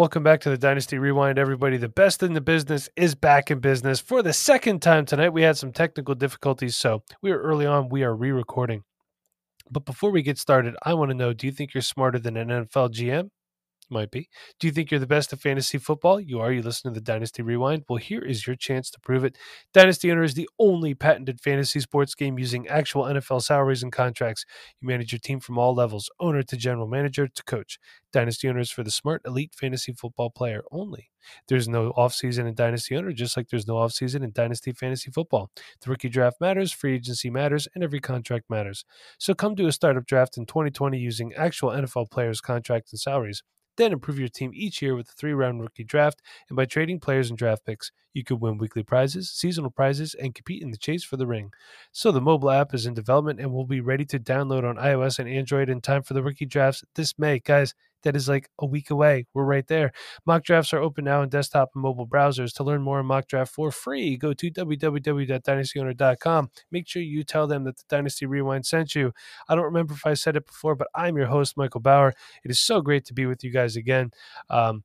Welcome 0.00 0.22
back 0.22 0.40
to 0.40 0.48
the 0.48 0.56
Dynasty 0.56 0.96
Rewind, 0.96 1.38
everybody. 1.38 1.76
The 1.76 1.86
best 1.86 2.22
in 2.22 2.32
the 2.32 2.40
business 2.40 2.88
is 2.96 3.14
back 3.14 3.50
in 3.50 3.58
business 3.58 4.00
for 4.00 4.22
the 4.22 4.32
second 4.32 4.80
time 4.80 5.04
tonight. 5.04 5.28
We 5.28 5.42
had 5.42 5.58
some 5.58 5.72
technical 5.72 6.14
difficulties, 6.14 6.74
so 6.74 7.02
we 7.20 7.30
are 7.32 7.38
early 7.38 7.66
on. 7.66 7.90
We 7.90 8.02
are 8.02 8.16
re 8.16 8.32
recording. 8.32 8.84
But 9.70 9.84
before 9.84 10.10
we 10.10 10.22
get 10.22 10.38
started, 10.38 10.74
I 10.82 10.94
want 10.94 11.10
to 11.10 11.14
know 11.14 11.34
do 11.34 11.46
you 11.46 11.52
think 11.52 11.74
you're 11.74 11.82
smarter 11.82 12.18
than 12.18 12.38
an 12.38 12.48
NFL 12.48 12.94
GM? 12.94 13.28
Might 13.92 14.12
be. 14.12 14.28
Do 14.60 14.68
you 14.68 14.72
think 14.72 14.90
you're 14.90 15.00
the 15.00 15.06
best 15.06 15.32
at 15.32 15.40
fantasy 15.40 15.76
football? 15.76 16.20
You 16.20 16.38
are. 16.38 16.52
You 16.52 16.62
listen 16.62 16.92
to 16.92 16.94
the 16.94 17.04
Dynasty 17.04 17.42
Rewind. 17.42 17.84
Well, 17.88 17.96
here 17.96 18.22
is 18.22 18.46
your 18.46 18.54
chance 18.54 18.88
to 18.90 19.00
prove 19.00 19.24
it. 19.24 19.36
Dynasty 19.74 20.12
Owner 20.12 20.22
is 20.22 20.34
the 20.34 20.48
only 20.60 20.94
patented 20.94 21.40
fantasy 21.40 21.80
sports 21.80 22.14
game 22.14 22.38
using 22.38 22.68
actual 22.68 23.04
NFL 23.04 23.42
salaries 23.42 23.82
and 23.82 23.90
contracts. 23.90 24.44
You 24.80 24.86
manage 24.86 25.12
your 25.12 25.18
team 25.18 25.40
from 25.40 25.58
all 25.58 25.74
levels 25.74 26.08
owner 26.20 26.44
to 26.44 26.56
general 26.56 26.86
manager 26.86 27.26
to 27.26 27.42
coach. 27.42 27.80
Dynasty 28.12 28.48
Owner 28.48 28.60
is 28.60 28.70
for 28.70 28.84
the 28.84 28.90
smart, 28.90 29.22
elite 29.24 29.54
fantasy 29.54 29.92
football 29.92 30.30
player 30.30 30.62
only. 30.70 31.10
There's 31.48 31.68
no 31.68 31.92
offseason 31.92 32.48
in 32.48 32.54
Dynasty 32.54 32.96
Owner, 32.96 33.12
just 33.12 33.36
like 33.36 33.48
there's 33.48 33.66
no 33.66 33.74
offseason 33.74 34.22
in 34.22 34.32
Dynasty 34.32 34.72
Fantasy 34.72 35.10
Football. 35.10 35.50
The 35.82 35.90
rookie 35.90 36.08
draft 36.08 36.40
matters, 36.40 36.72
free 36.72 36.94
agency 36.94 37.30
matters, 37.30 37.68
and 37.74 37.84
every 37.84 38.00
contract 38.00 38.48
matters. 38.48 38.84
So 39.18 39.34
come 39.34 39.54
do 39.54 39.66
a 39.66 39.72
startup 39.72 40.06
draft 40.06 40.36
in 40.36 40.46
2020 40.46 40.98
using 40.98 41.34
actual 41.34 41.70
NFL 41.70 42.10
players' 42.10 42.40
contracts 42.40 42.92
and 42.92 43.00
salaries. 43.00 43.42
Then 43.76 43.92
improve 43.92 44.18
your 44.18 44.28
team 44.28 44.50
each 44.54 44.82
year 44.82 44.94
with 44.94 45.08
a 45.08 45.12
three 45.12 45.32
round 45.32 45.60
rookie 45.60 45.84
draft. 45.84 46.20
And 46.48 46.56
by 46.56 46.64
trading 46.64 47.00
players 47.00 47.30
and 47.30 47.38
draft 47.38 47.64
picks, 47.64 47.92
you 48.12 48.24
could 48.24 48.40
win 48.40 48.58
weekly 48.58 48.82
prizes, 48.82 49.30
seasonal 49.30 49.70
prizes, 49.70 50.14
and 50.14 50.34
compete 50.34 50.62
in 50.62 50.70
the 50.70 50.76
chase 50.76 51.04
for 51.04 51.16
the 51.16 51.26
ring. 51.26 51.52
So 51.92 52.10
the 52.10 52.20
mobile 52.20 52.50
app 52.50 52.74
is 52.74 52.86
in 52.86 52.94
development 52.94 53.40
and 53.40 53.52
will 53.52 53.66
be 53.66 53.80
ready 53.80 54.04
to 54.06 54.18
download 54.18 54.68
on 54.68 54.76
iOS 54.76 55.18
and 55.18 55.28
Android 55.28 55.68
in 55.68 55.80
time 55.80 56.02
for 56.02 56.14
the 56.14 56.22
rookie 56.22 56.46
drafts 56.46 56.84
this 56.94 57.18
May. 57.18 57.38
Guys, 57.38 57.74
that 58.02 58.16
is 58.16 58.28
like 58.28 58.48
a 58.58 58.66
week 58.66 58.90
away. 58.90 59.26
We're 59.34 59.44
right 59.44 59.66
there. 59.66 59.92
Mock 60.26 60.44
drafts 60.44 60.72
are 60.72 60.80
open 60.80 61.04
now 61.04 61.22
in 61.22 61.28
desktop 61.28 61.70
and 61.74 61.82
mobile 61.82 62.06
browsers. 62.06 62.54
To 62.54 62.64
learn 62.64 62.82
more 62.82 62.98
on 62.98 63.06
mock 63.06 63.26
draft 63.26 63.52
for 63.52 63.70
free, 63.70 64.16
go 64.16 64.32
to 64.32 64.50
www.dynastyowner.com. 64.50 66.50
Make 66.70 66.88
sure 66.88 67.02
you 67.02 67.24
tell 67.24 67.46
them 67.46 67.64
that 67.64 67.76
the 67.76 67.84
Dynasty 67.88 68.26
Rewind 68.26 68.66
sent 68.66 68.94
you. 68.94 69.12
I 69.48 69.54
don't 69.54 69.64
remember 69.64 69.94
if 69.94 70.06
I 70.06 70.14
said 70.14 70.36
it 70.36 70.46
before, 70.46 70.74
but 70.74 70.88
I'm 70.94 71.16
your 71.16 71.26
host, 71.26 71.56
Michael 71.56 71.80
Bauer. 71.80 72.14
It 72.44 72.50
is 72.50 72.60
so 72.60 72.80
great 72.80 73.04
to 73.06 73.14
be 73.14 73.26
with 73.26 73.44
you 73.44 73.50
guys 73.50 73.76
again. 73.76 74.12
Um, 74.48 74.84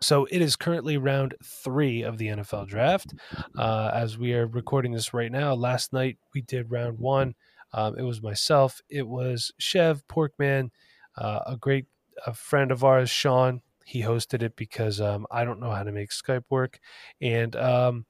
so 0.00 0.26
it 0.30 0.40
is 0.40 0.54
currently 0.54 0.96
round 0.96 1.34
three 1.44 2.02
of 2.02 2.18
the 2.18 2.28
NFL 2.28 2.68
draft. 2.68 3.14
Uh, 3.56 3.90
as 3.92 4.16
we 4.16 4.32
are 4.34 4.46
recording 4.46 4.92
this 4.92 5.12
right 5.12 5.32
now, 5.32 5.54
last 5.54 5.92
night 5.92 6.18
we 6.34 6.42
did 6.42 6.70
round 6.70 6.98
one. 6.98 7.34
Um, 7.72 7.98
it 7.98 8.02
was 8.02 8.22
myself, 8.22 8.80
it 8.88 9.06
was 9.06 9.52
Chev, 9.58 10.06
Porkman, 10.08 10.70
uh, 11.16 11.40
a 11.46 11.56
great 11.56 11.86
a 12.26 12.34
friend 12.34 12.70
of 12.70 12.84
ours, 12.84 13.10
Sean. 13.10 13.62
He 13.84 14.02
hosted 14.02 14.42
it 14.42 14.56
because 14.56 15.00
um, 15.00 15.26
I 15.30 15.44
don't 15.44 15.60
know 15.60 15.70
how 15.70 15.82
to 15.82 15.92
make 15.92 16.10
Skype 16.10 16.44
work, 16.50 16.78
and 17.20 17.56
um, 17.56 18.04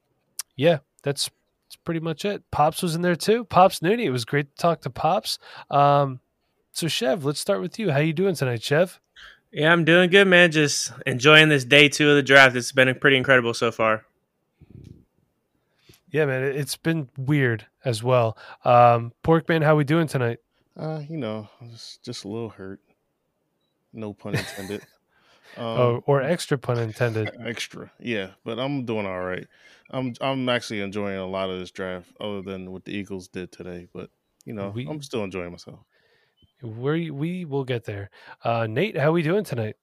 yeah, 0.57 0.79
that's 1.03 1.31
that's 1.69 1.77
pretty 1.77 2.01
much 2.01 2.25
it. 2.25 2.51
Pops 2.51 2.83
was 2.83 2.95
in 2.95 3.03
there 3.03 3.15
too. 3.15 3.45
Pops 3.45 3.81
Nooney. 3.81 4.05
It 4.05 4.11
was 4.11 4.25
great 4.25 4.57
to 4.57 4.61
talk 4.61 4.81
to 4.83 4.91
Pops. 4.91 5.39
Um, 5.71 6.21
so 6.73 6.89
Chev, 6.89 7.25
let's 7.25 7.41
start 7.41 7.61
with 7.61 7.79
you. 7.79 7.91
How 7.91 7.99
you 7.99 8.13
doing 8.13 8.35
tonight, 8.35 8.63
Chev? 8.63 9.01
Yeah, 9.53 9.73
I'm 9.73 9.85
doing 9.85 10.11
good, 10.11 10.27
man. 10.27 10.51
Just 10.51 10.93
enjoying 11.07 11.49
this 11.49 11.65
day 11.65 11.89
two 11.89 12.11
of 12.11 12.17
the 12.17 12.23
draft. 12.23 12.57
It's 12.57 12.73
been 12.73 12.95
pretty 12.99 13.17
incredible 13.17 13.55
so 13.55 13.71
far. 13.71 14.05
Yeah, 16.11 16.25
man, 16.25 16.43
it's 16.43 16.77
been 16.77 17.11
weird 17.19 17.67
as 17.85 18.03
well. 18.03 18.37
Um, 18.65 19.13
Porkman, 19.23 19.63
how 19.63 19.77
we 19.77 19.85
doing 19.85 20.07
tonight? 20.07 20.39
Uh, 20.75 21.03
you 21.09 21.19
know, 21.19 21.49
just 21.71 22.03
just 22.03 22.25
a 22.25 22.29
little 22.29 22.49
hurt. 22.49 22.81
No 23.93 24.13
pun 24.13 24.35
intended. 24.35 24.83
Um, 25.57 25.65
oh, 25.65 26.05
or 26.07 26.23
extra 26.23 26.59
pun 26.59 26.79
intended. 26.79 27.31
Extra, 27.45 27.91
yeah. 27.99 28.33
But 28.45 28.59
I'm 28.59 28.85
doing 28.85 29.07
all 29.07 29.23
right. 29.23 29.47
I'm 29.91 30.13
I'm 30.21 30.49
actually 30.49 30.81
enjoying 30.83 31.17
a 31.17 31.27
lot 31.27 31.51
of 31.51 31.59
this 31.59 31.71
draft, 31.71 32.13
other 32.21 32.43
than 32.43 32.71
what 32.71 32.85
the 32.85 32.93
Eagles 32.93 33.29
did 33.29 33.51
today. 33.51 33.89
But 33.93 34.11
you 34.45 34.53
know, 34.53 34.69
we, 34.69 34.87
I'm 34.87 35.03
still 35.03 35.25
enjoying 35.25 35.51
myself. 35.51 35.81
We 36.63 37.11
we 37.11 37.45
will 37.45 37.65
get 37.65 37.85
there. 37.85 38.11
Uh, 38.45 38.67
Nate, 38.69 38.97
how 38.97 39.09
are 39.09 39.13
we 39.13 39.23
doing 39.23 39.43
tonight? 39.43 39.77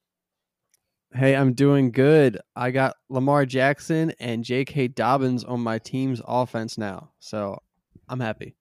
Hey, 1.13 1.35
I'm 1.35 1.53
doing 1.53 1.91
good. 1.91 2.39
I 2.55 2.71
got 2.71 2.95
Lamar 3.09 3.45
Jackson 3.45 4.13
and 4.19 4.43
J.K. 4.43 4.89
Dobbins 4.89 5.43
on 5.43 5.61
my 5.61 5.79
team's 5.79 6.21
offense 6.25 6.77
now, 6.77 7.11
so 7.19 7.61
I'm 8.07 8.19
happy. 8.19 8.55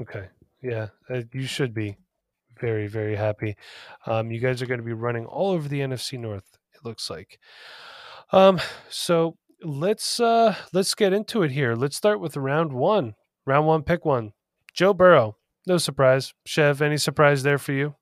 Okay, 0.00 0.26
yeah, 0.62 0.88
uh, 1.08 1.22
you 1.32 1.46
should 1.46 1.72
be 1.72 1.96
very 2.60 2.86
very 2.86 3.16
happy. 3.16 3.56
Um, 4.06 4.30
you 4.30 4.40
guys 4.40 4.62
are 4.62 4.66
going 4.66 4.80
to 4.80 4.86
be 4.86 4.92
running 4.92 5.26
all 5.26 5.52
over 5.52 5.68
the 5.68 5.80
NFC 5.80 6.18
North. 6.18 6.58
It 6.74 6.84
looks 6.84 7.10
like. 7.10 7.38
Um, 8.32 8.60
so 8.88 9.36
let's 9.62 10.20
uh 10.20 10.54
let's 10.72 10.94
get 10.94 11.12
into 11.12 11.42
it 11.42 11.50
here. 11.50 11.74
Let's 11.74 11.96
start 11.96 12.20
with 12.20 12.36
round 12.36 12.72
one. 12.72 13.14
Round 13.46 13.66
one, 13.66 13.82
pick 13.82 14.04
one. 14.04 14.32
Joe 14.74 14.92
Burrow. 14.92 15.36
No 15.66 15.78
surprise. 15.78 16.32
Chev, 16.44 16.82
any 16.82 16.96
surprise 16.96 17.42
there 17.42 17.58
for 17.58 17.72
you? 17.72 17.94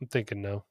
I'm 0.00 0.08
thinking 0.08 0.42
no. 0.42 0.64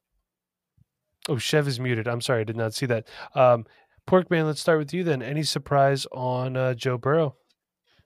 Oh, 1.28 1.38
Chev 1.38 1.68
is 1.68 1.80
muted. 1.80 2.08
I'm 2.08 2.22
sorry, 2.22 2.41
I 2.41 2.46
did 2.46 2.56
not 2.56 2.74
see 2.74 2.85
that. 2.85 3.08
Um, 3.34 3.66
Porkman, 4.08 4.46
let's 4.46 4.62
start 4.62 4.78
with 4.78 4.94
you 4.94 5.03
then. 5.03 5.24
Any 5.24 5.44
surprise 5.44 6.06
on 6.12 6.56
uh, 6.56 6.74
Joe 6.75 6.97
Burrow? 6.97 7.35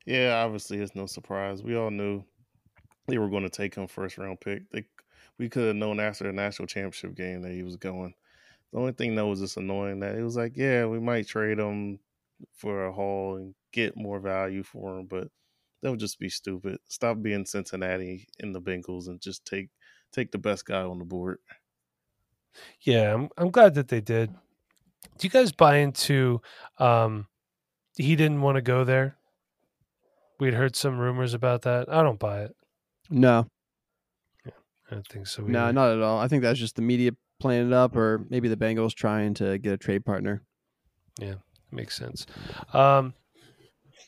Yeah, 0.05 0.41
obviously 0.43 0.79
it's 0.79 0.95
no 0.95 1.05
surprise. 1.05 1.61
We 1.61 1.75
all 1.75 1.91
knew 1.91 2.23
they 3.09 3.17
were 3.17 3.29
going 3.29 3.43
to 3.43 3.49
take 3.49 3.75
him 3.75 3.87
first 3.87 4.17
round 4.17 4.39
pick. 4.39 4.69
They, 4.71 4.85
we 5.37 5.49
could 5.49 5.67
have 5.67 5.75
known 5.75 5.99
after 5.99 6.25
the 6.25 6.33
national 6.33 6.67
championship 6.67 7.15
game 7.15 7.41
that 7.41 7.51
he 7.51 7.63
was 7.63 7.77
going. 7.77 8.13
The 8.71 8.79
only 8.79 8.91
thing 8.91 9.15
that 9.15 9.25
was 9.25 9.39
just 9.39 9.57
annoying 9.57 9.99
that 10.01 10.15
it 10.15 10.23
was 10.23 10.35
like, 10.35 10.53
yeah, 10.55 10.85
we 10.85 10.99
might 10.99 11.27
trade 11.27 11.59
him 11.59 11.99
for 12.53 12.85
a 12.85 12.93
haul 12.93 13.37
and 13.37 13.55
get 13.71 13.97
more 13.97 14.19
value 14.19 14.63
for 14.63 14.99
him, 14.99 15.05
but 15.05 15.29
that 15.81 15.89
would 15.89 15.99
just 15.99 16.19
be 16.19 16.29
stupid. 16.29 16.79
Stop 16.87 17.21
being 17.21 17.45
Cincinnati 17.45 18.27
in 18.39 18.51
the 18.51 18.61
Bengals 18.61 19.07
and 19.07 19.21
just 19.21 19.45
take 19.45 19.69
take 20.11 20.31
the 20.31 20.37
best 20.37 20.65
guy 20.65 20.81
on 20.81 20.99
the 20.99 21.05
board. 21.05 21.39
Yeah, 22.81 23.13
I'm 23.13 23.29
I'm 23.37 23.51
glad 23.51 23.75
that 23.75 23.87
they 23.87 24.01
did. 24.01 24.31
Do 25.17 25.25
you 25.25 25.29
guys 25.29 25.51
buy 25.51 25.77
into 25.77 26.41
um 26.77 27.27
he 27.95 28.15
didn't 28.15 28.41
want 28.41 28.55
to 28.55 28.61
go 28.61 28.83
there? 28.83 29.17
We'd 30.39 30.53
heard 30.53 30.75
some 30.75 30.97
rumors 30.97 31.33
about 31.33 31.63
that. 31.63 31.91
I 31.91 32.01
don't 32.01 32.19
buy 32.19 32.43
it. 32.43 32.55
No. 33.09 33.47
Yeah, 34.45 34.51
I 34.89 34.95
don't 34.95 35.07
think 35.07 35.27
so. 35.27 35.43
Either. 35.43 35.51
No, 35.51 35.71
not 35.71 35.91
at 35.91 36.01
all. 36.01 36.19
I 36.19 36.27
think 36.27 36.43
that's 36.43 36.59
just 36.59 36.75
the 36.75 36.81
media 36.81 37.11
playing 37.39 37.67
it 37.67 37.73
up, 37.73 37.95
or 37.95 38.25
maybe 38.29 38.47
the 38.47 38.57
Bengals 38.57 38.93
trying 38.93 39.33
to 39.35 39.57
get 39.57 39.73
a 39.73 39.77
trade 39.77 40.05
partner. 40.05 40.43
Yeah, 41.19 41.35
makes 41.71 41.95
sense. 41.95 42.25
Um, 42.73 43.13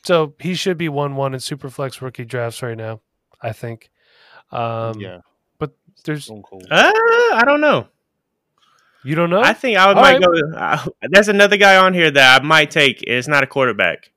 so 0.03 0.35
he 0.39 0.53
should 0.55 0.77
be 0.77 0.89
one 0.89 1.15
one 1.15 1.33
in 1.33 1.39
Superflex 1.39 2.01
rookie 2.01 2.25
drafts 2.25 2.61
right 2.61 2.77
now. 2.77 3.01
I 3.41 3.53
think. 3.53 3.89
Um, 4.51 4.99
yeah, 4.99 5.19
but 5.57 5.71
there's. 6.05 6.29
Uh, 6.29 6.41
I 6.71 7.43
don't 7.45 7.61
know. 7.61 7.87
You 9.03 9.15
don't 9.15 9.31
know? 9.31 9.41
I 9.41 9.53
think 9.53 9.77
I 9.77 9.87
would 9.87 9.95
might 9.95 10.19
right. 10.19 10.21
go. 10.21 10.57
Uh, 10.57 10.85
there's 11.09 11.27
another 11.27 11.57
guy 11.57 11.77
on 11.77 11.93
here 11.93 12.11
that 12.11 12.41
I 12.41 12.43
might 12.43 12.69
take. 12.69 13.01
It's 13.07 13.27
not 13.27 13.43
a 13.43 13.47
quarterback. 13.47 14.11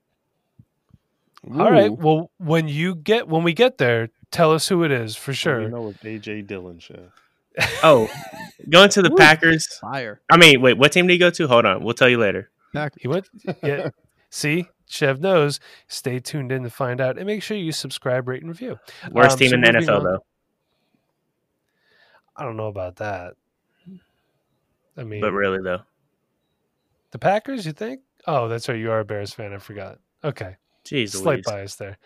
Ooh. 1.46 1.60
All 1.60 1.70
right. 1.70 1.90
Well, 1.90 2.30
when 2.38 2.68
you 2.68 2.94
get 2.94 3.28
when 3.28 3.42
we 3.44 3.54
get 3.54 3.78
there, 3.78 4.10
tell 4.34 4.52
us 4.52 4.68
who 4.68 4.82
it 4.82 4.90
is 4.90 5.16
for 5.16 5.32
sure. 5.32 5.62
You 5.62 5.68
know 5.68 5.88
it's 5.88 5.98
AJ 6.00 6.46
Dillon 6.46 6.78
show. 6.78 7.08
oh, 7.84 8.10
going 8.68 8.90
to 8.90 9.00
the 9.00 9.12
Ooh, 9.12 9.16
Packers. 9.16 9.66
Fire. 9.80 10.20
I 10.30 10.36
mean, 10.36 10.60
wait, 10.60 10.76
what 10.76 10.90
team 10.90 11.06
did 11.06 11.12
he 11.14 11.18
go 11.18 11.30
to? 11.30 11.46
Hold 11.46 11.64
on, 11.64 11.84
we'll 11.84 11.94
tell 11.94 12.08
you 12.08 12.18
later. 12.18 12.50
Packers. 12.74 13.00
He 13.00 13.08
went. 13.08 13.28
Yeah. 13.62 13.90
See, 14.30 14.66
Chev 14.88 15.20
knows. 15.20 15.60
Stay 15.86 16.18
tuned 16.18 16.50
in 16.50 16.64
to 16.64 16.70
find 16.70 17.00
out, 17.00 17.16
and 17.16 17.26
make 17.26 17.44
sure 17.44 17.56
you 17.56 17.70
subscribe, 17.70 18.26
rate, 18.26 18.42
and 18.42 18.50
review. 18.50 18.76
Worst 19.12 19.34
um, 19.34 19.38
team 19.38 19.48
so 19.50 19.54
in 19.54 19.60
the 19.60 19.68
NFL, 19.68 19.98
on, 19.98 20.04
though. 20.04 20.24
I 22.36 22.42
don't 22.42 22.56
know 22.56 22.66
about 22.66 22.96
that. 22.96 23.34
I 24.96 25.04
mean, 25.04 25.20
but 25.20 25.32
really 25.32 25.62
though, 25.62 25.82
the 27.12 27.18
Packers. 27.18 27.64
You 27.64 27.72
think? 27.72 28.00
Oh, 28.26 28.48
that's 28.48 28.68
right. 28.68 28.78
You 28.78 28.90
are 28.90 29.00
a 29.00 29.04
Bears 29.04 29.32
fan. 29.32 29.52
I 29.52 29.58
forgot. 29.58 29.98
Okay. 30.24 30.56
Jeez, 30.84 31.10
slight 31.10 31.36
Louise. 31.36 31.44
bias 31.46 31.74
there. 31.76 31.98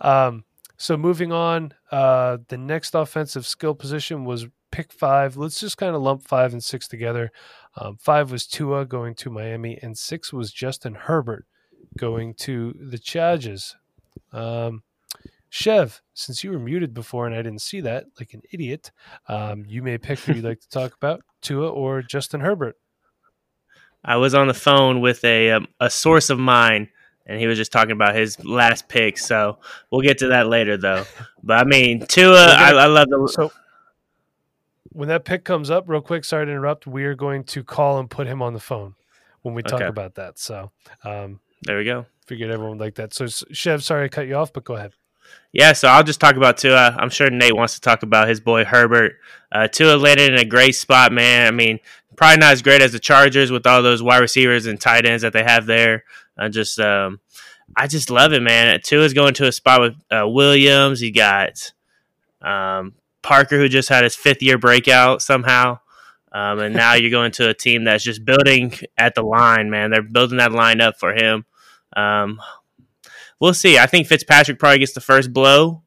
Um, 0.00 0.44
so 0.76 0.96
moving 0.96 1.32
on, 1.32 1.72
uh, 1.90 2.38
the 2.48 2.58
next 2.58 2.94
offensive 2.94 3.46
skill 3.46 3.74
position 3.74 4.24
was 4.24 4.46
pick 4.70 4.92
five. 4.92 5.36
Let's 5.36 5.60
just 5.60 5.78
kind 5.78 5.94
of 5.94 6.02
lump 6.02 6.22
five 6.22 6.52
and 6.52 6.62
six 6.62 6.88
together. 6.88 7.30
Um, 7.76 7.96
five 7.96 8.30
was 8.30 8.46
Tua 8.46 8.84
going 8.84 9.14
to 9.16 9.30
Miami, 9.30 9.78
and 9.82 9.96
six 9.96 10.32
was 10.32 10.52
Justin 10.52 10.94
Herbert 10.94 11.46
going 11.96 12.34
to 12.34 12.74
the 12.80 12.98
Chargers. 12.98 13.76
Um, 14.32 14.82
Chev, 15.48 16.02
since 16.14 16.42
you 16.42 16.50
were 16.50 16.58
muted 16.58 16.92
before 16.92 17.26
and 17.26 17.34
I 17.34 17.42
didn't 17.42 17.60
see 17.60 17.80
that, 17.82 18.06
like 18.18 18.34
an 18.34 18.42
idiot, 18.50 18.90
um, 19.28 19.64
you 19.68 19.82
may 19.82 19.98
pick 19.98 20.18
who 20.18 20.32
you'd 20.34 20.44
like 20.44 20.58
to 20.58 20.68
talk 20.68 20.94
about, 20.94 21.22
Tua 21.42 21.68
or 21.68 22.02
Justin 22.02 22.40
Herbert. 22.40 22.76
I 24.04 24.16
was 24.16 24.34
on 24.34 24.48
the 24.48 24.54
phone 24.54 25.00
with 25.00 25.24
a 25.24 25.52
um, 25.52 25.68
a 25.78 25.88
source 25.88 26.28
of 26.28 26.40
mine, 26.40 26.88
and 27.26 27.40
he 27.40 27.46
was 27.46 27.56
just 27.58 27.72
talking 27.72 27.92
about 27.92 28.14
his 28.14 28.42
last 28.44 28.88
pick. 28.88 29.18
So 29.18 29.58
we'll 29.90 30.02
get 30.02 30.18
to 30.18 30.28
that 30.28 30.46
later, 30.48 30.76
though. 30.76 31.04
But 31.46 31.58
I 31.58 31.64
mean, 31.64 32.06
Tua, 32.06 32.54
I, 32.54 32.70
I 32.70 32.86
love 32.86 33.08
the. 33.10 33.28
So 33.30 33.52
when 34.92 35.08
that 35.08 35.24
pick 35.24 35.44
comes 35.44 35.70
up, 35.70 35.84
real 35.88 36.00
quick, 36.00 36.24
sorry 36.24 36.46
to 36.46 36.52
interrupt. 36.52 36.86
We 36.86 37.04
are 37.04 37.14
going 37.14 37.44
to 37.44 37.62
call 37.62 37.98
and 37.98 38.08
put 38.08 38.26
him 38.26 38.40
on 38.40 38.54
the 38.54 38.60
phone 38.60 38.94
when 39.42 39.54
we 39.54 39.62
talk 39.62 39.74
Okay. 39.74 39.86
about 39.86 40.14
that. 40.14 40.38
So 40.38 40.70
um, 41.04 41.40
There 41.62 41.76
we 41.76 41.84
go. 41.84 42.06
figured 42.26 42.50
everyone 42.50 42.78
would 42.78 42.84
like 42.84 42.94
that. 42.94 43.12
So 43.12 43.26
Chev, 43.26 43.82
sorry 43.84 44.04
I 44.06 44.08
cut 44.08 44.26
you 44.26 44.36
off, 44.36 44.52
but 44.52 44.64
go 44.64 44.74
ahead. 44.76 44.92
Yeah, 45.52 45.72
so 45.72 45.88
I'll 45.88 46.02
just 46.02 46.20
talk 46.20 46.36
about 46.36 46.56
Tua. 46.58 46.96
I'm 46.98 47.10
sure 47.10 47.28
Nate 47.30 47.56
wants 47.56 47.74
to 47.74 47.80
talk 47.80 48.02
about 48.02 48.28
his 48.28 48.40
boy 48.40 48.64
Herbert. 48.64 49.14
Uh, 49.52 49.68
Tua 49.68 49.96
landed 49.96 50.32
in 50.32 50.38
a 50.38 50.44
great 50.44 50.74
spot, 50.74 51.12
man. 51.12 51.46
I 51.46 51.50
mean, 51.50 51.78
probably 52.16 52.38
not 52.38 52.52
as 52.52 52.62
great 52.62 52.82
as 52.82 52.92
the 52.92 52.98
Chargers 52.98 53.50
with 53.50 53.66
all 53.66 53.82
those 53.82 54.02
wide 54.02 54.18
receivers 54.18 54.66
and 54.66 54.80
tight 54.80 55.06
ends 55.06 55.22
that 55.22 55.32
they 55.32 55.42
have 55.44 55.66
there. 55.66 56.04
I 56.36 56.48
just, 56.48 56.78
um, 56.80 57.20
I 57.76 57.86
just 57.86 58.10
love 58.10 58.32
it, 58.32 58.42
man. 58.42 58.80
Tua's 58.82 59.14
going 59.14 59.34
to 59.34 59.48
a 59.48 59.52
spot 59.52 59.80
with 59.80 59.94
uh, 60.10 60.28
Williams. 60.28 61.00
You 61.00 61.12
got 61.12 61.72
um, 62.42 62.94
Parker, 63.22 63.58
who 63.58 63.68
just 63.68 63.88
had 63.88 64.04
his 64.04 64.14
fifth 64.14 64.42
year 64.42 64.58
breakout 64.58 65.22
somehow. 65.22 65.78
Um, 66.32 66.58
and 66.58 66.74
now 66.74 66.94
you're 66.94 67.10
going 67.10 67.30
to 67.32 67.48
a 67.48 67.54
team 67.54 67.84
that's 67.84 68.02
just 68.02 68.24
building 68.24 68.74
at 68.98 69.14
the 69.14 69.22
line, 69.22 69.70
man. 69.70 69.90
They're 69.90 70.02
building 70.02 70.38
that 70.38 70.50
line 70.50 70.80
up 70.80 70.98
for 70.98 71.14
him. 71.14 71.46
Um, 71.96 72.40
we'll 73.40 73.54
see. 73.54 73.78
I 73.78 73.86
think 73.86 74.08
Fitzpatrick 74.08 74.58
probably 74.58 74.80
gets 74.80 74.94
the 74.94 75.00
first 75.00 75.32
blow 75.32 75.82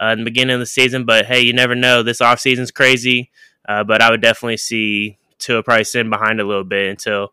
uh, 0.00 0.08
in 0.08 0.18
the 0.18 0.24
beginning 0.24 0.54
of 0.54 0.60
the 0.60 0.66
season, 0.66 1.04
but 1.04 1.26
hey, 1.26 1.40
you 1.40 1.52
never 1.52 1.76
know. 1.76 2.02
This 2.02 2.18
offseason's 2.18 2.72
crazy, 2.72 3.30
uh, 3.68 3.84
but 3.84 4.02
I 4.02 4.10
would 4.10 4.20
definitely 4.20 4.56
see 4.56 5.18
Tua 5.38 5.62
probably 5.62 5.84
sitting 5.84 6.10
behind 6.10 6.40
a 6.40 6.44
little 6.44 6.64
bit 6.64 6.88
until, 6.90 7.32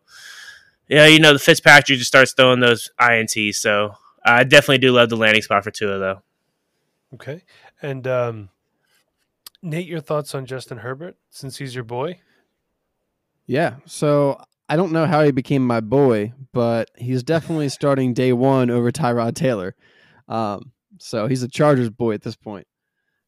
yeah, 0.90 1.06
you 1.06 1.20
know, 1.20 1.32
the 1.32 1.38
Fitzpatrick 1.38 1.98
just 1.98 2.08
starts 2.08 2.32
throwing 2.32 2.58
those 2.58 2.90
ints. 3.00 3.54
So 3.54 3.94
I 4.24 4.42
definitely 4.42 4.78
do 4.78 4.90
love 4.90 5.08
the 5.08 5.16
landing 5.16 5.40
spot 5.40 5.62
for 5.62 5.70
Tua, 5.70 5.98
though. 5.98 6.22
Okay. 7.14 7.44
And 7.80 8.06
um, 8.08 8.48
Nate, 9.62 9.86
your 9.86 10.00
thoughts 10.00 10.34
on 10.34 10.46
Justin 10.46 10.78
Herbert 10.78 11.16
since 11.30 11.58
he's 11.58 11.76
your 11.76 11.84
boy? 11.84 12.20
Yeah. 13.46 13.76
So 13.86 14.42
I 14.68 14.74
don't 14.74 14.90
know 14.90 15.06
how 15.06 15.22
he 15.22 15.30
became 15.30 15.64
my 15.64 15.80
boy, 15.80 16.32
but 16.52 16.90
he's 16.96 17.22
definitely 17.22 17.68
starting 17.70 18.12
day 18.12 18.32
one 18.32 18.68
over 18.68 18.90
Tyrod 18.90 19.36
Taylor. 19.36 19.76
Um, 20.28 20.72
so 20.98 21.28
he's 21.28 21.44
a 21.44 21.48
Chargers 21.48 21.88
boy 21.90 22.14
at 22.14 22.22
this 22.22 22.36
point. 22.36 22.66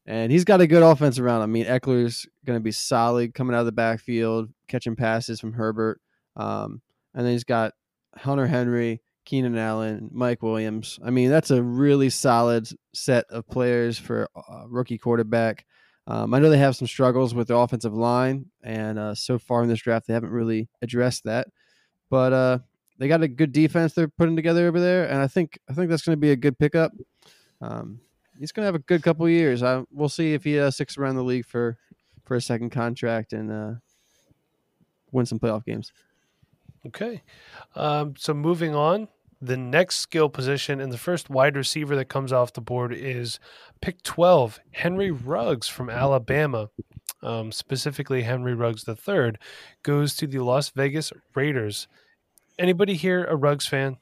And 0.05 0.33
he's 0.33 0.43
got 0.43 0.59
a 0.59 0.67
good 0.67 0.83
offense 0.83 1.17
around. 1.17 1.43
I 1.43 1.45
mean, 1.45 1.65
Ekeler's 1.65 2.27
going 2.45 2.59
to 2.59 2.63
be 2.63 2.73
solid 2.73 3.33
coming 3.33 3.55
out 3.55 3.61
of 3.61 3.65
the 3.65 3.71
backfield, 3.71 4.49
catching 4.67 4.97
passes 4.97 5.39
from 5.39 5.53
Herbert. 5.53 6.01
Um, 6.35 6.81
and 7.13 7.25
then 7.25 7.33
he's 7.33 7.43
got 7.43 7.73
Hunter 8.15 8.47
Henry, 8.47 9.01
Keenan 9.25 9.57
Allen, 9.57 10.09
Mike 10.11 10.41
Williams. 10.41 10.99
I 11.03 11.09
mean, 11.09 11.29
that's 11.29 11.51
a 11.51 11.61
really 11.61 12.09
solid 12.09 12.67
set 12.93 13.25
of 13.29 13.47
players 13.47 13.97
for 13.97 14.27
rookie 14.67 14.97
quarterback. 14.97 15.65
Um, 16.05 16.33
I 16.33 16.39
know 16.39 16.49
they 16.49 16.57
have 16.57 16.75
some 16.75 16.87
struggles 16.87 17.33
with 17.33 17.47
the 17.47 17.55
offensive 17.55 17.93
line, 17.93 18.47
and 18.61 18.99
uh, 18.99 19.15
so 19.15 19.39
far 19.39 19.63
in 19.63 19.69
this 19.69 19.81
draft, 19.81 20.07
they 20.07 20.13
haven't 20.13 20.31
really 20.31 20.67
addressed 20.81 21.23
that. 21.23 21.47
But 22.09 22.33
uh, 22.33 22.59
they 22.99 23.07
got 23.07 23.23
a 23.23 23.27
good 23.27 23.53
defense 23.53 23.93
they're 23.93 24.09
putting 24.09 24.35
together 24.35 24.67
over 24.67 24.79
there, 24.79 25.05
and 25.07 25.21
I 25.21 25.27
think 25.27 25.57
I 25.69 25.73
think 25.73 25.89
that's 25.89 26.03
going 26.03 26.17
to 26.17 26.21
be 26.21 26.31
a 26.31 26.35
good 26.35 26.59
pickup. 26.59 26.91
Um, 27.61 28.01
he's 28.37 28.51
going 28.51 28.63
to 28.63 28.67
have 28.67 28.75
a 28.75 28.79
good 28.79 29.01
couple 29.01 29.27
years. 29.29 29.63
I, 29.63 29.83
we'll 29.91 30.09
see 30.09 30.33
if 30.33 30.43
he 30.43 30.59
uh, 30.59 30.71
sticks 30.71 30.97
around 30.97 31.15
the 31.15 31.23
league 31.23 31.45
for 31.45 31.77
for 32.25 32.35
a 32.35 32.41
second 32.41 32.71
contract 32.71 33.31
and 33.31 33.51
uh, 33.51 33.73
win 35.11 35.25
some 35.25 35.39
playoff 35.39 35.63
games. 35.63 35.93
Okay. 36.87 37.21
Um, 37.75 38.15
so 38.17 38.33
moving 38.33 38.75
on, 38.75 39.07
the 39.41 39.57
next 39.57 39.97
skill 39.97 40.29
position 40.29 40.79
and 40.79 40.91
the 40.91 40.97
first 40.97 41.29
wide 41.29 41.55
receiver 41.55 41.95
that 41.95 42.05
comes 42.05 42.31
off 42.31 42.53
the 42.53 42.61
board 42.61 42.93
is 42.93 43.39
pick 43.81 44.01
12, 44.03 44.59
Henry 44.71 45.11
Ruggs 45.11 45.67
from 45.67 45.89
Alabama. 45.89 46.69
Um, 47.21 47.51
specifically, 47.51 48.23
Henry 48.23 48.53
Ruggs 48.53 48.85
III 48.87 49.33
goes 49.81 50.15
to 50.17 50.27
the 50.27 50.39
Las 50.39 50.69
Vegas 50.69 51.11
Raiders. 51.35 51.87
Anybody 52.59 52.95
here 52.95 53.23
a 53.25 53.35
Ruggs 53.35 53.65
fan? 53.65 53.97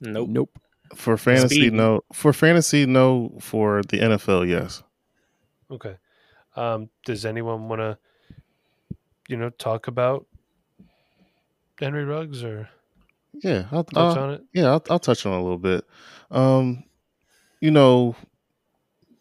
Nope. 0.00 0.28
Nope. 0.28 0.58
For 0.94 1.16
fantasy, 1.16 1.56
Speed. 1.56 1.72
no. 1.74 2.00
For 2.12 2.32
fantasy, 2.32 2.86
no. 2.86 3.32
For 3.40 3.82
the 3.82 3.98
NFL, 3.98 4.48
yes. 4.48 4.82
Okay. 5.70 5.96
Um, 6.54 6.88
does 7.04 7.26
anyone 7.26 7.68
want 7.68 7.80
to, 7.80 7.98
you 9.28 9.36
know, 9.36 9.50
talk 9.50 9.88
about 9.88 10.26
Henry 11.80 12.04
Ruggs 12.04 12.42
or 12.42 12.68
Yeah, 13.42 13.66
I'll, 13.72 13.84
touch 13.84 14.16
uh, 14.16 14.20
on 14.20 14.30
it? 14.34 14.44
yeah, 14.54 14.66
I'll, 14.70 14.82
I'll 14.90 14.98
touch 14.98 15.26
on 15.26 15.32
it 15.32 15.38
a 15.38 15.42
little 15.42 15.58
bit. 15.58 15.84
Um, 16.30 16.84
you 17.60 17.70
know, 17.70 18.16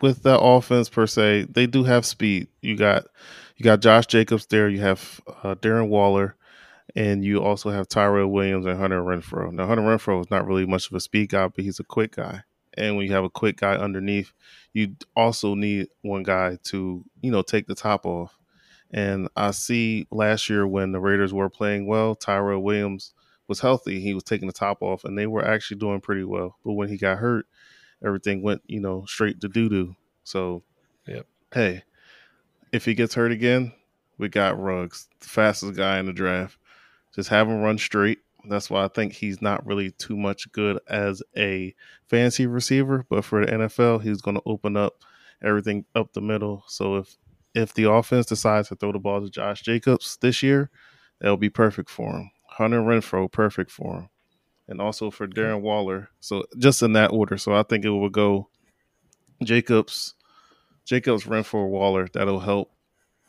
with 0.02 0.24
that 0.24 0.40
offense 0.40 0.90
per 0.90 1.07
se, 1.07 1.48
they 1.50 1.68
do 1.68 1.84
have 1.84 2.06
speed. 2.06 2.48
You 2.62 2.75
got 2.78 3.06
you 3.57 3.63
got 3.63 3.80
Josh 3.81 4.07
Jacobs 4.07 4.46
there. 4.48 4.68
You 4.69 4.81
have 4.81 5.22
uh, 5.44 5.56
Darren 5.56 5.88
Waller, 5.88 6.36
and 6.96 7.24
you 7.24 7.42
also 7.42 7.69
have 7.69 7.88
Tyrell 7.88 8.28
Williams 8.28 8.66
and 8.66 8.78
Hunter 8.78 9.01
Renfrow. 9.01 9.51
Now, 9.51 9.68
Hunter 9.68 9.84
Renfrow 9.84 10.22
is 10.22 10.30
not 10.30 10.46
really 10.46 10.66
much 10.66 10.88
of 10.90 10.96
a 10.96 11.00
speed 11.00 11.30
guy, 11.30 11.48
but 11.48 11.63
he's 11.63 11.80
a 11.80 11.84
quick 11.86 12.16
guy. 12.16 12.44
And 12.78 12.98
when 12.98 13.06
you 13.06 13.13
have 13.13 13.24
a 13.24 13.30
quick 13.30 13.58
guy 13.58 13.75
underneath, 13.75 14.34
you 14.74 14.96
also 15.16 15.56
need 15.56 15.88
one 16.01 16.24
guy 16.24 16.58
to 16.66 17.06
you 17.22 17.31
know 17.31 17.42
take 17.42 17.68
the 17.68 17.75
top 17.75 18.06
off. 18.06 18.38
And 18.96 19.28
I 19.36 19.52
see 19.52 20.08
last 20.10 20.50
year 20.50 20.66
when 20.66 20.94
the 20.94 21.02
Raiders 21.02 21.34
were 21.34 21.50
playing 21.50 21.86
well, 21.86 22.16
Tyrell 22.16 22.64
Williams 22.64 23.14
was 23.46 23.60
healthy. 23.60 24.00
He 24.00 24.14
was 24.14 24.24
taking 24.24 24.48
the 24.48 24.54
top 24.54 24.82
off, 24.82 25.04
and 25.04 25.18
they 25.18 25.28
were 25.28 25.46
actually 25.46 25.80
doing 25.80 26.00
pretty 26.00 26.24
well. 26.24 26.58
But 26.64 26.74
when 26.74 26.88
he 26.88 26.96
got 26.96 27.18
hurt, 27.18 27.46
everything 28.04 28.42
went 28.42 28.62
you 28.68 28.80
know 28.80 29.04
straight 29.06 29.42
to 29.42 29.50
doo 29.50 29.68
doo. 29.68 29.96
So, 30.24 30.64
Yep. 31.08 31.28
Hey, 31.54 31.84
if 32.72 32.86
he 32.86 32.94
gets 32.94 33.14
hurt 33.14 33.34
again, 33.34 33.74
we 34.18 34.30
got 34.30 34.58
Ruggs, 34.58 35.10
the 35.20 35.28
fastest 35.28 35.75
guy 35.75 36.00
in 36.00 36.06
the 36.06 36.14
draft. 36.14 36.58
Just 37.14 37.28
have 37.30 37.50
him 37.50 37.60
run 37.60 37.78
straight. 37.78 38.20
That's 38.48 38.70
why 38.70 38.86
I 38.86 38.88
think 38.88 39.12
he's 39.12 39.42
not 39.42 39.66
really 39.66 39.92
too 39.92 40.16
much 40.16 40.50
good 40.54 40.80
as 40.88 41.22
a 41.36 41.75
fancy 42.08 42.48
receiver, 42.48 43.06
but 43.10 43.25
for 43.25 43.46
the 43.46 43.52
NFL, 43.52 44.04
he's 44.04 44.22
going 44.22 44.38
to 44.38 44.44
open 44.46 44.78
up 44.78 45.04
everything 45.44 45.84
up 45.96 46.14
the 46.14 46.22
middle. 46.22 46.64
So 46.68 46.96
if 46.96 47.18
if 47.56 47.74
the 47.74 47.90
offense 47.90 48.26
decides 48.26 48.68
to 48.68 48.76
throw 48.76 48.92
the 48.92 49.00
ball 49.00 49.22
to 49.22 49.30
Josh 49.30 49.62
Jacobs 49.62 50.18
this 50.22 50.44
year, 50.44 50.70
that'll 51.20 51.38
be 51.38 51.50
perfect 51.50 51.90
for 51.90 52.12
him. 52.12 52.30
Hunter 52.48 52.82
Renfrow, 52.82 53.32
perfect 53.32 53.72
for 53.72 53.96
him. 53.96 54.10
And 54.68 54.82
also 54.82 55.10
for 55.10 55.28
Darren 55.28 55.62
Waller. 55.62 56.10
So 56.20 56.44
just 56.58 56.82
in 56.82 56.94
that 56.94 57.12
order. 57.12 57.38
So 57.38 57.54
I 57.54 57.64
think 57.64 57.86
it 57.86 57.90
will 57.90 58.10
go 58.10 58.50
Jacobs, 59.44 60.16
Jacobs, 60.86 61.24
Renfrow, 61.24 61.70
Waller. 61.70 62.08
That'll 62.14 62.40
help 62.40 62.72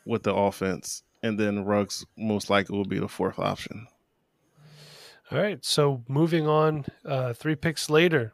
with 0.05 0.23
the 0.23 0.33
offense. 0.33 1.03
And 1.23 1.39
then 1.39 1.63
Ruggs 1.63 2.05
most 2.17 2.49
likely 2.49 2.77
will 2.77 2.85
be 2.85 2.99
the 2.99 3.07
fourth 3.07 3.39
option. 3.39 3.87
All 5.31 5.39
right. 5.39 5.63
So 5.63 6.03
moving 6.07 6.47
on, 6.47 6.85
uh, 7.05 7.33
three 7.33 7.55
picks 7.55 7.89
later, 7.89 8.33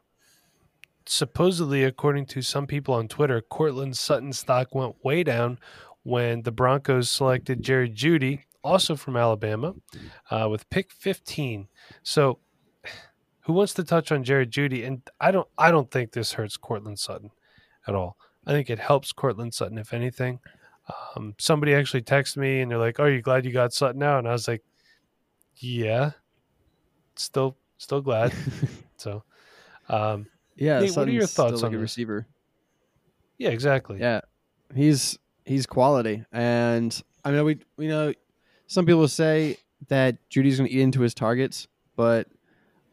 supposedly, 1.06 1.84
according 1.84 2.26
to 2.26 2.42
some 2.42 2.66
people 2.66 2.94
on 2.94 3.08
Twitter, 3.08 3.40
Courtland 3.40 3.96
Sutton 3.96 4.32
stock 4.32 4.74
went 4.74 5.02
way 5.04 5.22
down 5.22 5.58
when 6.02 6.42
the 6.42 6.52
Broncos 6.52 7.10
selected 7.10 7.62
Jerry 7.62 7.90
Jeudy, 7.90 8.44
also 8.62 8.96
from 8.96 9.16
Alabama, 9.16 9.74
uh, 10.30 10.48
with 10.50 10.68
pick 10.70 10.92
15. 10.92 11.68
So, 12.02 12.38
who 13.40 13.52
wants 13.52 13.74
to 13.74 13.84
touch 13.84 14.10
on 14.12 14.24
Jerry 14.24 14.46
Jeudy? 14.46 14.86
And 14.86 15.02
I 15.20 15.30
don't, 15.30 15.48
I 15.58 15.70
don't 15.70 15.90
think 15.90 16.12
this 16.12 16.32
hurts 16.32 16.56
Courtland 16.56 16.98
Sutton 16.98 17.30
at 17.86 17.94
all. 17.94 18.16
I 18.46 18.52
think 18.52 18.70
it 18.70 18.78
helps 18.78 19.12
Courtland 19.12 19.54
Sutton, 19.54 19.78
if 19.78 19.92
anything. 19.92 20.40
Um, 21.16 21.34
somebody 21.38 21.74
actually 21.74 22.02
texted 22.02 22.38
me 22.38 22.60
and 22.60 22.70
they're 22.70 22.78
like, 22.78 23.00
"Are 23.00 23.08
you 23.08 23.22
glad 23.22 23.44
you 23.44 23.52
got 23.52 23.72
Sutton 23.72 23.98
now?" 23.98 24.18
And 24.18 24.28
I 24.28 24.32
was 24.32 24.46
like, 24.46 24.62
"Yeah, 25.56 26.10
still, 27.16 27.56
still 27.78 28.02
glad." 28.02 28.34
so, 28.98 29.24
um, 29.88 30.26
Yeah, 30.56 30.80
Nate, 30.80 30.96
what 30.96 31.08
are 31.08 31.12
your 31.12 31.26
thoughts 31.26 31.62
like 31.62 31.68
on 31.70 31.74
a 31.74 31.78
this? 31.78 31.82
receiver? 31.82 32.26
yeah, 33.38 33.50
exactly. 33.50 33.98
Yeah, 33.98 34.20
he's 34.74 35.18
he's 35.44 35.66
quality, 35.66 36.24
and 36.32 37.02
I 37.24 37.30
mean 37.30 37.44
we 37.44 37.58
we 37.76 37.88
know 37.88 38.12
some 38.66 38.86
people 38.86 39.08
say 39.08 39.58
that 39.88 40.16
Jeudy's 40.30 40.58
going 40.58 40.68
to 40.68 40.74
eat 40.74 40.80
into 40.80 41.00
his 41.00 41.14
targets, 41.14 41.66
but 41.96 42.28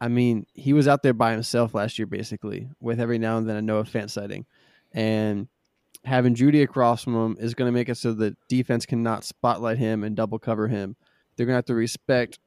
I 0.00 0.08
mean 0.08 0.46
he 0.54 0.72
was 0.72 0.88
out 0.88 1.02
there 1.02 1.14
by 1.14 1.32
himself 1.32 1.74
last 1.74 1.98
year, 1.98 2.06
basically, 2.06 2.68
with 2.80 3.00
every 3.00 3.18
now 3.18 3.38
and 3.38 3.48
then 3.48 3.56
a 3.56 3.62
Noah 3.62 3.84
Fant 3.84 4.10
sighting, 4.10 4.46
and 4.92 5.48
having 6.04 6.34
Jeudy 6.34 6.62
across 6.62 7.04
from 7.04 7.14
him 7.14 7.36
is 7.38 7.54
going 7.54 7.68
to 7.68 7.72
make 7.72 7.88
it 7.88 7.96
so 7.96 8.12
that 8.14 8.36
defense 8.48 8.86
cannot 8.86 9.24
spotlight 9.24 9.78
him 9.78 10.02
and 10.02 10.16
double 10.16 10.38
cover 10.38 10.68
him. 10.68 10.96
They're 11.36 11.46
going 11.46 11.54
to 11.54 11.58
have 11.58 11.64
to 11.66 11.74
respect 11.74 12.38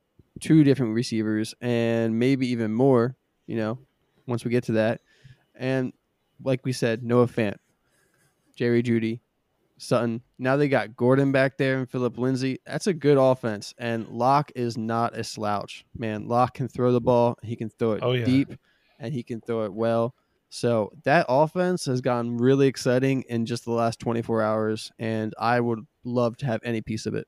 two 0.42 0.64
different 0.64 0.94
receivers 0.94 1.54
and 1.62 2.20
maybe 2.20 2.48
even 2.50 2.74
more, 2.74 3.16
you 3.48 3.56
know, 3.56 3.80
once 4.28 4.44
we 4.44 4.52
get 4.52 4.66
to 4.66 4.74
that. 4.74 5.02
And 5.58 5.94
like 6.44 6.66
we 6.66 6.74
said, 6.74 7.04
Noah 7.04 7.28
Fant, 7.28 7.56
Jerry 8.56 8.84
Jeudy, 8.84 9.22
Sutton. 9.78 10.22
Now 10.40 10.56
they 10.58 10.68
got 10.70 10.96
Gordon 10.96 11.32
back 11.32 11.58
there 11.58 11.78
and 11.80 11.90
Philip 11.90 12.18
Lindsay. 12.18 12.60
That's 12.66 12.88
a 12.88 12.94
good 12.94 13.18
offense. 13.18 13.74
And 13.78 14.08
Lock 14.08 14.52
is 14.56 14.78
not 14.78 15.18
a 15.18 15.24
slouch. 15.24 15.86
Man, 15.98 16.28
Lock 16.28 16.54
can 16.56 16.68
throw 16.68 16.92
the 16.92 17.02
ball. 17.02 17.38
He 17.44 17.56
can 17.56 17.70
throw 17.70 17.94
it 17.94 18.00
Oh, 18.04 18.14
yeah. 18.14 18.26
deep 18.26 18.54
and 19.00 19.14
he 19.14 19.24
can 19.24 19.42
throw 19.42 19.66
it 19.66 19.74
well. 19.74 20.16
So 20.50 20.92
that 21.04 21.26
offense 21.28 21.86
has 21.88 22.00
gotten 22.00 22.38
really 22.38 22.68
exciting 22.68 23.24
in 23.28 23.46
just 23.46 23.66
the 23.66 23.72
last 23.72 24.00
24 24.00 24.42
hours. 24.42 24.92
And 24.98 25.34
I 25.38 25.60
would 25.60 25.86
love 26.06 26.38
to 26.38 26.46
have 26.46 26.62
any 26.64 26.82
piece 26.82 27.06
of 27.06 27.14
it. 27.14 27.28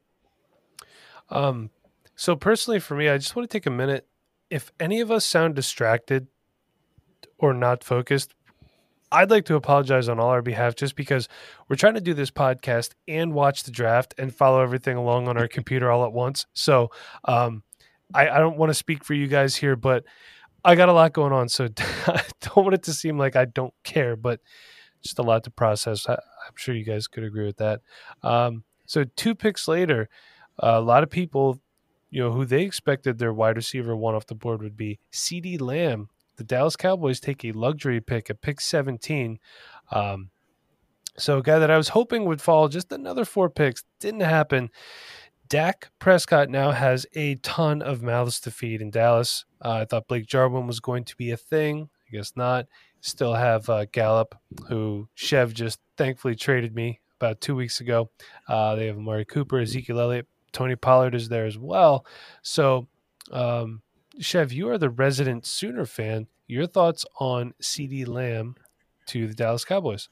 Um, 1.29 1.69
so 2.15 2.35
personally, 2.37 2.79
for 2.79 2.95
me, 2.95 3.09
I 3.09 3.17
just 3.17 3.35
want 3.35 3.49
to 3.49 3.53
take 3.53 3.65
a 3.65 3.71
minute. 3.71 4.07
If 4.49 4.71
any 4.79 5.01
of 5.01 5.11
us 5.11 5.25
sound 5.25 5.55
distracted 5.55 6.27
or 7.37 7.53
not 7.53 7.83
focused, 7.83 8.33
I'd 9.11 9.31
like 9.31 9.45
to 9.45 9.55
apologize 9.55 10.09
on 10.09 10.19
all 10.19 10.29
our 10.29 10.41
behalf 10.41 10.75
just 10.75 10.95
because 10.95 11.29
we're 11.69 11.77
trying 11.77 11.93
to 11.93 12.01
do 12.01 12.13
this 12.13 12.31
podcast 12.31 12.91
and 13.07 13.33
watch 13.33 13.63
the 13.63 13.71
draft 13.71 14.13
and 14.17 14.35
follow 14.35 14.61
everything 14.61 14.97
along 14.97 15.27
on 15.27 15.37
our 15.37 15.47
computer 15.47 15.89
all 15.89 16.05
at 16.05 16.11
once. 16.11 16.45
So 16.53 16.91
um, 17.25 17.63
I, 18.13 18.29
I 18.29 18.39
don't 18.39 18.57
want 18.57 18.69
to 18.69 18.73
speak 18.73 19.03
for 19.05 19.13
you 19.13 19.27
guys 19.27 19.55
here, 19.55 19.75
but 19.75 20.03
I 20.65 20.75
got 20.75 20.89
a 20.89 20.93
lot 20.93 21.13
going 21.13 21.31
on. 21.31 21.47
So 21.47 21.69
I 22.07 22.23
don't 22.41 22.65
want 22.65 22.73
it 22.73 22.83
to 22.83 22.93
seem 22.93 23.17
like 23.17 23.35
I 23.35 23.45
don't 23.45 23.73
care, 23.83 24.17
but 24.17 24.41
just 25.01 25.19
a 25.19 25.23
lot 25.23 25.43
to 25.45 25.51
process. 25.51 26.07
I, 26.09 26.13
I'm 26.13 26.55
sure 26.55 26.75
you 26.75 26.83
guys 26.83 27.07
could 27.07 27.23
agree 27.23 27.45
with 27.45 27.57
that. 27.57 27.81
Um, 28.23 28.63
so 28.85 29.05
two 29.15 29.35
picks 29.35 29.67
later, 29.67 30.09
a 30.59 30.81
lot 30.81 31.03
of 31.03 31.09
people, 31.09 31.61
you 32.09 32.21
know, 32.21 32.31
who 32.31 32.45
they 32.45 32.63
expected 32.63 33.17
their 33.17 33.33
wide 33.33 33.55
receiver 33.55 33.95
one 33.95 34.15
off 34.15 34.25
the 34.25 34.35
board 34.35 34.61
would 34.61 34.77
be 34.77 34.99
CeeDee 35.13 35.61
Lamb. 35.61 36.09
The 36.37 36.43
Dallas 36.43 36.75
Cowboys 36.75 37.19
take 37.19 37.43
a 37.43 37.51
luxury 37.51 37.99
pick 37.99 38.29
at 38.29 38.41
pick 38.41 38.61
17. 38.61 39.39
Um, 39.91 40.29
so 41.17 41.39
a 41.39 41.43
guy 41.43 41.59
that 41.59 41.71
I 41.71 41.77
was 41.77 41.89
hoping 41.89 42.25
would 42.25 42.41
fall 42.41 42.67
just 42.67 42.91
another 42.91 43.25
four 43.25 43.49
picks 43.49 43.83
didn't 43.99 44.21
happen. 44.21 44.69
Dak 45.49 45.89
Prescott 45.99 46.49
now 46.49 46.71
has 46.71 47.05
a 47.13 47.35
ton 47.35 47.81
of 47.81 48.03
mouths 48.03 48.39
to 48.41 48.51
feed 48.51 48.81
in 48.81 48.91
Dallas. 48.91 49.45
Uh, 49.63 49.79
I 49.81 49.85
thought 49.85 50.07
Blake 50.07 50.27
Jarwin 50.27 50.67
was 50.67 50.79
going 50.79 51.05
to 51.05 51.15
be 51.15 51.31
a 51.31 51.37
thing. 51.37 51.89
I 52.07 52.15
guess 52.15 52.33
not. 52.35 52.67
Still 53.01 53.33
have 53.33 53.69
uh, 53.69 53.85
Gallup, 53.91 54.35
who 54.67 55.07
Chev 55.15 55.53
just 55.53 55.79
thankfully 55.97 56.35
traded 56.35 56.75
me 56.75 56.99
about 57.19 57.41
two 57.41 57.55
weeks 57.55 57.79
ago. 57.79 58.09
Uh, 58.47 58.75
they 58.75 58.87
have 58.87 58.97
Amari 58.97 59.25
Cooper, 59.25 59.59
Ezekiel 59.59 59.99
Elliott, 59.99 60.27
Tony 60.51 60.75
Pollard 60.75 61.15
is 61.15 61.29
there 61.29 61.45
as 61.45 61.57
well. 61.57 62.05
So, 62.41 62.87
um, 63.31 63.81
Chev, 64.19 64.51
you 64.51 64.69
are 64.69 64.77
the 64.77 64.89
resident 64.89 65.45
Sooner 65.45 65.85
fan. 65.85 66.27
Your 66.47 66.65
thoughts 66.67 67.05
on 67.19 67.53
CeeDee 67.61 68.07
Lamb 68.07 68.55
to 69.07 69.27
the 69.27 69.33
Dallas 69.33 69.65
Cowboys? 69.65 70.09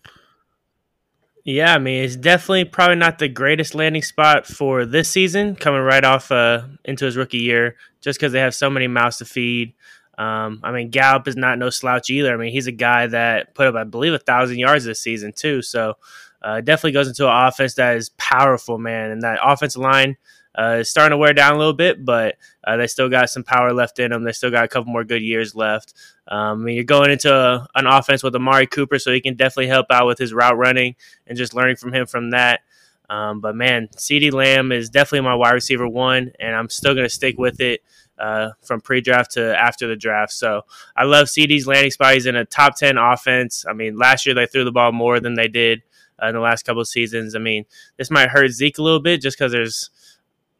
Yeah, 1.43 1.75
I 1.75 1.77
mean, 1.77 2.03
it's 2.03 2.15
definitely 2.15 2.65
probably 2.65 2.95
not 2.95 3.19
the 3.19 3.29
greatest 3.29 3.75
landing 3.75 4.01
spot 4.01 4.47
for 4.47 4.85
this 4.85 5.09
season, 5.09 5.55
coming 5.55 5.81
right 5.81 6.03
off 6.03 6.31
uh, 6.31 6.63
into 6.83 7.05
his 7.05 7.15
rookie 7.15 7.37
year, 7.37 7.75
just 8.01 8.19
because 8.19 8.31
they 8.33 8.39
have 8.39 8.55
so 8.55 8.69
many 8.69 8.87
mouths 8.87 9.17
to 9.17 9.25
feed. 9.25 9.75
Um, 10.17 10.61
I 10.63 10.71
mean, 10.71 10.89
Gallup 10.89 11.27
is 11.27 11.35
not 11.35 11.59
no 11.59 11.69
slouch 11.69 12.09
either. 12.09 12.33
I 12.33 12.37
mean, 12.37 12.51
he's 12.51 12.67
a 12.67 12.71
guy 12.71 13.07
that 13.07 13.53
put 13.53 13.67
up, 13.67 13.75
I 13.75 13.83
believe, 13.83 14.13
a 14.13 14.17
thousand 14.17 14.57
yards 14.57 14.85
this 14.85 15.01
season 15.01 15.33
too. 15.33 15.61
So 15.61 15.95
uh, 16.41 16.61
definitely 16.61 16.93
goes 16.93 17.07
into 17.07 17.27
an 17.29 17.47
offense 17.47 17.75
that 17.75 17.97
is 17.97 18.09
powerful, 18.17 18.77
man. 18.77 19.11
And 19.11 19.21
that 19.21 19.39
offensive 19.43 19.81
line 19.81 20.17
uh, 20.57 20.77
is 20.79 20.89
starting 20.89 21.11
to 21.11 21.17
wear 21.17 21.33
down 21.33 21.53
a 21.53 21.57
little 21.57 21.73
bit, 21.73 22.05
but 22.05 22.35
uh, 22.63 22.77
they 22.77 22.87
still 22.87 23.09
got 23.09 23.29
some 23.29 23.43
power 23.43 23.73
left 23.73 23.99
in 23.99 24.11
them. 24.11 24.23
They 24.23 24.31
still 24.31 24.51
got 24.51 24.63
a 24.63 24.67
couple 24.67 24.91
more 24.91 25.03
good 25.03 25.21
years 25.21 25.53
left. 25.55 25.93
Um, 26.27 26.61
I 26.61 26.65
mean, 26.65 26.75
you're 26.75 26.85
going 26.85 27.11
into 27.11 27.33
a, 27.33 27.67
an 27.75 27.87
offense 27.87 28.23
with 28.23 28.35
Amari 28.35 28.67
Cooper, 28.67 28.97
so 28.97 29.11
he 29.11 29.21
can 29.21 29.35
definitely 29.35 29.67
help 29.67 29.87
out 29.91 30.07
with 30.07 30.17
his 30.17 30.33
route 30.33 30.57
running 30.57 30.95
and 31.27 31.37
just 31.37 31.53
learning 31.53 31.75
from 31.75 31.93
him 31.93 32.05
from 32.07 32.31
that. 32.31 32.61
Um, 33.07 33.39
but 33.39 33.55
man, 33.55 33.89
CeeDee 33.95 34.33
Lamb 34.33 34.71
is 34.71 34.89
definitely 34.89 35.27
my 35.27 35.35
wide 35.35 35.51
receiver 35.51 35.87
one, 35.87 36.31
and 36.39 36.55
I'm 36.55 36.69
still 36.69 36.95
going 36.95 37.05
to 37.05 37.13
stick 37.13 37.37
with 37.37 37.61
it 37.61 37.83
uh, 38.17 38.51
from 38.63 38.81
pre-draft 38.81 39.33
to 39.33 39.55
after 39.55 39.87
the 39.87 39.95
draft. 39.95 40.31
So 40.31 40.63
I 40.95 41.03
love 41.03 41.27
CeeDee's 41.27 41.67
landing 41.67 41.91
spot. 41.91 42.13
He's 42.15 42.25
in 42.25 42.35
a 42.35 42.45
top 42.45 42.77
ten 42.77 42.97
offense. 42.97 43.65
I 43.69 43.73
mean, 43.73 43.97
last 43.97 44.25
year 44.25 44.33
they 44.33 44.47
threw 44.47 44.63
the 44.63 44.71
ball 44.71 44.91
more 44.91 45.19
than 45.19 45.35
they 45.35 45.47
did 45.47 45.83
uh, 46.19 46.29
in 46.29 46.33
the 46.33 46.41
last 46.41 46.65
couple 46.65 46.81
of 46.81 46.87
seasons. 46.87 47.35
I 47.35 47.39
mean, 47.39 47.65
this 47.97 48.09
might 48.09 48.29
hurt 48.29 48.49
Zeke 48.49 48.79
a 48.79 48.81
little 48.81 49.01
bit 49.01 49.21
just 49.21 49.37
because 49.37 49.51
there's 49.51 49.91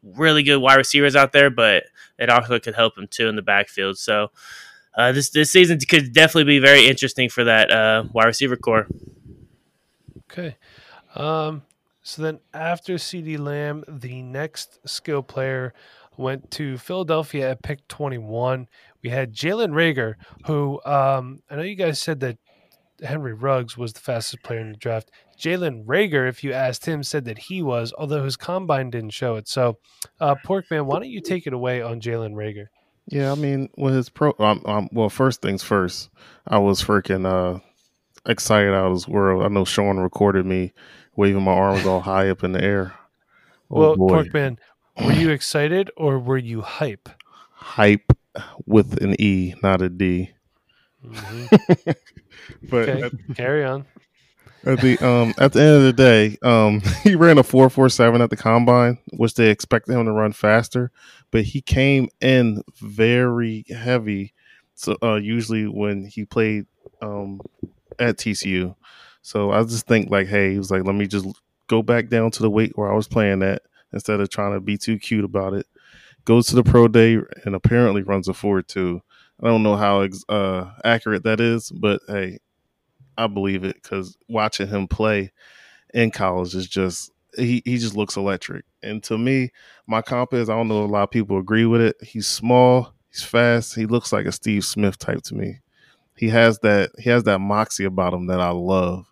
really 0.02 0.42
good 0.42 0.58
wide 0.58 0.76
receivers 0.76 1.16
out 1.16 1.32
there, 1.32 1.50
but 1.50 1.84
it 2.18 2.28
also 2.28 2.58
could 2.58 2.74
help 2.74 2.96
him 2.96 3.08
too 3.10 3.28
in 3.28 3.36
the 3.36 3.42
backfield. 3.42 3.98
So. 3.98 4.30
Uh, 4.98 5.12
this 5.12 5.28
this 5.28 5.52
season 5.52 5.78
could 5.78 6.14
definitely 6.14 6.44
be 6.44 6.58
very 6.58 6.86
interesting 6.88 7.28
for 7.28 7.44
that 7.44 7.70
uh, 7.70 8.04
wide 8.14 8.24
receiver 8.24 8.56
core. 8.56 8.86
Okay. 10.30 10.56
Um, 11.14 11.64
so 12.02 12.22
then 12.22 12.40
after 12.54 12.94
CeeDee 12.94 13.38
Lamb, 13.38 13.84
the 13.88 14.22
next 14.22 14.78
skill 14.88 15.22
player 15.22 15.74
went 16.16 16.50
to 16.52 16.78
Philadelphia 16.78 17.50
at 17.50 17.62
pick 17.62 17.86
21. 17.88 18.68
We 19.02 19.10
had 19.10 19.34
Jalen 19.34 19.72
Reagor, 19.72 20.14
who 20.46 20.80
um, 20.84 21.42
I 21.50 21.56
know 21.56 21.62
you 21.62 21.74
guys 21.74 21.98
said 21.98 22.20
that 22.20 22.38
Henry 23.02 23.34
Ruggs 23.34 23.76
was 23.76 23.92
the 23.92 24.00
fastest 24.00 24.42
player 24.42 24.60
in 24.60 24.72
the 24.72 24.78
draft. 24.78 25.10
Jalen 25.38 25.84
Reagor, 25.84 26.28
if 26.28 26.42
you 26.42 26.52
asked 26.52 26.86
him, 26.86 27.02
said 27.02 27.24
that 27.26 27.38
he 27.38 27.62
was, 27.62 27.92
although 27.96 28.24
his 28.24 28.36
combine 28.36 28.90
didn't 28.90 29.10
show 29.10 29.36
it. 29.36 29.48
So, 29.48 29.78
uh, 30.20 30.34
Porkman, 30.44 30.86
why 30.86 30.98
don't 30.98 31.10
you 31.10 31.20
take 31.20 31.46
it 31.46 31.52
away 31.52 31.82
on 31.82 32.00
Jalen 32.00 32.34
Reagor? 32.34 32.66
Yeah, 33.08 33.32
I 33.32 33.34
mean, 33.34 33.68
with 33.76 33.94
his 33.94 34.08
pro, 34.08 34.34
um, 34.38 34.62
um, 34.64 34.88
well, 34.92 35.08
first 35.08 35.42
things 35.42 35.62
first, 35.62 36.10
I 36.46 36.58
was 36.58 36.82
freaking 36.82 37.24
uh, 37.24 37.60
excited 38.26 38.74
out 38.74 38.86
of 38.86 38.94
this 38.94 39.06
world. 39.06 39.44
I 39.44 39.48
know 39.48 39.64
Sean 39.64 39.98
recorded 39.98 40.44
me 40.44 40.72
waving 41.14 41.42
my 41.42 41.52
arms 41.52 41.86
all 41.86 42.00
high 42.00 42.28
up 42.30 42.42
in 42.42 42.52
the 42.52 42.62
air. 42.62 42.94
Oh, 43.70 43.80
well, 43.80 43.96
boy. 43.96 44.08
Porkman, 44.08 44.58
were 45.04 45.12
you 45.12 45.30
excited 45.30 45.90
or 45.96 46.18
were 46.18 46.38
you 46.38 46.62
hype? 46.62 47.08
hype 47.66 48.12
with 48.66 49.02
an 49.02 49.20
E, 49.20 49.54
not 49.62 49.82
a 49.82 49.88
D. 49.88 50.30
Mhm. 51.04 51.96
but 52.70 52.88
Okay, 52.88 53.10
carry 53.34 53.64
on. 53.64 53.86
At 54.66 54.80
the 54.80 54.98
um 55.06 55.34
at 55.38 55.52
the 55.52 55.60
end 55.60 55.76
of 55.76 55.82
the 55.82 55.92
day, 55.92 56.36
um 56.42 56.80
he 57.02 57.14
ran 57.14 57.38
a 57.38 57.42
four 57.42 57.70
four 57.70 57.88
seven 57.88 58.20
at 58.20 58.30
the 58.30 58.36
combine, 58.36 58.98
which 59.12 59.34
they 59.34 59.50
expected 59.50 59.92
him 59.94 60.04
to 60.06 60.12
run 60.12 60.32
faster, 60.32 60.90
but 61.30 61.44
he 61.44 61.60
came 61.60 62.08
in 62.20 62.62
very 62.80 63.64
heavy. 63.70 64.34
So 64.74 64.96
uh 65.02 65.16
usually 65.16 65.66
when 65.66 66.06
he 66.06 66.24
played 66.24 66.66
um 67.00 67.40
at 67.98 68.18
TCU. 68.18 68.74
So 69.22 69.50
I 69.52 69.62
just 69.64 69.86
think 69.86 70.10
like, 70.10 70.28
hey, 70.28 70.52
he 70.52 70.58
was 70.58 70.70
like, 70.70 70.84
let 70.84 70.94
me 70.94 71.06
just 71.06 71.26
go 71.68 71.82
back 71.82 72.08
down 72.08 72.30
to 72.32 72.42
the 72.42 72.50
weight 72.50 72.72
where 72.76 72.90
I 72.92 72.94
was 72.94 73.08
playing 73.08 73.42
at 73.42 73.62
instead 73.92 74.20
of 74.20 74.30
trying 74.30 74.52
to 74.54 74.60
be 74.60 74.76
too 74.78 74.98
cute 74.98 75.24
about 75.24 75.54
it. 75.54 75.66
Goes 76.24 76.46
to 76.48 76.56
the 76.56 76.64
pro 76.64 76.88
day 76.88 77.18
and 77.44 77.54
apparently 77.54 78.02
runs 78.02 78.28
a 78.28 78.34
four 78.34 78.62
two. 78.62 79.02
I 79.42 79.48
don't 79.48 79.62
know 79.62 79.76
how 79.76 80.08
uh, 80.28 80.70
accurate 80.84 81.24
that 81.24 81.40
is, 81.40 81.70
but 81.70 82.00
hey, 82.08 82.38
I 83.18 83.26
believe 83.26 83.64
it 83.64 83.76
because 83.82 84.16
watching 84.28 84.66
him 84.68 84.88
play 84.88 85.32
in 85.94 86.10
college 86.10 86.54
is 86.54 86.68
just 86.68 87.12
he 87.36 87.62
he 87.64 87.78
just 87.78 87.96
looks 87.96 88.16
electric. 88.16 88.64
And 88.82 89.02
to 89.04 89.18
me, 89.18 89.50
my 89.86 90.02
comp 90.02 90.32
is 90.34 90.48
I 90.48 90.54
don't 90.54 90.68
know 90.68 90.84
if 90.84 90.88
a 90.88 90.92
lot 90.92 91.02
of 91.04 91.10
people 91.10 91.38
agree 91.38 91.66
with 91.66 91.80
it. 91.80 91.96
He's 92.02 92.26
small, 92.26 92.94
he's 93.10 93.22
fast, 93.22 93.74
he 93.74 93.86
looks 93.86 94.12
like 94.12 94.26
a 94.26 94.32
Steve 94.32 94.64
Smith 94.64 94.98
type 94.98 95.22
to 95.24 95.34
me. 95.34 95.60
He 96.16 96.28
has 96.28 96.58
that 96.60 96.90
he 96.98 97.10
has 97.10 97.24
that 97.24 97.40
moxie 97.40 97.84
about 97.84 98.14
him 98.14 98.26
that 98.26 98.40
I 98.40 98.50
love. 98.50 99.06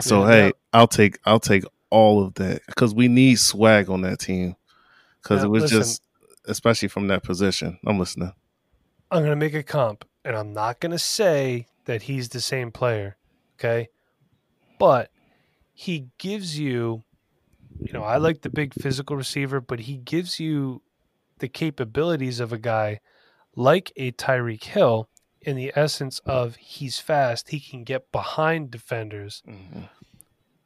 So 0.00 0.22
Yeah, 0.22 0.30
hey, 0.30 0.46
now- 0.46 0.52
I'll 0.72 0.88
take 0.88 1.18
I'll 1.24 1.40
take 1.40 1.64
all 1.90 2.22
of 2.24 2.34
that 2.34 2.62
because 2.66 2.94
we 2.94 3.08
need 3.08 3.38
swag 3.38 3.90
on 3.90 4.02
that 4.02 4.20
team 4.20 4.54
because 5.22 5.42
it 5.42 5.48
was 5.48 5.64
listen. 5.64 5.78
just 5.80 6.02
especially 6.46 6.88
from 6.88 7.08
that 7.08 7.22
position. 7.22 7.78
I'm 7.84 7.98
listening. 7.98 8.32
I'm 9.10 9.20
going 9.20 9.30
to 9.30 9.36
make 9.36 9.54
a 9.54 9.62
comp, 9.64 10.04
and 10.24 10.36
I'm 10.36 10.52
not 10.52 10.78
going 10.80 10.92
to 10.92 10.98
say 10.98 11.66
that 11.90 12.02
he's 12.02 12.28
the 12.28 12.40
same 12.40 12.70
player, 12.70 13.16
okay? 13.58 13.88
But 14.78 15.10
he 15.72 16.06
gives 16.18 16.56
you, 16.56 17.02
you 17.80 17.92
know, 17.92 18.04
I 18.04 18.16
like 18.18 18.42
the 18.42 18.48
big 18.48 18.74
physical 18.74 19.16
receiver, 19.16 19.60
but 19.60 19.80
he 19.80 19.96
gives 19.96 20.38
you 20.38 20.82
the 21.40 21.48
capabilities 21.48 22.38
of 22.38 22.52
a 22.52 22.58
guy 22.58 23.00
like 23.56 23.92
a 23.96 24.12
Tyreek 24.12 24.62
Hill 24.62 25.08
in 25.40 25.56
the 25.56 25.72
essence 25.74 26.20
of 26.20 26.54
he's 26.56 27.00
fast, 27.00 27.48
he 27.48 27.58
can 27.58 27.82
get 27.82 28.12
behind 28.12 28.70
defenders. 28.70 29.42
Mm-hmm. 29.48 29.80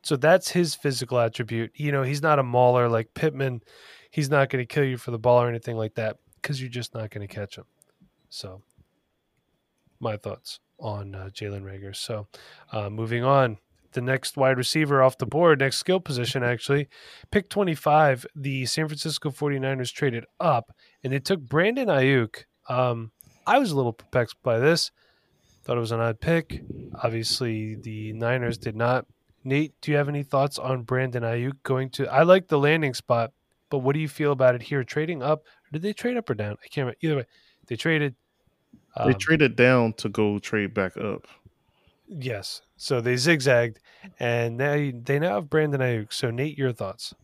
So 0.03 0.17
that's 0.17 0.51
his 0.51 0.75
physical 0.75 1.19
attribute. 1.19 1.71
You 1.75 1.91
know, 1.91 2.03
he's 2.03 2.21
not 2.21 2.39
a 2.39 2.43
mauler 2.43 2.87
like 2.87 3.15
Pittman. 3.15 3.63
He's 4.11 4.29
not 4.29 4.51
going 4.51 4.63
to 4.63 4.67
kill 4.67 4.85
you 4.85 4.99
for 4.99 5.11
the 5.11 5.19
ball 5.19 5.41
or 5.41 5.49
anything 5.49 5.79
like 5.79 5.95
that 5.95 6.19
because 6.43 6.61
you're 6.61 6.69
just 6.69 6.93
not 6.93 7.09
going 7.09 7.27
to 7.27 7.35
catch 7.35 7.57
him. 7.57 7.65
So, 8.29 8.61
my 10.01 10.19
thoughts 10.19 10.61
on 10.79 11.15
uh, 11.15 11.31
Jalen 11.33 11.63
Reagor. 11.63 11.95
So, 11.95 12.27
uh, 12.73 12.91
moving 12.91 13.25
on, 13.25 13.59
the 13.93 14.01
next 14.01 14.37
wide 14.37 14.59
receiver 14.59 15.03
off 15.03 15.19
the 15.19 15.27
board, 15.27 15.61
next 15.61 15.79
skill 15.79 16.01
position, 16.01 16.43
actually. 16.43 16.89
Pick 17.31 17.49
25, 17.49 18.27
the 18.35 18.67
San 18.67 18.89
Francisco 18.89 19.31
49ers 19.31 19.93
traded 19.93 20.25
up 20.39 20.73
and 21.03 21.13
they 21.13 21.21
took 21.21 21.41
Brandon 21.41 21.89
Aiyuk. 21.89 22.45
Um, 22.69 23.13
I 23.47 23.59
was 23.59 23.71
a 23.71 23.77
little 23.77 23.93
perplexed 23.93 24.37
by 24.43 24.59
this. 24.59 24.91
Thought 25.65 25.79
it 25.79 25.81
was 25.81 25.93
an 25.93 26.01
odd 26.01 26.21
pick. 26.21 26.63
Obviously, 27.03 27.77
the 27.77 28.13
Niners 28.13 28.59
did 28.59 28.77
not. 28.77 29.07
Nate, 29.45 29.75
do 29.81 29.91
you 29.91 29.97
have 29.97 30.09
any 30.09 30.23
thoughts 30.23 30.59
on 30.59 30.83
Brandon 30.83 31.23
Aiyuk 31.23 31.63
going 31.63 31.91
to? 31.91 32.07
I 32.07 32.23
like 32.23 32.49
the 32.49 32.59
landing 32.59 32.95
spot, 32.95 33.33
but 33.71 33.79
what 33.79 33.95
do 33.95 34.01
you 34.01 34.09
feel 34.09 34.33
about 34.33 34.55
it 34.55 34.63
here? 34.63 34.85
Trading 34.85 35.23
up, 35.23 35.45
did 35.73 35.83
they 35.83 35.93
trade 35.93 36.17
up 36.17 36.29
or 36.29 36.35
down? 36.35 36.57
I 36.65 36.69
can't 36.69 36.85
remember. 36.85 36.97
Either 37.03 37.17
way, 37.17 37.25
they 37.67 37.77
traded. 37.77 38.15
They 38.97 39.13
um, 39.13 39.19
traded 39.19 39.57
down 39.57 39.93
to 39.95 40.09
go 40.09 40.39
trade 40.39 40.73
back 40.75 40.97
up. 40.97 41.27
Yes. 42.07 42.63
So 42.77 43.01
they 43.01 43.17
zigzagged, 43.17 43.79
and 44.21 44.57
now 44.57 44.75
you- 44.75 45.01
they 45.05 45.19
now 45.19 45.37
have 45.37 45.51
Brandon 45.51 45.81
Aiyuk. 45.81 46.13
So 46.13 46.31
Nate, 46.31 46.59
your 46.59 46.73
thoughts? 46.73 47.15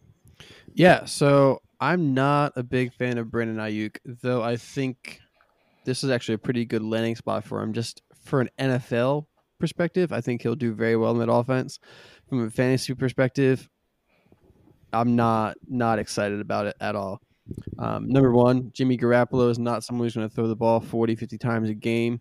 Yeah, 0.73 1.05
so 1.05 1.61
I'm 1.81 2.15
not 2.15 2.53
a 2.57 2.63
big 2.63 2.93
fan 2.95 3.19
of 3.19 3.31
Brandon 3.31 3.57
Aiyuk, 3.59 3.97
though 4.05 4.43
I 4.43 4.57
think 4.57 5.21
this 5.85 6.03
is 6.05 6.11
actually 6.11 6.35
a 6.37 6.39
pretty 6.39 6.65
good 6.65 6.83
landing 6.83 7.17
spot 7.17 7.45
for 7.45 7.61
him. 7.63 7.73
Just 7.73 8.03
for 8.25 8.41
an 8.41 8.51
NFL 8.59 9.27
perspective, 9.59 10.13
I 10.13 10.21
think 10.21 10.43
he'll 10.43 10.55
do 10.55 10.73
very 10.73 10.97
well 10.97 11.13
in 11.13 11.19
that 11.19 11.33
offense. 11.33 11.79
From 12.29 12.47
a 12.47 12.51
fantasy 12.51 12.95
perspective, 12.95 13.69
I'm 14.93 15.15
not 15.17 15.57
not 15.69 15.99
excited 15.99 16.41
about 16.41 16.67
it 16.67 16.77
at 16.81 16.97
all. 16.97 17.21
Um, 17.79 18.09
number 18.09 18.33
one, 18.33 18.71
Jimmy 18.73 18.97
Garoppolo 18.97 19.51
is 19.51 19.59
not 19.59 19.85
someone 19.85 20.07
who's 20.07 20.15
going 20.15 20.29
to 20.29 20.35
throw 20.35 20.47
the 20.47 20.57
ball 20.57 20.81
40, 20.81 21.17
50 21.17 21.39
times 21.39 21.69
a 21.69 21.75
game, 21.75 22.21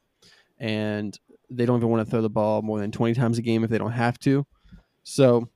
and 0.58 1.18
they 1.50 1.66
don't 1.66 1.78
even 1.78 1.90
want 1.90 2.06
to 2.06 2.10
throw 2.10 2.22
the 2.22 2.30
ball 2.30 2.62
more 2.62 2.80
than 2.80 2.92
20 2.92 3.14
times 3.14 3.38
a 3.38 3.42
game 3.42 3.64
if 3.64 3.70
they 3.70 3.78
don't 3.78 3.92
have 3.92 4.20
to. 4.20 4.46
So 5.04 5.50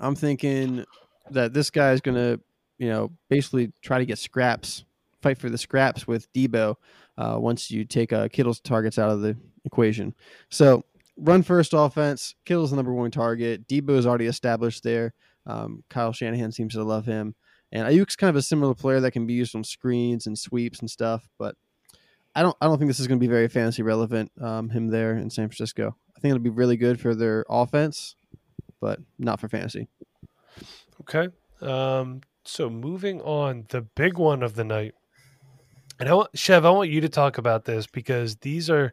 I'm 0.00 0.14
thinking 0.14 0.84
that 1.30 1.52
this 1.52 1.70
guy 1.70 1.92
is 1.92 2.00
going 2.00 2.16
to, 2.16 2.40
you 2.78 2.88
know, 2.88 3.10
basically 3.28 3.72
try 3.82 3.98
to 3.98 4.06
get 4.06 4.18
scraps, 4.18 4.84
fight 5.22 5.38
for 5.38 5.48
the 5.48 5.58
scraps 5.58 6.06
with 6.06 6.32
Deebo 6.32 6.74
uh, 7.16 7.36
once 7.38 7.70
you 7.70 7.84
take 7.84 8.12
uh, 8.12 8.28
Kittle's 8.28 8.60
targets 8.60 8.98
out 8.98 9.10
of 9.10 9.20
the 9.20 9.36
equation. 9.64 10.14
So 10.50 10.84
run 11.16 11.42
first 11.42 11.72
offense. 11.74 12.34
Kittle's 12.44 12.70
the 12.70 12.76
number 12.76 12.92
one 12.92 13.10
target. 13.10 13.66
Deebo 13.68 13.90
is 13.90 14.06
already 14.06 14.26
established 14.26 14.82
there. 14.82 15.14
Um, 15.46 15.84
Kyle 15.90 16.12
Shanahan 16.12 16.52
seems 16.52 16.74
to 16.74 16.84
love 16.84 17.06
him. 17.06 17.34
And 17.74 17.88
Aiyuk's 17.88 18.14
kind 18.14 18.30
of 18.30 18.36
a 18.36 18.42
similar 18.42 18.72
player 18.72 19.00
that 19.00 19.10
can 19.10 19.26
be 19.26 19.34
used 19.34 19.56
on 19.56 19.64
screens 19.64 20.28
and 20.28 20.38
sweeps 20.38 20.78
and 20.78 20.88
stuff, 20.88 21.28
but 21.38 21.56
I 22.34 22.42
don't 22.42 22.56
I 22.60 22.66
don't 22.66 22.78
think 22.78 22.88
this 22.88 23.00
is 23.00 23.08
going 23.08 23.18
to 23.18 23.24
be 23.24 23.30
very 23.30 23.48
fantasy 23.48 23.82
relevant. 23.82 24.30
Um, 24.40 24.70
him 24.70 24.88
there 24.88 25.16
in 25.16 25.28
San 25.28 25.48
Francisco, 25.48 25.96
I 26.16 26.20
think 26.20 26.30
it'll 26.30 26.42
be 26.42 26.50
really 26.50 26.76
good 26.76 27.00
for 27.00 27.14
their 27.14 27.44
offense, 27.50 28.14
but 28.80 29.00
not 29.18 29.40
for 29.40 29.48
fantasy. 29.48 29.88
Okay. 31.00 31.28
Um, 31.60 32.20
so 32.44 32.70
moving 32.70 33.20
on, 33.22 33.66
the 33.70 33.82
big 33.82 34.18
one 34.18 34.42
of 34.42 34.54
the 34.54 34.64
night, 34.64 34.94
and 35.98 36.08
I 36.08 36.14
want 36.14 36.30
Chev, 36.36 36.64
I 36.64 36.70
want 36.70 36.90
you 36.90 37.00
to 37.00 37.08
talk 37.08 37.38
about 37.38 37.64
this 37.64 37.86
because 37.88 38.36
these 38.36 38.70
are 38.70 38.92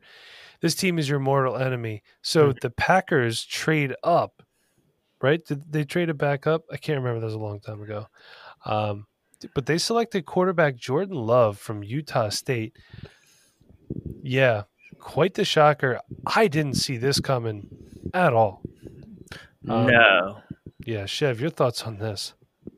this 0.62 0.76
team 0.76 0.98
is 0.98 1.08
your 1.08 1.20
mortal 1.20 1.58
enemy. 1.58 2.02
So 2.22 2.54
the 2.62 2.70
Packers 2.70 3.44
trade 3.44 3.96
up, 4.04 4.44
right? 5.22 5.44
Did 5.44 5.72
they 5.72 5.84
trade 5.84 6.10
it 6.10 6.18
back 6.18 6.48
up? 6.48 6.64
I 6.72 6.78
can't 6.78 7.00
remember. 7.00 7.20
That 7.20 7.26
was 7.26 7.36
a 7.36 7.40
long 7.40 7.60
time 7.60 7.82
ago. 7.82 8.08
Um, 8.66 9.08
but 9.54 9.66
they 9.66 9.78
selected 9.78 10.26
quarterback 10.26 10.76
Jordan 10.76 11.16
Love 11.16 11.58
from 11.58 11.84
Utah 11.84 12.30
State. 12.30 12.78
Yeah, 14.22 14.64
quite 15.00 15.34
the 15.34 15.46
shocker. 15.46 16.00
I 16.26 16.48
didn't 16.48 16.76
see 16.76 16.98
this 16.98 17.20
coming 17.20 17.68
at 18.14 18.34
all. 18.34 18.62
Um, 19.68 19.88
no, 19.88 20.42
Yeah, 20.86 21.06
Chev, 21.06 21.40
your 21.40 21.50
thoughts 21.50 21.84
on 21.84 21.98
this? 21.98 22.34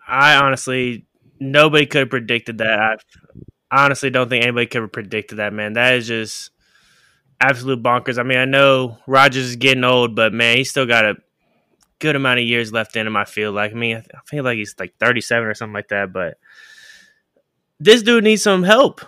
I 0.07 0.35
honestly 0.35 1.05
nobody 1.39 1.85
could 1.85 1.99
have 1.99 2.09
predicted 2.09 2.59
that. 2.59 2.99
I, 3.71 3.85
honestly 3.85 4.09
don't 4.09 4.29
think 4.29 4.43
anybody 4.43 4.67
could 4.67 4.81
have 4.81 4.91
predicted 4.91 5.39
that. 5.39 5.53
Man, 5.53 5.73
that 5.73 5.95
is 5.95 6.07
just 6.07 6.51
absolute 7.41 7.81
bonkers. 7.81 8.19
I 8.19 8.23
mean, 8.23 8.37
I 8.37 8.45
know 8.45 8.97
Rodgers 9.07 9.45
is 9.45 9.55
getting 9.55 9.83
old, 9.83 10.15
but 10.15 10.33
man, 10.33 10.57
he's 10.57 10.69
still 10.69 10.85
got 10.85 11.05
a 11.05 11.15
good 12.03 12.17
amount 12.17 12.41
of 12.41 12.45
years 12.45 12.73
left 12.73 12.97
in 12.97 13.07
him. 13.07 13.15
I 13.15 13.23
feel 13.23 13.53
like. 13.53 13.71
I 13.71 13.75
mean, 13.75 13.95
I 13.97 14.19
feel 14.25 14.43
like 14.43 14.57
he's 14.57 14.75
like 14.77 14.93
thirty-seven 14.99 15.47
or 15.47 15.53
something 15.53 15.73
like 15.73 15.87
that. 15.87 16.11
But 16.11 16.37
this 17.79 18.03
dude 18.03 18.25
needs 18.25 18.43
some 18.43 18.63
help. 18.63 19.01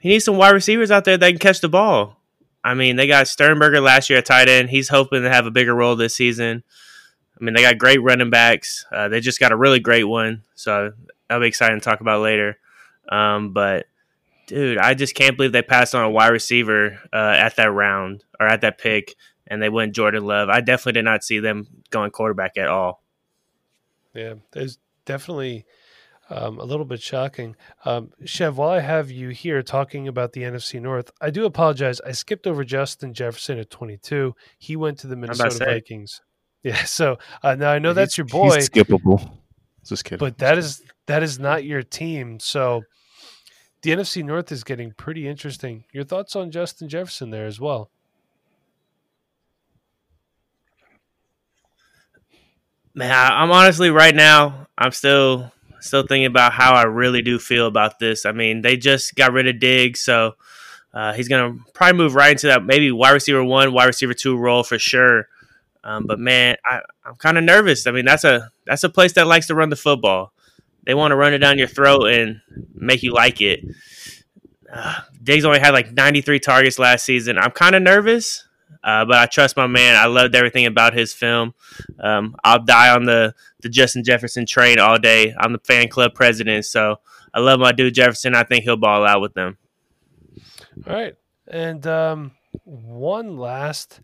He 0.00 0.10
needs 0.10 0.26
some 0.26 0.36
wide 0.36 0.50
receivers 0.50 0.90
out 0.90 1.04
there 1.04 1.16
that 1.16 1.28
can 1.30 1.38
catch 1.38 1.62
the 1.62 1.68
ball. 1.70 2.20
I 2.62 2.74
mean, 2.74 2.96
they 2.96 3.06
got 3.06 3.26
Sternberger 3.26 3.80
last 3.80 4.10
year 4.10 4.18
at 4.18 4.26
tight 4.26 4.48
end. 4.48 4.68
He's 4.68 4.90
hoping 4.90 5.22
to 5.22 5.30
have 5.30 5.46
a 5.46 5.50
bigger 5.50 5.74
role 5.74 5.96
this 5.96 6.14
season. 6.14 6.62
I 7.40 7.44
mean, 7.44 7.54
they 7.54 7.62
got 7.62 7.78
great 7.78 8.02
running 8.02 8.30
backs. 8.30 8.84
Uh, 8.92 9.08
they 9.08 9.20
just 9.20 9.40
got 9.40 9.50
a 9.50 9.56
really 9.56 9.80
great 9.80 10.04
one, 10.04 10.42
so 10.54 10.92
that'll 11.28 11.40
be 11.40 11.48
exciting 11.48 11.80
to 11.80 11.84
talk 11.84 12.00
about 12.00 12.20
later. 12.20 12.58
Um, 13.08 13.52
but 13.52 13.86
dude, 14.46 14.78
I 14.78 14.94
just 14.94 15.14
can't 15.14 15.36
believe 15.36 15.52
they 15.52 15.62
passed 15.62 15.94
on 15.94 16.04
a 16.04 16.10
wide 16.10 16.28
receiver 16.28 17.00
uh, 17.12 17.34
at 17.36 17.56
that 17.56 17.72
round 17.72 18.22
or 18.38 18.46
at 18.46 18.60
that 18.60 18.78
pick, 18.78 19.16
and 19.52 19.62
they 19.62 19.68
went 19.68 19.94
Jordan 19.94 20.24
Love. 20.24 20.48
I 20.48 20.60
definitely 20.60 20.92
did 20.94 21.04
not 21.04 21.22
see 21.22 21.38
them 21.38 21.66
going 21.90 22.10
quarterback 22.10 22.56
at 22.56 22.68
all. 22.68 23.02
Yeah, 24.14 24.34
there's 24.52 24.78
definitely 25.04 25.64
um, 26.30 26.58
a 26.58 26.64
little 26.64 26.84
bit 26.86 27.02
shocking. 27.02 27.56
Um, 27.84 28.12
Chev, 28.24 28.56
while 28.56 28.70
I 28.70 28.80
have 28.80 29.10
you 29.10 29.28
here 29.28 29.62
talking 29.62 30.08
about 30.08 30.32
the 30.32 30.42
NFC 30.42 30.80
North, 30.80 31.10
I 31.20 31.30
do 31.30 31.44
apologize. 31.44 32.00
I 32.00 32.12
skipped 32.12 32.46
over 32.46 32.64
Justin 32.64 33.12
Jefferson 33.12 33.58
at 33.58 33.70
22. 33.70 34.34
He 34.58 34.76
went 34.76 34.98
to 35.00 35.06
the 35.06 35.16
Minnesota 35.16 35.50
say. 35.50 35.64
Vikings. 35.64 36.20
Yeah, 36.64 36.84
so 36.84 37.18
uh, 37.42 37.56
now 37.56 37.72
I 37.72 37.80
know 37.80 37.88
He's- 37.88 37.96
that's 37.96 38.16
your 38.18 38.24
boy, 38.26 38.54
He's 38.54 38.70
skippable. 38.70 39.32
Just 39.84 40.04
kidding. 40.04 40.18
but 40.18 40.38
that 40.38 40.58
is 40.58 40.80
that 41.06 41.24
is 41.24 41.40
not 41.40 41.64
your 41.64 41.82
team. 41.82 42.38
So 42.38 42.82
the 43.82 43.90
NFC 43.90 44.22
North 44.24 44.52
is 44.52 44.62
getting 44.62 44.92
pretty 44.92 45.26
interesting. 45.26 45.82
Your 45.92 46.04
thoughts 46.04 46.36
on 46.36 46.52
Justin 46.52 46.88
Jefferson 46.88 47.30
there 47.30 47.46
as 47.46 47.58
well? 47.58 47.90
Man, 52.94 53.10
I- 53.10 53.42
I'm 53.42 53.50
honestly 53.50 53.90
right 53.90 54.14
now. 54.14 54.66
I'm 54.76 54.92
still 54.92 55.50
still 55.80 56.02
thinking 56.06 56.26
about 56.26 56.52
how 56.52 56.74
I 56.74 56.84
really 56.84 57.22
do 57.22 57.38
feel 57.38 57.66
about 57.66 57.98
this. 57.98 58.24
I 58.24 58.32
mean, 58.32 58.62
they 58.62 58.76
just 58.76 59.14
got 59.16 59.32
rid 59.32 59.48
of 59.48 59.58
Diggs, 59.58 60.00
so 60.00 60.36
uh, 60.94 61.12
he's 61.12 61.28
gonna 61.28 61.56
probably 61.74 61.98
move 61.98 62.14
right 62.14 62.32
into 62.32 62.46
that 62.48 62.64
maybe 62.64 62.90
wide 62.92 63.10
receiver 63.10 63.42
one, 63.42 63.72
wide 63.72 63.86
receiver 63.86 64.14
two 64.14 64.36
role 64.36 64.62
for 64.62 64.78
sure. 64.78 65.28
Um, 65.84 66.06
but 66.06 66.20
man, 66.20 66.56
I, 66.64 66.80
I'm 67.04 67.16
kind 67.16 67.36
of 67.38 67.44
nervous. 67.44 67.86
I 67.86 67.90
mean, 67.90 68.04
that's 68.04 68.24
a 68.24 68.50
that's 68.66 68.84
a 68.84 68.88
place 68.88 69.14
that 69.14 69.26
likes 69.26 69.46
to 69.48 69.54
run 69.54 69.70
the 69.70 69.76
football. 69.76 70.32
They 70.84 70.94
want 70.94 71.12
to 71.12 71.16
run 71.16 71.32
it 71.32 71.38
down 71.38 71.58
your 71.58 71.68
throat 71.68 72.06
and 72.06 72.40
make 72.74 73.02
you 73.02 73.12
like 73.12 73.40
it. 73.40 73.60
Uh, 74.72 75.00
Diggs 75.22 75.44
only 75.44 75.60
had 75.60 75.74
like 75.74 75.92
93 75.92 76.38
targets 76.40 76.78
last 76.78 77.04
season. 77.04 77.38
I'm 77.38 77.50
kind 77.52 77.74
of 77.74 77.82
nervous, 77.82 78.44
uh, 78.84 79.04
but 79.04 79.16
I 79.18 79.26
trust 79.26 79.56
my 79.56 79.66
man. 79.66 79.96
I 79.96 80.06
loved 80.06 80.34
everything 80.34 80.66
about 80.66 80.94
his 80.94 81.12
film. 81.12 81.54
Um, 82.00 82.34
I'll 82.44 82.62
die 82.64 82.94
on 82.94 83.04
the 83.04 83.34
the 83.60 83.68
Justin 83.68 84.04
Jefferson 84.04 84.46
train 84.46 84.78
all 84.78 84.98
day. 84.98 85.34
I'm 85.38 85.52
the 85.52 85.60
fan 85.60 85.88
club 85.88 86.14
president, 86.14 86.64
so 86.64 86.96
I 87.34 87.40
love 87.40 87.60
my 87.60 87.72
dude 87.72 87.94
Jefferson. 87.94 88.34
I 88.34 88.44
think 88.44 88.64
he'll 88.64 88.76
ball 88.76 89.06
out 89.06 89.20
with 89.20 89.34
them. 89.34 89.58
All 90.86 90.94
right. 90.94 91.14
And 91.46 91.86
um, 91.86 92.32
one 92.64 93.36
last, 93.36 94.00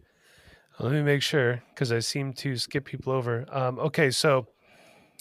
let 0.79 0.93
me 0.93 1.03
make 1.03 1.23
sure 1.23 1.63
because 1.75 1.93
I 1.93 2.01
seem 2.01 2.33
to 2.35 2.57
skip 2.57 2.85
people 2.85 3.13
over. 3.13 3.47
Um, 3.51 3.79
okay, 3.79 4.11
so 4.11 4.47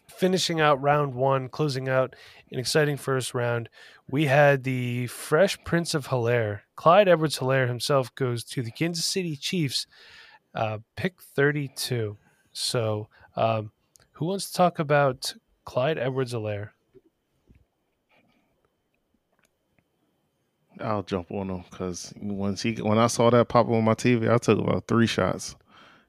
finishing 0.07 0.59
out 0.59 0.81
round 0.81 1.13
one, 1.13 1.49
closing 1.49 1.89
out 1.89 2.15
an 2.51 2.59
exciting 2.59 2.97
first 2.97 3.33
round, 3.33 3.69
we 4.09 4.25
had 4.25 4.63
the 4.63 5.07
fresh 5.07 5.61
Prince 5.63 5.93
of 5.93 6.07
Helaire. 6.07 6.61
Clyde 6.75 7.07
Edwards 7.07 7.39
Helaire 7.39 7.67
himself 7.67 8.13
goes 8.15 8.43
to 8.45 8.61
the 8.61 8.71
Kansas 8.71 9.05
City 9.05 9.35
Chiefs, 9.35 9.85
uh, 10.55 10.79
pick 10.95 11.21
32. 11.21 12.17
So, 12.53 13.09
um, 13.35 13.71
who 14.13 14.25
wants 14.25 14.49
to 14.49 14.53
talk 14.53 14.79
about 14.79 15.35
Clyde 15.65 15.97
Edwards 15.97 16.33
Helaire? 16.33 16.69
I'll 20.79 21.03
jump 21.03 21.31
on 21.31 21.49
him 21.49 21.63
because 21.69 22.13
once 22.21 22.61
he 22.61 22.75
when 22.75 22.99
I 22.99 23.07
saw 23.07 23.29
that 23.31 23.47
pop 23.47 23.65
up 23.65 23.71
on 23.71 23.83
my 23.83 23.95
TV, 23.95 24.31
I 24.31 24.37
took 24.37 24.59
about 24.59 24.87
three 24.87 25.07
shots 25.07 25.55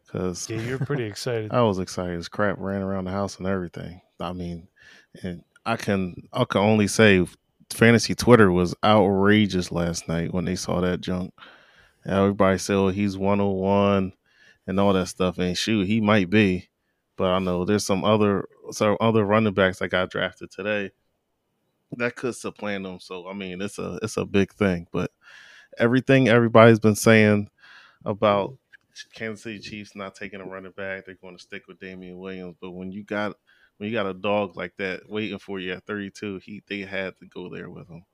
because 0.06 0.48
Yeah, 0.48 0.60
you're 0.60 0.78
pretty 0.78 1.04
excited. 1.06 1.52
I 1.52 1.62
was 1.62 1.78
excited 1.78 2.18
as 2.18 2.28
crap, 2.28 2.56
ran 2.58 2.82
around 2.82 3.04
the 3.04 3.10
house 3.10 3.38
and 3.38 3.46
everything. 3.46 4.00
I 4.20 4.32
mean, 4.32 4.68
and 5.22 5.42
I 5.64 5.76
can 5.76 6.28
I 6.32 6.44
can 6.44 6.60
only 6.60 6.86
say 6.86 7.24
fantasy 7.70 8.14
Twitter 8.14 8.50
was 8.50 8.74
outrageous 8.84 9.70
last 9.70 10.08
night 10.08 10.32
when 10.32 10.44
they 10.44 10.56
saw 10.56 10.80
that 10.80 11.00
junk. 11.00 11.32
Everybody 12.06 12.58
said 12.58 12.76
oh, 12.76 12.88
he's 12.88 13.18
101 13.18 14.12
and 14.66 14.80
all 14.80 14.92
that 14.92 15.08
stuff. 15.08 15.38
And 15.38 15.56
shoot, 15.56 15.86
he 15.86 16.00
might 16.00 16.30
be, 16.30 16.68
but 17.16 17.30
I 17.30 17.38
know 17.38 17.64
there's 17.64 17.84
some 17.84 18.04
other 18.04 18.48
some 18.70 18.96
other 19.00 19.24
running 19.24 19.54
backs 19.54 19.78
that 19.78 19.88
got 19.88 20.10
drafted 20.10 20.50
today 20.50 20.90
that 21.96 22.16
could 22.16 22.34
supplant 22.34 22.86
him. 22.86 23.00
So 23.00 23.28
I 23.28 23.34
mean, 23.34 23.60
it's 23.60 23.78
a 23.78 23.98
it's 24.02 24.16
a 24.16 24.24
big 24.24 24.52
thing. 24.52 24.86
But 24.92 25.10
everything 25.78 26.28
everybody's 26.28 26.80
been 26.80 26.94
saying 26.94 27.50
about 28.04 28.56
Kansas 29.14 29.42
City 29.42 29.58
Chiefs 29.58 29.94
not 29.94 30.14
taking 30.14 30.40
a 30.40 30.44
running 30.44 30.72
back. 30.72 31.04
They're 31.04 31.14
going 31.14 31.36
to 31.36 31.42
stick 31.42 31.68
with 31.68 31.80
Damien 31.80 32.18
Williams. 32.18 32.56
But 32.60 32.72
when 32.72 32.92
you 32.92 33.04
got 33.04 33.36
when 33.78 33.88
you 33.88 33.96
got 33.96 34.06
a 34.06 34.14
dog 34.14 34.56
like 34.56 34.76
that 34.76 35.08
waiting 35.08 35.38
for 35.38 35.58
you 35.58 35.72
at 35.72 35.84
32, 35.86 36.38
he 36.44 36.62
they 36.68 36.80
had 36.80 37.16
to 37.18 37.26
go 37.26 37.48
there 37.48 37.70
with 37.70 37.88
him. 37.88 38.04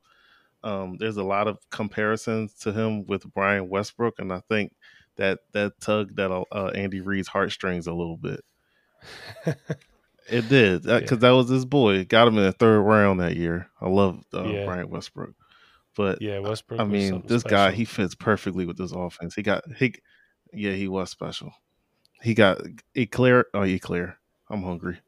Um, 0.62 0.96
there's 0.98 1.18
a 1.18 1.22
lot 1.24 1.46
of 1.48 1.58
comparisons 1.70 2.54
to 2.60 2.72
him 2.72 3.04
with 3.06 3.30
Brian 3.34 3.68
Westbrook, 3.68 4.14
and 4.18 4.32
I 4.32 4.40
think 4.48 4.72
that 5.16 5.40
that 5.52 5.78
tugged 5.80 6.18
at 6.18 6.30
uh, 6.30 6.70
Andy 6.74 7.00
Reid's 7.00 7.28
heartstrings 7.28 7.86
a 7.86 7.92
little 7.92 8.16
bit. 8.16 8.40
it 10.28 10.48
did 10.48 10.82
because 10.82 11.10
Yeah. 11.10 11.16
that 11.16 11.30
was 11.30 11.48
his 11.48 11.64
boy. 11.64 12.04
Got 12.04 12.28
him 12.28 12.38
in 12.38 12.44
the 12.44 12.52
third 12.52 12.80
round 12.80 13.20
that 13.20 13.36
year. 13.36 13.68
I 13.80 13.88
love 13.88 14.24
uh, 14.32 14.44
Yeah. 14.44 14.64
Brian 14.64 14.88
Westbrook, 14.88 15.34
but 15.96 16.20
Yeah, 16.22 16.38
Westbrook. 16.38 16.80
I 16.80 16.84
mean, 16.84 17.22
this 17.26 17.42
guy 17.42 17.70
he 17.72 17.84
fits 17.84 18.14
perfectly 18.14 18.66
with 18.66 18.78
this 18.78 18.92
offense. 18.92 19.34
He 19.34 19.42
got 19.42 19.64
he, 19.78 19.94
yeah, 20.52 20.72
he 20.72 20.88
was 20.88 21.10
special. 21.10 21.52
He 22.22 22.32
got 22.34 22.60
Eclair. 22.96 23.46
Oh, 23.52 23.64
Eclair. 23.64 24.18
I'm 24.48 24.62
hungry. 24.62 24.98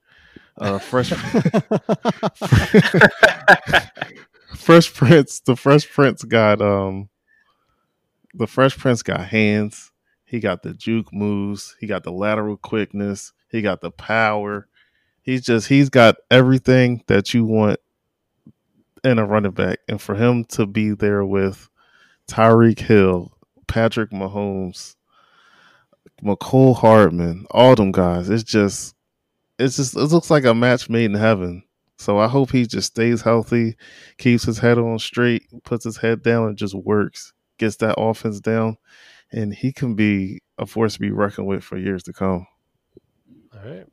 Uh, 0.59 0.79
fresh, 0.79 1.11
Fresh 4.57 4.95
Prince. 4.95 5.41
The 5.41 5.57
Fresh 5.57 5.91
Prince 5.91 6.25
got 6.25 6.61
um, 6.61 7.09
the 8.35 8.47
Fresh 8.47 8.77
Prince 8.79 9.03
got 9.03 9.27
hands. 9.27 9.93
He 10.25 10.41
got 10.41 10.63
the 10.63 10.75
juke 10.75 11.13
moves. 11.13 11.77
He 11.79 11.87
got 11.87 12.03
the 12.03 12.11
lateral 12.11 12.57
quickness. 12.57 13.33
He 13.49 13.63
got 13.63 13.81
the 13.81 13.91
power. 13.91 14.67
He's 15.23 15.43
just 15.43 15.69
he's 15.69 15.89
got 15.89 16.17
everything 16.31 17.03
that 17.07 17.33
you 17.33 17.45
want 17.45 17.79
in 19.05 19.21
a 19.21 19.25
running 19.25 19.53
back, 19.53 19.79
and 19.89 20.01
for 20.01 20.17
him 20.17 20.45
to 20.47 20.67
be 20.67 20.91
there 20.91 21.25
with 21.25 21.71
Tyreek 22.27 22.81
Hill, 22.81 23.33
Patrick 23.69 24.11
Mahomes, 24.11 24.97
Mecole 26.25 26.77
Hardman, 26.77 27.47
all 27.53 27.77
them 27.77 27.93
guys. 27.93 28.29
It's 28.29 28.43
just, 28.43 28.96
it's 29.59 29.77
just, 29.77 29.97
it 29.97 30.05
looks 30.05 30.31
like 30.31 30.45
a 30.45 30.55
match 30.55 30.89
made 30.89 31.07
in 31.07 31.15
heaven. 31.15 31.63
So 31.99 32.19
I 32.19 32.29
hope 32.29 32.51
he 32.51 32.67
just 32.67 32.89
stays 32.89 33.23
healthy, 33.23 33.77
keeps 34.19 34.45
his 34.45 34.59
head 34.59 34.79
on 34.79 34.99
straight, 34.99 35.45
puts 35.65 35.85
his 35.85 35.97
head 35.97 36.23
down, 36.23 36.49
and 36.49 36.57
just 36.57 36.75
works, 36.75 37.33
gets 37.59 37.77
that 37.77 37.99
offense 37.99 38.39
down, 38.41 38.77
and 39.33 39.55
he 39.55 39.73
can 39.73 39.95
be 39.95 40.41
a 40.59 40.67
force 40.67 40.95
to 40.95 41.01
be 41.01 41.11
reckoned 41.11 41.47
with 41.47 41.65
for 41.65 41.79
years 41.79 42.03
to 42.05 42.13
come. 42.13 42.47
All 43.55 43.71
right. 43.71 43.87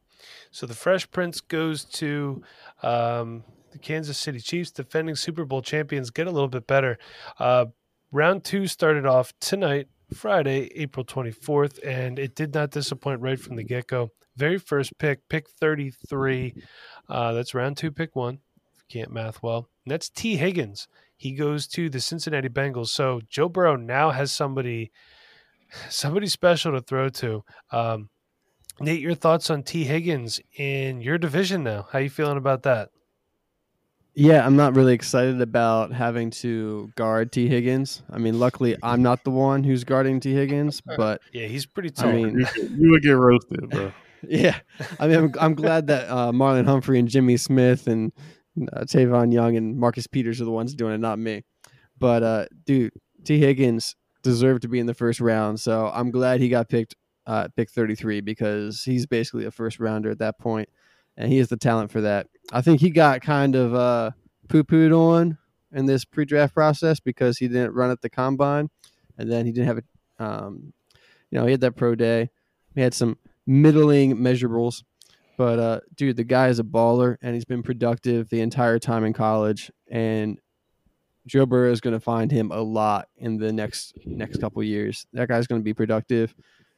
So 0.52 0.66
the 0.66 0.74
Fresh 0.74 1.12
Prince 1.12 1.42
goes 1.42 1.86
to 1.86 2.44
um, 2.84 3.44
the 3.72 3.80
Kansas 3.80 4.18
City 4.18 4.40
Chiefs, 4.40 4.72
defending 4.72 5.16
Super 5.16 5.46
Bowl 5.46 5.62
champions. 5.62 6.10
Get 6.10 6.28
a 6.28 6.32
little 6.32 6.50
bit 6.50 6.68
better. 6.68 6.98
Uh, 7.40 7.66
round 8.12 8.44
two 8.44 8.68
started 8.68 9.06
off 9.06 9.34
tonight, 9.40 9.88
Friday, 10.14 10.70
April 10.76 11.06
24th, 11.06 11.80
and 11.86 12.20
it 12.20 12.36
did 12.36 12.54
not 12.54 12.72
disappoint 12.72 13.22
right 13.22 13.40
from 13.40 13.56
the 13.56 13.64
get 13.64 13.88
go. 13.88 14.12
Very 14.36 14.58
first 14.58 14.98
pick, 14.98 15.28
pick 15.30 15.48
33. 15.50 16.56
Uh, 17.08 17.34
that's 17.34 17.54
round 17.54 17.78
two, 17.78 17.92
pick 17.92 18.16
one. 18.16 18.40
Can't 18.90 19.12
math 19.12 19.42
well. 19.44 19.70
And 19.86 19.92
that's 19.92 20.10
Tee 20.10 20.38
Higgins. 20.38 20.88
He 21.16 21.34
goes 21.34 21.68
to 21.68 21.90
the 21.90 22.00
Cincinnati 22.02 22.50
Bengals. 22.50 22.88
So 22.88 23.22
Joe 23.30 23.48
Burrow 23.50 23.76
now 23.76 24.12
has 24.12 24.32
somebody, 24.32 24.92
somebody 25.90 26.28
special 26.28 26.72
to 26.74 26.82
throw 26.82 27.10
to. 27.10 27.44
Um, 27.72 28.10
Nate, 28.80 29.02
your 29.02 29.14
thoughts 29.16 29.50
on 29.50 29.62
Tee 29.64 29.84
Higgins 29.84 30.40
in 30.58 31.00
your 31.02 31.18
division 31.20 31.64
now? 31.64 31.88
How 31.92 32.00
you 32.00 32.10
feeling 32.10 32.38
about 32.38 32.64
that? 32.64 32.90
Yeah, 34.16 34.46
I'm 34.46 34.56
not 34.56 34.76
really 34.76 34.94
excited 34.94 35.42
about 35.42 35.92
having 35.92 36.30
to 36.32 36.92
guard 36.96 37.32
Tee 37.32 37.48
Higgins. 37.48 38.04
I 38.12 38.20
mean, 38.20 38.40
luckily, 38.40 38.76
I'm 38.84 39.02
not 39.02 39.24
the 39.24 39.32
one 39.32 39.64
who's 39.64 39.84
guarding 39.84 40.20
Tee 40.20 40.34
Higgins, 40.34 40.82
but 40.98 41.22
Yeah, 41.32 41.48
he's 41.48 41.66
pretty 41.66 41.92
I 41.98 42.12
mean- 42.12 42.40
you, 42.40 42.46
you 42.78 42.92
would 42.92 43.02
get 43.02 43.12
roasted, 43.12 43.70
bro. 43.70 43.92
yeah, 44.30 44.60
I 45.00 45.08
mean, 45.08 45.18
I'm, 45.18 45.34
I'm 45.40 45.56
glad 45.56 45.88
that 45.88 46.10
uh, 46.10 46.32
Marlon 46.32 46.66
Humphrey 46.66 47.00
and 47.00 47.08
Jimmy 47.08 47.38
Smith 47.38 47.88
and 47.88 48.12
uh, 48.72 48.82
Tavon 48.82 49.34
Young 49.34 49.58
and 49.58 49.78
Marcus 49.78 50.08
Peters 50.08 50.40
are 50.40 50.46
the 50.46 50.52
ones 50.52 50.76
doing 50.76 50.94
it, 50.94 51.00
not 51.00 51.20
me. 51.20 51.44
But 52.00 52.24
uh, 52.24 52.46
dude, 52.66 52.94
Tee 53.24 53.40
Higgins 53.40 53.96
deserved 54.22 54.62
to 54.62 54.68
be 54.68 54.80
in 54.80 54.86
the 54.86 54.94
first 54.94 55.20
round, 55.20 55.60
so 55.60 55.92
I'm 55.94 56.12
glad 56.12 56.40
he 56.40 56.50
got 56.50 56.70
picked 56.70 56.96
uh, 57.26 57.48
pick 57.56 57.70
33 57.70 58.22
because 58.22 58.84
he's 58.84 59.06
basically 59.06 59.46
a 59.46 59.52
first 59.52 59.80
rounder 59.80 60.10
at 60.10 60.20
that 60.20 60.40
point, 60.40 60.70
and 61.18 61.32
he 61.32 61.38
has 61.38 61.50
the 61.50 61.58
talent 61.58 61.92
for 61.92 62.02
that. 62.02 62.28
I 62.52 62.62
think 62.62 62.82
he 62.82 62.90
got 62.90 63.22
kind 63.22 63.56
of 63.56 63.74
uh, 63.74 64.12
poo 64.48 64.64
pooed 64.64 64.96
on 64.96 65.38
in 65.72 65.86
this 65.86 66.06
pre 66.06 66.26
draft 66.26 66.54
process 66.54 67.00
because 67.00 67.38
he 67.38 67.48
didn't 67.48 67.74
run 67.74 67.92
at 67.92 68.02
the 68.02 68.10
combine, 68.10 68.70
and 69.18 69.32
then 69.32 69.46
he 69.46 69.52
didn't 69.52 69.68
have 69.68 69.80
a, 69.80 70.24
um, 70.24 70.74
you 71.32 71.40
know, 71.40 71.46
he 71.46 71.52
had 71.52 71.62
that 71.62 71.76
pro 71.76 71.96
day. 71.96 72.30
He 72.76 72.82
had 72.82 72.94
some 72.94 73.18
middling 73.46 74.18
measurables, 74.18 74.84
but 75.38 75.60
uh, 75.60 75.80
dude, 75.96 76.18
the 76.18 76.24
guy 76.24 76.48
is 76.48 76.60
a 76.60 76.64
baller, 76.64 77.18
and 77.22 77.34
he's 77.34 77.46
been 77.46 77.64
productive 77.64 78.30
the 78.30 78.42
entire 78.42 78.80
time 78.80 79.04
in 79.04 79.14
college, 79.14 79.72
and 79.90 80.40
Joe 81.26 81.46
Burrow 81.46 81.72
is 81.72 81.82
going 81.82 81.94
to 81.94 82.00
find 82.00 82.32
him 82.32 82.52
a 82.52 82.62
lot 82.62 83.08
in 83.18 83.38
the 83.38 83.52
next 83.52 83.94
next 84.06 84.40
couple 84.40 84.62
years. 84.64 85.06
That 85.14 85.30
guy's 85.30 85.48
going 85.48 85.62
to 85.62 85.66
be 85.66 85.74
productive, 85.74 86.36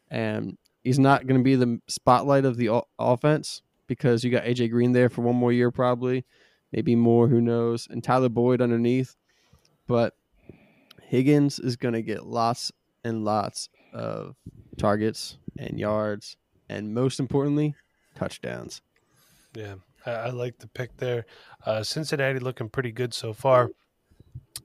and 0.09 0.57
he's 0.83 0.99
not 0.99 1.27
going 1.27 1.39
to 1.39 1.43
be 1.43 1.55
the 1.55 1.79
spotlight 1.87 2.45
of 2.45 2.57
the 2.57 2.69
o- 2.69 2.87
offense 2.99 3.61
because 3.87 4.23
you 4.23 4.31
got 4.31 4.43
AJ 4.43 4.71
Green 4.71 4.91
there 4.91 5.09
for 5.09 5.21
one 5.21 5.35
more 5.35 5.51
year, 5.51 5.71
probably, 5.71 6.25
maybe 6.71 6.95
more. 6.95 7.27
Who 7.27 7.41
knows? 7.41 7.87
And 7.89 8.03
Tyler 8.03 8.29
Boyd 8.29 8.61
underneath, 8.61 9.15
but 9.87 10.13
Higgins 11.01 11.59
is 11.59 11.75
going 11.75 11.93
to 11.93 12.01
get 12.01 12.25
lots 12.25 12.71
and 13.03 13.23
lots 13.23 13.69
of 13.93 14.35
targets 14.77 15.37
and 15.57 15.79
yards, 15.79 16.37
and 16.69 16.93
most 16.93 17.19
importantly, 17.19 17.75
touchdowns. 18.15 18.81
Yeah, 19.53 19.75
I, 20.05 20.11
I 20.11 20.29
like 20.29 20.59
the 20.59 20.67
pick 20.67 20.97
there. 20.97 21.25
Uh, 21.65 21.83
Cincinnati 21.83 22.39
looking 22.39 22.69
pretty 22.69 22.91
good 22.91 23.13
so 23.13 23.33
far. 23.33 23.71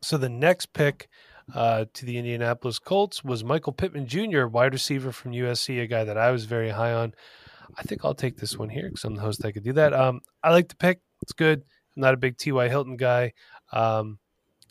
So 0.03 0.17
the 0.17 0.29
next 0.29 0.73
pick 0.73 1.09
uh, 1.55 1.85
to 1.93 2.07
the 2.07 2.17
Indianapolis 2.17 2.79
Colts 2.79 3.25
was 3.25 3.45
Michael 3.45 3.73
Pittman 3.73 4.07
Jr., 4.07 4.47
wide 4.47 4.73
receiver 4.73 5.13
from 5.13 5.33
USC, 5.33 5.83
a 5.83 5.87
guy 5.87 6.05
that 6.05 6.17
I 6.17 6.31
was 6.31 6.45
very 6.45 6.71
high 6.71 6.93
on. 6.93 7.13
I 7.77 7.83
think 7.83 8.05
I'll 8.05 8.15
take 8.15 8.37
this 8.37 8.57
one 8.57 8.69
here 8.69 8.89
because 8.89 9.05
I'm 9.05 9.15
the 9.15 9.21
host. 9.21 9.45
I 9.45 9.53
could 9.53 9.65
do 9.65 9.73
that. 9.75 9.93
Um, 9.93 10.21
I 10.43 10.51
like 10.51 10.69
the 10.69 10.77
pick. 10.77 11.01
It's 11.23 11.33
good. 11.33 11.63
I'm 11.97 12.03
not 12.03 12.15
a 12.15 12.19
big 12.19 12.37
T.Y. 12.37 12.69
Hilton 12.69 12.97
guy. 12.97 13.33
Um, 13.73 14.19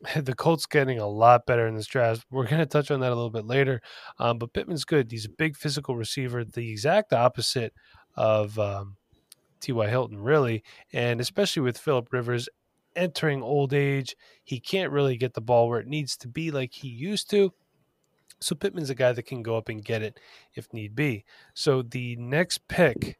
the 0.15 0.35
Colts 0.35 0.65
getting 0.65 0.99
a 0.99 1.07
lot 1.07 1.45
better 1.45 1.67
in 1.67 1.75
this 1.75 1.88
draft. 1.88 2.25
We're 2.31 2.47
going 2.47 2.59
to 2.59 2.65
touch 2.65 2.91
on 2.91 2.99
that 3.01 3.12
a 3.12 3.15
little 3.15 3.29
bit 3.29 3.45
later. 3.45 3.81
Um, 4.17 4.38
but 4.38 4.53
Pittman's 4.53 4.85
good. 4.85 5.12
He's 5.12 5.25
a 5.25 5.29
big 5.29 5.57
physical 5.57 5.95
receiver, 5.95 6.43
the 6.43 6.71
exact 6.71 7.13
opposite 7.13 7.73
of 8.15 8.57
um, 8.59 8.97
T.Y. 9.59 9.88
Hilton, 9.88 10.19
really. 10.19 10.63
And 10.93 11.19
especially 11.19 11.62
with 11.62 11.77
Philip 11.77 12.12
Rivers 12.12 12.49
entering 12.95 13.41
old 13.41 13.73
age, 13.73 14.15
he 14.43 14.59
can't 14.59 14.91
really 14.91 15.17
get 15.17 15.33
the 15.33 15.41
ball 15.41 15.69
where 15.69 15.79
it 15.79 15.88
needs 15.88 16.17
to 16.17 16.27
be 16.27 16.51
like 16.51 16.73
he 16.73 16.88
used 16.88 17.29
to. 17.31 17.53
So 18.41 18.55
Pittman's 18.55 18.89
a 18.89 18.95
guy 18.95 19.12
that 19.12 19.23
can 19.23 19.43
go 19.43 19.57
up 19.57 19.67
and 19.67 19.83
get 19.83 20.01
it 20.01 20.17
if 20.55 20.73
need 20.73 20.95
be. 20.95 21.25
So 21.53 21.81
the 21.81 22.15
next 22.15 22.67
pick, 22.69 23.17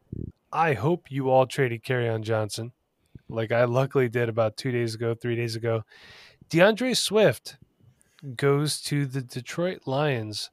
I 0.52 0.74
hope 0.74 1.12
you 1.12 1.30
all 1.30 1.46
traded 1.46 1.82
on 1.92 2.24
Johnson, 2.24 2.72
like 3.28 3.52
I 3.52 3.66
luckily 3.66 4.10
did 4.10 4.30
about 4.30 4.58
two 4.58 4.72
days 4.72 4.96
ago, 4.96 5.14
three 5.14 5.36
days 5.36 5.56
ago. 5.56 5.84
DeAndre 6.50 6.96
Swift 6.98 7.58
goes 8.36 8.82
to 8.82 9.06
the 9.06 9.22
Detroit 9.22 9.82
Lions. 9.86 10.50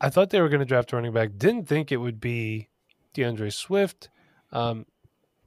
I 0.00 0.10
thought 0.10 0.30
they 0.30 0.40
were 0.40 0.48
going 0.48 0.60
to 0.60 0.66
draft 0.66 0.92
a 0.92 0.96
running 0.96 1.12
back. 1.12 1.30
Didn't 1.36 1.66
think 1.66 1.90
it 1.90 1.96
would 1.96 2.20
be 2.20 2.68
DeAndre 3.14 3.52
Swift. 3.52 4.10
Um, 4.52 4.86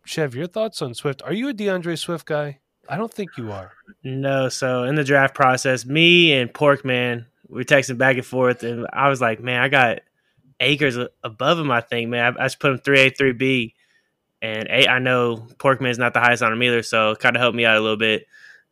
Chev, 0.05 0.33
your 0.33 0.47
thoughts 0.47 0.81
on 0.81 0.93
Swift? 0.95 1.21
Are 1.23 1.33
you 1.33 1.49
a 1.49 1.53
DeAndre 1.53 1.97
Swift 1.97 2.25
guy? 2.25 2.59
I 2.89 2.97
don't 2.97 3.13
think 3.13 3.37
you 3.37 3.51
are. 3.51 3.71
No, 4.03 4.49
so 4.49 4.83
in 4.83 4.95
the 4.95 5.03
draft 5.03 5.35
process, 5.35 5.85
me 5.85 6.33
and 6.33 6.51
Porkman 6.51 7.27
we 7.49 7.57
were 7.57 7.63
texting 7.63 7.97
back 7.97 8.15
and 8.15 8.25
forth, 8.25 8.63
and 8.63 8.87
I 8.93 9.09
was 9.09 9.19
like, 9.19 9.39
man, 9.39 9.61
I 9.61 9.69
got 9.69 9.99
acres 10.59 10.97
above 11.23 11.59
him. 11.59 11.71
I 11.71 11.81
think, 11.81 12.09
man, 12.09 12.35
I, 12.37 12.43
I 12.43 12.45
just 12.45 12.59
put 12.59 12.71
him 12.71 12.77
three 12.77 12.99
A, 13.01 13.09
three 13.09 13.33
B, 13.33 13.75
and 14.41 14.67
A, 14.69 14.87
I 14.87 14.99
know 14.99 15.47
Porkman's 15.57 15.97
not 15.97 16.13
the 16.13 16.19
highest 16.19 16.43
on 16.43 16.53
him 16.53 16.63
either, 16.63 16.83
so 16.83 17.11
it 17.11 17.19
kind 17.19 17.35
of 17.35 17.41
helped 17.41 17.55
me 17.55 17.65
out 17.65 17.77
a 17.77 17.81
little 17.81 17.97
bit, 17.97 18.27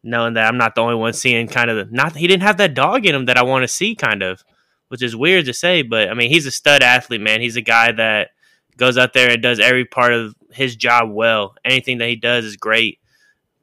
knowing 0.08 0.34
that 0.34 0.48
I'm 0.48 0.58
not 0.58 0.76
the 0.76 0.82
only 0.82 0.96
one 0.96 1.14
seeing 1.14 1.48
kind 1.48 1.70
of 1.70 1.78
the 1.78 1.96
not. 1.96 2.16
He 2.16 2.28
didn't 2.28 2.44
have 2.44 2.58
that 2.58 2.74
dog 2.74 3.06
in 3.06 3.16
him 3.16 3.26
that 3.26 3.38
I 3.38 3.44
want 3.44 3.64
to 3.64 3.68
see, 3.68 3.96
kind 3.96 4.24
of, 4.24 4.44
which 4.88 5.04
is 5.04 5.16
weird 5.16 5.46
to 5.46 5.54
say, 5.54 5.82
but 5.82 6.10
I 6.10 6.14
mean, 6.14 6.32
he's 6.32 6.46
a 6.46 6.52
stud 6.52 6.82
athlete, 6.82 7.22
man. 7.22 7.42
He's 7.42 7.56
a 7.56 7.62
guy 7.62 7.92
that 7.92 8.30
goes 8.78 8.98
out 8.98 9.14
there 9.14 9.32
and 9.32 9.42
does 9.42 9.60
every 9.60 9.86
part 9.86 10.14
of 10.14 10.36
his 10.52 10.76
job 10.76 11.10
well. 11.12 11.56
Anything 11.66 11.98
that 11.98 12.10
he 12.10 12.16
does 12.16 12.46
is 12.46 12.56
great 12.56 13.00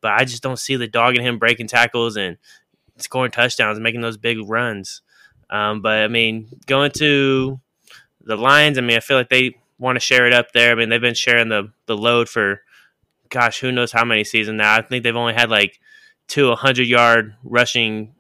but 0.05 0.13
I 0.13 0.27
just 0.27 0.43
don't 0.43 0.59
see 0.59 0.77
the 0.77 0.87
dog 0.87 1.17
in 1.17 1.23
him 1.23 1.39
breaking 1.39 1.67
tackles 1.67 2.19
and 2.19 2.37
scoring 2.99 3.31
touchdowns 3.31 3.79
and 3.79 3.83
making 3.83 4.03
those 4.03 4.19
big 4.19 4.37
runs. 4.47 5.01
Um, 5.49 5.81
but 5.81 6.01
I 6.01 6.09
mean, 6.09 6.47
going 6.67 6.91
to 6.99 7.59
the 8.21 8.37
Lions, 8.37 8.77
I 8.77 8.83
mean, 8.83 8.99
I 8.99 9.01
feel 9.01 9.17
like 9.17 9.31
they 9.31 9.57
want 9.79 9.97
to 9.97 10.01
share 10.01 10.27
it 10.27 10.35
up 10.35 10.53
there. 10.53 10.73
I 10.73 10.75
mean, 10.75 10.91
they've 10.91 11.01
been 11.01 11.15
sharing 11.15 11.49
the 11.49 11.73
the 11.87 11.97
load 11.97 12.29
for, 12.29 12.61
gosh, 13.31 13.61
who 13.61 13.73
knows 13.73 13.93
how 13.93 14.05
many 14.05 14.25
seasons 14.25 14.59
now. 14.59 14.77
I 14.77 14.83
think 14.83 15.05
they've 15.05 15.17
only 15.17 15.33
had 15.33 15.49
like 15.49 15.81
two 16.29 16.49
100 16.49 16.87
yard 16.87 17.35
rushing 17.43 18.15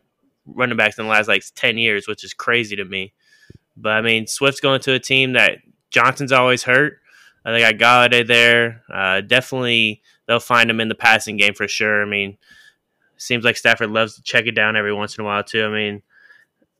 running 0.46 0.76
backs 0.76 0.98
in 0.98 1.04
the 1.04 1.10
last 1.10 1.28
like 1.28 1.42
10 1.54 1.78
years, 1.78 2.06
which 2.06 2.24
is 2.24 2.34
crazy 2.34 2.76
to 2.76 2.84
me. 2.84 3.12
But 3.76 3.92
I 3.92 4.00
mean, 4.02 4.26
Swift's 4.26 4.60
going 4.60 4.80
to 4.80 4.92
a 4.92 5.00
team 5.00 5.32
that 5.32 5.58
Johnson's 5.90 6.32
always 6.32 6.62
hurt. 6.62 6.98
Uh, 7.44 7.52
they 7.52 7.60
got 7.60 7.74
Golladay 7.74 8.26
there. 8.26 8.82
Uh, 8.92 9.20
definitely, 9.20 10.02
they'll 10.26 10.40
find 10.40 10.70
him 10.70 10.80
in 10.80 10.88
the 10.88 10.94
passing 10.94 11.36
game 11.36 11.54
for 11.54 11.68
sure. 11.68 12.02
I 12.02 12.06
mean, 12.06 12.38
seems 13.16 13.44
like 13.44 13.56
Stafford 13.56 13.90
loves 13.90 14.16
to 14.16 14.22
check 14.22 14.46
it 14.46 14.52
down 14.52 14.76
every 14.76 14.92
once 14.92 15.16
in 15.18 15.22
a 15.22 15.26
while 15.26 15.44
too. 15.44 15.64
I 15.64 15.70
mean, 15.70 16.02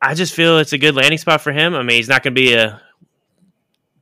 I 0.01 0.15
just 0.15 0.35
feel 0.35 0.59
it's 0.59 0.73
a 0.73 0.79
good 0.79 0.95
landing 0.95 1.19
spot 1.19 1.41
for 1.41 1.53
him. 1.53 1.75
I 1.75 1.83
mean, 1.83 1.97
he's 1.97 2.09
not 2.09 2.23
going 2.23 2.35
to 2.35 2.41
be 2.41 2.55
a 2.55 2.81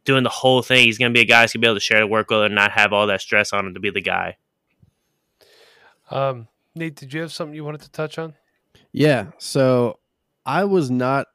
doing 0.05 0.23
the 0.23 0.29
whole 0.29 0.63
thing. 0.63 0.85
He's 0.85 0.99
going 0.99 1.13
to 1.13 1.17
be 1.17 1.23
a 1.23 1.25
guy 1.25 1.43
who's 1.43 1.53
going 1.53 1.61
to 1.61 1.67
be 1.67 1.69
able 1.69 1.77
to 1.77 1.81
share 1.81 2.01
the 2.01 2.09
workload 2.09 2.47
and 2.47 2.55
not 2.55 2.73
have 2.73 2.93
all 2.93 3.07
that 3.07 3.21
stress 3.21 3.53
on 3.53 3.67
him 3.67 3.75
to 3.75 3.81
be 3.81 3.91
the 3.91 4.01
guy. 4.01 4.37
Um, 6.11 6.49
Nate, 6.75 6.97
did 6.97 7.13
you 7.13 7.21
have 7.21 7.33
something 7.33 7.55
you 7.55 7.65
wanted 7.65 7.83
to 7.83 7.91
touch 7.91 8.19
on? 8.19 8.35
Yeah. 8.93 9.27
So 9.39 9.99
I 10.47 10.65
was 10.65 10.91
not. 10.91 11.27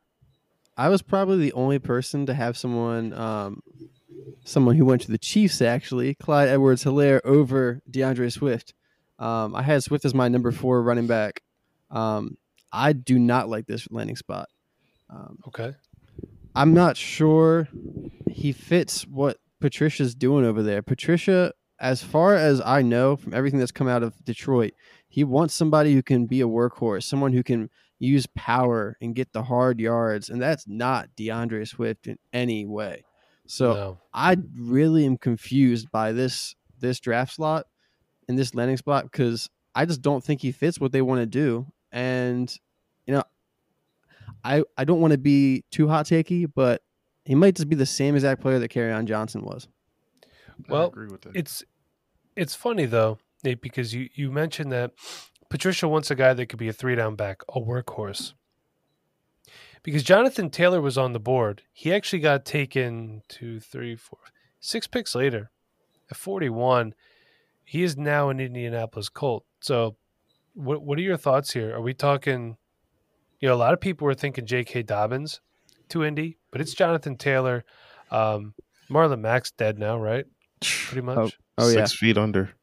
I 0.77 0.89
was 0.89 1.01
probably 1.01 1.37
the 1.37 1.53
only 1.53 1.79
person 1.79 2.27
to 2.27 2.33
have 2.35 2.55
someone, 2.55 3.11
um, 3.13 3.61
someone 4.45 4.75
who 4.75 4.85
went 4.85 5.01
to 5.03 5.11
the 5.11 5.17
Chiefs 5.17 5.61
actually, 5.61 6.13
Clyde 6.15 6.49
Edwards 6.49 6.83
Helaire 6.83 7.19
over 7.23 7.81
DeAndre 7.89 8.31
Swift. 8.31 8.73
Um, 9.17 9.55
I 9.55 9.63
had 9.63 9.83
Swift 9.83 10.05
as 10.05 10.13
my 10.13 10.27
number 10.27 10.51
four 10.51 10.83
running 10.83 11.07
back. 11.07 11.41
Um, 11.89 12.37
I 12.71 12.93
do 12.93 13.17
not 13.17 13.49
like 13.49 13.65
this 13.65 13.87
landing 13.89 14.15
spot. 14.17 14.49
Um, 15.09 15.39
Okay. 15.47 15.73
I'm 16.55 16.73
not 16.73 16.97
sure 16.97 17.67
he 18.29 18.51
fits 18.51 19.05
what 19.07 19.37
Patricia's 19.61 20.15
doing 20.15 20.43
over 20.43 20.63
there. 20.63 20.81
Patricia, 20.81 21.53
as 21.79 22.03
far 22.03 22.35
as 22.35 22.61
I 22.61 22.81
know 22.81 23.15
from 23.15 23.33
everything 23.33 23.59
that's 23.59 23.71
come 23.71 23.87
out 23.87 24.01
of 24.01 24.13
Detroit, 24.25 24.73
he 25.07 25.23
wants 25.23 25.53
somebody 25.53 25.93
who 25.93 26.03
can 26.03 26.25
be 26.25 26.41
a 26.41 26.47
workhorse, 26.47 27.03
someone 27.03 27.33
who 27.33 27.43
can 27.43 27.69
use 27.99 28.27
power 28.35 28.97
and 29.01 29.15
get 29.15 29.33
the 29.33 29.43
hard 29.43 29.79
yards, 29.79 30.29
and 30.29 30.41
that's 30.41 30.67
not 30.67 31.09
DeAndre 31.17 31.67
Swift 31.67 32.07
in 32.07 32.17
any 32.33 32.65
way. 32.65 33.03
So 33.47 33.73
no. 33.73 33.97
I 34.13 34.37
really 34.55 35.05
am 35.05 35.17
confused 35.17 35.89
by 35.91 36.11
this 36.11 36.55
this 36.79 36.99
draft 36.99 37.33
slot 37.33 37.65
and 38.27 38.37
this 38.37 38.53
landing 38.53 38.77
spot 38.77 39.05
because 39.05 39.49
I 39.73 39.85
just 39.85 40.01
don't 40.01 40.23
think 40.23 40.41
he 40.41 40.51
fits 40.51 40.79
what 40.79 40.91
they 40.91 41.01
want 41.01 41.21
to 41.21 41.25
do. 41.25 41.65
And 41.91 42.53
you 43.05 43.13
know, 43.13 43.23
I 44.43 44.63
I 44.77 44.83
don't 44.83 45.01
want 45.01 45.13
to 45.13 45.17
be 45.17 45.63
too 45.71 45.87
hot 45.87 46.05
takey, 46.05 46.51
but 46.53 46.81
he 47.25 47.35
might 47.35 47.55
just 47.55 47.69
be 47.69 47.75
the 47.75 47.85
same 47.85 48.15
exact 48.15 48.41
player 48.41 48.59
that 48.59 48.71
Kerryon 48.71 49.05
Johnson 49.05 49.43
was. 49.43 49.67
Well, 50.67 50.83
I 50.83 50.87
agree 50.87 51.07
with 51.07 51.21
that. 51.21 51.35
It's 51.35 51.63
it's 52.35 52.53
funny 52.53 52.85
though, 52.85 53.19
Nate, 53.43 53.61
because 53.61 53.93
you 53.93 54.09
you 54.13 54.31
mentioned 54.31 54.71
that 54.71 54.91
Patricia 55.49 55.87
wants 55.87 56.11
a 56.11 56.15
guy 56.15 56.33
that 56.33 56.47
could 56.47 56.59
be 56.59 56.67
a 56.67 56.73
three 56.73 56.95
down 56.95 57.15
back, 57.15 57.41
a 57.49 57.59
workhorse. 57.59 58.33
Because 59.83 60.03
Jonathan 60.03 60.49
Taylor 60.49 60.81
was 60.81 60.97
on 60.97 61.13
the 61.13 61.19
board, 61.19 61.61
he 61.71 61.93
actually 61.93 62.19
got 62.19 62.43
taken 62.43 63.21
two, 63.29 63.59
three, 63.59 63.95
four, 63.95 64.19
six 64.59 64.87
picks 64.87 65.15
later, 65.15 65.51
at 66.11 66.17
forty 66.17 66.49
one. 66.49 66.93
He 67.63 67.83
is 67.83 67.97
now 67.97 68.29
an 68.29 68.39
Indianapolis 68.39 69.09
Colt. 69.09 69.45
So, 69.61 69.95
what 70.53 70.81
what 70.81 70.97
are 70.97 71.03
your 71.03 71.17
thoughts 71.17 71.53
here? 71.53 71.73
Are 71.73 71.81
we 71.81 71.93
talking? 71.93 72.57
You 73.39 73.49
know, 73.49 73.55
a 73.55 73.57
lot 73.57 73.73
of 73.73 73.79
people 73.79 74.05
were 74.05 74.15
thinking 74.15 74.47
J.K. 74.47 74.81
Dobbins 74.83 75.41
to 75.89 76.03
Indy, 76.03 76.39
but 76.51 76.59
it's 76.59 76.73
Jonathan 76.73 77.15
Taylor. 77.15 77.63
Um, 78.09 78.55
Marlon 78.89 79.21
Mack's 79.21 79.51
dead 79.51 79.77
now, 79.77 79.99
right? 79.99 80.25
Pretty 80.61 81.01
much. 81.01 81.37
Oh 81.57 81.67
yeah, 81.69 81.85
Six 81.85 81.93
feet 81.97 82.17
under. 82.17 82.56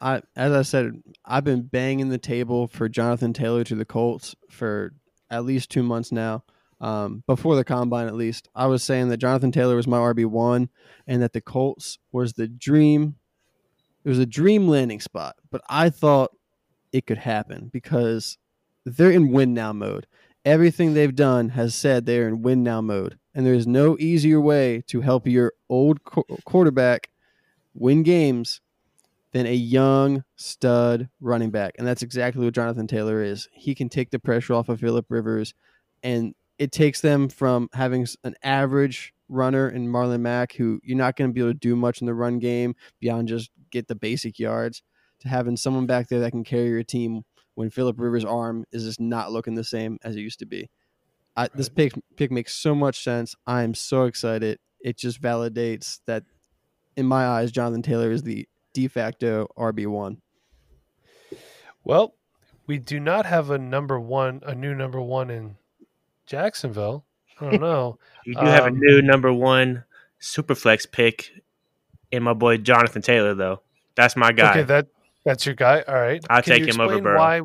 I 0.00 0.22
as 0.36 0.52
I 0.52 0.62
said, 0.62 1.02
I've 1.24 1.44
been 1.44 1.62
banging 1.62 2.08
the 2.08 2.18
table 2.18 2.68
for 2.68 2.88
Jonathan 2.88 3.32
Taylor 3.32 3.64
to 3.64 3.74
the 3.74 3.84
Colts 3.84 4.34
for 4.50 4.92
at 5.30 5.44
least 5.44 5.70
two 5.70 5.82
months 5.82 6.12
now. 6.12 6.44
Um, 6.80 7.24
before 7.26 7.56
the 7.56 7.64
combine, 7.64 8.06
at 8.06 8.14
least, 8.14 8.48
I 8.54 8.66
was 8.66 8.84
saying 8.84 9.08
that 9.08 9.16
Jonathan 9.16 9.50
Taylor 9.50 9.74
was 9.74 9.88
my 9.88 9.98
RB 9.98 10.26
one, 10.26 10.68
and 11.08 11.20
that 11.22 11.32
the 11.32 11.40
Colts 11.40 11.98
was 12.12 12.34
the 12.34 12.46
dream. 12.46 13.16
It 14.04 14.08
was 14.08 14.20
a 14.20 14.26
dream 14.26 14.68
landing 14.68 15.00
spot, 15.00 15.36
but 15.50 15.60
I 15.68 15.90
thought 15.90 16.30
it 16.92 17.06
could 17.06 17.18
happen 17.18 17.68
because 17.72 18.38
they're 18.86 19.10
in 19.10 19.32
win 19.32 19.54
now 19.54 19.72
mode. 19.72 20.06
Everything 20.44 20.94
they've 20.94 21.14
done 21.14 21.50
has 21.50 21.74
said 21.74 22.06
they're 22.06 22.28
in 22.28 22.42
win 22.42 22.62
now 22.62 22.80
mode, 22.80 23.18
and 23.34 23.44
there's 23.44 23.66
no 23.66 23.96
easier 23.98 24.40
way 24.40 24.84
to 24.86 25.00
help 25.00 25.26
your 25.26 25.54
old 25.68 26.04
qu- 26.04 26.22
quarterback 26.44 27.10
win 27.74 28.02
games 28.02 28.60
than 29.32 29.46
a 29.46 29.54
young 29.54 30.24
stud 30.36 31.08
running 31.20 31.50
back. 31.50 31.74
And 31.78 31.86
that's 31.86 32.02
exactly 32.02 32.44
what 32.44 32.54
Jonathan 32.54 32.86
Taylor 32.86 33.22
is. 33.22 33.48
He 33.52 33.74
can 33.74 33.88
take 33.88 34.10
the 34.10 34.18
pressure 34.18 34.54
off 34.54 34.68
of 34.68 34.80
Philip 34.80 35.06
Rivers, 35.10 35.54
and 36.02 36.34
it 36.58 36.72
takes 36.72 37.00
them 37.00 37.28
from 37.28 37.68
having 37.72 38.06
an 38.24 38.34
average 38.42 39.12
runner 39.28 39.68
in 39.68 39.86
Marlon 39.86 40.20
Mack, 40.20 40.54
who 40.54 40.80
you're 40.82 40.96
not 40.96 41.16
going 41.16 41.30
to 41.30 41.34
be 41.34 41.40
able 41.40 41.52
to 41.52 41.58
do 41.58 41.76
much 41.76 42.00
in 42.00 42.06
the 42.06 42.14
run 42.14 42.38
game 42.38 42.74
beyond 43.00 43.28
just 43.28 43.50
get 43.70 43.86
the 43.86 43.94
basic 43.94 44.38
yards, 44.38 44.82
to 45.20 45.28
having 45.28 45.56
someone 45.56 45.86
back 45.86 46.08
there 46.08 46.20
that 46.20 46.30
can 46.30 46.44
carry 46.44 46.68
your 46.68 46.82
team 46.82 47.22
when 47.54 47.70
Philip 47.70 47.98
Rivers' 47.98 48.24
arm 48.24 48.64
is 48.72 48.84
just 48.84 49.00
not 49.00 49.32
looking 49.32 49.54
the 49.54 49.64
same 49.64 49.98
as 50.02 50.16
it 50.16 50.20
used 50.20 50.38
to 50.38 50.46
be. 50.46 50.70
I, 51.36 51.48
This 51.54 51.68
pick 51.68 51.92
pick 52.16 52.30
makes 52.30 52.54
so 52.54 52.74
much 52.74 53.02
sense. 53.02 53.34
I 53.46 53.62
am 53.62 53.74
so 53.74 54.04
excited. 54.04 54.58
It 54.80 54.96
just 54.96 55.20
validates 55.20 56.00
that, 56.06 56.24
in 56.98 57.06
my 57.06 57.26
eyes, 57.28 57.52
Jonathan 57.52 57.80
Taylor 57.80 58.10
is 58.10 58.24
the 58.24 58.48
de 58.72 58.88
facto 58.88 59.46
RB 59.56 59.86
one. 59.86 60.20
Well, 61.84 62.14
we 62.66 62.78
do 62.78 62.98
not 62.98 63.24
have 63.24 63.50
a 63.50 63.58
number 63.58 64.00
one, 64.00 64.42
a 64.44 64.52
new 64.54 64.74
number 64.74 65.00
one 65.00 65.30
in 65.30 65.56
Jacksonville. 66.26 67.06
I 67.40 67.50
don't 67.50 67.60
know. 67.70 68.00
You 68.26 68.34
do 68.34 68.40
have 68.44 68.64
a 68.64 68.66
Um, 68.66 68.80
new 68.80 69.00
number 69.00 69.32
one 69.32 69.84
superflex 70.20 70.90
pick 70.90 71.30
in 72.10 72.24
my 72.24 72.32
boy 72.34 72.56
Jonathan 72.56 73.00
Taylor, 73.00 73.32
though. 73.32 73.62
That's 73.94 74.16
my 74.16 74.32
guy. 74.32 74.50
Okay, 74.50 74.62
that 74.64 74.88
that's 75.24 75.46
your 75.46 75.54
guy. 75.54 75.82
All 75.86 75.94
right, 75.94 76.24
I'll 76.28 76.42
Can 76.42 76.58
you 76.58 76.66
take 76.66 76.74
him 76.74 76.80
over 76.80 77.00
Burrow. 77.00 77.16
Why? 77.18 77.42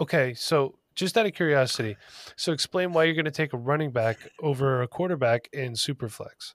Okay, 0.00 0.32
so 0.32 0.78
just 0.94 1.18
out 1.18 1.26
of 1.26 1.34
curiosity, 1.34 1.96
so 2.36 2.52
explain 2.52 2.92
why 2.94 3.04
you're 3.04 3.14
going 3.14 3.26
to 3.26 3.30
take 3.30 3.52
a 3.52 3.58
running 3.58 3.90
back 3.90 4.16
over 4.40 4.80
a 4.80 4.88
quarterback 4.88 5.48
in 5.52 5.72
Superflex. 5.72 6.54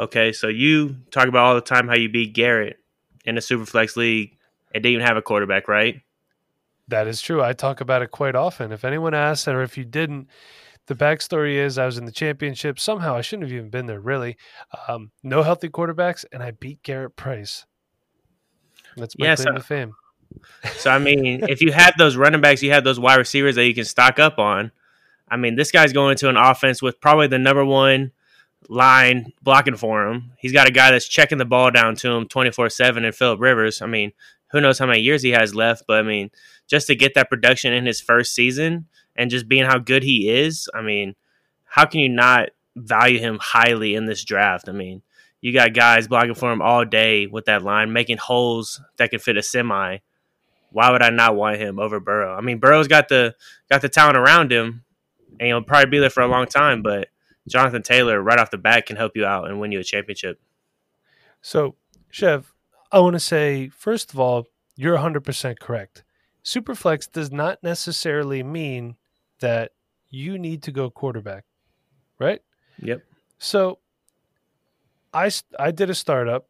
Okay, 0.00 0.32
so 0.32 0.48
you 0.48 0.96
talk 1.10 1.26
about 1.28 1.44
all 1.44 1.54
the 1.54 1.60
time 1.60 1.88
how 1.88 1.94
you 1.96 2.08
beat 2.08 2.32
Garrett 2.32 2.78
in 3.24 3.34
the 3.34 3.40
Superflex 3.40 3.96
League 3.96 4.36
and 4.72 4.82
didn't 4.82 4.94
even 4.94 5.06
have 5.06 5.16
a 5.16 5.22
quarterback, 5.22 5.66
right? 5.68 6.00
That 6.86 7.06
is 7.08 7.20
true. 7.20 7.42
I 7.42 7.52
talk 7.52 7.80
about 7.80 8.02
it 8.02 8.10
quite 8.10 8.34
often. 8.36 8.72
If 8.72 8.84
anyone 8.84 9.12
asks, 9.14 9.48
or 9.48 9.62
if 9.62 9.76
you 9.76 9.84
didn't, 9.84 10.28
the 10.86 10.94
backstory 10.94 11.54
is 11.56 11.76
I 11.78 11.84
was 11.86 11.98
in 11.98 12.04
the 12.06 12.12
championship. 12.12 12.78
Somehow 12.78 13.14
I 13.14 13.20
shouldn't 13.20 13.48
have 13.48 13.52
even 13.56 13.68
been 13.70 13.86
there, 13.86 14.00
really. 14.00 14.36
Um, 14.86 15.10
no 15.22 15.42
healthy 15.42 15.68
quarterbacks, 15.68 16.24
and 16.32 16.42
I 16.42 16.52
beat 16.52 16.82
Garrett 16.82 17.16
Price. 17.16 17.66
That's 18.96 19.18
my 19.18 19.26
Yeah, 19.26 19.34
claim 19.36 19.46
so- 19.46 19.52
to 19.54 19.60
fame. 19.60 19.92
So 20.76 20.90
I 20.90 20.98
mean, 20.98 21.48
if 21.48 21.62
you 21.62 21.72
have 21.72 21.94
those 21.98 22.14
running 22.14 22.42
backs, 22.42 22.62
you 22.62 22.70
have 22.72 22.84
those 22.84 23.00
wide 23.00 23.16
receivers 23.16 23.54
that 23.56 23.64
you 23.66 23.74
can 23.74 23.86
stock 23.86 24.18
up 24.18 24.38
on. 24.38 24.70
I 25.28 25.36
mean, 25.38 25.56
this 25.56 25.70
guy's 25.72 25.92
going 25.94 26.12
into 26.12 26.28
an 26.28 26.36
offense 26.36 26.82
with 26.82 27.00
probably 27.00 27.26
the 27.28 27.38
number 27.38 27.64
one 27.64 28.12
line 28.68 29.32
blocking 29.42 29.76
for 29.76 30.06
him. 30.06 30.32
He's 30.38 30.52
got 30.52 30.68
a 30.68 30.72
guy 30.72 30.90
that's 30.90 31.08
checking 31.08 31.38
the 31.38 31.44
ball 31.44 31.70
down 31.70 31.96
to 31.96 32.10
him 32.10 32.26
24-7 32.26 33.04
in 33.04 33.12
Philip 33.12 33.40
Rivers. 33.40 33.82
I 33.82 33.86
mean, 33.86 34.12
who 34.50 34.60
knows 34.60 34.78
how 34.78 34.86
many 34.86 35.00
years 35.00 35.22
he 35.22 35.30
has 35.30 35.54
left, 35.54 35.84
but 35.86 35.98
I 35.98 36.02
mean, 36.02 36.30
just 36.66 36.86
to 36.86 36.94
get 36.94 37.14
that 37.14 37.30
production 37.30 37.72
in 37.72 37.86
his 37.86 38.00
first 38.00 38.34
season 38.34 38.86
and 39.16 39.30
just 39.30 39.48
being 39.48 39.64
how 39.64 39.78
good 39.78 40.02
he 40.02 40.28
is, 40.28 40.68
I 40.74 40.82
mean, 40.82 41.14
how 41.64 41.86
can 41.86 42.00
you 42.00 42.08
not 42.08 42.50
value 42.76 43.18
him 43.18 43.38
highly 43.40 43.94
in 43.94 44.06
this 44.06 44.24
draft? 44.24 44.68
I 44.68 44.72
mean, 44.72 45.02
you 45.40 45.52
got 45.52 45.74
guys 45.74 46.08
blocking 46.08 46.34
for 46.34 46.52
him 46.52 46.62
all 46.62 46.84
day 46.84 47.26
with 47.26 47.46
that 47.46 47.62
line, 47.62 47.92
making 47.92 48.18
holes 48.18 48.80
that 48.96 49.10
can 49.10 49.18
fit 49.18 49.36
a 49.36 49.42
semi 49.42 49.98
why 50.70 50.90
would 50.90 51.02
I 51.02 51.10
not 51.10 51.36
want 51.36 51.58
him 51.58 51.78
over 51.78 52.00
Burrow? 52.00 52.34
I 52.34 52.40
mean, 52.40 52.58
Burrow's 52.58 52.88
got 52.88 53.08
the 53.08 53.34
got 53.70 53.82
the 53.82 53.88
talent 53.88 54.16
around 54.16 54.52
him, 54.52 54.84
and 55.38 55.46
he'll 55.46 55.62
probably 55.62 55.90
be 55.90 55.98
there 55.98 56.10
for 56.10 56.22
a 56.22 56.28
long 56.28 56.46
time. 56.46 56.82
But 56.82 57.08
Jonathan 57.48 57.82
Taylor, 57.82 58.22
right 58.22 58.38
off 58.38 58.50
the 58.50 58.58
bat, 58.58 58.86
can 58.86 58.96
help 58.96 59.12
you 59.16 59.24
out 59.24 59.48
and 59.48 59.60
win 59.60 59.72
you 59.72 59.80
a 59.80 59.84
championship. 59.84 60.40
So, 61.40 61.76
Chev, 62.10 62.52
I 62.90 63.00
want 63.00 63.14
to 63.14 63.20
say, 63.20 63.68
first 63.68 64.12
of 64.12 64.20
all, 64.20 64.46
you're 64.76 64.96
100% 64.96 65.58
correct. 65.58 66.04
Superflex 66.44 67.10
does 67.10 67.30
not 67.30 67.62
necessarily 67.62 68.42
mean 68.42 68.96
that 69.40 69.72
you 70.08 70.38
need 70.38 70.62
to 70.64 70.72
go 70.72 70.90
quarterback, 70.90 71.44
right? 72.18 72.40
Yep. 72.80 73.02
So, 73.38 73.78
I 75.12 75.30
I 75.58 75.70
did 75.70 75.90
a 75.90 75.94
startup 75.94 76.48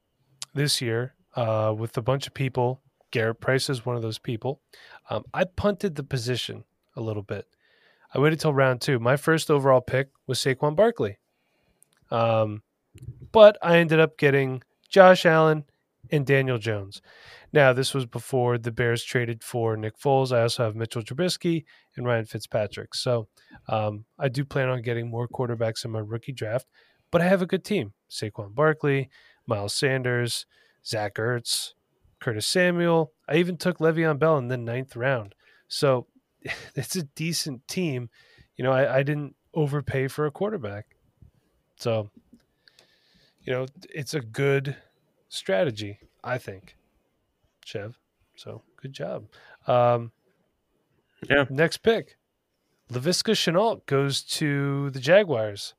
this 0.54 0.80
year 0.80 1.14
uh, 1.36 1.74
with 1.76 1.96
a 1.96 2.02
bunch 2.02 2.26
of 2.26 2.34
people. 2.34 2.80
Garrett 3.10 3.40
Price 3.40 3.70
is 3.70 3.86
one 3.86 3.96
of 3.96 4.02
those 4.02 4.18
people. 4.18 4.60
Um, 5.08 5.24
I 5.32 5.44
punted 5.44 5.94
the 5.94 6.02
position 6.02 6.64
a 6.94 7.00
little 7.00 7.22
bit. 7.22 7.46
I 8.14 8.18
waited 8.18 8.40
till 8.40 8.54
round 8.54 8.80
two. 8.80 8.98
My 8.98 9.16
first 9.16 9.50
overall 9.50 9.80
pick 9.80 10.08
was 10.26 10.38
Saquon 10.38 10.74
Barkley. 10.74 11.18
Um, 12.10 12.62
but 13.32 13.58
I 13.62 13.78
ended 13.78 14.00
up 14.00 14.16
getting 14.16 14.62
Josh 14.88 15.26
Allen 15.26 15.64
and 16.10 16.26
Daniel 16.26 16.58
Jones. 16.58 17.02
Now, 17.52 17.72
this 17.72 17.94
was 17.94 18.06
before 18.06 18.58
the 18.58 18.72
Bears 18.72 19.02
traded 19.04 19.42
for 19.42 19.76
Nick 19.76 19.98
Foles. 19.98 20.36
I 20.36 20.42
also 20.42 20.64
have 20.64 20.76
Mitchell 20.76 21.02
Trubisky 21.02 21.64
and 21.96 22.06
Ryan 22.06 22.26
Fitzpatrick. 22.26 22.94
So 22.94 23.28
um, 23.68 24.04
I 24.18 24.28
do 24.28 24.44
plan 24.44 24.68
on 24.68 24.82
getting 24.82 25.08
more 25.08 25.28
quarterbacks 25.28 25.84
in 25.84 25.90
my 25.90 26.00
rookie 26.00 26.32
draft, 26.32 26.66
but 27.10 27.20
I 27.20 27.24
have 27.24 27.42
a 27.42 27.46
good 27.46 27.64
team 27.64 27.92
Saquon 28.10 28.54
Barkley, 28.54 29.10
Miles 29.46 29.74
Sanders, 29.74 30.46
Zach 30.84 31.14
Ertz, 31.14 31.72
Curtis 32.20 32.46
Samuel. 32.46 33.12
I 33.28 33.36
even 33.36 33.56
took 33.56 33.78
Le'Veon 33.78 34.18
Bell 34.18 34.38
in 34.38 34.48
the 34.48 34.56
ninth 34.56 34.96
round. 34.96 35.34
So 35.68 36.06
it's 36.74 36.96
a 36.96 37.02
decent 37.02 37.66
team. 37.68 38.10
You 38.56 38.64
know, 38.64 38.72
I, 38.72 38.98
I 38.98 39.02
didn't 39.02 39.34
overpay 39.54 40.08
for 40.08 40.26
a 40.26 40.30
quarterback. 40.30 40.96
So, 41.78 42.10
you 43.42 43.52
know, 43.52 43.66
it's 43.94 44.14
a 44.14 44.20
good 44.20 44.76
strategy, 45.28 46.00
I 46.24 46.38
think. 46.38 46.76
Chev. 47.64 47.98
So 48.36 48.62
good 48.80 48.92
job. 48.92 49.26
Um, 49.66 50.12
Yeah. 51.28 51.44
Next 51.50 51.78
pick. 51.78 52.16
Laviska 52.90 53.34
Shenault 53.34 53.84
goes 53.86 54.22
to 54.22 54.90
the 54.90 55.00
Jaguars. 55.00 55.74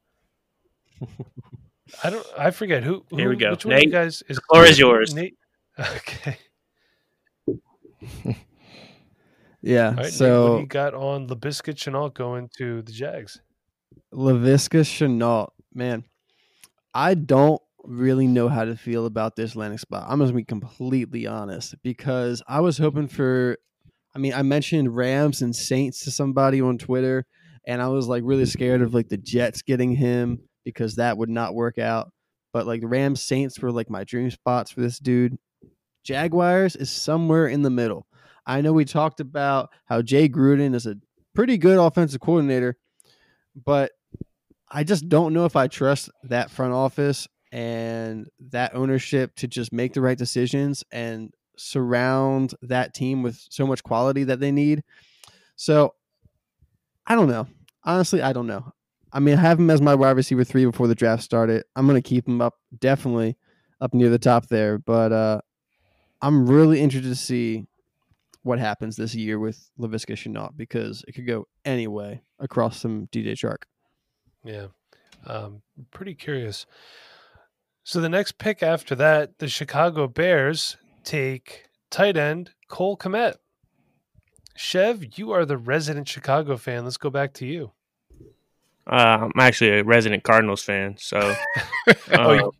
I 2.04 2.10
don't. 2.12 2.26
I 2.38 2.52
forget 2.52 2.84
who. 2.84 3.04
who 3.10 3.18
Here 3.18 3.30
we 3.30 3.36
go. 3.36 3.52
Which 3.52 3.66
one 3.66 3.76
of 3.76 3.80
you 3.80 3.86
Nate, 3.88 3.94
guys 3.94 4.22
is 4.28 4.36
the 4.36 4.42
floor 4.42 4.66
is 4.66 4.78
yours. 4.78 5.14
Nate. 5.14 5.36
Okay. 5.80 6.38
Yeah. 9.62 9.90
Right. 9.90 9.96
Nate, 9.96 10.04
what 10.04 10.06
do 10.06 10.12
so 10.12 10.60
you 10.60 10.66
got 10.66 10.94
on 10.94 11.28
Laviska 11.28 11.74
Shenault 11.74 12.14
going 12.14 12.50
to 12.58 12.82
the 12.82 12.92
Jags? 12.92 13.42
Laviska 14.14 14.82
Shenault, 14.82 15.50
man, 15.74 16.04
I 16.94 17.14
don't 17.14 17.62
really 17.84 18.28
know 18.28 18.50
how 18.50 18.66
to 18.66 18.76
feel 18.76 19.06
about 19.06 19.36
this 19.36 19.56
landing 19.56 19.78
spot. 19.78 20.06
I'm 20.08 20.20
gonna 20.20 20.34
be 20.34 20.44
completely 20.44 21.28
honest 21.28 21.76
because 21.84 22.42
I 22.48 22.62
was 22.62 22.78
hoping 22.78 23.08
for. 23.08 23.58
I 24.16 24.20
mean, 24.20 24.34
I 24.34 24.42
mentioned 24.42 24.96
Rams 24.96 25.42
and 25.44 25.56
Saints 25.56 26.04
to 26.04 26.12
somebody 26.12 26.62
on 26.62 26.78
Twitter, 26.80 27.26
and 27.68 27.82
I 27.82 27.90
was 27.90 28.08
like 28.08 28.24
really 28.26 28.46
scared 28.46 28.82
of 28.82 28.94
like 28.94 29.10
the 29.10 29.18
Jets 29.18 29.62
getting 29.62 29.96
him 29.96 30.40
because 30.66 30.96
that 30.96 31.18
would 31.18 31.30
not 31.30 31.54
work 31.54 31.78
out. 31.78 32.12
But 32.52 32.66
like 32.66 32.82
the 32.82 32.88
Rams 32.88 33.22
Saints 33.22 33.60
were 33.60 33.72
like 33.72 33.90
my 33.90 34.04
dream 34.04 34.32
spots 34.32 34.72
for 34.72 34.82
this 34.82 34.98
dude. 34.98 35.38
Jaguars 36.04 36.76
is 36.76 36.90
somewhere 36.90 37.48
in 37.48 37.62
the 37.62 37.70
middle. 37.70 38.08
I 38.50 38.62
know 38.62 38.74
we 38.74 38.84
talked 38.84 39.20
about 39.20 39.70
how 39.86 40.02
Jay 40.02 40.28
Gruden 40.28 40.74
is 40.74 40.88
a 40.88 40.96
pretty 41.36 41.60
good 41.60 41.78
offensive 41.78 42.20
coordinator, 42.20 42.78
but 43.64 43.92
I 44.72 44.84
just 44.84 45.08
don't 45.08 45.34
know 45.34 45.46
if 45.46 45.56
I 45.56 45.68
trust 45.68 46.10
that 46.24 46.50
front 46.50 46.74
office 46.74 47.28
and 47.52 48.28
that 48.50 48.74
ownership 48.74 49.36
to 49.36 49.48
just 49.48 49.72
make 49.72 49.94
the 49.94 50.02
right 50.02 50.18
decisions 50.18 50.84
and 50.92 51.32
surround 51.58 52.56
that 52.64 52.96
team 52.96 53.22
with 53.22 53.40
so 53.52 53.68
much 53.68 53.84
quality 53.84 54.24
that 54.24 54.40
they 54.40 54.52
need. 54.52 54.84
So 55.56 55.94
I 57.06 57.14
don't 57.14 57.30
know. 57.30 57.46
Honestly, 57.84 58.24
I 58.24 58.34
don't 58.34 58.48
know. 58.48 58.74
I 59.14 59.20
mean, 59.20 59.38
I 59.38 59.42
have 59.42 59.60
him 59.60 59.70
as 59.70 59.80
my 59.80 59.94
wide 59.94 60.18
receiver 60.18 60.44
three 60.44 60.66
before 60.66 60.88
the 60.88 60.96
draft 60.96 61.22
started. 61.22 61.66
I'm 61.76 61.86
going 61.86 62.02
to 62.02 62.10
keep 62.10 62.28
him 62.28 62.42
up, 62.42 62.56
definitely 62.80 63.38
up 63.80 63.94
near 63.94 64.10
the 64.10 64.18
top 64.18 64.48
there. 64.48 64.80
But 64.80 65.12
uh, 65.12 65.42
I'm 66.20 66.48
really 66.50 66.82
interested 66.82 67.10
to 67.10 67.16
see 67.16 67.68
what 68.44 68.60
happens 68.60 68.96
this 68.96 69.16
year 69.16 69.40
with 69.40 69.70
Laviska 69.80 70.16
Shenault 70.16 70.56
because 70.56 71.04
it 71.08 71.14
could 71.14 71.28
go 71.28 71.48
any 71.66 71.88
way 71.88 72.22
across 72.40 72.80
some 72.80 73.08
DJ 73.12 73.34
Chark. 73.34 73.64
Yeah. 74.44 74.68
Um, 75.26 75.62
pretty 75.92 76.16
curious. 76.16 76.66
So 77.84 78.00
the 78.02 78.10
next 78.10 78.38
pick 78.38 78.64
after 78.64 78.96
that, 78.96 79.40
the 79.40 79.48
Chicago 79.48 80.08
Bears 80.08 80.78
take 81.04 81.66
tight 81.90 82.18
end 82.18 82.52
Cole 82.68 82.98
Kmet. 82.98 83.36
Chev, 84.56 85.18
you 85.18 85.32
are 85.32 85.46
the 85.46 85.58
resident 85.58 86.08
Chicago 86.08 86.58
fan. 86.58 86.84
Let's 86.84 86.98
go 86.98 87.10
back 87.10 87.34
to 87.36 87.46
you. 87.46 87.72
Uh, 88.86 89.20
I'm 89.24 89.32
actually 89.40 89.80
a 89.80 89.84
resident 89.84 90.24
Cardinals 90.24 90.64
fan, 90.64 90.96
so 90.98 91.20
oh, 92.12 92.30
uh, 92.30 92.34
you, 92.34 92.52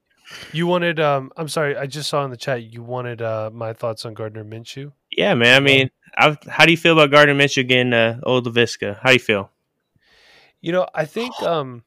you 0.54 0.68
wanted 0.68 1.00
um 1.00 1.32
I'm 1.36 1.48
sorry, 1.48 1.76
I 1.76 1.88
just 1.88 2.10
saw 2.10 2.24
in 2.24 2.32
the 2.32 2.38
chat 2.38 2.64
you 2.64 2.84
wanted 2.84 3.22
uh 3.22 3.50
my 3.52 3.74
thoughts 3.74 4.06
on 4.06 4.14
Gardner 4.14 4.46
Minshew. 4.46 4.92
Yeah, 5.12 5.34
man. 5.34 5.56
I 5.56 5.60
mean, 5.60 5.90
I, 6.18 6.38
how 6.48 6.66
do 6.66 6.72
you 6.72 6.78
feel 6.78 6.94
about 6.94 7.12
Gardner 7.12 7.36
Minshew 7.36 7.68
getting 7.68 7.94
uh, 7.94 8.20
old 8.24 8.46
Laviska? 8.46 9.00
How 9.00 9.10
do 9.10 9.14
you 9.14 9.20
feel? 9.20 9.52
You 10.62 10.72
know, 10.72 10.88
I 10.94 11.06
think 11.06 11.40
um 11.42 11.84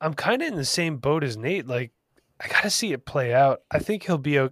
I'm 0.00 0.14
kind 0.14 0.42
of 0.42 0.48
in 0.48 0.56
the 0.56 0.64
same 0.64 0.96
boat 0.98 1.24
as 1.24 1.36
Nate. 1.36 1.66
Like 1.66 1.92
I 2.40 2.48
got 2.48 2.62
to 2.62 2.70
see 2.70 2.92
it 2.92 3.06
play 3.06 3.32
out. 3.32 3.62
I 3.70 3.78
think 3.78 4.04
he'll 4.04 4.18
be 4.18 4.36
a 4.36 4.50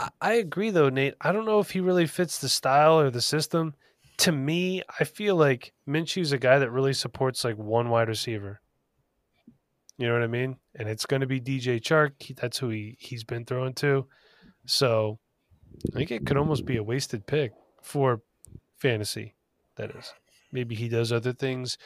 I- 0.00 0.10
I 0.20 0.32
agree 0.34 0.70
though, 0.70 0.88
Nate. 0.88 1.14
I 1.20 1.32
don't 1.32 1.44
know 1.44 1.60
if 1.60 1.70
he 1.70 1.80
really 1.80 2.06
fits 2.06 2.38
the 2.38 2.48
style 2.48 2.98
or 2.98 3.10
the 3.10 3.20
system. 3.20 3.74
To 4.18 4.32
me, 4.32 4.82
I 5.00 5.04
feel 5.04 5.36
like 5.36 5.72
Minshew's 5.88 6.32
a 6.32 6.38
guy 6.38 6.58
that 6.58 6.70
really 6.70 6.92
supports 6.92 7.44
like 7.44 7.56
one 7.56 7.88
wide 7.88 8.08
receiver. 8.08 8.60
You 9.98 10.08
know 10.08 10.14
what 10.14 10.22
I 10.22 10.28
mean? 10.28 10.56
And 10.74 10.88
it's 10.88 11.06
going 11.06 11.20
to 11.20 11.26
be 11.26 11.40
DJ 11.40 11.80
Chark. 11.80 12.12
He, 12.20 12.34
that's 12.34 12.58
who 12.58 12.70
he 12.70 12.96
he's 12.98 13.24
been 13.24 13.44
throwing 13.44 13.74
to. 13.74 14.06
So 14.66 15.18
I 15.94 15.98
think 15.98 16.10
it 16.10 16.26
could 16.26 16.36
almost 16.36 16.64
be 16.64 16.76
a 16.76 16.82
wasted 16.82 17.26
pick 17.26 17.52
for 17.82 18.20
fantasy. 18.78 19.34
That 19.76 19.90
is. 19.90 20.12
Maybe 20.50 20.74
he 20.74 20.88
does 20.88 21.12
other 21.12 21.32
things, 21.32 21.78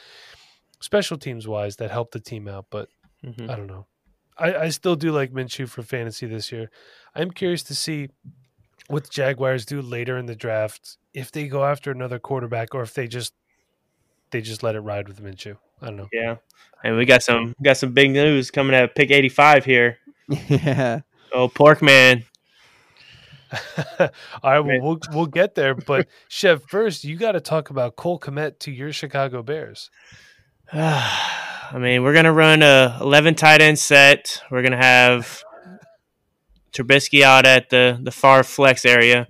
special 0.81 1.17
teams 1.17 1.47
wise, 1.47 1.77
that 1.77 1.91
help 1.91 2.11
the 2.11 2.19
team 2.19 2.47
out. 2.47 2.65
But 2.69 2.89
Mhm. 3.23 3.49
I 3.49 3.55
don't 3.55 3.67
know. 3.67 3.85
I, 4.37 4.53
I 4.55 4.69
still 4.69 4.95
do 4.95 5.11
like 5.11 5.31
Minshew 5.31 5.67
for 5.67 5.81
fantasy 5.81 6.27
this 6.27 6.51
year. 6.51 6.69
I'm 7.15 7.31
curious 7.31 7.63
to 7.63 7.75
see 7.75 8.09
what 8.87 9.05
the 9.05 9.09
Jaguars 9.09 9.65
do 9.65 9.81
later 9.81 10.17
in 10.17 10.27
the 10.27 10.35
draft 10.35 10.97
if 11.13 11.31
they 11.31 11.47
go 11.47 11.65
after 11.65 11.89
another 11.91 12.19
quarterback 12.19 12.75
or 12.75 12.81
if 12.83 12.93
they 12.93 13.07
just 13.07 13.33
they 14.31 14.41
just 14.41 14.61
let 14.61 14.75
it 14.75 14.81
ride 14.81 15.07
with 15.07 15.21
Minshew. 15.23 15.57
I 15.81 15.87
don't 15.87 15.95
know. 15.97 16.09
Yeah, 16.13 16.35
and 16.83 16.97
we 16.97 17.05
got 17.05 17.23
some 17.23 17.55
got 17.63 17.77
some 17.77 17.93
big 17.93 18.11
news 18.11 18.51
coming 18.51 18.75
at 18.75 18.93
pick 18.95 19.09
85 19.09 19.65
here. 19.65 19.97
yeah. 20.47 21.01
Oh, 21.33 21.47
Pork 21.47 21.81
Man. 21.81 22.23
All 23.99 24.09
right, 24.43 24.59
well, 24.59 24.81
we'll 24.81 24.99
we'll 25.11 25.25
get 25.25 25.55
there, 25.55 25.75
but 25.75 26.07
Chev, 26.27 26.63
first 26.67 27.03
you 27.03 27.15
got 27.15 27.33
to 27.33 27.41
talk 27.41 27.69
about 27.69 27.95
Cole 27.95 28.19
Kmet 28.19 28.59
to 28.59 28.71
your 28.71 28.91
Chicago 28.91 29.41
Bears. 29.43 29.89
I 30.73 31.77
mean, 31.79 32.03
we're 32.03 32.13
gonna 32.13 32.33
run 32.33 32.61
a 32.61 32.97
11 33.01 33.35
tight 33.35 33.61
end 33.61 33.79
set. 33.79 34.41
We're 34.51 34.63
gonna 34.63 34.77
have 34.77 35.43
Trubisky 36.73 37.23
out 37.23 37.45
at 37.45 37.69
the 37.69 37.99
the 38.01 38.11
far 38.11 38.43
flex 38.43 38.85
area. 38.85 39.27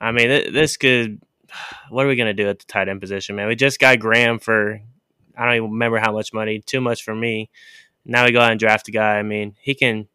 I 0.00 0.12
mean, 0.12 0.28
th- 0.28 0.52
this 0.52 0.76
could. 0.76 1.20
What 1.90 2.06
are 2.06 2.08
we 2.08 2.14
gonna 2.14 2.32
do 2.32 2.48
at 2.48 2.60
the 2.60 2.64
tight 2.66 2.88
end 2.88 3.00
position, 3.00 3.34
man? 3.34 3.48
We 3.48 3.56
just 3.56 3.80
got 3.80 3.98
Graham 3.98 4.38
for 4.38 4.80
I 5.36 5.44
don't 5.44 5.56
even 5.56 5.70
remember 5.72 5.98
how 5.98 6.12
much 6.12 6.32
money. 6.32 6.60
Too 6.60 6.80
much 6.80 7.02
for 7.02 7.14
me. 7.14 7.50
Now 8.04 8.24
we 8.24 8.32
go 8.32 8.40
out 8.40 8.50
and 8.50 8.60
draft 8.60 8.88
a 8.88 8.92
guy. 8.92 9.18
I 9.18 9.22
mean, 9.22 9.56
he 9.60 9.74
can. 9.74 10.06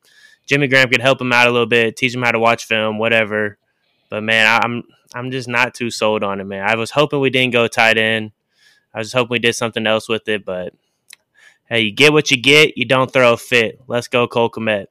Jimmy 0.46 0.68
Graham 0.68 0.90
could 0.90 1.02
help 1.02 1.20
him 1.22 1.34
out 1.34 1.48
a 1.48 1.52
little 1.52 1.66
bit, 1.68 1.98
teach 1.98 2.14
him 2.14 2.22
how 2.22 2.32
to 2.32 2.40
watch 2.40 2.66
film, 2.66 2.98
whatever. 3.00 3.58
But 4.10 4.24
man, 4.24 4.46
I- 4.48 4.60
I'm 4.64 4.84
I'm 5.14 5.32
just 5.32 5.48
not 5.48 5.74
too 5.74 5.90
sold 5.92 6.24
on 6.24 6.42
it, 6.42 6.46
man. 6.46 6.68
I 6.68 6.76
was 6.76 6.92
hoping 6.92 7.20
we 7.22 7.30
didn't 7.30 7.54
go 7.54 7.68
tight 7.68 7.98
end. 7.98 8.32
I 8.94 9.00
was 9.00 9.14
hoping 9.14 9.30
we 9.32 9.40
did 9.40 9.54
something 9.56 9.88
else 9.88 10.10
with 10.10 10.28
it, 10.28 10.44
but 10.46 10.74
hey, 11.70 11.82
you 11.82 11.92
get 11.92 12.12
what 12.14 12.32
you 12.32 12.38
get. 12.42 12.78
You 12.78 12.86
don't 12.86 13.12
throw 13.12 13.34
a 13.34 13.38
fit. 13.38 13.80
Let's 13.88 14.08
go, 14.08 14.28
Cole 14.28 14.50
Kmet. 14.50 14.88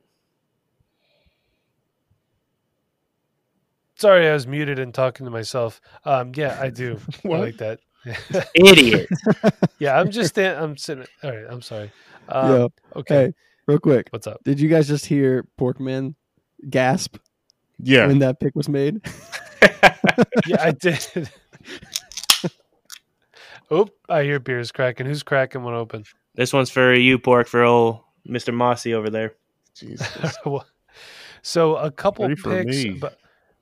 Sorry, 3.97 4.29
I 4.29 4.33
was 4.33 4.47
muted 4.47 4.79
and 4.79 4.93
talking 4.93 5.25
to 5.25 5.31
myself. 5.31 5.81
Um, 6.05 6.33
yeah, 6.35 6.57
I 6.61 6.71
do. 6.71 6.99
I 7.25 7.29
like 7.29 7.59
that. 7.59 7.81
Idiot. 8.55 9.09
yeah, 9.79 9.99
I'm 9.99 10.11
just 10.11 10.31
stand- 10.31 10.59
I'm 10.59 10.77
sitting. 10.77 11.07
All 11.23 11.31
right, 11.31 11.47
I'm 11.49 11.62
sorry. 11.62 11.93
Um, 12.29 12.51
Yo, 12.51 12.73
okay, 12.97 13.14
Hey, 13.27 13.33
real 13.66 13.79
quick. 13.79 14.09
what's 14.11 14.27
up? 14.27 14.42
Did 14.44 14.61
you 14.61 14.68
guys 14.68 14.88
just 14.88 15.07
hear 15.07 15.46
Porkman 15.59 16.15
gasp 16.71 17.17
Yeah. 17.79 18.06
when 18.06 18.19
that 18.21 18.40
pick 18.40 18.54
was 18.54 18.69
made? 18.69 19.00
Yeah, 20.46 20.62
I 20.62 20.71
did. 20.73 21.31
Oop! 23.73 23.90
I 24.08 24.23
hear 24.23 24.38
beers 24.38 24.71
cracking. 24.71 25.06
Who's 25.06 25.23
cracking 25.23 25.62
one 25.62 25.75
open? 25.75 26.04
this 26.35 26.52
one's 26.52 26.71
for 26.71 26.92
you, 26.94 27.19
Pork, 27.19 27.48
for 27.48 27.62
old 27.62 28.00
Mr. 28.29 28.52
Mossy 28.54 28.92
over 28.94 29.08
there. 29.10 29.35
Jesus. 29.75 30.37
So 31.42 31.77
a 31.77 31.90
couple 31.90 32.27
Three 32.27 32.65
picks, 32.65 33.00
but 33.00 33.19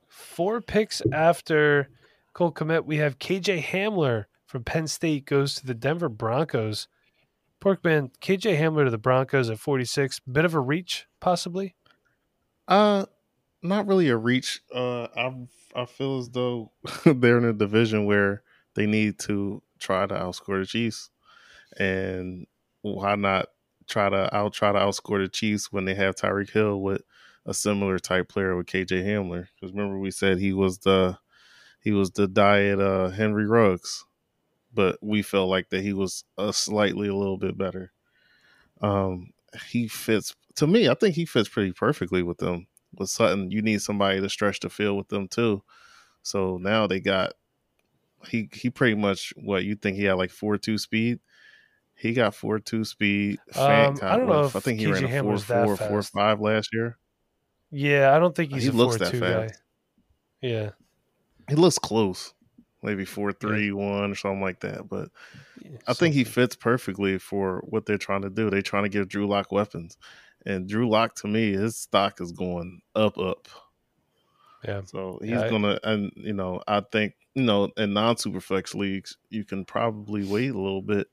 four 0.09 0.61
picks 0.61 1.01
after 1.11 1.89
Cole 2.33 2.51
Kmet, 2.51 2.85
we 2.85 2.97
have 2.97 3.19
KJ 3.19 3.63
Hamler 3.63 4.25
from 4.45 4.63
Penn 4.63 4.87
State 4.87 5.25
goes 5.25 5.55
to 5.55 5.65
the 5.65 5.73
Denver 5.73 6.09
Broncos. 6.09 6.87
Porkman, 7.63 8.11
KJ 8.19 8.59
Hamler 8.59 8.83
to 8.83 8.91
the 8.91 8.97
Broncos 8.97 9.49
at 9.49 9.57
46. 9.57 10.19
Bit 10.19 10.43
of 10.43 10.53
a 10.53 10.59
reach, 10.59 11.05
possibly. 11.21 11.75
Uh, 12.67 13.05
not 13.61 13.87
really 13.87 14.09
a 14.09 14.17
reach. 14.17 14.59
Uh, 14.73 15.07
I 15.15 15.33
I 15.73 15.85
feel 15.85 16.19
as 16.19 16.29
though 16.29 16.73
they're 17.05 17.37
in 17.37 17.45
a 17.45 17.53
division 17.53 18.05
where 18.05 18.43
they 18.75 18.85
need 18.85 19.17
to 19.19 19.63
try 19.79 20.05
to 20.05 20.13
outscore 20.13 20.59
the 20.59 20.65
Chiefs, 20.65 21.09
and 21.77 22.47
why 22.81 23.15
not 23.15 23.47
try 23.87 24.09
to 24.09 24.35
out 24.35 24.51
try 24.51 24.73
to 24.73 24.79
outscore 24.79 25.23
the 25.23 25.29
Chiefs 25.29 25.71
when 25.71 25.85
they 25.85 25.95
have 25.95 26.15
Tyreek 26.15 26.49
Hill 26.49 26.81
with 26.81 27.01
a 27.45 27.53
similar 27.53 27.97
type 27.97 28.27
player 28.27 28.57
with 28.57 28.67
KJ 28.67 29.05
Hamler. 29.05 29.47
Because 29.55 29.73
remember 29.73 29.97
we 29.97 30.11
said 30.11 30.37
he 30.37 30.51
was 30.51 30.79
the 30.79 31.17
he 31.79 31.91
was 31.91 32.11
the 32.11 32.27
diet 32.27 32.81
uh, 32.81 33.09
Henry 33.09 33.45
Ruggs, 33.45 34.03
but 34.73 34.97
we 35.01 35.21
felt 35.21 35.49
like 35.49 35.69
that 35.69 35.81
he 35.81 35.93
was 35.93 36.23
a 36.37 36.51
slightly 36.53 37.07
a 37.07 37.15
little 37.15 37.37
bit 37.37 37.57
better. 37.57 37.91
Um, 38.81 39.31
he 39.67 39.87
fits 39.87 40.35
to 40.55 40.67
me. 40.67 40.89
I 40.89 40.93
think 40.95 41.15
he 41.15 41.25
fits 41.25 41.49
pretty 41.49 41.71
perfectly 41.73 42.23
with 42.23 42.37
them. 42.39 42.67
With 42.95 43.09
Sutton, 43.09 43.49
you 43.51 43.61
need 43.61 43.81
somebody 43.81 44.21
to 44.21 44.29
stretch 44.29 44.59
the 44.59 44.69
field 44.69 44.97
with 44.97 45.07
them 45.09 45.27
too. 45.27 45.63
So 46.21 46.57
now 46.57 46.87
they 46.87 46.99
got 46.99 47.33
he 48.29 48.49
he 48.53 48.69
pretty 48.69 48.95
much 48.95 49.33
what 49.37 49.63
you 49.63 49.75
think 49.75 49.97
he 49.97 50.03
had 50.05 50.13
like 50.13 50.31
four 50.31 50.57
two 50.57 50.77
speed. 50.77 51.19
He 51.95 52.13
got 52.13 52.35
four 52.35 52.59
two 52.59 52.83
speed. 52.85 53.39
Um, 53.55 53.97
I 54.01 54.17
don't 54.17 54.27
know 54.27 54.45
I 54.45 54.59
think 54.59 54.79
he 54.79 54.85
KJ 54.85 54.93
ran 54.93 55.03
a 55.05 55.21
four 55.21 55.37
four 55.39 55.77
four 55.77 56.01
fast. 56.01 56.13
five 56.13 56.39
last 56.39 56.69
year. 56.73 56.97
Yeah, 57.71 58.15
I 58.15 58.19
don't 58.19 58.35
think 58.35 58.51
he's 58.51 58.63
He 58.63 58.69
a 58.69 58.71
looks 58.71 58.97
four 58.97 59.05
that 59.05 59.11
two 59.11 59.19
guy. 59.19 59.49
Yeah, 60.41 60.71
He 61.49 61.55
looks 61.55 61.79
close, 61.79 62.33
maybe 62.83 63.05
four 63.05 63.31
three 63.33 63.71
one 63.71 64.11
or 64.11 64.15
something 64.15 64.41
like 64.41 64.61
that. 64.61 64.87
But 64.89 65.09
Yeah, 65.55 65.79
I 65.87 65.93
think 65.93 66.15
he 66.15 66.23
fits 66.25 66.55
perfectly 66.55 67.19
for 67.19 67.61
what 67.69 67.85
they're 67.85 67.97
trying 67.97 68.23
to 68.23 68.29
do. 68.31 68.49
They're 68.49 68.61
trying 68.61 68.83
to 68.83 68.89
give 68.89 69.09
Drew 69.09 69.27
Lock 69.27 69.51
weapons, 69.51 69.97
and 70.45 70.69
Drew 70.69 70.89
Lock 70.89 71.15
to 71.17 71.27
me, 71.27 71.53
his 71.53 71.77
stock 71.77 72.21
is 72.21 72.31
going 72.33 72.81
up 72.95 73.17
up. 73.17 73.47
Yeah. 74.63 74.83
So 74.83 75.19
he's 75.23 75.43
Yeah, 75.43 75.43
gonna, 75.43 75.79
and 75.83 76.11
you 76.15 76.33
know, 76.33 76.61
I 76.67 76.81
think 76.91 77.15
you 77.35 77.43
know, 77.43 77.71
in 77.77 77.93
non 77.93 78.15
superflex 78.15 78.75
leagues, 78.75 79.17
you 79.29 79.45
can 79.45 79.65
probably 79.65 80.23
wait 80.23 80.51
a 80.51 80.59
little 80.59 80.81
bit 80.81 81.07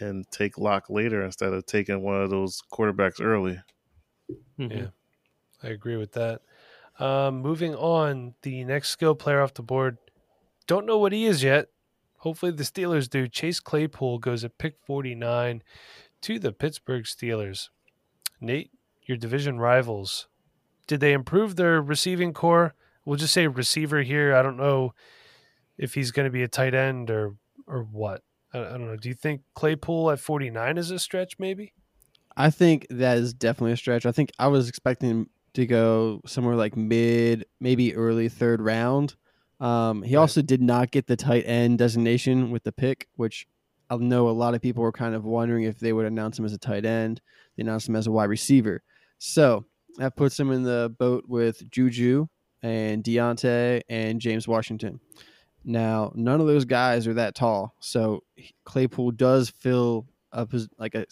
and 0.00 0.30
take 0.30 0.58
Lock 0.58 0.88
later 0.90 1.22
instead 1.24 1.52
of 1.52 1.66
taking 1.66 2.02
one 2.02 2.20
of 2.20 2.30
those 2.30 2.60
quarterbacks 2.72 3.20
early. 3.20 3.58
Mhm. 4.58 4.72
Yeah. 4.72 4.90
I 5.62 5.68
agree 5.68 5.96
with 5.96 6.12
that. 6.12 6.42
Um, 6.98 7.40
moving 7.42 7.74
on, 7.74 8.34
the 8.42 8.64
next 8.64 8.90
skill 8.90 9.14
player 9.14 9.42
off 9.42 9.54
the 9.54 9.62
board. 9.62 9.98
Don't 10.66 10.86
know 10.86 10.98
what 10.98 11.12
he 11.12 11.24
is 11.24 11.42
yet. 11.42 11.68
Hopefully, 12.18 12.52
the 12.52 12.62
Steelers 12.62 13.08
do. 13.08 13.26
Chase 13.26 13.60
Claypool 13.60 14.18
goes 14.18 14.44
at 14.44 14.58
pick 14.58 14.76
49 14.86 15.62
to 16.22 16.38
the 16.38 16.52
Pittsburgh 16.52 17.04
Steelers. 17.04 17.68
Nate, 18.40 18.70
your 19.02 19.16
division 19.16 19.58
rivals. 19.58 20.28
Did 20.86 21.00
they 21.00 21.12
improve 21.12 21.56
their 21.56 21.80
receiving 21.80 22.32
core? 22.32 22.74
We'll 23.04 23.16
just 23.16 23.32
say 23.32 23.46
receiver 23.46 24.02
here. 24.02 24.34
I 24.34 24.42
don't 24.42 24.56
know 24.56 24.94
if 25.78 25.94
he's 25.94 26.10
going 26.12 26.26
to 26.26 26.30
be 26.30 26.42
a 26.42 26.48
tight 26.48 26.74
end 26.74 27.10
or 27.10 27.34
or 27.66 27.82
what. 27.82 28.22
I, 28.52 28.60
I 28.60 28.70
don't 28.70 28.86
know. 28.86 28.96
Do 28.96 29.08
you 29.08 29.14
think 29.14 29.42
Claypool 29.54 30.10
at 30.10 30.20
49 30.20 30.78
is 30.78 30.90
a 30.90 30.98
stretch, 30.98 31.38
maybe? 31.38 31.72
I 32.36 32.50
think 32.50 32.86
that 32.90 33.18
is 33.18 33.34
definitely 33.34 33.72
a 33.72 33.76
stretch. 33.76 34.06
I 34.06 34.12
think 34.12 34.32
I 34.38 34.48
was 34.48 34.68
expecting 34.68 35.26
to 35.54 35.66
go 35.66 36.20
somewhere 36.26 36.56
like 36.56 36.76
mid, 36.76 37.46
maybe 37.60 37.94
early 37.94 38.28
third 38.28 38.60
round. 38.60 39.16
Um, 39.62 40.02
he 40.02 40.16
Right. 40.16 40.20
also 40.20 40.42
did 40.42 40.60
not 40.60 40.90
get 40.90 41.06
the 41.06 41.16
tight 41.16 41.44
end 41.46 41.78
designation 41.78 42.50
with 42.50 42.64
the 42.64 42.72
pick, 42.72 43.08
which 43.16 43.46
I 43.88 43.96
know 43.96 44.28
a 44.28 44.30
lot 44.30 44.54
of 44.54 44.60
people 44.62 44.82
were 44.82 44.92
kind 44.92 45.14
of 45.14 45.24
wondering 45.24 45.64
if 45.64 45.78
they 45.78 45.92
would 45.92 46.06
announce 46.06 46.38
him 46.38 46.44
as 46.44 46.52
a 46.52 46.58
tight 46.58 46.84
end. 46.84 47.20
They 47.56 47.62
announced 47.62 47.88
him 47.88 47.96
as 47.96 48.06
a 48.06 48.10
wide 48.10 48.30
receiver. 48.30 48.82
So 49.18 49.64
that 49.98 50.16
puts 50.16 50.38
him 50.40 50.50
in 50.50 50.62
the 50.62 50.94
boat 50.98 51.24
with 51.28 51.70
Juju 51.70 52.26
and 52.62 53.04
Diontae 53.04 53.82
and 53.88 54.20
James 54.20 54.48
Washington. 54.48 54.98
Now, 55.64 56.10
none 56.14 56.40
of 56.40 56.46
those 56.46 56.64
guys 56.64 57.06
are 57.06 57.14
that 57.14 57.34
tall. 57.34 57.76
So 57.80 58.24
Claypool 58.64 59.12
does 59.12 59.50
fill 59.50 60.06
up 60.32 60.50
his 60.52 60.68
like 60.78 60.94
a 60.94 61.06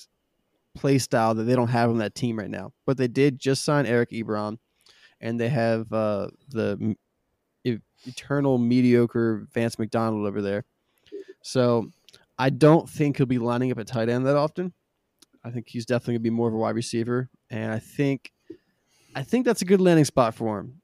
play 0.74 0.98
style 0.98 1.34
that 1.34 1.44
they 1.44 1.54
don't 1.54 1.68
have 1.68 1.90
on 1.90 1.98
that 1.98 2.14
team 2.14 2.38
right 2.38 2.50
now. 2.50 2.72
But 2.86 2.96
they 2.96 3.08
did 3.08 3.38
just 3.38 3.64
sign 3.64 3.86
Eric 3.86 4.10
Ebron, 4.10 4.58
and 5.20 5.38
they 5.38 5.48
have 5.50 5.92
uh, 5.92 6.28
the 6.48 6.96
eternal 8.06 8.58
mediocre 8.58 9.46
Vance 9.52 9.78
McDonald 9.78 10.26
over 10.26 10.42
there. 10.42 10.64
So 11.42 11.90
I 12.38 12.50
don't 12.50 12.88
think 12.88 13.16
he'll 13.16 13.26
be 13.26 13.38
lining 13.38 13.70
up 13.70 13.78
at 13.78 13.86
tight 13.86 14.08
end 14.08 14.26
that 14.26 14.36
often. 14.36 14.72
I 15.44 15.50
think 15.50 15.68
he's 15.68 15.86
definitely 15.86 16.14
gonna 16.14 16.22
be 16.22 16.30
more 16.30 16.48
of 16.48 16.54
a 16.54 16.58
wide 16.58 16.74
receiver, 16.74 17.30
and 17.50 17.72
I 17.72 17.78
think 17.78 18.32
I 19.14 19.22
think 19.22 19.44
that's 19.44 19.62
a 19.62 19.66
good 19.66 19.80
landing 19.80 20.04
spot 20.04 20.34
for 20.34 20.58
him. 20.58 20.80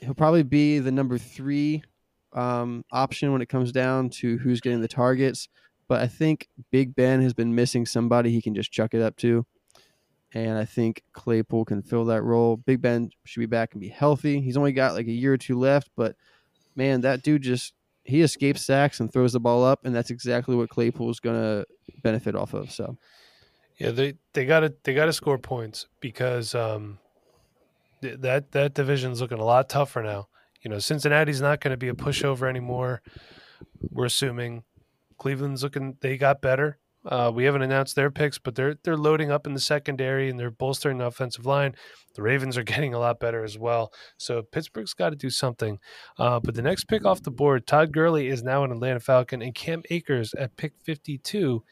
He'll 0.00 0.14
probably 0.14 0.42
be 0.42 0.78
the 0.78 0.92
number 0.92 1.18
three 1.18 1.82
um, 2.34 2.84
option 2.92 3.32
when 3.32 3.42
it 3.42 3.48
comes 3.48 3.72
down 3.72 4.10
to 4.10 4.38
who's 4.38 4.60
getting 4.60 4.80
the 4.80 4.88
targets. 4.88 5.48
But 5.88 6.00
I 6.00 6.06
think 6.06 6.48
Big 6.70 6.94
Ben 6.94 7.20
has 7.22 7.34
been 7.34 7.54
missing 7.54 7.86
somebody 7.86 8.30
he 8.30 8.42
can 8.42 8.54
just 8.54 8.72
chuck 8.72 8.94
it 8.94 9.02
up 9.02 9.16
to. 9.18 9.46
And 10.32 10.58
I 10.58 10.64
think 10.64 11.02
Claypool 11.12 11.64
can 11.66 11.82
fill 11.82 12.06
that 12.06 12.22
role. 12.22 12.56
Big 12.56 12.80
Ben 12.80 13.10
should 13.24 13.40
be 13.40 13.46
back 13.46 13.72
and 13.72 13.80
be 13.80 13.88
healthy. 13.88 14.40
He's 14.40 14.56
only 14.56 14.72
got 14.72 14.94
like 14.94 15.06
a 15.06 15.12
year 15.12 15.32
or 15.34 15.38
two 15.38 15.58
left, 15.58 15.90
but 15.96 16.16
man, 16.76 17.02
that 17.02 17.22
dude 17.22 17.42
just 17.42 17.72
he 18.04 18.20
escapes 18.20 18.64
sacks 18.64 19.00
and 19.00 19.12
throws 19.12 19.32
the 19.32 19.40
ball 19.40 19.64
up, 19.64 19.80
and 19.84 19.94
that's 19.94 20.10
exactly 20.10 20.54
what 20.54 20.68
Claypool's 20.68 21.20
gonna 21.20 21.64
benefit 22.02 22.34
off 22.34 22.54
of. 22.54 22.70
So 22.70 22.96
Yeah, 23.78 23.90
they 23.90 24.14
they 24.32 24.44
got 24.44 24.60
to 24.60 24.74
they 24.84 24.94
got 24.94 25.06
to 25.06 25.12
score 25.12 25.38
points 25.38 25.86
because 26.00 26.54
um, 26.54 26.98
th- 28.02 28.20
that 28.20 28.52
that 28.52 28.74
division's 28.74 29.20
looking 29.20 29.38
a 29.38 29.44
lot 29.44 29.68
tougher 29.68 30.02
now. 30.02 30.28
You 30.62 30.70
know, 30.70 30.78
Cincinnati's 30.78 31.40
not 31.40 31.60
going 31.60 31.72
to 31.72 31.76
be 31.76 31.88
a 31.88 31.94
pushover 31.94 32.48
anymore. 32.48 33.02
We're 33.90 34.06
assuming 34.06 34.64
Cleveland's 35.18 35.62
looking 35.62 35.96
they 36.00 36.16
got 36.16 36.40
better. 36.40 36.78
Uh, 37.06 37.30
we 37.34 37.44
haven't 37.44 37.62
announced 37.62 37.96
their 37.96 38.10
picks, 38.10 38.38
but 38.38 38.54
they're 38.54 38.76
they're 38.82 38.96
loading 38.96 39.30
up 39.30 39.46
in 39.46 39.54
the 39.54 39.60
secondary 39.60 40.30
and 40.30 40.40
they're 40.40 40.50
bolstering 40.50 40.98
the 40.98 41.06
offensive 41.06 41.44
line. 41.44 41.74
The 42.14 42.22
Ravens 42.22 42.56
are 42.56 42.62
getting 42.64 42.94
a 42.94 42.98
lot 42.98 43.20
better 43.20 43.44
as 43.44 43.58
well. 43.58 43.92
So 44.16 44.42
Pittsburgh's 44.42 44.94
got 44.94 45.10
to 45.10 45.16
do 45.16 45.30
something. 45.30 45.78
Uh, 46.18 46.40
but 46.40 46.54
the 46.54 46.62
next 46.62 46.84
pick 46.84 47.04
off 47.04 47.22
the 47.22 47.30
board, 47.30 47.66
Todd 47.66 47.92
Gurley 47.92 48.28
is 48.28 48.42
now 48.42 48.64
an 48.64 48.72
Atlanta 48.72 49.00
Falcon, 49.00 49.42
and 49.42 49.54
Cam 49.54 49.82
Akers 49.90 50.32
at 50.34 50.56
pick 50.56 50.72
fifty-two. 50.84 51.62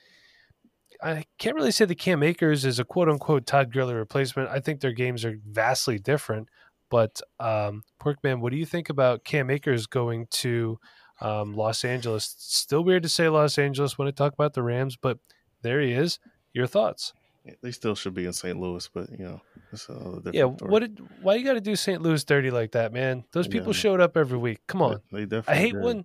I 1.02 1.24
can't 1.38 1.56
really 1.56 1.72
say 1.72 1.84
that 1.84 1.98
Cam 1.98 2.22
Akers 2.22 2.64
is 2.64 2.78
a 2.78 2.84
quote 2.84 3.08
unquote 3.08 3.46
Todd 3.46 3.72
Gurley 3.72 3.94
replacement. 3.94 4.50
I 4.50 4.60
think 4.60 4.80
their 4.80 4.92
games 4.92 5.24
are 5.24 5.36
vastly 5.44 5.98
different. 5.98 6.48
But 6.90 7.22
um, 7.40 7.84
Porkman, 8.02 8.40
what 8.40 8.52
do 8.52 8.58
you 8.58 8.66
think 8.66 8.90
about 8.90 9.24
Cam 9.24 9.48
Akers 9.48 9.86
going 9.86 10.26
to 10.30 10.78
um, 11.22 11.54
Los 11.54 11.84
Angeles? 11.84 12.34
Still 12.38 12.84
weird 12.84 13.02
to 13.04 13.08
say 13.08 13.28
Los 13.28 13.58
Angeles 13.58 13.96
when 13.98 14.08
I 14.08 14.10
talk 14.10 14.32
about 14.34 14.54
the 14.54 14.62
Rams, 14.62 14.96
but 14.96 15.18
there 15.62 15.80
he 15.80 15.92
is. 15.92 16.18
Your 16.52 16.66
thoughts? 16.66 17.12
They 17.60 17.72
still 17.72 17.94
should 17.96 18.14
be 18.14 18.24
in 18.26 18.32
St. 18.32 18.58
Louis, 18.60 18.88
but 18.92 19.10
you 19.10 19.24
know, 19.24 19.40
it's 19.72 19.88
another 19.88 20.16
different 20.16 20.34
Yeah. 20.34 20.56
story. 20.56 20.70
What? 20.70 20.80
Did, 20.80 21.00
why 21.22 21.34
you 21.34 21.44
got 21.44 21.54
to 21.54 21.60
do 21.60 21.74
St. 21.74 22.00
Louis 22.00 22.22
dirty 22.24 22.50
like 22.50 22.72
that, 22.72 22.92
man? 22.92 23.24
Those 23.32 23.48
people 23.48 23.68
man. 23.68 23.72
showed 23.74 24.00
up 24.00 24.16
every 24.16 24.38
week. 24.38 24.60
Come 24.68 24.80
on. 24.82 25.00
They 25.10 25.24
definitely. 25.24 25.54
I 25.54 25.56
hate 25.56 25.72
did. 25.72 25.82
when, 25.82 26.04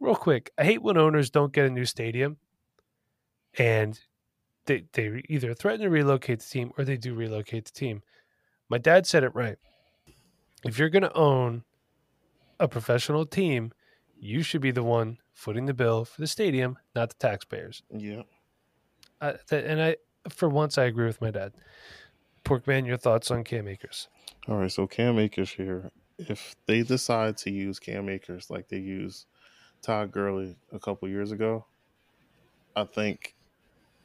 real 0.00 0.16
quick, 0.16 0.50
I 0.58 0.64
hate 0.64 0.82
when 0.82 0.98
owners 0.98 1.30
don't 1.30 1.52
get 1.52 1.64
a 1.66 1.70
new 1.70 1.86
stadium 1.86 2.36
and 3.58 3.98
they, 4.66 4.84
they 4.92 5.22
either 5.28 5.54
threaten 5.54 5.80
to 5.82 5.88
relocate 5.88 6.40
the 6.40 6.46
team 6.46 6.72
or 6.76 6.84
they 6.84 6.96
do 6.96 7.14
relocate 7.14 7.64
the 7.64 7.72
team. 7.72 8.02
My 8.68 8.78
dad 8.78 9.06
said 9.06 9.24
it 9.24 9.34
right. 9.34 9.56
If 10.64 10.78
you're 10.78 10.90
going 10.90 11.02
to 11.02 11.16
own 11.16 11.64
a 12.58 12.68
professional 12.68 13.24
team, 13.24 13.72
you 14.20 14.42
should 14.42 14.60
be 14.60 14.70
the 14.70 14.82
one 14.82 15.18
footing 15.32 15.66
the 15.66 15.74
bill 15.74 16.04
for 16.04 16.20
the 16.20 16.26
stadium, 16.26 16.78
not 16.94 17.08
the 17.08 17.16
taxpayers. 17.16 17.82
Yeah. 17.90 18.22
I, 19.20 19.34
that, 19.48 19.64
and 19.64 19.82
I, 19.82 19.96
for 20.28 20.48
once, 20.48 20.78
I 20.78 20.84
agree 20.84 21.06
with 21.06 21.20
my 21.20 21.30
dad. 21.30 21.52
Porkman, 22.44 22.86
your 22.86 22.96
thoughts 22.96 23.30
on 23.30 23.44
Cam 23.44 23.66
Akers? 23.66 24.08
All 24.48 24.56
right, 24.56 24.70
so 24.70 24.86
Cam 24.86 25.18
Akers 25.18 25.50
here. 25.50 25.90
If 26.18 26.54
they 26.66 26.82
decide 26.82 27.38
to 27.38 27.50
use 27.50 27.78
Cam 27.78 28.08
Akers 28.08 28.50
like 28.50 28.68
they 28.68 28.78
used 28.78 29.26
Todd 29.80 30.12
Gurley 30.12 30.56
a 30.70 30.78
couple 30.78 31.08
years 31.08 31.32
ago, 31.32 31.64
I 32.76 32.84
think 32.84 33.34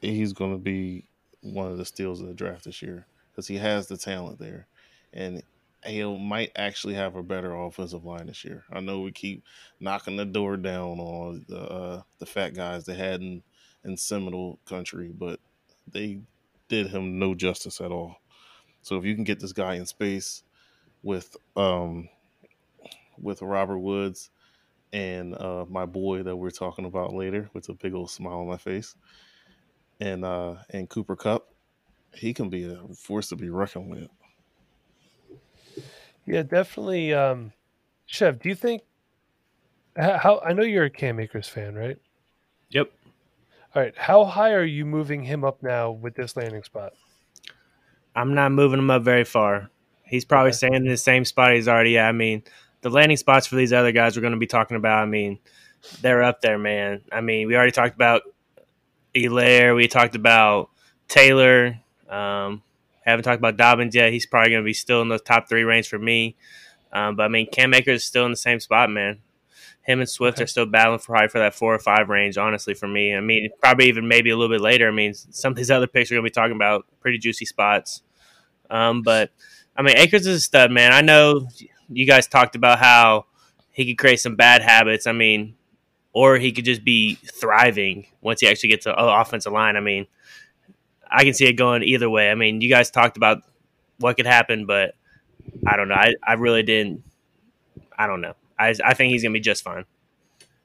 he's 0.02 0.32
going 0.32 0.54
to 0.54 0.58
be 0.58 1.10
one 1.42 1.72
of 1.72 1.78
the 1.78 1.86
steals 1.86 2.22
of 2.22 2.28
the 2.28 2.34
draft 2.34 2.64
this 2.64 2.82
year 2.82 3.06
because 3.32 3.48
he 3.48 3.58
has 3.58 3.88
the 3.88 3.98
talent 3.98 4.40
there, 4.40 4.68
and 5.14 5.44
he 5.86 6.04
might 6.04 6.52
actually 6.56 6.96
have 6.96 7.16
a 7.16 7.24
better 7.24 7.56
offensive 7.56 8.06
line 8.06 8.28
this 8.28 8.44
year. 8.44 8.64
I 8.72 8.80
know 8.80 9.02
we 9.02 9.12
keep 9.12 9.44
knocking 9.80 10.16
the 10.16 10.26
door 10.26 10.58
down 10.58 11.00
on 11.00 11.46
the 11.48 11.60
uh, 11.60 12.02
the 12.20 12.26
fat 12.26 12.54
guys 12.54 12.86
they 12.86 12.96
had 12.96 13.22
in 13.22 13.44
in 13.84 13.98
Seminole 13.98 14.60
country, 14.66 15.12
but 15.16 15.40
they 15.92 16.20
did 16.68 16.88
him 16.88 17.20
no 17.20 17.36
justice 17.36 17.80
at 17.82 17.92
all. 17.92 18.18
So 18.82 18.98
if 18.98 19.06
you 19.06 19.16
can 19.16 19.24
get 19.24 19.40
this 19.40 19.54
guy 19.54 19.76
in 19.76 19.86
space 19.86 20.44
with 21.04 21.36
um 21.56 22.10
with 23.20 23.42
Robert 23.42 23.80
Woods 23.80 24.30
and 24.94 25.36
uh 25.36 25.66
my 25.70 25.86
boy 25.86 26.24
that 26.24 26.36
we're 26.36 26.52
talking 26.52 26.86
about 26.86 27.14
later 27.14 27.50
with 27.54 27.70
a 27.70 27.74
big 27.74 27.94
old 27.94 28.10
smile 28.10 28.40
on 28.40 28.48
my 28.48 28.58
face 28.58 28.96
and 30.00 30.26
uh 30.26 30.56
and 30.70 30.90
Cooper 30.90 31.16
Kupp, 31.16 31.48
he 32.14 32.34
can 32.34 32.50
be 32.50 32.66
a 32.66 32.94
force 32.96 33.30
to 33.30 33.36
be 33.36 33.50
reckoned 33.50 33.90
with. 33.90 34.10
Yeah, 36.26 36.44
definitely. 36.44 37.14
Um, 37.14 37.54
Chev, 38.06 38.40
do 38.40 38.50
you 38.50 38.56
think 38.56 38.82
how, 39.96 40.18
how? 40.18 40.40
I 40.40 40.54
know 40.54 40.64
you're 40.64 40.86
a 40.86 40.90
Cam 40.90 41.20
Akers 41.20 41.48
fan, 41.48 41.76
right? 41.76 41.98
Yep. 42.70 42.92
All 43.76 43.82
right. 43.82 43.94
How 43.98 44.26
high 44.26 44.54
are 44.54 44.64
you 44.64 44.86
moving 44.86 45.24
him 45.24 45.44
up 45.44 45.62
now 45.62 45.92
with 45.92 46.16
this 46.16 46.36
landing 46.36 46.64
spot? 46.64 46.94
I'm 48.16 48.34
not 48.34 48.52
moving 48.52 48.80
him 48.80 48.90
up 48.90 49.04
very 49.04 49.24
far. 49.26 49.70
He's 50.04 50.26
probably 50.26 50.50
Okay. 50.50 50.58
staying 50.58 50.76
in 50.76 50.88
the 50.88 50.98
same 50.98 51.26
spot 51.26 51.54
he's 51.54 51.68
already 51.68 51.98
at. 51.98 52.08
I 52.08 52.12
mean, 52.12 52.44
the 52.82 52.90
landing 52.90 53.18
spots 53.18 53.48
for 53.48 53.56
these 53.56 53.74
other 53.74 53.92
guys 53.92 54.16
we're 54.16 54.22
going 54.22 54.34
to 54.34 54.40
be 54.40 54.48
talking 54.48 54.78
about, 54.78 55.02
I 55.02 55.06
mean, 55.06 55.40
they're 56.02 56.24
up 56.24 56.42
there, 56.42 56.58
man. 56.58 57.02
I 57.12 57.22
mean, 57.22 57.48
we 57.48 57.56
already 57.56 57.72
talked 57.72 57.96
about 57.96 58.22
Helaire. 59.14 59.76
We 59.76 59.88
talked 59.88 60.16
about 60.16 60.70
Taylor. 61.08 61.80
Um, 62.10 62.62
haven't 63.12 63.24
talked 63.24 63.40
about 63.40 63.58
Dobbins 63.58 63.96
yet. 63.96 64.12
He's 64.12 64.26
probably 64.26 64.52
going 64.52 64.64
to 64.64 64.66
be 64.66 64.74
still 64.74 65.02
in 65.02 65.10
the 65.10 65.20
top 65.20 65.48
three 65.48 65.64
range 65.64 65.88
for 65.88 66.00
me. 66.00 66.36
Um, 66.92 67.16
but 67.16 67.24
I 67.24 67.28
mean, 67.28 67.48
Cam 67.52 67.74
Akers 67.74 68.02
is 68.02 68.06
still 68.06 68.26
in 68.26 68.32
the 68.32 68.38
same 68.38 68.60
spot, 68.60 68.90
man. 68.90 69.20
Him 69.82 70.00
and 70.00 70.10
Swift 70.10 70.38
Okay. 70.38 70.44
are 70.46 70.48
still 70.48 70.66
battling 70.66 70.98
for 71.00 71.08
probably 71.14 71.28
for 71.28 71.40
that 71.40 71.54
four 71.54 71.74
or 71.76 71.80
five 71.80 72.10
range, 72.10 72.38
honestly, 72.38 72.74
for 72.74 72.88
me. 72.88 73.16
I 73.16 73.20
mean, 73.20 73.50
probably 73.62 73.88
even 73.88 74.08
maybe 74.08 74.32
a 74.32 74.36
little 74.38 74.54
bit 74.56 74.62
later. 74.62 74.88
I 74.88 74.92
mean, 74.92 75.14
some 75.14 75.52
of 75.52 75.58
these 75.58 75.70
other 75.70 75.86
picks 75.88 76.10
are 76.12 76.16
going 76.16 76.24
to 76.24 76.30
be 76.30 76.34
talking 76.34 76.56
about 76.56 76.86
pretty 77.02 77.20
juicy 77.20 77.46
spots. 77.46 78.02
Um, 78.70 79.04
but 79.04 79.30
I 79.78 79.84
mean, 79.84 79.96
Akers 79.98 80.26
is 80.26 80.38
a 80.38 80.42
stud, 80.42 80.72
man. 80.72 80.92
I 80.92 81.02
know 81.02 81.48
you 81.90 82.08
guys 82.08 82.26
talked 82.28 82.56
about 82.56 82.80
how 82.80 83.26
he 83.72 83.86
could 83.86 84.00
create 84.00 84.20
some 84.20 84.36
bad 84.36 84.64
habits. 84.64 85.06
I 85.06 85.12
mean, 85.12 85.56
or 86.14 86.38
he 86.38 86.52
could 86.52 86.66
just 86.66 86.84
be 86.84 87.16
thriving 87.16 88.08
once 88.22 88.40
he 88.40 88.48
actually 88.48 88.70
gets 88.70 88.86
to 88.86 88.96
offensive 88.96 89.52
line. 89.54 89.76
I 89.76 89.82
mean, 89.82 90.08
I 91.16 91.24
can 91.24 91.34
see 91.34 91.46
it 91.46 91.54
going 91.54 91.84
either 91.84 92.10
way. 92.10 92.30
I 92.30 92.36
mean, 92.36 92.62
you 92.62 92.70
guys 92.70 92.92
talked 92.92 93.18
about 93.18 93.42
what 94.00 94.18
could 94.18 94.26
happen, 94.26 94.66
but 94.66 94.96
I 95.66 95.78
don't 95.78 95.88
know. 95.88 95.96
I, 95.96 96.16
I 96.26 96.34
really 96.34 96.64
didn't. 96.64 97.04
I 97.98 98.08
don't 98.08 98.22
know. 98.22 98.34
I, 98.60 98.74
I 98.84 98.94
think 98.94 99.12
he's 99.12 99.24
going 99.24 99.34
to 99.34 99.38
be 99.40 99.42
just 99.44 99.64
fine. 99.64 99.86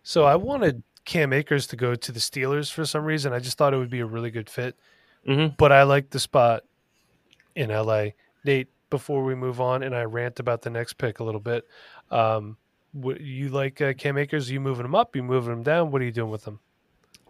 So 0.03 0.25
I 0.25 0.35
wanted 0.37 0.83
Cam 1.05 1.33
Akers 1.33 1.67
to 1.69 1.77
go 1.77 1.95
to 1.95 2.13
the 2.13 2.21
Steelers 2.21 2.73
for 2.73 2.85
some 2.85 3.05
reason. 3.05 3.33
I 3.33 3.39
just 3.39 3.57
thought 3.59 3.75
it 3.75 3.77
would 3.77 3.91
be 3.91 4.01
a 4.01 4.07
really 4.07 4.31
good 4.31 4.51
fit. 4.51 4.77
Mhm. 5.29 5.57
But 5.57 5.71
I 5.71 5.83
like 5.85 6.11
the 6.11 6.19
spot 6.19 6.65
in 7.55 7.71
LA. 7.71 8.11
Nate, 8.45 8.69
before 8.89 9.23
we 9.23 9.35
move 9.35 9.61
on, 9.61 9.83
and 9.83 9.95
I 9.95 10.03
rant 10.05 10.41
about 10.41 10.63
the 10.63 10.71
next 10.71 10.95
pick 10.95 11.21
a 11.21 11.25
little 11.25 11.41
bit. 11.41 11.67
Um, 12.11 12.57
what, 12.93 13.21
you 13.21 13.51
like 13.51 13.81
uh, 13.81 13.93
Cam 13.93 14.19
Akers? 14.19 14.51
Are 14.51 14.53
you 14.53 14.61
moving 14.61 14.85
him 14.85 14.95
up? 14.95 15.15
you 15.15 15.23
moving 15.23 15.53
him 15.53 15.63
down? 15.63 15.91
What 15.91 16.03
are 16.03 16.05
you 16.05 16.11
doing 16.11 16.31
with 16.31 16.45
him? 16.45 16.59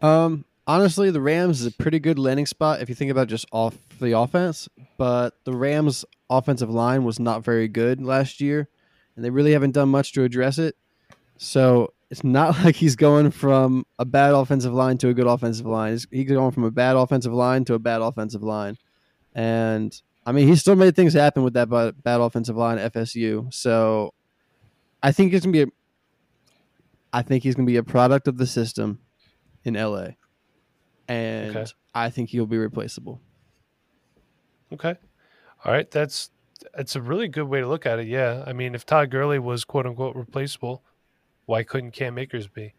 Um, 0.01 0.45
honestly, 0.67 1.11
the 1.11 1.21
Rams 1.21 1.61
is 1.61 1.67
a 1.67 1.73
pretty 1.73 1.99
good 1.99 2.19
landing 2.19 2.47
spot 2.47 2.81
if 2.81 2.89
you 2.89 2.95
think 2.95 3.11
about 3.11 3.29
just 3.29 3.47
off 3.53 3.77
the 4.01 4.17
offense. 4.17 4.69
But 4.97 5.35
the 5.45 5.53
Rams' 5.53 6.05
offensive 6.29 6.71
line 6.71 7.05
was 7.05 7.19
not 7.19 7.45
very 7.45 7.69
good 7.69 8.01
last 8.03 8.41
year, 8.41 8.69
and 9.17 9.25
they 9.25 9.31
really 9.31 9.53
haven't 9.53 9.73
done 9.73 9.89
much 9.89 10.13
to 10.13 10.23
address 10.23 10.59
it. 10.59 10.77
So 11.37 11.93
it's 12.11 12.25
not 12.25 12.59
like 12.65 12.77
he's 12.77 12.97
going 12.97 13.31
from 13.31 13.87
a 13.99 14.05
bad 14.05 14.35
offensive 14.35 14.75
line 14.75 14.99
to 14.99 15.09
a 15.09 15.15
good 15.15 15.27
offensive 15.27 15.67
line. 15.67 15.93
He's, 15.93 16.07
he's 16.11 16.29
going 16.29 16.51
from 16.53 16.65
a 16.65 16.71
bad 16.71 16.97
offensive 16.97 17.33
line 17.33 17.65
to 17.67 17.75
a 17.75 17.79
bad 17.79 18.03
offensive 18.03 18.43
line, 18.43 18.77
and 19.35 20.01
I 20.27 20.33
mean 20.33 20.47
he 20.49 20.57
still 20.57 20.77
made 20.77 20.97
things 20.97 21.15
happen 21.15 21.43
with 21.43 21.55
that 21.55 21.69
ba- 21.69 21.95
bad 22.03 22.21
offensive 22.21 22.57
line 22.57 22.79
at 22.79 22.93
FSU. 22.93 23.53
So 23.53 24.13
I 25.03 25.13
think 25.13 25.33
it's 25.33 25.45
gonna 25.45 25.53
be 25.53 25.63
a. 25.63 25.67
I 27.13 27.23
think 27.23 27.43
he's 27.43 27.55
gonna 27.55 27.67
be 27.67 27.77
a 27.77 27.83
product 27.83 28.29
of 28.29 28.37
the 28.37 28.47
system 28.47 29.01
in 29.65 29.75
LA. 29.75 30.11
And 31.11 31.57
Okay. 31.57 31.71
I 31.95 32.09
think 32.11 32.31
he'll 32.31 32.47
be 32.47 32.59
replaceable. 32.59 33.21
Okay. 34.73 34.95
All 35.65 35.73
right. 35.73 35.91
That's 35.91 36.31
that's 36.75 36.95
a 36.95 37.01
really 37.01 37.27
good 37.29 37.45
way 37.45 37.61
to 37.61 37.67
look 37.67 37.87
at 37.87 37.99
it. 37.99 38.07
Yeah. 38.07 38.45
I 38.47 38.53
mean, 38.53 38.75
if 38.75 38.85
Todd 38.87 39.11
Gurley 39.11 39.39
was 39.39 39.65
quote 39.65 39.87
unquote 39.87 40.15
replaceable, 40.15 40.83
why 41.47 41.63
couldn't 41.63 41.93
Cam 41.93 42.19
Akers 42.19 42.47
be? 42.47 42.75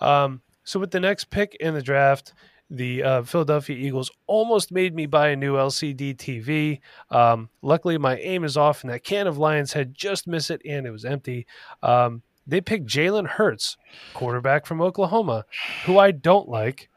Um, 0.00 0.40
so 0.64 0.80
with 0.80 0.90
the 0.90 1.00
next 1.00 1.30
pick 1.30 1.54
in 1.60 1.74
the 1.74 1.82
draft, 1.82 2.32
the 2.70 3.02
uh, 3.02 3.22
Philadelphia 3.22 3.76
Eagles 3.76 4.10
almost 4.26 4.70
made 4.72 4.94
me 4.94 5.06
buy 5.06 5.28
a 5.28 5.36
new 5.36 5.54
LCD 5.54 6.16
TV. 6.16 6.80
Um, 7.14 7.48
luckily, 7.62 7.98
my 7.98 8.16
aim 8.18 8.44
is 8.44 8.56
off, 8.56 8.82
and 8.82 8.92
that 8.92 9.02
can 9.02 9.26
of 9.26 9.38
Lions 9.38 9.72
Head 9.72 9.92
just 9.94 10.26
missed 10.28 10.50
it, 10.50 10.62
and 10.64 10.86
it 10.86 10.90
was 10.90 11.04
empty. 11.04 11.46
Um, 11.82 12.22
they 12.46 12.60
picked 12.60 12.86
Jalen 12.86 13.26
Hurts, 13.26 13.76
quarterback 14.14 14.66
from 14.66 14.80
Oklahoma, 14.80 15.44
who 15.84 15.98
I 15.98 16.12
don't 16.12 16.48
like. 16.48 16.88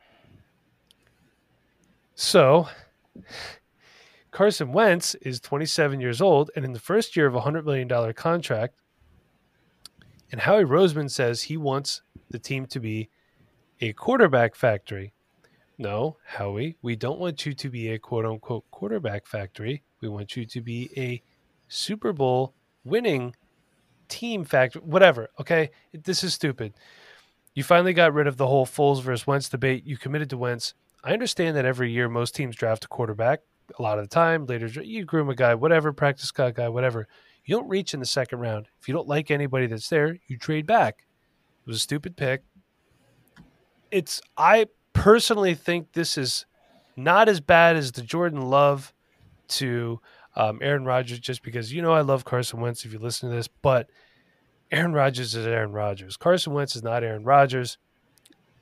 So 2.15 2.67
Carson 4.31 4.71
Wentz 4.71 5.15
is 5.15 5.39
27 5.39 5.99
years 5.99 6.21
old 6.21 6.51
and 6.55 6.65
in 6.65 6.73
the 6.73 6.79
first 6.79 7.15
year 7.15 7.27
of 7.27 7.35
a 7.35 7.41
$100 7.41 7.65
million 7.65 8.13
contract. 8.13 8.81
And 10.31 10.41
Howie 10.41 10.63
Roseman 10.63 11.09
says 11.09 11.43
he 11.43 11.57
wants 11.57 12.01
the 12.29 12.39
team 12.39 12.65
to 12.67 12.79
be 12.79 13.09
a 13.81 13.93
quarterback 13.93 14.55
factory. 14.55 15.13
No, 15.77 16.17
Howie, 16.25 16.77
we 16.81 16.95
don't 16.95 17.19
want 17.19 17.45
you 17.45 17.53
to 17.53 17.69
be 17.69 17.89
a 17.89 17.99
quote 17.99 18.25
unquote 18.25 18.63
quarterback 18.71 19.27
factory. 19.27 19.83
We 20.01 20.09
want 20.09 20.35
you 20.35 20.45
to 20.45 20.61
be 20.61 20.89
a 20.97 21.21
Super 21.67 22.13
Bowl 22.13 22.53
winning 22.83 23.35
team 24.07 24.43
factory. 24.43 24.81
Whatever. 24.83 25.29
Okay. 25.39 25.71
This 25.93 26.23
is 26.23 26.33
stupid. 26.33 26.73
You 27.55 27.63
finally 27.63 27.93
got 27.93 28.13
rid 28.13 28.27
of 28.27 28.37
the 28.37 28.47
whole 28.47 28.65
Foles 28.65 29.01
versus 29.01 29.27
Wentz 29.27 29.49
debate. 29.49 29.85
You 29.85 29.97
committed 29.97 30.29
to 30.31 30.37
Wentz. 30.37 30.73
I 31.03 31.13
understand 31.13 31.57
that 31.57 31.65
every 31.65 31.91
year 31.91 32.07
most 32.07 32.35
teams 32.35 32.55
draft 32.55 32.85
a 32.85 32.87
quarterback 32.87 33.41
a 33.77 33.81
lot 33.81 33.97
of 33.97 34.05
the 34.05 34.13
time. 34.13 34.45
Later, 34.45 34.67
you 34.67 35.05
groom 35.05 35.29
a 35.29 35.35
guy, 35.35 35.55
whatever, 35.55 35.91
practice 35.91 36.27
squad 36.27 36.55
guy, 36.55 36.69
whatever. 36.69 37.07
You 37.45 37.57
don't 37.57 37.67
reach 37.67 37.93
in 37.93 37.99
the 37.99 38.05
second 38.05 38.39
round. 38.39 38.67
If 38.79 38.87
you 38.87 38.93
don't 38.93 39.07
like 39.07 39.29
anybody 39.29 39.67
that's 39.67 39.89
there, 39.89 40.17
you 40.27 40.37
trade 40.37 40.65
back. 40.65 41.05
It 41.65 41.67
was 41.67 41.77
a 41.77 41.81
stupid 41.81 42.15
pick. 42.15 42.43
It's 43.91 44.21
I 44.37 44.67
personally 44.93 45.55
think 45.55 45.93
this 45.93 46.17
is 46.17 46.45
not 46.95 47.27
as 47.27 47.41
bad 47.41 47.75
as 47.75 47.91
the 47.91 48.01
Jordan 48.01 48.41
Love 48.41 48.93
to 49.49 49.99
um, 50.35 50.59
Aaron 50.61 50.85
Rodgers, 50.85 51.19
just 51.19 51.43
because 51.43 51.73
you 51.73 51.81
know 51.81 51.91
I 51.91 52.01
love 52.01 52.25
Carson 52.25 52.61
Wentz. 52.61 52.85
If 52.85 52.93
you 52.93 52.99
listen 52.99 53.29
to 53.29 53.35
this, 53.35 53.47
but 53.47 53.89
Aaron 54.71 54.93
Rodgers 54.93 55.35
is 55.35 55.45
Aaron 55.45 55.71
Rodgers. 55.71 56.17
Carson 56.17 56.53
Wentz 56.53 56.75
is 56.75 56.83
not 56.83 57.03
Aaron 57.03 57.23
Rodgers. 57.23 57.77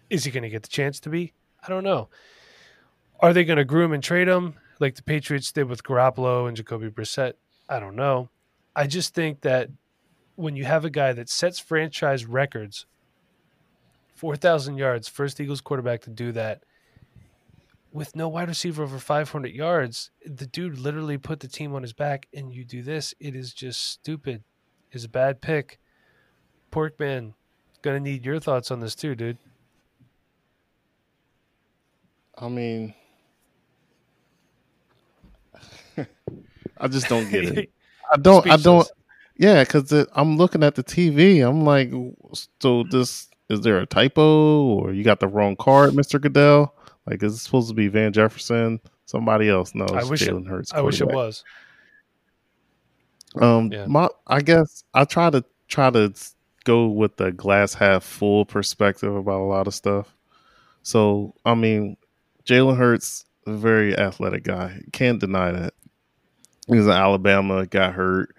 Is 0.09 0.25
he 0.25 0.31
going 0.31 0.43
to 0.43 0.49
get 0.49 0.63
the 0.63 0.69
chance 0.69 0.99
to 1.01 1.09
be? 1.09 1.33
I 1.63 1.69
don't 1.69 1.83
know. 1.83 2.09
Are 3.19 3.33
they 3.33 3.43
going 3.43 3.57
to 3.57 3.65
groom 3.65 3.93
and 3.93 4.03
trade 4.03 4.27
him 4.27 4.55
like 4.79 4.95
the 4.95 5.03
Patriots 5.03 5.51
did 5.51 5.69
with 5.69 5.83
Garoppolo 5.83 6.47
and 6.47 6.57
Jacoby 6.57 6.89
Brissett? 6.89 7.33
I 7.69 7.79
don't 7.79 7.95
know. 7.95 8.29
I 8.75 8.87
just 8.87 9.13
think 9.13 9.41
that 9.41 9.69
when 10.35 10.55
you 10.55 10.65
have 10.65 10.85
a 10.85 10.89
guy 10.89 11.13
that 11.13 11.29
sets 11.29 11.59
franchise 11.59 12.25
records, 12.25 12.85
4,000 14.15 14.77
yards, 14.77 15.07
first 15.07 15.39
Eagles 15.39 15.61
quarterback 15.61 16.01
to 16.01 16.09
do 16.09 16.31
that, 16.31 16.63
with 17.93 18.15
no 18.15 18.27
wide 18.29 18.47
receiver 18.47 18.83
over 18.83 18.97
500 18.97 19.51
yards, 19.51 20.11
the 20.25 20.47
dude 20.47 20.77
literally 20.77 21.17
put 21.17 21.41
the 21.41 21.47
team 21.47 21.75
on 21.75 21.81
his 21.81 21.93
back, 21.93 22.27
and 22.33 22.53
you 22.53 22.63
do 22.63 22.81
this. 22.81 23.13
It 23.19 23.35
is 23.35 23.53
just 23.53 23.81
stupid. 23.91 24.43
It's 24.91 25.05
a 25.05 25.09
bad 25.09 25.41
pick. 25.41 25.79
Porkman, 26.71 27.33
gonna 27.81 27.99
need 27.99 28.25
your 28.25 28.39
thoughts 28.39 28.71
on 28.71 28.79
this 28.79 28.95
too, 28.95 29.13
dude. 29.15 29.37
I 32.41 32.47
mean, 32.49 32.93
I 36.77 36.87
just 36.87 37.07
don't 37.07 37.29
get 37.29 37.45
it. 37.45 37.71
I 38.11 38.17
don't. 38.17 38.49
I 38.49 38.57
don't. 38.57 38.89
Yeah, 39.37 39.63
because 39.63 39.93
I'm 40.13 40.37
looking 40.37 40.63
at 40.63 40.75
the 40.75 40.83
TV. 40.83 41.47
I'm 41.47 41.63
like, 41.63 41.91
so 42.59 42.83
this 42.89 43.29
is 43.49 43.61
there 43.61 43.79
a 43.79 43.85
typo 43.85 44.63
or 44.73 44.91
you 44.93 45.03
got 45.03 45.19
the 45.19 45.27
wrong 45.27 45.55
card, 45.55 45.93
Mister 45.95 46.19
Goodell? 46.19 46.73
Like, 47.05 47.23
is 47.23 47.33
it 47.33 47.37
supposed 47.37 47.69
to 47.69 47.73
be 47.75 47.87
Van 47.87 48.11
Jefferson? 48.13 48.79
Somebody 49.05 49.49
else 49.49 49.73
knows. 49.75 49.91
I 49.91 50.03
wish 50.03 50.21
it- 50.23 50.29
Jalen 50.29 50.47
Hurts. 50.47 50.73
I 50.73 50.81
wish 50.81 51.01
it 51.01 51.07
was. 51.07 51.43
Um, 53.39 53.71
Yeah. 53.71 53.85
my 53.85 54.09
I 54.27 54.41
guess 54.41 54.83
I 54.93 55.05
try 55.05 55.29
to 55.29 55.43
try 55.67 55.89
to 55.89 56.13
go 56.65 56.87
with 56.87 57.15
the 57.17 57.31
glass 57.31 57.73
half 57.73 58.03
full 58.03 58.45
perspective 58.45 59.15
about 59.15 59.41
a 59.41 59.45
lot 59.47 59.67
of 59.67 59.73
stuff. 59.73 60.13
So 60.83 61.33
I 61.45 61.55
mean, 61.55 61.95
Jalen 62.45 62.77
Hurts, 62.77 63.25
a 63.45 63.53
very 63.53 63.97
athletic 63.97 64.43
guy, 64.43 64.81
can't 64.91 65.19
deny 65.19 65.51
that. 65.51 65.73
He 66.67 66.75
was 66.77 66.85
in 66.85 66.91
Alabama, 66.93 67.65
got 67.65 67.93
hurt. 67.93 68.35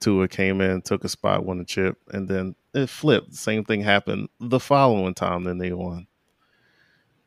Tua 0.00 0.28
came 0.28 0.60
in, 0.60 0.80
took 0.82 1.04
a 1.04 1.08
spot, 1.08 1.44
won 1.44 1.60
a 1.60 1.64
chip, 1.64 1.98
and 2.10 2.26
then 2.26 2.54
it 2.74 2.88
flipped. 2.88 3.34
Same 3.34 3.64
thing 3.64 3.82
happened 3.82 4.28
the 4.40 4.58
following 4.60 5.12
time. 5.14 5.44
Then 5.44 5.58
they 5.58 5.72
won. 5.72 6.06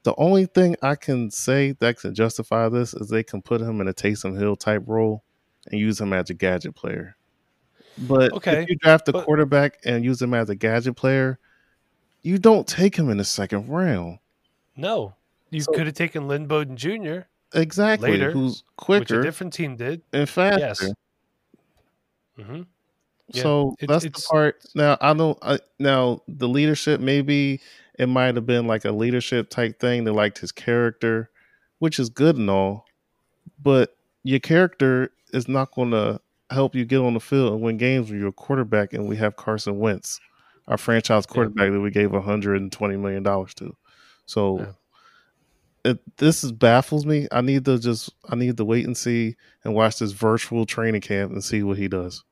The 0.04 0.16
only 0.18 0.48
thing 0.48 0.76
I 0.82 0.96
can 0.96 1.30
say 1.32 1.74
that 1.80 2.00
can 2.00 2.14
justify 2.16 2.68
this 2.70 2.94
is 2.94 3.10
they 3.10 3.24
can 3.24 3.42
put 3.42 3.62
him 3.62 3.80
in 3.80 3.88
a 3.88 3.94
Taysom 3.94 4.38
Hill 4.38 4.56
type 4.56 4.84
role 4.88 5.24
and 5.72 5.80
use 5.80 6.02
him 6.02 6.14
as 6.14 6.30
a 6.30 6.34
gadget 6.34 6.76
player. 6.76 7.16
But 7.98 8.34
Okay, 8.34 8.64
if 8.64 8.70
you 8.70 8.76
draft 8.76 9.08
a 9.08 9.12
but- 9.14 9.24
quarterback 9.26 9.78
and 9.86 10.04
use 10.04 10.22
him 10.22 10.34
as 10.34 10.50
a 10.50 10.56
gadget 10.56 10.96
player, 10.96 11.40
you 12.24 12.38
don't 12.40 12.68
take 12.68 12.96
him 12.96 13.10
in 13.10 13.18
the 13.18 13.24
second 13.24 13.70
round. 13.70 14.18
No, 14.76 15.14
you 15.54 15.62
So- 15.62 15.72
could 15.74 15.86
have 15.86 15.96
taken 15.96 16.28
Lynn 16.28 16.48
Bowden 16.48 16.76
Jr., 16.78 17.22
Exactly. 17.56 18.12
Later, 18.14 18.32
Who's 18.32 18.64
which 18.88 19.12
a 19.12 19.22
different 19.22 19.54
team 19.54 19.76
did. 19.76 20.02
and 20.12 20.28
faster. 20.28 20.60
Yes. 20.60 20.92
hmm 22.36 22.62
Yeah, 23.28 23.44
So 23.44 23.76
it- 23.80 23.88
that's 23.88 24.04
the 24.06 24.12
part. 24.32 24.56
Now 24.76 24.98
I 25.00 25.14
don't. 25.14 25.38
I, 25.42 25.60
now 25.80 26.22
the 26.28 26.48
leadership, 26.48 27.00
maybe 27.00 27.62
it 28.00 28.08
might 28.08 28.36
have 28.36 28.46
been 28.46 28.66
like 28.68 28.86
a 28.86 28.92
leadership 28.92 29.50
type 29.50 29.80
thing. 29.80 30.04
They 30.04 30.12
liked 30.12 30.40
his 30.40 30.52
character, 30.52 31.30
which 31.80 32.00
is 32.00 32.10
good 32.10 32.38
and 32.38 32.50
all, 32.50 32.86
but 33.62 33.96
your 34.24 34.40
character 34.40 35.12
is 35.32 35.48
not 35.48 35.72
going 35.76 35.92
to 35.92 36.20
help 36.50 36.74
you 36.76 36.86
get 36.86 36.98
on 37.00 37.14
the 37.14 37.20
field 37.20 37.54
and 37.54 37.62
win 37.62 37.78
games 37.78 38.10
when 38.10 38.20
you're 38.20 38.30
a 38.30 38.32
quarterback 38.34 38.94
and 38.94 39.08
we 39.08 39.16
have 39.18 39.36
Carson 39.36 39.78
Wentz, 39.80 40.20
our 40.68 40.78
franchise 40.78 41.26
quarterback 41.26 41.72
that 41.72 41.80
we 41.80 41.92
gave 41.92 42.12
120 42.12 42.98
million 42.98 43.22
dollars 43.24 43.54
to. 43.56 43.76
So 44.26 44.60
Yeah. 44.60 44.72
It, 45.84 46.00
this 46.18 46.44
is 46.44 46.52
baffles 46.52 47.06
me. 47.06 47.28
I 47.32 47.42
need 47.42 47.66
to 47.66 47.78
just 47.78 48.12
I 48.30 48.36
need 48.36 48.58
to 48.58 48.66
wait 48.66 48.86
and 48.86 48.98
see 48.98 49.36
and 49.64 49.74
watch 49.74 50.00
this 50.00 50.12
virtual 50.12 50.66
training 50.66 51.02
camp 51.02 51.32
and 51.32 51.44
see 51.44 51.64
what 51.64 51.78
he 51.78 51.88
does. 51.88 52.24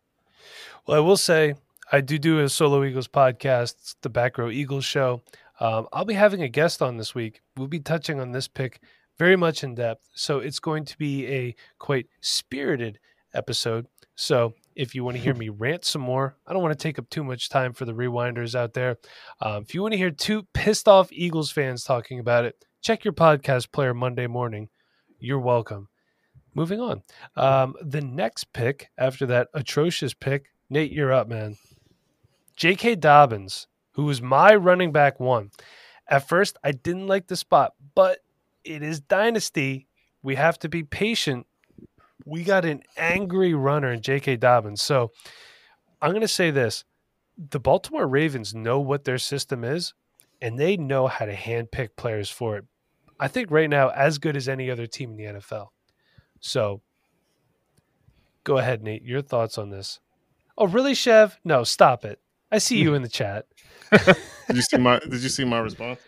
Well, 0.87 0.97
I 0.97 1.01
will 1.01 1.17
say 1.17 1.55
I 1.91 2.01
do 2.01 2.17
do 2.17 2.39
a 2.39 2.49
solo 2.49 2.83
Eagles 2.83 3.07
podcast, 3.07 3.75
it's 3.79 3.95
the 4.01 4.09
Back 4.09 4.37
Row 4.37 4.49
Eagles 4.49 4.85
show. 4.85 5.21
Um, 5.59 5.87
I'll 5.93 6.05
be 6.05 6.13
having 6.13 6.41
a 6.41 6.49
guest 6.49 6.81
on 6.81 6.97
this 6.97 7.13
week. 7.13 7.41
We'll 7.55 7.67
be 7.67 7.79
touching 7.79 8.19
on 8.19 8.31
this 8.31 8.47
pick 8.47 8.81
very 9.19 9.35
much 9.35 9.63
in 9.63 9.75
depth. 9.75 10.09
So 10.15 10.39
it's 10.39 10.59
going 10.59 10.85
to 10.85 10.97
be 10.97 11.27
a 11.27 11.55
quite 11.77 12.07
spirited 12.21 12.97
episode. 13.33 13.85
So 14.15 14.53
if 14.75 14.95
you 14.95 15.03
want 15.03 15.17
to 15.17 15.23
hear 15.23 15.35
me 15.35 15.49
rant 15.49 15.85
some 15.85 16.01
more, 16.01 16.35
I 16.47 16.53
don't 16.53 16.63
want 16.63 16.77
to 16.77 16.81
take 16.81 16.97
up 16.97 17.09
too 17.09 17.23
much 17.23 17.49
time 17.49 17.73
for 17.73 17.85
the 17.85 17.93
rewinders 17.93 18.55
out 18.55 18.73
there. 18.73 18.97
Um, 19.41 19.61
if 19.63 19.75
you 19.75 19.81
want 19.81 19.91
to 19.91 19.97
hear 19.97 20.09
two 20.11 20.43
pissed 20.53 20.87
off 20.87 21.11
Eagles 21.11 21.51
fans 21.51 21.83
talking 21.83 22.19
about 22.19 22.45
it, 22.45 22.65
check 22.81 23.05
your 23.05 23.13
podcast 23.13 23.71
player 23.71 23.93
Monday 23.93 24.27
morning. 24.27 24.69
You're 25.19 25.39
welcome. 25.39 25.87
Moving 26.53 26.81
on. 26.81 27.03
Um, 27.37 27.75
the 27.81 28.01
next 28.01 28.51
pick 28.53 28.89
after 28.97 29.25
that 29.27 29.47
atrocious 29.53 30.13
pick, 30.13 30.47
Nate, 30.69 30.91
you're 30.91 31.13
up, 31.13 31.27
man. 31.27 31.57
J.K. 32.57 32.95
Dobbins, 32.95 33.67
who 33.93 34.05
was 34.05 34.21
my 34.21 34.55
running 34.55 34.91
back 34.91 35.19
one. 35.19 35.51
At 36.07 36.27
first, 36.27 36.57
I 36.63 36.71
didn't 36.71 37.07
like 37.07 37.27
the 37.27 37.35
spot, 37.35 37.73
but 37.95 38.19
it 38.63 38.83
is 38.83 38.99
dynasty. 38.99 39.87
We 40.23 40.35
have 40.35 40.59
to 40.59 40.69
be 40.69 40.83
patient. 40.83 41.47
We 42.25 42.43
got 42.43 42.65
an 42.65 42.83
angry 42.97 43.53
runner 43.53 43.91
in 43.91 44.01
J.K. 44.01 44.37
Dobbins. 44.37 44.81
So 44.81 45.11
I'm 46.01 46.11
going 46.11 46.21
to 46.21 46.27
say 46.27 46.51
this 46.51 46.83
the 47.37 47.59
Baltimore 47.59 48.07
Ravens 48.07 48.53
know 48.53 48.79
what 48.79 49.05
their 49.05 49.17
system 49.17 49.63
is, 49.63 49.93
and 50.41 50.59
they 50.59 50.77
know 50.77 51.07
how 51.07 51.25
to 51.25 51.35
handpick 51.35 51.95
players 51.95 52.29
for 52.29 52.57
it. 52.57 52.65
I 53.21 53.27
think 53.27 53.51
right 53.51 53.69
now, 53.69 53.89
as 53.89 54.17
good 54.17 54.35
as 54.35 54.49
any 54.49 54.69
other 54.71 54.87
team 54.87 55.11
in 55.11 55.15
the 55.17 55.39
NFL. 55.39 55.67
So 56.39 56.81
go 58.43 58.57
ahead, 58.57 58.81
Nate. 58.83 59.03
Your 59.03 59.21
thoughts 59.21 59.57
on 59.59 59.69
this? 59.69 59.99
Oh, 60.57 60.67
really, 60.67 60.95
Chev? 60.95 61.39
No, 61.45 61.63
stop 61.63 62.03
it. 62.03 62.19
I 62.51 62.57
see 62.57 62.79
you 62.79 62.95
in 62.95 63.03
the 63.03 63.07
chat. 63.07 63.45
Did 63.91 64.55
you 64.55 64.61
see 64.61 64.77
my 64.77 64.99
Did 64.99 65.21
you 65.21 65.29
see 65.29 65.45
my 65.45 65.59
response? 65.59 65.99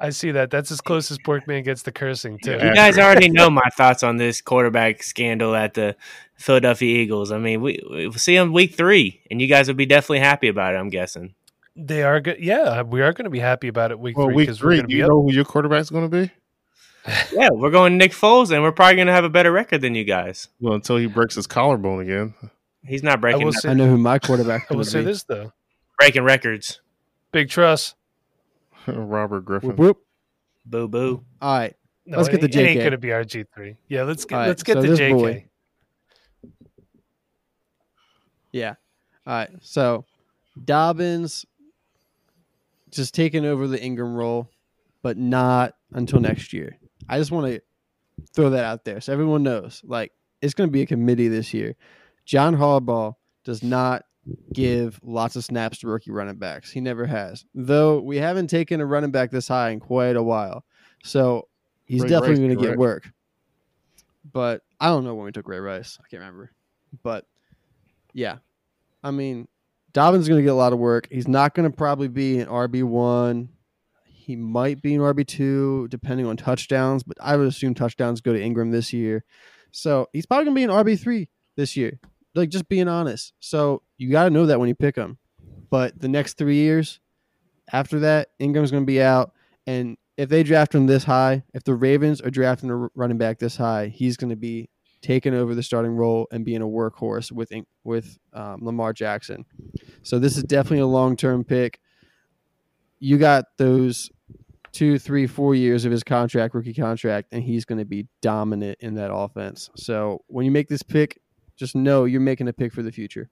I 0.00 0.10
see 0.10 0.30
that. 0.32 0.50
That's 0.50 0.70
as 0.70 0.80
close 0.80 1.10
as 1.10 1.18
Porkman 1.18 1.64
gets 1.64 1.82
to 1.84 1.92
cursing, 1.92 2.38
too. 2.38 2.52
You 2.52 2.74
guys 2.74 2.98
already 2.98 3.30
know 3.30 3.50
my 3.50 3.68
thoughts 3.76 4.02
on 4.02 4.16
this 4.16 4.40
quarterback 4.40 5.02
scandal 5.02 5.56
at 5.56 5.74
the 5.74 5.96
Philadelphia 6.36 6.98
Eagles. 7.02 7.32
I 7.32 7.38
mean, 7.38 7.60
we 7.62 7.80
we'll 7.88 8.12
see 8.12 8.36
them 8.36 8.52
week 8.52 8.74
three, 8.74 9.22
and 9.30 9.40
you 9.40 9.48
guys 9.48 9.66
will 9.66 9.74
be 9.74 9.86
definitely 9.86 10.20
happy 10.20 10.48
about 10.48 10.74
it. 10.74 10.78
I'm 10.78 10.88
guessing. 10.90 11.34
They 11.74 12.02
are 12.02 12.20
good. 12.20 12.38
Yeah, 12.40 12.82
we 12.82 13.02
are 13.02 13.12
going 13.12 13.24
to 13.24 13.30
be 13.30 13.40
happy 13.40 13.68
about 13.68 13.90
it 13.90 13.98
week 13.98 14.16
Well, 14.16 14.26
three 14.26 14.34
week 14.36 14.46
because 14.46 14.62
we're 14.62 14.68
three, 14.70 14.76
going 14.76 14.88
to 14.88 14.88
do 14.88 14.94
be 14.94 14.98
you 14.98 15.04
up. 15.04 15.10
know 15.10 15.22
who 15.22 15.32
your 15.32 15.44
quarterback's 15.44 15.90
going 15.90 16.08
to 16.08 16.26
be? 16.26 16.30
Yeah, 17.32 17.48
we're 17.52 17.70
going 17.70 17.96
Nick 17.96 18.12
Foles, 18.12 18.50
and 18.52 18.62
we're 18.62 18.72
probably 18.72 18.96
going 18.96 19.06
to 19.06 19.12
have 19.12 19.24
a 19.24 19.30
better 19.30 19.50
record 19.50 19.80
than 19.80 19.94
you 19.94 20.04
guys. 20.04 20.48
Well, 20.60 20.74
until 20.74 20.96
he 20.98 21.06
breaks 21.06 21.34
his 21.34 21.46
collarbone 21.46 22.00
again. 22.02 22.34
He's 22.84 23.02
not 23.02 23.20
breaking 23.20 23.44
will 23.44 23.52
say- 23.52 23.70
I 23.70 23.74
know 23.74 23.86
who 23.88 23.96
my 23.98 24.18
quarterback 24.18 24.66
I 24.70 24.74
will 24.74 24.78
would 24.78 24.86
say 24.86 25.00
be. 25.00 25.06
this 25.06 25.22
though: 25.24 25.52
breaking 25.98 26.24
records. 26.24 26.80
Big 27.32 27.48
trust. 27.48 27.94
Robert 28.86 29.44
Griffin. 29.44 29.70
Whoop, 29.70 29.78
whoop. 29.78 29.98
Boo 30.66 30.88
boo. 30.88 31.24
All 31.40 31.58
right. 31.58 31.74
No, 32.06 32.18
Let's 32.18 32.28
get 32.30 32.42
it- 32.42 32.52
the 32.52 32.58
It 32.60 32.66
ain't 32.66 32.78
JK. 32.80 32.82
going 32.82 32.90
to 32.92 32.98
be 32.98 33.12
our 33.12 33.24
G 33.24 33.44
three. 33.54 33.76
Yeah, 33.88 34.02
let's 34.04 34.24
get 34.24 34.34
All 34.34 34.40
right, 34.42 34.48
let's 34.48 34.62
get 34.62 34.74
so 34.74 34.82
the 34.82 34.88
this 34.88 35.00
JK. 35.00 35.12
boy- 35.12 35.44
Yeah. 38.52 38.74
All 39.26 39.34
right. 39.34 39.50
So 39.60 40.04
Dobbins 40.62 41.44
just 42.90 43.14
taking 43.14 43.44
over 43.44 43.66
the 43.68 43.80
Ingram 43.82 44.14
role, 44.14 44.48
but 45.02 45.16
not 45.18 45.74
until 45.92 46.20
next 46.20 46.52
year. 46.52 46.78
I 47.08 47.18
just 47.18 47.30
want 47.30 47.46
to 47.52 47.60
throw 48.34 48.50
that 48.50 48.64
out 48.64 48.84
there 48.84 49.00
so 49.00 49.12
everyone 49.12 49.42
knows. 49.42 49.82
Like 49.84 50.12
it's 50.42 50.54
going 50.54 50.68
to 50.68 50.72
be 50.72 50.82
a 50.82 50.86
committee 50.86 51.28
this 51.28 51.54
year. 51.54 51.74
John 52.24 52.56
Harbaugh 52.56 53.14
does 53.44 53.62
not 53.62 54.04
give 54.52 55.00
lots 55.02 55.36
of 55.36 55.44
snaps 55.44 55.78
to 55.78 55.88
rookie 55.88 56.10
running 56.10 56.36
backs. 56.36 56.70
He 56.70 56.80
never 56.80 57.06
has. 57.06 57.44
Though 57.54 58.00
we 58.00 58.18
haven't 58.18 58.48
taken 58.48 58.80
a 58.80 58.86
running 58.86 59.10
back 59.10 59.30
this 59.30 59.48
high 59.48 59.70
in 59.70 59.80
quite 59.80 60.16
a 60.16 60.22
while. 60.22 60.64
So 61.02 61.48
he's 61.86 62.02
Ray 62.02 62.08
definitely 62.08 62.46
going 62.46 62.58
to 62.58 62.66
get 62.66 62.78
work. 62.78 63.08
But 64.30 64.62
I 64.78 64.88
don't 64.88 65.04
know 65.04 65.14
when 65.14 65.24
we 65.24 65.32
took 65.32 65.48
Ray 65.48 65.60
Rice. 65.60 65.98
I 66.00 66.08
can't 66.08 66.20
remember. 66.20 66.50
But 67.02 67.24
yeah. 68.12 68.38
I 69.02 69.10
mean, 69.10 69.48
Dobbins 69.92 70.22
is 70.22 70.28
going 70.28 70.40
to 70.40 70.44
get 70.44 70.52
a 70.52 70.54
lot 70.54 70.72
of 70.72 70.78
work. 70.78 71.08
He's 71.10 71.28
not 71.28 71.54
going 71.54 71.70
to 71.70 71.74
probably 71.74 72.08
be 72.08 72.40
an 72.40 72.48
RB1. 72.48 73.48
He 74.28 74.36
might 74.36 74.82
be 74.82 74.94
an 74.94 75.00
RB2 75.00 75.88
depending 75.88 76.26
on 76.26 76.36
touchdowns, 76.36 77.02
but 77.02 77.16
I 77.18 77.34
would 77.34 77.48
assume 77.48 77.72
touchdowns 77.72 78.20
go 78.20 78.34
to 78.34 78.42
Ingram 78.42 78.70
this 78.70 78.92
year. 78.92 79.24
So 79.70 80.06
he's 80.12 80.26
probably 80.26 80.44
going 80.44 80.54
to 80.54 80.58
be 80.58 80.64
an 80.64 80.84
RB3 80.84 81.28
this 81.56 81.78
year. 81.78 81.98
Like, 82.34 82.50
just 82.50 82.68
being 82.68 82.88
honest. 82.88 83.32
So 83.40 83.80
you 83.96 84.10
got 84.10 84.24
to 84.24 84.30
know 84.30 84.44
that 84.44 84.60
when 84.60 84.68
you 84.68 84.74
pick 84.74 84.96
him. 84.96 85.16
But 85.70 85.98
the 85.98 86.08
next 86.08 86.34
three 86.36 86.56
years 86.56 87.00
after 87.72 88.00
that, 88.00 88.28
Ingram's 88.38 88.70
going 88.70 88.82
to 88.82 88.86
be 88.86 89.00
out. 89.00 89.32
And 89.66 89.96
if 90.18 90.28
they 90.28 90.42
draft 90.42 90.74
him 90.74 90.86
this 90.86 91.04
high, 91.04 91.42
if 91.54 91.64
the 91.64 91.74
Ravens 91.74 92.20
are 92.20 92.28
drafting 92.28 92.68
a 92.68 92.76
running 92.94 93.16
back 93.16 93.38
this 93.38 93.56
high, 93.56 93.86
he's 93.86 94.18
going 94.18 94.28
to 94.28 94.36
be 94.36 94.68
taking 95.00 95.32
over 95.32 95.54
the 95.54 95.62
starting 95.62 95.92
role 95.92 96.28
and 96.30 96.44
being 96.44 96.60
a 96.60 96.66
workhorse 96.66 97.32
with 97.32 97.50
with 97.82 98.18
um, 98.34 98.58
Lamar 98.60 98.92
Jackson. 98.92 99.46
So 100.02 100.18
this 100.18 100.36
is 100.36 100.42
definitely 100.42 100.80
a 100.80 100.86
long 100.86 101.16
term 101.16 101.44
pick. 101.44 101.80
You 102.98 103.16
got 103.16 103.46
those 103.56 104.10
two, 104.78 104.96
three, 104.96 105.26
four 105.26 105.56
years 105.56 105.84
of 105.84 105.90
his 105.90 106.04
contract, 106.04 106.54
rookie 106.54 106.72
contract, 106.72 107.28
and 107.32 107.42
he's 107.42 107.64
going 107.64 107.80
to 107.80 107.84
be 107.84 108.06
dominant 108.22 108.78
in 108.78 108.94
that 108.94 109.12
offense. 109.12 109.68
So 109.74 110.22
when 110.28 110.44
you 110.44 110.52
make 110.52 110.68
this 110.68 110.84
pick, 110.84 111.20
just 111.56 111.74
know 111.74 112.04
you're 112.04 112.20
making 112.20 112.46
a 112.46 112.52
pick 112.52 112.72
for 112.72 112.84
the 112.84 112.92
future. 112.92 113.28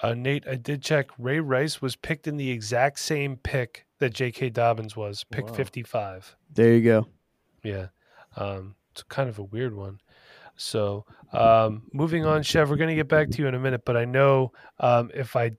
Uh, 0.00 0.14
Nate, 0.14 0.46
I 0.46 0.54
did 0.54 0.80
check. 0.80 1.08
Ray 1.18 1.40
Rice 1.40 1.82
was 1.82 1.96
picked 1.96 2.28
in 2.28 2.36
the 2.36 2.52
exact 2.52 3.00
same 3.00 3.36
pick 3.36 3.84
that 3.98 4.14
J.K. 4.14 4.50
Dobbins 4.50 4.94
was, 4.94 5.24
pick 5.24 5.46
Wow. 5.46 5.54
55. 5.54 6.36
There 6.52 6.72
you 6.72 6.82
go. 6.82 7.08
Yeah. 7.64 7.86
Um, 8.36 8.76
it's 8.92 9.02
kind 9.02 9.28
of 9.28 9.40
a 9.40 9.44
weird 9.44 9.74
one. 9.74 9.98
So, 10.54 11.04
um, 11.32 11.82
moving 11.92 12.24
on, 12.24 12.44
Chev, 12.44 12.70
we're 12.70 12.76
going 12.76 12.90
to 12.90 12.94
get 12.94 13.08
back 13.08 13.28
to 13.30 13.42
you 13.42 13.48
in 13.48 13.56
a 13.56 13.58
minute, 13.58 13.82
but 13.84 13.96
I 13.96 14.04
know 14.04 14.52
um, 14.78 15.10
if 15.12 15.34
I, 15.34 15.50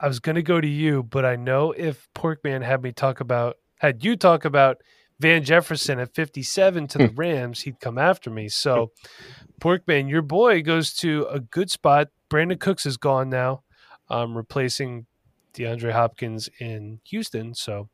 I 0.00 0.08
was 0.08 0.18
going 0.18 0.34
to 0.34 0.42
go 0.42 0.60
to 0.60 0.66
you, 0.68 1.04
but 1.04 1.24
I 1.24 1.36
know 1.36 1.70
if 1.70 2.08
Porkman 2.16 2.64
had 2.64 2.82
me 2.82 2.90
talk 2.90 3.20
about, 3.20 3.56
had 3.80 4.04
you 4.04 4.14
talk 4.14 4.44
about 4.44 4.82
Van 5.20 5.42
Jefferson 5.42 5.98
at 5.98 6.14
57 6.14 6.86
to 6.88 6.98
the 6.98 7.08
Rams, 7.16 7.62
he'd 7.62 7.80
come 7.80 7.98
after 7.98 8.30
me. 8.30 8.48
So, 8.48 8.92
Porkman, 9.60 10.08
your 10.08 10.22
boy 10.22 10.62
goes 10.62 10.94
to 10.96 11.26
a 11.30 11.40
good 11.40 11.70
spot. 11.70 12.08
Brandin 12.30 12.60
Cooks 12.60 12.86
is 12.86 12.96
gone 12.96 13.30
now, 13.30 13.62
um, 14.08 14.36
replacing 14.36 15.06
DeAndre 15.54 15.92
Hopkins 15.92 16.48
in 16.60 17.00
Houston. 17.04 17.54
So, 17.54 17.88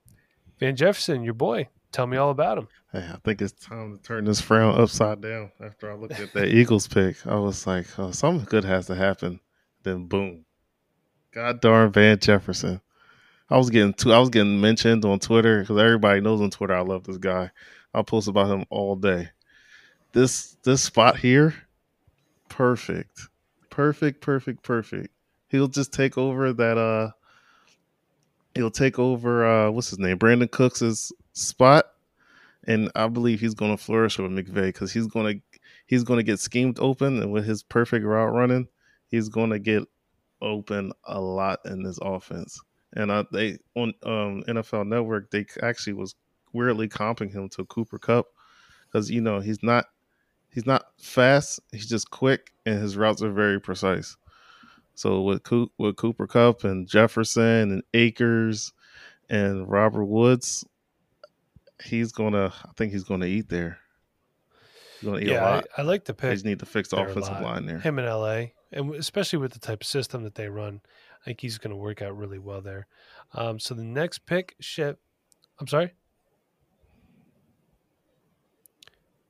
Van 0.58 0.74
Jefferson, 0.74 1.22
your 1.22 1.34
boy, 1.34 1.68
tell 1.92 2.06
me 2.06 2.16
all 2.16 2.30
about 2.30 2.58
him. 2.58 2.68
Hey, 2.92 3.08
I 3.12 3.18
think 3.24 3.40
it's 3.40 3.52
time 3.52 3.96
to 3.96 4.02
turn 4.02 4.24
this 4.24 4.40
frown 4.40 4.80
upside 4.80 5.20
down. 5.20 5.52
After 5.64 5.90
I 5.90 5.94
looked 5.94 6.18
at 6.18 6.32
that 6.34 6.48
Eagles 6.48 6.88
pick, 6.88 7.24
I 7.26 7.36
was 7.36 7.66
like, 7.66 7.86
oh, 7.98 8.10
something 8.10 8.46
good 8.46 8.64
has 8.64 8.86
to 8.86 8.94
happen. 8.96 9.40
Then 9.84 10.06
boom, 10.06 10.46
God 11.32 11.60
darn 11.60 11.92
Van 11.92 12.18
Jefferson. 12.18 12.80
I 13.48 13.56
was 13.56 13.70
getting 13.70 13.94
too, 13.94 14.12
I 14.12 14.18
was 14.18 14.30
getting 14.30 14.60
mentioned 14.60 15.04
on 15.04 15.18
Twitter 15.18 15.60
because 15.60 15.78
everybody 15.78 16.20
knows 16.20 16.40
on 16.40 16.50
Twitter 16.50 16.74
I 16.74 16.80
love 16.80 17.04
this 17.04 17.18
guy. 17.18 17.50
I'll 17.94 18.04
post 18.04 18.28
about 18.28 18.50
him 18.50 18.64
all 18.70 18.96
day. 18.96 19.30
This 20.12 20.56
this 20.62 20.82
spot 20.82 21.18
here, 21.18 21.54
perfect, 22.48 23.20
perfect, 23.70 24.20
perfect, 24.20 24.62
perfect. 24.62 25.08
He'll 25.48 25.68
just 25.68 25.92
take 25.92 26.18
over 26.18 26.52
that. 26.52 26.78
uh 26.78 27.10
He'll 28.54 28.70
take 28.70 28.98
over. 28.98 29.46
uh 29.46 29.70
What's 29.70 29.90
his 29.90 29.98
name? 29.98 30.18
Brandin 30.18 30.50
Cooks's 30.50 31.12
spot 31.32 31.86
and 32.66 32.90
I 32.94 33.06
believe 33.08 33.40
he's 33.40 33.54
going 33.54 33.76
to 33.76 33.82
flourish 33.82 34.18
with 34.18 34.30
McVay 34.30 34.66
because 34.66 34.92
he's 34.92 35.06
going 35.06 35.40
to 35.40 35.60
he's 35.86 36.02
going 36.04 36.18
to 36.18 36.24
get 36.24 36.40
schemed 36.40 36.78
open, 36.80 37.22
and 37.22 37.32
with 37.32 37.44
his 37.44 37.62
perfect 37.62 38.04
route 38.04 38.32
running, 38.32 38.68
he's 39.08 39.28
going 39.28 39.50
to 39.50 39.58
get 39.58 39.84
open 40.42 40.92
a 41.04 41.20
lot 41.20 41.60
in 41.64 41.82
this 41.82 41.98
offense. 42.02 42.60
And 42.96 43.10
uh, 43.10 43.24
they 43.30 43.58
on 43.74 43.92
um, 44.02 44.42
NFL 44.48 44.88
Network 44.88 45.30
they 45.30 45.46
actually 45.62 45.92
was 45.92 46.14
weirdly 46.52 46.88
comping 46.88 47.30
him 47.30 47.48
to 47.50 47.64
Cooper 47.66 47.98
Kupp 47.98 48.26
because 48.86 49.10
you 49.10 49.20
know 49.20 49.38
he's 49.40 49.62
not 49.62 49.84
he's 50.50 50.66
not 50.66 50.86
fast, 50.98 51.60
he's 51.70 51.86
just 51.86 52.10
quick, 52.10 52.52
and 52.64 52.80
his 52.80 52.96
routes 52.96 53.22
are 53.22 53.30
very 53.30 53.60
precise. 53.60 54.16
So 54.94 55.20
with 55.20 55.42
Coop, 55.42 55.72
with 55.76 55.96
Cooper 55.96 56.26
Kupp 56.26 56.64
and 56.64 56.88
Jefferson 56.88 57.70
and 57.70 57.82
Akers 57.92 58.72
and 59.28 59.68
Robert 59.70 60.06
Woods, 60.06 60.64
he's 61.84 62.12
gonna. 62.12 62.52
I 62.64 62.70
think 62.76 62.92
he's 62.92 63.04
gonna 63.04 63.26
eat 63.26 63.50
there. 63.50 63.78
He's 64.98 65.10
gonna 65.10 65.20
eat 65.20 65.28
yeah, 65.28 65.44
I, 65.44 65.54
lot. 65.56 65.66
I 65.76 65.82
like 65.82 66.06
the 66.06 66.14
They 66.14 66.28
pick. 66.28 66.32
just 66.32 66.46
need 66.46 66.60
to 66.60 66.66
fix 66.66 66.88
the 66.88 66.96
a 66.96 67.04
offensive 67.06 67.40
line 67.42 67.66
there. 67.66 67.78
Him 67.78 67.98
in 67.98 68.06
LA. 68.06 68.46
and 68.72 68.94
especially 68.94 69.38
with 69.38 69.52
the 69.52 69.58
type 69.58 69.82
of 69.82 69.86
system 69.86 70.24
that 70.24 70.34
they 70.34 70.48
run, 70.48 70.80
I 71.26 71.30
think 71.30 71.40
he's 71.40 71.58
going 71.58 71.72
to 71.72 71.76
work 71.76 72.02
out 72.02 72.16
really 72.16 72.38
well 72.38 72.60
there. 72.60 72.86
Um, 73.34 73.58
so 73.58 73.74
the 73.74 73.82
next 73.82 74.26
pick, 74.26 74.54
shit. 74.60 74.96
I'm 75.58 75.66
sorry. 75.66 75.92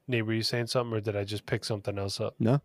Nate, 0.06 0.26
were 0.26 0.34
you 0.34 0.42
saying 0.42 0.66
something, 0.66 0.94
or 0.94 1.00
did 1.00 1.16
I 1.16 1.24
just 1.24 1.46
pick 1.46 1.64
something 1.64 1.98
else 1.98 2.20
up? 2.20 2.34
No. 2.38 2.60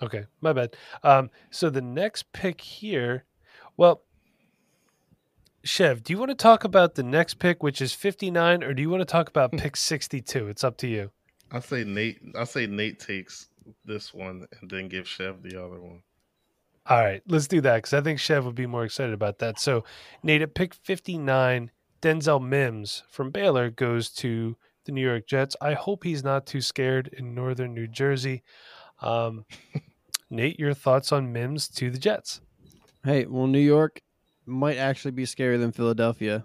Okay, 0.00 0.24
my 0.40 0.54
bad. 0.54 0.74
Um, 1.02 1.28
so 1.50 1.68
the 1.68 1.82
next 1.82 2.32
pick 2.32 2.62
here, 2.62 3.24
well, 3.76 4.04
Chev, 5.62 6.02
do 6.02 6.14
you 6.14 6.18
want 6.18 6.30
to 6.30 6.34
talk 6.34 6.64
about 6.64 6.94
the 6.94 7.02
next 7.02 7.34
pick, 7.34 7.62
which 7.62 7.82
is 7.82 7.92
59, 7.92 8.64
or 8.64 8.72
do 8.72 8.80
you 8.80 8.88
want 8.88 9.02
to 9.02 9.04
talk 9.04 9.28
about 9.28 9.52
pick 9.58 9.76
62? 9.76 10.48
It's 10.48 10.64
up 10.64 10.78
to 10.78 10.88
you. 10.88 11.10
I 11.52 11.60
say 11.60 11.84
Nate. 11.84 12.22
I 12.34 12.44
say 12.44 12.66
Nate 12.66 13.00
takes 13.00 13.48
this 13.84 14.14
one 14.14 14.46
and 14.62 14.70
then 14.70 14.88
give 14.88 15.06
Chev 15.06 15.42
the 15.42 15.62
other 15.62 15.78
one. 15.78 16.00
All 16.88 17.00
right, 17.00 17.20
let's 17.26 17.48
do 17.48 17.60
that 17.62 17.76
because 17.76 17.94
I 17.94 18.00
think 18.00 18.20
Chev 18.20 18.44
would 18.44 18.54
be 18.54 18.66
more 18.66 18.84
excited 18.84 19.12
about 19.12 19.38
that. 19.40 19.58
So, 19.58 19.84
Nate, 20.22 20.42
at 20.42 20.54
pick 20.54 20.72
59, 20.72 21.72
Denzel 22.00 22.46
Mims 22.46 23.02
from 23.10 23.30
Baylor 23.30 23.70
goes 23.70 24.10
to 24.10 24.56
the 24.84 24.92
New 24.92 25.04
York 25.04 25.26
Jets. 25.26 25.56
I 25.60 25.74
hope 25.74 26.04
he's 26.04 26.22
not 26.22 26.46
too 26.46 26.60
scared 26.60 27.08
in 27.08 27.34
northern 27.34 27.74
New 27.74 27.88
Jersey. 27.88 28.44
Um, 29.02 29.44
Nate, 30.30 30.60
your 30.60 30.74
thoughts 30.74 31.10
on 31.10 31.32
Mims 31.32 31.66
to 31.70 31.90
the 31.90 31.98
Jets? 31.98 32.40
Hey, 33.04 33.26
well, 33.26 33.48
New 33.48 33.58
York 33.58 34.00
might 34.46 34.76
actually 34.76 35.10
be 35.10 35.24
scarier 35.24 35.58
than 35.58 35.72
Philadelphia. 35.72 36.44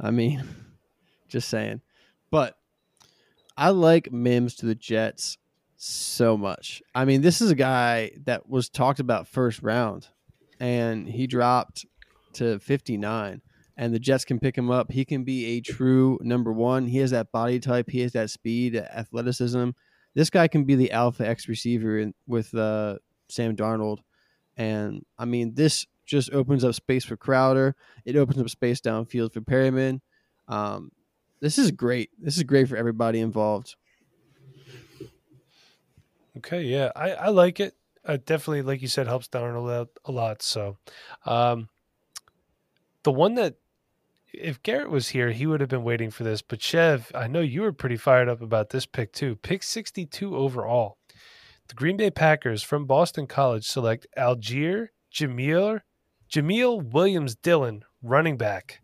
I 0.00 0.12
mean, 0.12 0.44
just 1.28 1.48
saying. 1.48 1.80
But 2.30 2.56
I 3.56 3.70
like 3.70 4.12
Mims 4.12 4.54
to 4.56 4.66
the 4.66 4.74
Jets 4.76 5.38
so 5.76 6.36
much. 6.36 6.82
I 6.94 7.04
mean, 7.04 7.20
this 7.20 7.40
is 7.40 7.50
a 7.50 7.54
guy 7.54 8.12
that 8.24 8.48
was 8.48 8.68
talked 8.68 9.00
about 9.00 9.28
first 9.28 9.62
round 9.62 10.08
and 10.60 11.08
he 11.08 11.26
dropped 11.26 11.84
to 12.34 12.58
59 12.58 13.42
and 13.76 13.94
the 13.94 13.98
Jets 13.98 14.24
can 14.24 14.38
pick 14.38 14.56
him 14.56 14.70
up. 14.70 14.92
He 14.92 15.04
can 15.04 15.24
be 15.24 15.56
a 15.56 15.60
true 15.60 16.18
number 16.22 16.52
1. 16.52 16.86
He 16.86 16.98
has 16.98 17.10
that 17.10 17.32
body 17.32 17.58
type, 17.58 17.90
he 17.90 18.00
has 18.00 18.12
that 18.12 18.30
speed, 18.30 18.76
athleticism. 18.76 19.70
This 20.14 20.30
guy 20.30 20.46
can 20.48 20.64
be 20.64 20.76
the 20.76 20.92
alpha 20.92 21.26
X 21.26 21.48
receiver 21.48 21.98
in, 21.98 22.14
with 22.26 22.54
uh, 22.54 22.98
Sam 23.28 23.56
Darnold. 23.56 23.98
And 24.56 25.04
I 25.18 25.24
mean, 25.24 25.54
this 25.54 25.86
just 26.06 26.32
opens 26.32 26.64
up 26.64 26.74
space 26.74 27.04
for 27.04 27.16
Crowder. 27.16 27.74
It 28.04 28.16
opens 28.16 28.40
up 28.40 28.48
space 28.48 28.80
downfield 28.80 29.32
for 29.32 29.40
Perriman. 29.40 30.00
Um, 30.46 30.92
this 31.40 31.58
is 31.58 31.72
great. 31.72 32.10
This 32.18 32.36
is 32.36 32.44
great 32.44 32.68
for 32.68 32.76
everybody 32.76 33.20
involved. 33.20 33.74
Okay, 36.38 36.62
yeah, 36.62 36.90
I, 36.96 37.12
I 37.12 37.28
like 37.28 37.60
it. 37.60 37.74
Uh, 38.04 38.18
definitely, 38.24 38.62
like 38.62 38.82
you 38.82 38.88
said, 38.88 39.06
helps 39.06 39.28
Darnold 39.28 39.88
a 40.04 40.12
lot. 40.12 40.42
So, 40.42 40.76
um, 41.24 41.68
the 43.02 43.12
one 43.12 43.34
that 43.36 43.54
if 44.32 44.62
Garrett 44.62 44.90
was 44.90 45.08
here, 45.08 45.30
he 45.30 45.46
would 45.46 45.60
have 45.60 45.70
been 45.70 45.84
waiting 45.84 46.10
for 46.10 46.24
this. 46.24 46.42
But 46.42 46.60
Chev, 46.60 47.10
I 47.14 47.28
know 47.28 47.40
you 47.40 47.62
were 47.62 47.72
pretty 47.72 47.96
fired 47.96 48.28
up 48.28 48.42
about 48.42 48.70
this 48.70 48.86
pick 48.86 49.12
too. 49.12 49.36
Pick 49.36 49.62
62 49.62 50.36
overall. 50.36 50.98
The 51.68 51.74
Green 51.74 51.96
Bay 51.96 52.10
Packers 52.10 52.62
from 52.62 52.84
Boston 52.84 53.26
College 53.26 53.64
select 53.64 54.06
Allgeier 54.18 54.88
Jamil 55.12 55.80
Jamil 56.30 56.92
Williams 56.92 57.36
Dillon, 57.36 57.84
running 58.02 58.36
back. 58.36 58.80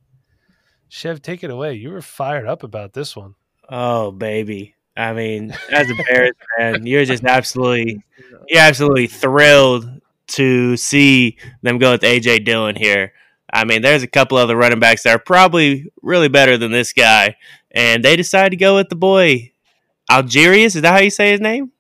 Chev, 0.89 1.21
take 1.21 1.43
it 1.43 1.51
away. 1.51 1.75
You 1.75 1.91
were 1.91 2.03
fired 2.03 2.47
up 2.47 2.63
about 2.63 2.93
this 2.93 3.17
one. 3.17 3.35
Oh, 3.69 4.11
baby. 4.11 4.77
I 5.01 5.15
mean, 5.15 5.57
as 5.73 5.91
a 5.91 5.95
Bears 5.95 6.33
fan, 6.59 6.87
you're 6.87 7.07
just 7.07 7.25
absolutely, 7.25 8.05
you're 8.49 8.61
absolutely 8.61 9.07
thrilled 9.07 9.89
to 10.29 10.77
see 10.77 11.39
them 11.63 11.79
go 11.79 11.93
with 11.93 12.03
AJ 12.03 12.45
Dillon 12.45 12.77
here. 12.77 13.15
I 13.51 13.65
mean, 13.65 13.81
there's 13.81 14.03
a 14.03 14.07
couple 14.07 14.37
other 14.37 14.57
running 14.57 14.79
backs 14.79 15.05
that 15.05 15.17
are 15.17 15.19
probably 15.19 15.91
really 16.03 16.29
better 16.29 16.59
than 16.59 16.71
this 16.71 16.93
guy, 16.93 17.37
and 17.71 18.05
they 18.05 18.15
decided 18.15 18.51
to 18.51 18.57
go 18.57 18.77
with 18.77 18.91
the 18.91 18.97
boy 18.97 19.53
Algerius. 20.11 20.77
Is 20.77 20.83
that 20.83 20.93
how 20.93 21.01
you 21.01 21.11
say 21.11 21.31
his 21.31 21.41
name? 21.41 21.73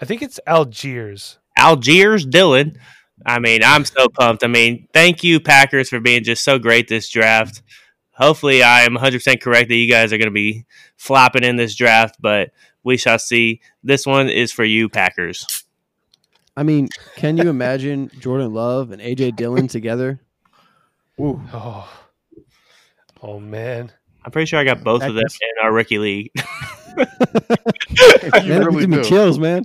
I 0.00 0.04
think 0.04 0.22
it's 0.22 0.38
Algiers. 0.46 1.38
Algiers 1.58 2.24
Dillon. 2.24 2.78
I 3.26 3.40
mean, 3.40 3.64
I'm 3.64 3.84
so 3.84 4.08
pumped. 4.08 4.44
I 4.44 4.48
mean, 4.48 4.86
thank 4.92 5.24
you, 5.24 5.40
Packers, 5.40 5.88
for 5.88 5.98
being 5.98 6.22
just 6.22 6.44
so 6.44 6.60
great 6.60 6.86
this 6.86 7.08
draft 7.08 7.62
hopefully 8.14 8.62
I 8.62 8.82
am 8.82 8.96
100% 8.96 9.40
correct 9.40 9.68
that 9.68 9.76
you 9.76 9.88
guys 9.88 10.12
are 10.12 10.18
going 10.18 10.28
to 10.28 10.32
be 10.34 10.64
flopping 10.96 11.44
in 11.44 11.56
this 11.56 11.74
draft, 11.74 12.16
but 12.20 12.50
we 12.82 12.96
shall 12.96 13.18
see. 13.18 13.60
This 13.82 14.06
one 14.06 14.28
is 14.28 14.52
for 14.52 14.64
you, 14.64 14.88
Packers. 14.88 15.64
I 16.56 16.62
mean, 16.62 16.88
can 17.16 17.36
you 17.36 17.48
imagine 17.48 18.10
Jordan 18.20 18.52
Love 18.52 18.92
and 18.92 19.02
AJ 19.02 19.36
Dillon 19.36 19.68
together? 19.68 20.20
Ooh. 21.20 21.40
Oh. 21.52 22.06
oh 23.22 23.40
man. 23.40 23.92
I'm 24.24 24.30
pretty 24.30 24.46
sure 24.46 24.58
I 24.58 24.64
got 24.64 24.82
both 24.82 25.00
that 25.00 25.10
of 25.10 25.16
them 25.16 25.24
in 25.24 25.64
our 25.64 25.72
rookie 25.72 25.98
league. 25.98 26.30
you 26.96 27.06
man, 28.48 28.64
really 28.64 28.86
do. 28.86 29.04
chills, 29.04 29.38
man. 29.38 29.64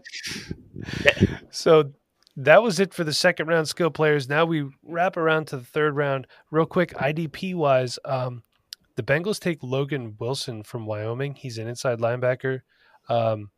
So 1.52 1.94
that 2.40 2.64
was 2.64 2.80
it 2.80 2.94
for 2.94 3.04
the 3.04 3.14
second 3.14 3.48
round 3.48 3.68
skill 3.68 3.92
players. 3.92 4.30
Now 4.30 4.46
we 4.46 4.66
wrap 4.84 5.18
around 5.18 5.48
to 5.48 5.58
the 5.58 5.66
third 5.66 5.96
round. 5.96 6.26
Real 6.52 6.66
quick, 6.66 6.94
IDP 6.94 7.54
wise, 7.54 8.00
um, 8.06 8.44
the 8.96 9.04
Bengals 9.04 9.40
take 9.40 9.62
Logan 9.62 10.16
Wilson 10.20 10.64
from 10.64 10.86
Wyoming. 10.86 11.36
He's 11.36 11.58
an 11.58 11.68
inside 11.68 12.00
linebacker. 12.00 12.62
Um, 13.10 13.50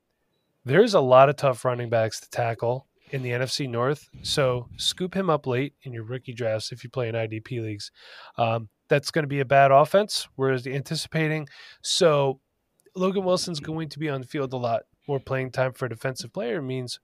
there's 0.65 0.95
a 0.95 0.99
lot 0.99 1.29
of 1.29 1.35
tough 1.35 1.63
running 1.63 1.89
backs 1.89 2.19
to 2.21 2.29
tackle 2.31 2.87
in 3.11 3.21
the 3.21 3.29
NFC 3.29 3.69
North. 3.69 4.09
So 4.23 4.67
scoop 4.77 5.15
him 5.15 5.29
up 5.29 5.45
late 5.45 5.75
in 5.83 5.93
your 5.93 6.03
rookie 6.03 6.33
drafts 6.33 6.71
if 6.71 6.83
you 6.83 6.89
play 6.89 7.07
in 7.07 7.15
IDP 7.15 7.61
leagues. 7.61 7.91
Um, 8.37 8.69
that's 8.89 9.11
going 9.11 9.23
to 9.23 9.27
be 9.27 9.41
a 9.41 9.45
bad 9.45 9.71
offense, 9.71 10.27
whereas 10.35 10.65
anticipating. 10.65 11.47
So 11.83 12.39
Logan 12.95 13.25
Wilson's 13.25 13.59
going 13.59 13.89
to 13.89 13.99
be 13.99 14.09
on 14.09 14.21
the 14.21 14.27
field 14.27 14.53
a 14.53 14.57
lot. 14.57 14.83
More 15.07 15.19
playing 15.19 15.51
time 15.51 15.73
for 15.73 15.85
a 15.85 15.89
defensive 15.89 16.33
player 16.33 16.61
means 16.61 16.99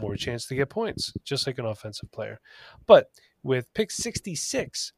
more 0.00 0.16
chance 0.16 0.46
to 0.46 0.54
get 0.54 0.70
points, 0.70 1.12
just 1.24 1.46
like 1.46 1.58
an 1.58 1.66
offensive 1.66 2.10
player. 2.12 2.40
But 2.86 3.10
with 3.42 3.72
pick 3.74 3.90
66, 3.90 4.92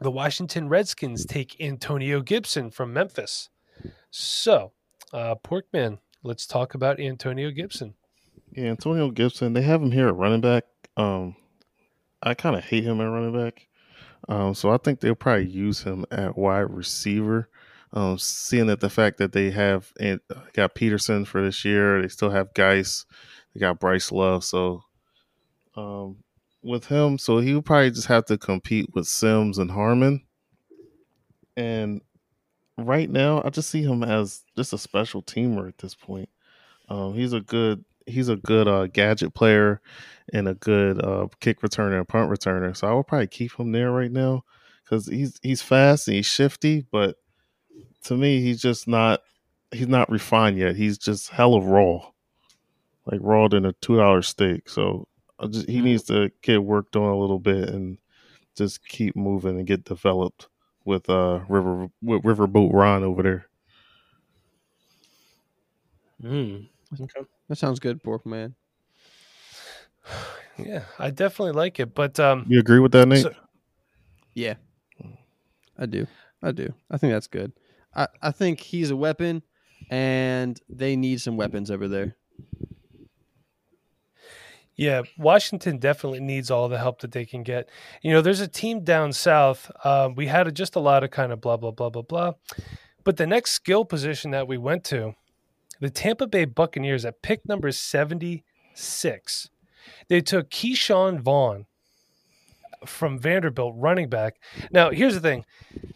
the 0.00 0.10
Washington 0.10 0.68
Redskins 0.68 1.24
take 1.24 1.60
Antonio 1.60 2.20
Gibson 2.20 2.70
from 2.70 2.92
Memphis. 2.92 3.48
So, 4.10 4.72
uh, 5.12 5.36
Porkman, 5.36 5.98
let's 6.22 6.46
talk 6.46 6.74
about 6.74 7.00
Antonio 7.00 7.50
Gibson. 7.50 7.94
Yeah, 8.52 8.70
Antonio 8.70 9.10
Gibson, 9.10 9.52
they 9.52 9.62
have 9.62 9.82
him 9.82 9.92
here 9.92 10.08
at 10.08 10.16
running 10.16 10.40
back. 10.40 10.64
Um, 10.96 11.36
I 12.22 12.34
kind 12.34 12.56
of 12.56 12.64
hate 12.64 12.84
him 12.84 13.00
at 13.00 13.04
running 13.04 13.32
back. 13.32 13.68
Um, 14.28 14.54
so 14.54 14.70
I 14.70 14.76
think 14.76 15.00
they'll 15.00 15.14
probably 15.14 15.48
use 15.48 15.82
him 15.82 16.04
at 16.10 16.36
wide 16.36 16.70
receiver. 16.70 17.48
Um, 17.94 18.16
seeing 18.18 18.66
that 18.68 18.80
the 18.80 18.88
fact 18.88 19.18
that 19.18 19.32
they 19.32 19.50
have 19.50 19.92
and 20.00 20.20
uh, 20.34 20.40
got 20.54 20.74
Peterson 20.74 21.24
for 21.24 21.42
this 21.42 21.64
year, 21.64 22.00
they 22.00 22.08
still 22.08 22.30
have 22.30 22.54
Guice, 22.54 23.04
they 23.52 23.60
got 23.60 23.80
Bryce 23.80 24.12
Love. 24.12 24.44
So 24.44 24.82
um, 25.76 26.16
with 26.62 26.86
him, 26.86 27.18
so 27.18 27.38
he 27.38 27.54
would 27.54 27.64
probably 27.64 27.90
just 27.90 28.08
have 28.08 28.24
to 28.26 28.38
compete 28.38 28.90
with 28.94 29.06
Sims 29.06 29.58
and 29.58 29.70
Harmon. 29.70 30.22
And 31.56 32.00
right 32.78 33.10
now, 33.10 33.42
I 33.44 33.50
just 33.50 33.70
see 33.70 33.82
him 33.82 34.02
as 34.02 34.42
just 34.56 34.72
a 34.72 34.78
special 34.78 35.22
teamer 35.22 35.68
at 35.68 35.78
this 35.78 35.94
point. 35.94 36.28
Um, 36.88 37.14
he's 37.14 37.32
a 37.32 37.40
good 37.40 37.84
he's 38.06 38.28
a 38.28 38.36
good 38.36 38.66
uh, 38.66 38.86
gadget 38.88 39.34
player 39.34 39.80
and 40.32 40.48
a 40.48 40.54
good 40.54 41.02
uh, 41.02 41.28
kick 41.40 41.60
returner 41.60 41.98
and 41.98 42.08
punt 42.08 42.30
returner. 42.30 42.76
So 42.76 42.88
I 42.88 42.94
would 42.94 43.06
probably 43.06 43.28
keep 43.28 43.58
him 43.58 43.72
there 43.72 43.90
right 43.90 44.10
now 44.10 44.44
because 44.84 45.06
he's 45.06 45.38
he's 45.42 45.62
fast 45.62 46.08
and 46.08 46.16
he's 46.16 46.26
shifty, 46.26 46.86
but 46.90 47.16
to 48.04 48.16
me, 48.16 48.40
he's 48.40 48.60
just 48.60 48.88
not 48.88 49.20
he's 49.70 49.88
not 49.88 50.10
refined 50.10 50.58
yet. 50.58 50.76
He's 50.76 50.98
just 50.98 51.30
hella 51.30 51.60
raw 51.60 52.11
like 53.06 53.20
raw 53.22 53.46
in 53.46 53.66
a 53.66 53.72
two 53.74 53.96
dollar 53.96 54.22
steak. 54.22 54.68
So 54.68 55.08
just, 55.50 55.68
he 55.68 55.76
mm-hmm. 55.76 55.84
needs 55.84 56.02
to 56.04 56.30
get 56.42 56.62
worked 56.62 56.96
on 56.96 57.10
a 57.10 57.18
little 57.18 57.38
bit 57.38 57.68
and 57.68 57.98
just 58.56 58.86
keep 58.86 59.16
moving 59.16 59.58
and 59.58 59.66
get 59.66 59.84
developed 59.84 60.48
with 60.84 61.08
uh 61.08 61.40
River 61.48 61.88
with 62.02 62.22
Riverboat 62.22 62.72
Ron 62.72 63.04
over 63.04 63.22
there. 63.22 63.46
Mm. 66.22 66.68
Okay. 67.00 67.20
That 67.48 67.56
sounds 67.56 67.80
good, 67.80 68.02
Pork 68.02 68.26
Man. 68.26 68.54
Yeah, 70.58 70.82
I 70.98 71.08
definitely 71.08 71.52
like 71.52 71.80
it. 71.80 71.94
But 71.94 72.20
um 72.20 72.44
You 72.46 72.60
agree 72.60 72.78
with 72.78 72.92
that, 72.92 73.08
Nate? 73.08 73.22
So, 73.22 73.32
yeah. 74.34 74.56
I 75.78 75.86
do. 75.86 76.06
I 76.42 76.52
do. 76.52 76.74
I 76.90 76.98
think 76.98 77.14
that's 77.14 77.26
good. 77.26 77.52
I, 77.96 78.06
I 78.20 78.30
think 78.32 78.60
he's 78.60 78.90
a 78.90 78.96
weapon 78.96 79.42
and 79.90 80.60
they 80.68 80.94
need 80.94 81.22
some 81.22 81.38
weapons 81.38 81.70
over 81.70 81.88
there. 81.88 82.16
Yeah, 84.82 85.02
Washington 85.16 85.78
definitely 85.78 86.18
needs 86.18 86.50
all 86.50 86.68
the 86.68 86.76
help 86.76 87.02
that 87.02 87.12
they 87.12 87.24
can 87.24 87.44
get. 87.44 87.68
You 88.02 88.12
know, 88.12 88.20
there's 88.20 88.40
a 88.40 88.48
team 88.48 88.82
down 88.82 89.12
south. 89.12 89.70
Um, 89.84 90.16
we 90.16 90.26
had 90.26 90.48
a, 90.48 90.50
just 90.50 90.74
a 90.74 90.80
lot 90.80 91.04
of 91.04 91.12
kind 91.12 91.30
of 91.30 91.40
blah, 91.40 91.56
blah, 91.56 91.70
blah, 91.70 91.88
blah, 91.88 92.02
blah. 92.02 92.32
But 93.04 93.16
the 93.16 93.24
next 93.28 93.52
skill 93.52 93.84
position 93.84 94.32
that 94.32 94.48
we 94.48 94.58
went 94.58 94.82
to, 94.86 95.14
the 95.78 95.88
Tampa 95.88 96.26
Bay 96.26 96.46
Buccaneers 96.46 97.04
at 97.04 97.22
pick 97.22 97.46
number 97.46 97.70
76, 97.70 99.50
they 100.08 100.20
took 100.20 100.50
Ke'Shawn 100.50 101.20
Vaughn 101.20 101.66
from 102.84 103.20
Vanderbilt, 103.20 103.76
running 103.76 104.08
back. 104.08 104.40
Now, 104.72 104.90
here's 104.90 105.14
the 105.14 105.20
thing: 105.20 105.44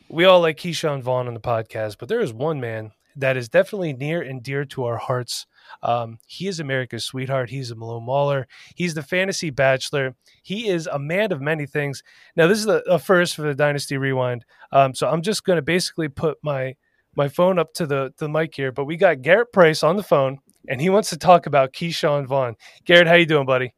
we 0.09 0.24
all 0.24 0.41
like 0.41 0.59
Ke'Shawn 0.59 1.03
Vaughn 1.03 1.26
on 1.26 1.34
the 1.34 1.41
podcast, 1.41 1.97
but 1.99 2.09
there 2.09 2.20
is 2.20 2.32
one 2.32 2.61
man 2.61 2.93
that 3.17 3.37
is 3.37 3.49
definitely 3.49 3.93
near 3.93 4.23
and 4.23 4.43
dear 4.43 4.64
to 4.67 4.85
our 4.85 4.97
hearts. 4.97 5.47
Um, 5.83 6.19
he 6.27 6.47
is 6.47 6.61
America's 6.61 7.05
sweetheart. 7.05 7.51
He's 7.51 7.71
a 7.71 7.75
Malone 7.75 8.05
Mauler. 8.05 8.47
He's 8.75 8.95
the 8.95 9.03
fantasy 9.03 9.51
bachelor. 9.51 10.14
He 10.43 10.69
is 10.69 10.87
a 10.87 10.99
man 10.99 11.33
of 11.33 11.41
many 11.41 11.67
things. 11.67 12.03
Now, 12.37 12.47
this 12.47 12.59
is 12.59 12.67
a, 12.67 12.83
a 12.89 12.99
first 12.99 13.35
for 13.35 13.43
the 13.43 13.55
Dynasty 13.55 13.97
Rewind. 13.97 14.45
Um, 14.73 14.95
so 14.95 15.09
I'm 15.09 15.23
just 15.23 15.45
going 15.45 15.57
to 15.57 15.62
basically 15.62 16.09
put 16.09 16.39
my 16.43 16.77
my 17.17 17.29
phone 17.29 17.59
up 17.59 17.73
to 17.75 17.87
the 17.87 18.12
the 18.19 18.29
mic 18.29 18.55
here. 18.55 18.73
But 18.73 18.85
we 18.85 18.97
got 18.97 19.23
Garrett 19.23 19.53
Price 19.53 19.83
on 19.83 19.97
the 19.97 20.03
phone, 20.03 20.39
and 20.69 20.81
he 20.81 20.91
wants 20.91 21.11
to 21.11 21.17
talk 21.17 21.47
about 21.47 21.73
Ke'Shawn 21.73 22.27
Vaughn. 22.27 22.57
Garrett, 22.85 23.09
how 23.09 23.14
you 23.14 23.27
doing, 23.27 23.47
buddy? 23.47 23.75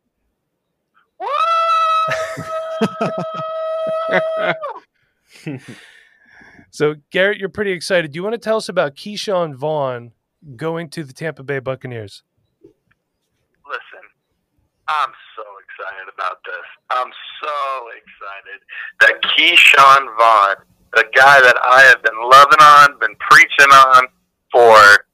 so, 6.70 6.96
Garrett, 7.10 7.38
you're 7.38 7.48
pretty 7.48 7.72
excited. 7.72 8.12
Do 8.12 8.16
you 8.16 8.22
want 8.22 8.34
to 8.34 8.38
tell 8.38 8.56
us 8.56 8.68
about 8.68 8.94
Ke'Shawn 8.94 9.54
Vaughn 9.54 10.12
going 10.56 10.88
to 10.90 11.04
the 11.04 11.12
Tampa 11.12 11.42
Bay 11.42 11.58
Buccaneers? 11.58 12.22
Listen, 12.62 14.04
I'm 14.88 15.12
so 15.36 15.42
excited 15.64 16.12
about 16.12 16.38
this. 16.44 16.66
I'm 16.90 17.10
so 17.42 17.88
excited 17.96 18.60
that 19.00 19.22
Ke'Shawn 19.22 20.16
Vaughn, 20.18 20.56
the 20.94 21.04
guy 21.14 21.40
that 21.40 21.56
I 21.62 21.82
have 21.82 22.02
been 22.02 22.20
loving 22.20 22.60
on, 22.60 22.98
been 22.98 23.16
preaching 23.30 23.72
on 23.72 24.06
for 24.52 25.04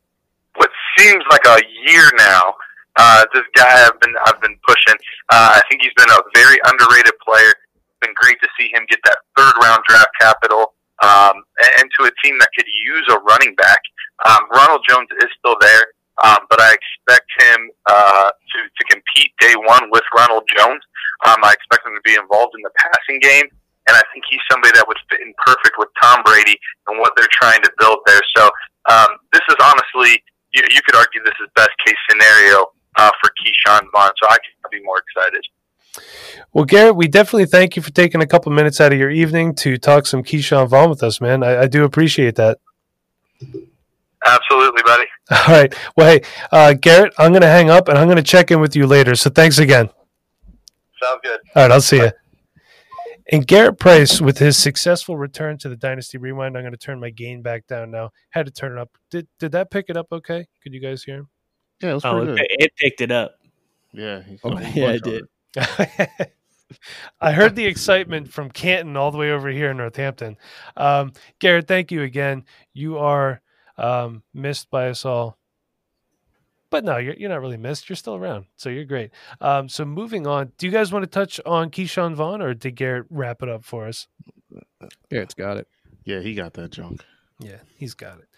what 0.56 0.70
seems 0.98 1.24
like 1.30 1.44
a 1.46 1.60
year 1.86 2.10
now. 2.16 2.54
Uh, 2.96 3.24
this 3.34 3.42
guy 3.54 3.86
I've 3.86 3.98
been 4.00 4.14
I've 4.24 4.40
been 4.40 4.56
pushing. 4.66 4.94
Uh, 5.30 5.58
I 5.58 5.62
think 5.68 5.82
he's 5.82 5.94
been 5.96 6.10
a 6.10 6.20
very 6.32 6.58
underrated 6.64 7.14
player. 7.26 7.50
It's 7.74 7.98
been 8.00 8.14
great 8.14 8.38
to 8.40 8.48
see 8.58 8.70
him 8.72 8.86
get 8.88 9.00
that 9.04 9.16
third 9.36 9.52
round 9.60 9.82
draft 9.88 10.10
capital 10.20 10.73
um, 11.02 11.42
and 11.80 11.90
to 11.98 12.06
a 12.06 12.12
team 12.22 12.38
that 12.38 12.48
could 12.56 12.68
use 12.68 13.06
a 13.10 13.18
running 13.20 13.54
back. 13.56 13.80
Um, 14.26 14.46
Ronald 14.54 14.84
Jones 14.88 15.08
is 15.18 15.30
still 15.38 15.56
there, 15.60 15.84
um, 16.22 16.46
but 16.48 16.60
I 16.60 16.70
expect 16.70 17.26
him 17.40 17.70
uh, 17.90 18.30
to 18.30 18.58
to 18.62 18.82
compete 18.86 19.34
day 19.40 19.54
one 19.66 19.90
with 19.90 20.04
Ronald 20.16 20.44
Jones. 20.56 20.82
Um, 21.26 21.42
I 21.42 21.52
expect 21.52 21.86
him 21.86 21.94
to 21.94 22.04
be 22.04 22.14
involved 22.14 22.54
in 22.54 22.62
the 22.62 22.74
passing 22.78 23.18
game, 23.18 23.46
and 23.88 23.96
I 23.96 24.02
think 24.12 24.24
he's 24.30 24.42
somebody 24.50 24.72
that 24.78 24.86
would 24.86 24.98
fit 25.10 25.20
in 25.20 25.34
perfect 25.46 25.76
with 25.78 25.88
Tom 26.00 26.22
Brady 26.22 26.58
and 26.88 26.98
what 26.98 27.14
they're 27.16 27.30
trying 27.32 27.62
to 27.62 27.72
build 27.78 27.98
there. 28.06 28.22
So 28.36 28.50
um, 28.86 29.18
this 29.32 29.42
is 29.48 29.56
honestly, 29.62 30.22
you, 30.54 30.62
you 30.70 30.80
could 30.86 30.94
argue 30.94 31.22
this 31.24 31.38
is 31.42 31.48
best 31.56 31.74
case 31.86 31.98
scenario 32.10 32.70
uh, 32.96 33.10
for 33.20 33.30
Ke'Shawn 33.42 33.90
Vaughn. 33.92 34.12
So 34.22 34.28
I 34.28 34.38
could 34.38 34.70
be 34.70 34.82
more 34.84 35.00
excited. 35.02 35.42
Well, 36.52 36.64
Garrett, 36.64 36.96
we 36.96 37.08
definitely 37.08 37.46
thank 37.46 37.76
you 37.76 37.82
for 37.82 37.90
taking 37.90 38.22
a 38.22 38.26
couple 38.26 38.52
minutes 38.52 38.80
out 38.80 38.92
of 38.92 38.98
your 38.98 39.10
evening 39.10 39.54
to 39.56 39.76
talk 39.76 40.06
some 40.06 40.22
Ke'Shawn 40.22 40.68
Vaughn 40.68 40.88
with 40.90 41.02
us, 41.02 41.20
man. 41.20 41.42
I, 41.42 41.62
I 41.62 41.66
do 41.66 41.84
appreciate 41.84 42.36
that. 42.36 42.58
Absolutely, 44.26 44.82
buddy. 44.84 45.04
All 45.30 45.54
right. 45.54 45.74
Well, 45.96 46.06
hey, 46.12 46.22
uh, 46.50 46.72
Garrett, 46.74 47.12
I'm 47.18 47.32
going 47.32 47.42
to 47.42 47.48
hang 47.48 47.70
up 47.70 47.88
and 47.88 47.98
I'm 47.98 48.06
going 48.06 48.16
to 48.16 48.22
check 48.22 48.50
in 48.50 48.60
with 48.60 48.74
you 48.74 48.86
later. 48.86 49.14
So 49.14 49.28
thanks 49.30 49.58
again. 49.58 49.90
Sounds 51.02 51.20
good. 51.22 51.40
All 51.54 51.62
right. 51.62 51.70
I'll 51.70 51.80
see 51.80 51.98
you. 51.98 52.10
And 53.32 53.46
Garrett 53.46 53.78
Price, 53.78 54.20
with 54.20 54.38
his 54.38 54.56
successful 54.56 55.16
return 55.16 55.56
to 55.58 55.68
the 55.68 55.76
Dynasty 55.76 56.18
Rewind, 56.18 56.56
I'm 56.56 56.62
going 56.62 56.72
to 56.72 56.78
turn 56.78 57.00
my 57.00 57.10
gain 57.10 57.42
back 57.42 57.66
down 57.66 57.90
now. 57.90 58.10
Had 58.30 58.46
to 58.46 58.52
turn 58.52 58.72
it 58.72 58.78
up. 58.78 58.90
Did 59.10 59.26
did 59.38 59.52
that 59.52 59.70
pick 59.70 59.86
it 59.88 59.96
up 59.96 60.08
okay? 60.12 60.46
Could 60.62 60.74
you 60.74 60.80
guys 60.80 61.02
hear 61.04 61.16
him? 61.20 61.28
Yeah, 61.80 61.90
it 61.90 61.94
was 61.94 62.04
Oh, 62.04 62.16
pretty 62.18 62.32
it, 62.32 62.36
good. 62.36 62.46
it 62.64 62.76
picked 62.76 63.00
it 63.00 63.10
up. 63.10 63.36
Yeah, 63.92 64.22
he- 64.22 64.38
Oh, 64.44 64.50
yeah, 64.58 64.86
was 64.86 64.96
it 64.96 65.04
did. 65.04 65.24
I 67.20 67.32
heard 67.32 67.56
the 67.56 67.66
excitement 67.66 68.32
from 68.32 68.50
Canton 68.50 68.96
all 68.96 69.10
the 69.10 69.18
way 69.18 69.30
over 69.30 69.48
here 69.48 69.70
in 69.70 69.76
Northampton. 69.76 70.36
Um, 70.76 71.12
Garrett, 71.38 71.68
thank 71.68 71.92
you 71.92 72.02
again. 72.02 72.44
You 72.72 72.98
are 72.98 73.40
um, 73.76 74.22
missed 74.32 74.70
by 74.70 74.88
us 74.88 75.04
all. 75.04 75.38
But 76.70 76.84
no, 76.84 76.96
you're, 76.96 77.14
you're 77.14 77.30
not 77.30 77.40
really 77.40 77.56
missed. 77.56 77.88
You're 77.88 77.96
still 77.96 78.16
around. 78.16 78.46
So 78.56 78.68
you're 78.68 78.84
great. 78.84 79.10
Um, 79.40 79.68
so 79.68 79.84
moving 79.84 80.26
on, 80.26 80.52
do 80.58 80.66
you 80.66 80.72
guys 80.72 80.90
want 80.90 81.04
to 81.04 81.10
touch 81.10 81.38
on 81.46 81.70
Ke'Shawn 81.70 82.14
Vaughn 82.14 82.42
or 82.42 82.52
did 82.52 82.74
Garrett 82.74 83.06
wrap 83.10 83.42
it 83.42 83.48
up 83.48 83.64
for 83.64 83.86
us? 83.86 84.08
Garrett's 85.08 85.34
got 85.34 85.56
it. 85.56 85.68
Yeah, 86.04 86.20
he 86.20 86.34
got 86.34 86.54
that 86.54 86.72
junk. 86.72 87.04
Yeah, 87.38 87.58
he's 87.76 87.94
got 87.94 88.18
it. 88.18 88.28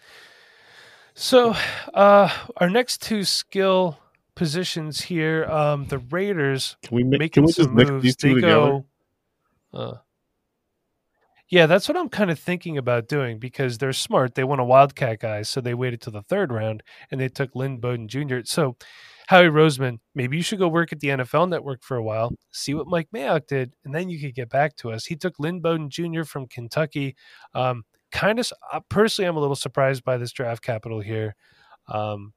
So, 1.15 1.55
uh, 1.95 2.29
our 2.57 2.69
next 2.69 3.01
two 3.01 3.23
skill 3.23 3.97
positions 4.37 5.01
here, 5.01 5.45
um, 5.45 5.87
the 5.87 5.97
Raiders 5.97 6.77
Can 6.83 6.95
we 6.95 7.03
make? 7.03 7.19
making 7.19 7.31
Can 7.41 7.43
we 7.43 7.51
just 7.53 7.67
some 7.67 7.75
mix 7.75 7.89
moves. 7.89 8.03
these 8.03 8.15
They 8.17 8.33
together? 8.35 8.53
go. 8.55 8.85
Uh, 9.73 9.93
yeah, 11.49 11.65
that's 11.65 11.87
what 11.87 11.97
I'm 11.97 12.09
kind 12.09 12.29
of 12.29 12.39
thinking 12.39 12.77
about 12.77 13.07
doing 13.07 13.39
because 13.39 13.77
they're 13.77 13.93
smart. 13.93 14.35
They 14.35 14.43
want 14.43 14.61
a 14.61 14.65
Wildcat 14.65 15.19
guy, 15.19 15.41
so 15.41 15.59
they 15.61 15.73
waited 15.73 16.01
till 16.01 16.13
the 16.13 16.21
third 16.23 16.51
round 16.51 16.83
and 17.09 17.19
they 17.19 17.29
took 17.29 17.55
Lynn 17.55 17.77
Bowden 17.79 18.07
Jr. 18.07 18.39
So, 18.43 18.75
Howie 19.27 19.45
Roseman, 19.47 19.99
maybe 20.13 20.37
you 20.37 20.43
should 20.43 20.59
go 20.59 20.67
work 20.67 20.91
at 20.93 20.99
the 20.99 21.07
NFL 21.09 21.49
Network 21.49 21.83
for 21.83 21.97
a 21.97 22.03
while, 22.03 22.31
see 22.51 22.73
what 22.73 22.87
Mike 22.87 23.07
Mayock 23.13 23.47
did, 23.47 23.73
and 23.85 23.93
then 23.95 24.09
you 24.09 24.19
could 24.19 24.35
get 24.35 24.49
back 24.49 24.75
to 24.77 24.91
us. 24.91 25.05
He 25.05 25.15
took 25.15 25.39
Lynn 25.39 25.61
Bowden 25.61 25.89
Jr. 25.89 26.23
from 26.23 26.47
Kentucky. 26.47 27.15
Um, 27.53 27.83
kind 28.11 28.39
of 28.39 28.49
personally, 28.89 29.27
I'm 29.27 29.37
a 29.37 29.41
little 29.41 29.55
surprised 29.55 30.03
by 30.03 30.17
this 30.17 30.31
draft 30.31 30.61
capital 30.61 30.99
here. 31.01 31.35
Um, 31.87 32.33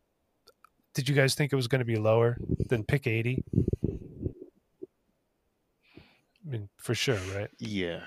did 0.95 1.09
you 1.09 1.15
guys 1.15 1.35
think 1.35 1.53
it 1.53 1.57
was 1.57 1.69
going 1.69 1.81
to 1.81 1.85
be 1.85 1.97
lower 1.97 2.37
than 2.69 2.85
pick 2.85 3.07
80? 3.07 3.43
I 6.43 6.51
mean, 6.51 6.69
for 6.77 6.95
sure, 6.95 7.19
right? 7.35 7.51
Yeah, 7.59 8.01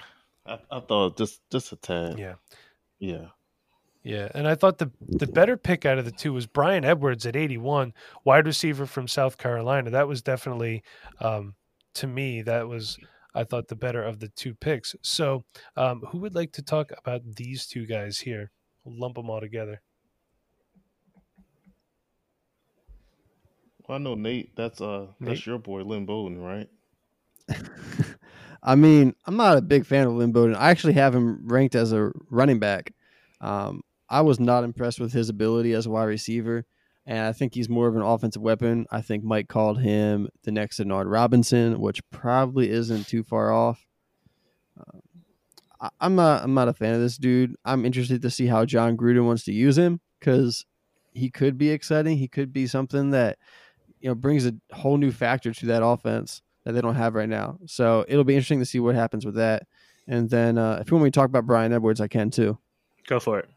I, 0.46 0.60
I 0.70 0.80
thought 0.82 1.18
just 1.18 1.42
just 1.50 1.72
a 1.72 1.76
tad. 1.76 2.20
Yeah. 2.20 2.36
Yeah, 3.00 3.28
Yeah, 4.04 4.30
and 4.34 4.48
I 4.48 4.56
thought 4.56 4.78
the 4.78 4.90
the 5.02 5.28
better 5.28 5.58
pick 5.58 5.86
out 5.86 5.98
of 5.98 6.06
the 6.06 6.12
two 6.12 6.32
was 6.32 6.46
Bryan 6.46 6.86
Edwards 6.86 7.26
at 7.26 7.36
81, 7.36 7.94
wide 8.24 8.46
receiver 8.46 8.86
from 8.86 9.10
South 9.10 9.38
Carolina. 9.38 9.90
That 9.90 10.08
was 10.08 10.22
definitely, 10.22 10.84
um, 11.20 11.56
to 11.96 12.08
me, 12.08 12.42
that 12.44 12.68
was 12.68 12.98
I 13.36 13.44
thought 13.44 13.68
the 13.68 13.76
better 13.76 14.02
of 14.02 14.20
the 14.20 14.30
two 14.30 14.54
picks. 14.56 14.96
So, 15.02 15.44
um, 15.76 16.02
who 16.12 16.20
would 16.20 16.36
like 16.36 16.54
to 16.54 16.62
talk 16.62 16.92
about 16.98 17.22
these 17.36 17.66
two 17.68 17.86
guys 17.86 18.20
here? 18.20 18.52
We'll 18.84 19.00
lump 19.00 19.16
them 19.16 19.30
all 19.30 19.42
together. 19.42 19.82
Well, 23.88 23.98
I 23.98 24.02
know 24.02 24.16
Nate. 24.16 24.56
That's 24.56 24.82
uh, 24.82 25.08
that's 25.20 25.46
your 25.46 25.58
boy 25.58 25.82
Lynn 25.84 26.06
Bowden, 26.06 26.42
right? 26.42 26.70
I 28.64 28.76
mean, 28.76 29.14
I'm 29.26 29.36
not 29.36 29.58
a 29.58 29.62
big 29.62 29.86
fan 29.86 30.08
of 30.08 30.14
Lynn 30.14 30.32
Bowden. 30.32 30.56
I 30.56 30.70
actually 30.70 30.94
have 30.94 31.14
him 31.14 31.48
ranked 31.48 31.76
as 31.76 31.92
a 31.92 32.12
running 32.30 32.60
back. 32.60 32.94
Um, 33.42 33.82
I 34.10 34.22
was 34.22 34.40
not 34.40 34.64
impressed 34.64 35.02
with 35.02 35.12
his 35.12 35.28
ability 35.28 35.74
as 35.74 35.86
a 35.86 35.90
wide 35.90 36.06
receiver, 36.06 36.66
and 37.06 37.26
I 37.26 37.34
think 37.34 37.54
he's 37.54 37.68
more 37.68 37.90
of 37.90 37.96
an 37.98 38.02
offensive 38.02 38.42
weapon. 38.42 38.86
I 38.90 39.02
think 39.02 39.26
Mike 39.26 39.50
called 39.50 39.82
him 39.82 40.30
the 40.44 40.52
next 40.52 40.80
Denard 40.80 41.12
Robinson, 41.12 41.82
which 41.82 42.08
probably 42.10 42.70
isn't 42.70 43.08
too 43.08 43.24
far 43.24 43.52
off. 43.52 43.86
Um, 44.80 45.02
I, 45.82 45.90
I'm 46.00 46.16
not. 46.16 46.44
I'm 46.44 46.54
not 46.54 46.70
a 46.70 46.74
fan 46.74 46.94
of 46.94 47.02
this 47.02 47.18
dude. 47.18 47.56
I'm 47.66 47.86
interested 47.86 48.22
to 48.22 48.30
see 48.30 48.48
how 48.48 48.64
Jon 48.64 48.96
Gruden 48.96 49.26
wants 49.26 49.44
to 49.46 49.52
use 49.52 49.78
him 49.78 50.00
because 50.20 50.66
he 51.12 51.30
could 51.30 51.58
be 51.58 51.70
exciting. 51.70 52.18
He 52.18 52.30
could 52.30 52.54
be 52.54 52.66
something 52.66 53.12
that 53.12 53.38
you 54.04 54.10
know 54.10 54.16
brings 54.16 54.46
a 54.46 54.54
whole 54.74 54.98
new 54.98 55.12
factor 55.12 55.54
to 55.54 55.66
that 55.68 55.84
offense 55.84 56.42
that 56.66 56.74
they 56.74 56.82
don't 56.82 56.96
have 56.96 57.16
right 57.16 57.30
now. 57.30 57.58
So 57.66 58.06
it'll 58.08 58.26
be 58.26 58.36
interesting 58.36 58.60
to 58.60 58.66
see 58.66 58.80
what 58.80 58.96
happens 58.96 59.26
with 59.26 59.36
that. 59.36 59.64
And 60.08 60.30
then 60.30 60.58
uh, 60.58 60.80
if 60.82 60.92
you 60.92 60.96
want 60.96 61.06
me 61.06 61.12
to 61.12 61.16
talk 61.20 61.30
about 61.30 61.46
Bryan 61.46 61.74
Edwards, 61.74 62.02
I 62.02 62.08
can 62.10 62.30
too. 62.30 62.58
Go 63.08 63.20
for 63.20 63.40
it. 63.40 63.50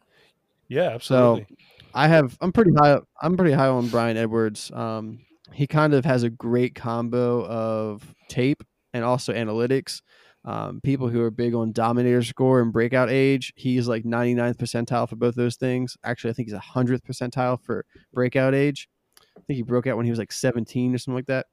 Yeah, 0.68 0.90
absolutely. 0.90 1.46
I 1.94 2.08
have 2.08 2.36
I'm 2.40 2.52
pretty 2.52 2.72
high 2.78 2.98
I'm 3.20 3.36
pretty 3.36 3.52
high 3.52 3.68
on 3.68 3.88
Bryan 3.88 4.16
Edwards. 4.16 4.70
Um, 4.72 5.20
he 5.52 5.66
kind 5.66 5.94
of 5.94 6.04
has 6.04 6.22
a 6.22 6.30
great 6.30 6.74
combo 6.74 7.44
of 7.44 8.14
tape 8.28 8.62
and 8.92 9.04
also 9.04 9.32
analytics. 9.32 10.00
Um, 10.44 10.80
people 10.80 11.08
who 11.08 11.20
are 11.22 11.30
big 11.32 11.54
on 11.54 11.72
dominator 11.72 12.22
score 12.22 12.60
and 12.60 12.72
breakout 12.72 13.10
age, 13.10 13.52
he's 13.56 13.88
like 13.88 14.04
99th 14.04 14.58
percentile 14.58 15.08
for 15.08 15.16
both 15.16 15.34
those 15.34 15.56
things. 15.56 15.96
Actually, 16.04 16.30
I 16.30 16.32
think 16.34 16.48
he's 16.48 16.58
100th 16.58 17.00
percentile 17.02 17.60
for 17.60 17.84
breakout 18.12 18.54
age. 18.54 18.88
I 19.36 19.40
think 19.46 19.56
he 19.56 19.62
broke 19.62 19.86
out 19.86 19.96
when 19.96 20.06
he 20.06 20.10
was 20.10 20.18
like 20.18 20.32
17 20.32 20.94
or 20.94 20.98
something 20.98 21.16
like 21.16 21.26
that. 21.26 21.46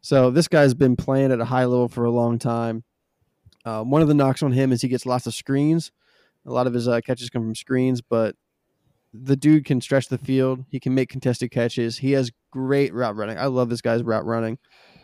So 0.00 0.30
this 0.30 0.48
guy's 0.48 0.74
been 0.74 0.96
playing 0.96 1.32
at 1.32 1.40
a 1.40 1.44
high 1.44 1.64
level 1.64 1.88
for 1.88 2.04
a 2.04 2.10
long 2.10 2.38
time. 2.38 2.84
Uh, 3.64 3.82
one 3.82 4.02
of 4.02 4.08
the 4.08 4.14
knocks 4.14 4.42
on 4.42 4.52
him 4.52 4.72
is 4.72 4.82
he 4.82 4.88
gets 4.88 5.06
lots 5.06 5.26
of 5.26 5.34
screens. 5.34 5.90
A 6.46 6.52
lot 6.52 6.66
of 6.66 6.74
his 6.74 6.86
uh, 6.86 7.00
catches 7.00 7.30
come 7.30 7.42
from 7.42 7.54
screens, 7.54 8.02
but 8.02 8.36
the 9.14 9.36
dude 9.36 9.64
can 9.64 9.80
stretch 9.80 10.08
the 10.08 10.18
field. 10.18 10.64
He 10.68 10.78
can 10.78 10.94
make 10.94 11.08
contested 11.08 11.50
catches. 11.50 11.98
He 11.98 12.12
has 12.12 12.32
great 12.50 12.92
route 12.92 13.16
running. 13.16 13.38
I 13.38 13.46
love 13.46 13.70
this 13.70 13.80
guy's 13.80 14.02
route 14.02 14.26
running. 14.26 14.58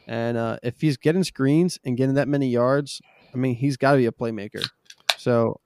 And 0.07 0.37
uh, 0.37 0.59
if 0.63 0.81
he's 0.81 0.97
getting 0.97 1.25
screens 1.25 1.79
and 1.85 1.97
getting 1.97 2.17
that 2.17 2.29
many 2.29 2.49
yards, 2.49 3.01
I 3.33 3.39
mean, 3.39 3.55
he's 3.55 3.77
got 3.77 3.93
to 3.93 3.99
be 3.99 4.07
a 4.07 4.13
playmaker. 4.13 4.69
So 5.17 5.61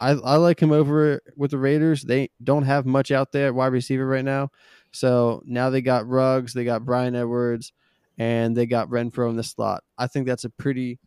I, 0.00 0.10
I 0.10 0.36
like 0.36 0.60
him 0.60 0.70
over 0.70 1.20
with 1.36 1.50
the 1.50 1.58
Raiders. 1.58 2.02
They 2.02 2.30
don't 2.42 2.62
have 2.62 2.86
much 2.86 3.10
out 3.10 3.32
there 3.32 3.52
wide 3.52 3.72
receiver 3.72 4.06
right 4.06 4.24
now. 4.24 4.50
So 4.92 5.42
now 5.46 5.70
they 5.70 5.80
got 5.80 6.08
Ruggs, 6.08 6.54
they 6.54 6.64
got 6.64 6.84
Bryan 6.84 7.14
Edwards, 7.14 7.72
and 8.16 8.56
they 8.56 8.66
got 8.66 8.88
Renfrow 8.88 9.30
in 9.30 9.36
the 9.36 9.42
slot. 9.42 9.84
I 9.96 10.06
think 10.06 10.26
that's 10.26 10.44
a 10.44 10.50
pretty 10.50 10.98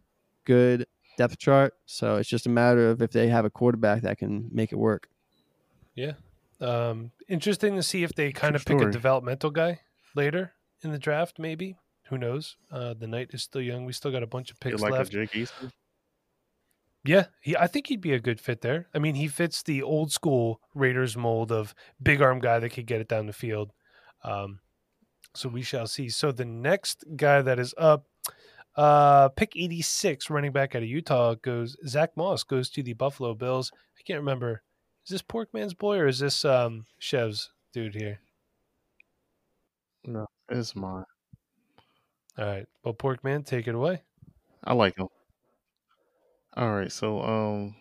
good 0.46 0.88
depth 1.18 1.38
chart. 1.38 1.74
So 1.86 2.16
it's 2.18 2.30
just 2.30 2.46
a 2.46 2.50
matter 2.50 2.90
of 2.90 3.02
if 3.02 3.12
they 3.12 3.28
have 3.28 3.46
a 3.46 3.50
quarterback 3.50 4.04
that 4.04 4.18
can 4.18 4.50
make 4.52 4.72
it 4.72 4.78
work. 4.78 5.10
Yeah. 5.96 6.14
Um, 6.60 7.12
interesting 7.28 7.76
to 7.76 7.84
see 7.84 8.04
if 8.04 8.14
they 8.14 8.32
kind 8.32 8.56
of 8.56 8.64
True 8.64 8.78
pick 8.78 8.88
a 8.88 8.92
developmental 8.92 9.50
guy 9.50 9.82
later 10.16 10.54
in 10.82 10.92
the 10.92 11.00
draft, 11.00 11.40
maybe. 11.40 11.78
Who 12.10 12.18
knows? 12.18 12.58
Uh, 12.72 12.94
the 12.94 13.08
night 13.08 13.30
is 13.32 13.44
still 13.44 13.62
young. 13.62 13.86
We 13.86 13.94
still 13.94 14.12
got 14.12 14.22
a 14.22 14.28
bunch 14.28 14.52
of 14.52 14.60
Get 14.60 14.72
picks 14.72 14.82
like 14.82 14.92
left. 14.92 15.12
Jake 15.12 15.36
Easter. 15.36 15.72
Yeah, 17.04 17.26
he, 17.42 17.58
I 17.58 17.68
think 17.68 17.88
he'd 17.88 18.02
be 18.02 18.14
a 18.14 18.20
good 18.20 18.40
fit 18.40 18.62
there. 18.62 18.88
I 18.94 19.00
mean, 19.00 19.16
he 19.16 19.28
fits 19.28 19.64
the 19.64 19.82
old 19.82 20.12
school 20.12 20.62
Raiders 20.76 21.18
mold 21.18 21.52
of 21.52 21.74
big 22.02 22.22
arm 22.22 22.40
guy 22.40 22.60
that 22.60 22.70
could 22.70 22.86
get 22.86 23.02
it 23.02 23.08
down 23.08 23.26
the 23.26 23.34
field. 23.34 23.72
Um, 24.24 24.60
so 25.34 25.50
we 25.50 25.64
shall 25.64 25.88
see. 25.88 26.10
So 26.10 26.32
the 26.32 26.46
next 26.46 27.04
guy 27.16 27.42
that 27.42 27.58
is 27.58 27.74
up, 27.78 28.06
uh, 28.76 29.30
pick 29.30 29.56
86, 29.56 30.30
running 30.30 30.52
back 30.52 30.76
out 30.76 30.84
of 30.84 30.90
Utah, 30.90 31.36
goes 31.36 31.76
Zach 31.88 32.12
Moss 32.16 32.44
goes 32.44 32.70
to 32.72 32.84
the 32.84 32.94
Buffalo 32.94 33.34
Bills. 33.34 33.72
I 33.98 34.02
can't 34.04 34.20
remember. 34.20 34.62
Is 35.06 35.10
this 35.10 35.22
Porkman's 35.24 35.74
boy 35.74 35.98
or 35.98 36.08
is 36.08 36.20
this 36.20 36.46
um, 36.46 36.86
Chev's 37.00 37.52
dude 37.74 37.96
here? 37.96 38.20
No, 40.06 40.28
it's 40.50 40.76
mine. 40.76 41.06
All 42.38 42.46
right. 42.46 42.66
Well, 42.84 42.94
Porkman, 42.94 43.44
take 43.44 43.68
it 43.68 43.76
away. 43.76 44.04
I 44.64 44.74
like 44.74 44.98
him. 44.98 45.08
All 46.58 46.72
right, 46.74 46.92
so 46.92 47.22
um, 47.22 47.76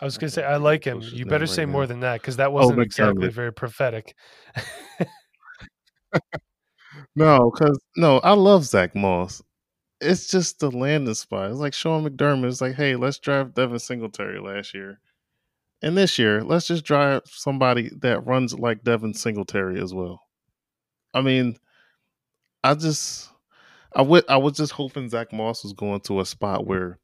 I 0.00 0.04
was 0.04 0.18
going 0.18 0.28
to 0.28 0.34
say, 0.34 0.44
I 0.44 0.56
like 0.56 0.84
him. 0.84 1.00
You 1.02 1.24
better 1.24 1.44
right 1.44 1.54
say 1.54 1.64
now. 1.64 1.72
more 1.72 1.86
than 1.86 2.00
that 2.00 2.20
because 2.20 2.36
that 2.36 2.52
wasn't 2.52 2.80
exactly 2.80 3.28
very 3.28 3.52
prophetic. 3.52 4.14
no, 7.16 7.50
because 7.50 7.78
no, 7.96 8.18
I 8.18 8.32
love 8.32 8.64
Zach 8.64 8.94
Moss. 8.94 9.42
It's 10.00 10.28
just 10.28 10.58
the 10.58 10.70
landing 10.70 11.14
spot. 11.14 11.50
It's 11.50 11.58
like 11.58 11.72
Sean 11.72 12.04
McDermott. 12.04 12.48
It's 12.48 12.60
like, 12.60 12.74
hey, 12.74 12.96
let's 12.96 13.18
draft 13.18 13.54
Devin 13.54 13.78
Singletary 13.78 14.40
last 14.40 14.74
year, 14.74 15.00
and 15.80 15.96
this 15.96 16.18
year, 16.18 16.42
let's 16.42 16.66
just 16.66 16.84
draft 16.84 17.28
somebody 17.28 17.90
that 18.00 18.26
runs 18.26 18.52
like 18.52 18.84
Devin 18.84 19.14
Singletary 19.14 19.80
as 19.80 19.94
well. 19.94 20.20
I 21.14 21.22
mean, 21.22 21.56
I 22.62 22.74
just, 22.74 23.30
I 23.94 24.02
would, 24.02 24.24
I 24.28 24.36
was 24.36 24.58
just 24.58 24.72
hoping 24.72 25.08
Zach 25.08 25.32
Moss 25.32 25.64
was 25.64 25.72
going 25.72 26.00
to 26.02 26.20
a 26.20 26.26
spot 26.26 26.66
where 26.66 26.98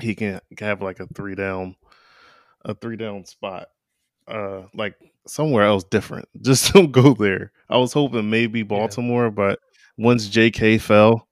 he 0.00 0.14
can 0.14 0.40
have 0.58 0.82
like 0.82 1.00
a 1.00 1.06
three 1.14 1.34
down, 1.34 1.76
a 2.64 2.74
three 2.74 2.96
down 2.96 3.24
spot, 3.24 3.68
uh, 4.28 4.62
like 4.74 4.94
somewhere 5.26 5.64
else 5.64 5.84
different. 5.84 6.28
Just 6.42 6.72
don't 6.72 6.92
go 6.92 7.14
there. 7.14 7.52
I 7.68 7.78
was 7.78 7.92
hoping 7.92 8.30
maybe 8.30 8.62
Baltimore, 8.62 9.30
but 9.30 9.58
once 9.98 10.28
J.K. 10.28 10.78
fell, 10.78 11.26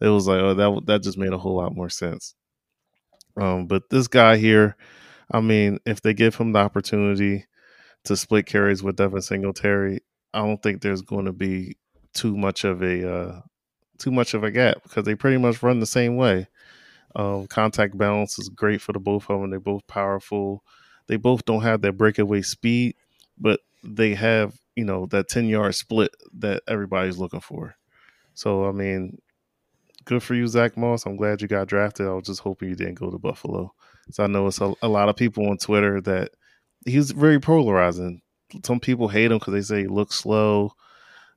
it 0.00 0.08
was 0.08 0.26
like, 0.26 0.40
oh, 0.40 0.54
that 0.54 0.86
that 0.86 1.02
just 1.02 1.18
made 1.18 1.32
a 1.32 1.38
whole 1.38 1.56
lot 1.56 1.74
more 1.74 1.90
sense. 1.90 2.34
Um, 3.36 3.66
but 3.66 3.90
this 3.90 4.08
guy 4.08 4.36
here, 4.38 4.76
I 5.30 5.40
mean, 5.40 5.78
if 5.86 6.00
they 6.00 6.14
give 6.14 6.34
him 6.34 6.52
the 6.52 6.58
opportunity 6.58 7.46
to 8.04 8.16
split 8.16 8.46
carries 8.46 8.82
with 8.82 8.96
Devin 8.96 9.20
Singletary, 9.20 10.00
I 10.32 10.40
don't 10.40 10.62
think 10.62 10.80
there's 10.80 11.02
going 11.02 11.26
to 11.26 11.32
be 11.32 11.76
too 12.14 12.36
much 12.36 12.64
of 12.64 12.82
a 12.82 13.12
uh, 13.12 13.40
too 13.98 14.10
much 14.10 14.34
of 14.34 14.42
a 14.42 14.50
gap 14.50 14.82
because 14.82 15.04
they 15.04 15.14
pretty 15.14 15.36
much 15.36 15.62
run 15.62 15.80
the 15.80 15.86
same 15.86 16.16
way. 16.16 16.48
Um, 17.16 17.46
contact 17.46 17.98
balance 17.98 18.38
is 18.38 18.48
great 18.48 18.80
for 18.80 18.92
the 18.92 19.00
both 19.00 19.28
of 19.28 19.40
them. 19.40 19.50
They're 19.50 19.60
both 19.60 19.86
powerful. 19.86 20.62
They 21.08 21.16
both 21.16 21.44
don't 21.44 21.62
have 21.62 21.82
that 21.82 21.94
breakaway 21.94 22.42
speed, 22.42 22.94
but 23.38 23.60
they 23.82 24.14
have 24.14 24.54
you 24.76 24.84
know 24.84 25.06
that 25.06 25.28
ten 25.28 25.46
yard 25.48 25.74
split 25.74 26.14
that 26.38 26.62
everybody's 26.68 27.18
looking 27.18 27.40
for. 27.40 27.76
So 28.34 28.66
I 28.66 28.72
mean, 28.72 29.18
good 30.04 30.22
for 30.22 30.34
you, 30.34 30.46
Zach 30.46 30.76
Moss. 30.76 31.06
I'm 31.06 31.16
glad 31.16 31.42
you 31.42 31.48
got 31.48 31.68
drafted. 31.68 32.06
I 32.06 32.12
was 32.12 32.26
just 32.26 32.40
hoping 32.40 32.68
you 32.68 32.76
didn't 32.76 32.94
go 32.98 33.10
to 33.10 33.18
Buffalo. 33.18 33.74
So 34.12 34.24
I 34.24 34.26
know 34.26 34.46
it's 34.46 34.60
a, 34.60 34.72
a 34.82 34.88
lot 34.88 35.08
of 35.08 35.16
people 35.16 35.48
on 35.48 35.58
Twitter 35.58 36.00
that 36.02 36.30
he's 36.84 37.10
very 37.10 37.40
polarizing. 37.40 38.22
Some 38.64 38.80
people 38.80 39.08
hate 39.08 39.30
him 39.30 39.38
because 39.38 39.54
they 39.54 39.62
say 39.62 39.82
he 39.82 39.86
looks 39.86 40.16
slow. 40.16 40.72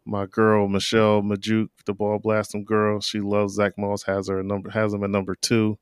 My 0.06 0.26
girl 0.26 0.68
Michelle 0.68 1.22
Majuk, 1.22 1.70
the 1.86 1.94
ball 1.94 2.20
blasting 2.20 2.66
girl, 2.66 3.00
she 3.00 3.20
loves 3.20 3.56
Zach 3.56 3.78
Moss. 3.78 4.04
Has 4.04 4.28
her 4.28 4.44
number, 4.44 4.70
has 4.70 4.94
him 4.94 5.04
at 5.04 5.10
number 5.10 5.36
two. 5.36 5.78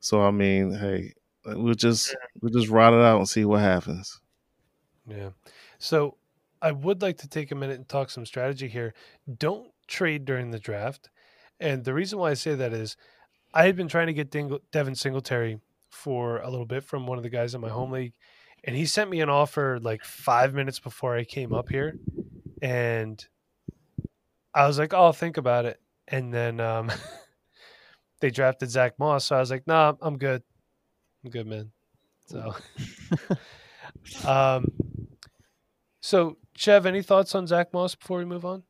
So 0.00 0.22
I 0.22 0.30
mean, 0.30 0.72
hey, 0.72 1.14
we'll 1.46 1.74
just 1.74 2.14
we'll 2.40 2.52
just 2.52 2.68
ride 2.68 2.92
it 2.92 3.00
out 3.00 3.18
and 3.18 3.28
see 3.28 3.44
what 3.44 3.60
happens. 3.60 4.20
Yeah. 5.06 5.30
So 5.78 6.16
I 6.60 6.72
would 6.72 7.02
like 7.02 7.18
to 7.18 7.28
take 7.28 7.52
a 7.52 7.54
minute 7.54 7.76
and 7.76 7.88
talk 7.88 8.10
some 8.10 8.26
strategy 8.26 8.68
here. 8.68 8.94
Don't 9.38 9.70
trade 9.86 10.24
during 10.24 10.50
the 10.50 10.58
draft. 10.58 11.10
And 11.60 11.84
the 11.84 11.94
reason 11.94 12.18
why 12.18 12.30
I 12.30 12.34
say 12.34 12.54
that 12.54 12.72
is 12.72 12.96
I 13.52 13.66
had 13.66 13.76
been 13.76 13.88
trying 13.88 14.08
to 14.08 14.14
get 14.14 14.30
Dingle, 14.30 14.60
Devin 14.72 14.94
Singletary 14.94 15.60
for 15.90 16.38
a 16.40 16.50
little 16.50 16.66
bit 16.66 16.82
from 16.82 17.06
one 17.06 17.18
of 17.18 17.22
the 17.22 17.30
guys 17.30 17.54
in 17.54 17.60
my 17.60 17.68
home 17.68 17.92
league. 17.92 18.14
And 18.64 18.74
he 18.74 18.86
sent 18.86 19.10
me 19.10 19.20
an 19.20 19.28
offer 19.28 19.78
like 19.80 20.04
five 20.04 20.54
minutes 20.54 20.80
before 20.80 21.16
I 21.16 21.24
came 21.24 21.52
up 21.52 21.68
here. 21.68 21.98
And 22.62 23.24
I 24.54 24.66
was 24.66 24.78
like, 24.78 24.94
oh, 24.94 24.98
I'll 25.04 25.12
think 25.12 25.36
about 25.36 25.64
it. 25.64 25.80
And 26.08 26.32
then 26.32 26.60
um, 26.60 26.92
they 28.20 28.30
drafted 28.30 28.70
Zach 28.70 28.98
Moss. 28.98 29.26
So 29.26 29.36
I 29.36 29.40
was 29.40 29.50
like, 29.50 29.66
nah, 29.66 29.94
I'm 30.00 30.18
good. 30.18 30.42
I'm 31.24 31.30
good, 31.30 31.46
man. 31.46 31.72
So, 32.26 32.54
um, 34.26 34.72
so 36.00 36.36
Chev, 36.56 36.86
any 36.86 37.02
thoughts 37.02 37.34
on 37.34 37.46
Zach 37.46 37.72
Moss 37.72 37.94
before 37.94 38.18
we 38.18 38.24
move 38.24 38.44
on? 38.44 38.62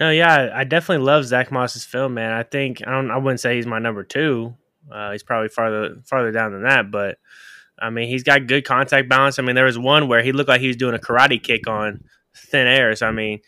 No, 0.00 0.10
yeah, 0.10 0.50
I 0.54 0.64
definitely 0.64 1.04
love 1.04 1.24
Zach 1.24 1.52
Moss's 1.52 1.84
film, 1.84 2.14
man. 2.14 2.32
I 2.32 2.42
think 2.42 2.86
I 2.86 2.90
don't. 2.90 3.10
I 3.10 3.18
wouldn't 3.18 3.40
say 3.40 3.56
he's 3.56 3.66
my 3.66 3.78
number 3.78 4.02
two. 4.02 4.54
Uh, 4.90 5.12
he's 5.12 5.22
probably 5.22 5.48
farther 5.48 5.96
farther 6.04 6.32
down 6.32 6.52
than 6.52 6.62
that, 6.62 6.90
but 6.90 7.18
I 7.78 7.90
mean, 7.90 8.08
he's 8.08 8.22
got 8.22 8.46
good 8.46 8.64
contact 8.64 9.08
balance. 9.08 9.38
I 9.38 9.42
mean, 9.42 9.54
there 9.54 9.66
was 9.66 9.78
one 9.78 10.08
where 10.08 10.22
he 10.22 10.32
looked 10.32 10.48
like 10.48 10.60
he 10.60 10.68
was 10.68 10.76
doing 10.76 10.94
a 10.94 10.98
karate 10.98 11.42
kick 11.42 11.68
on 11.68 12.04
thin 12.36 12.66
air. 12.66 12.94
So 12.96 13.06
I 13.06 13.12
mean, 13.12 13.40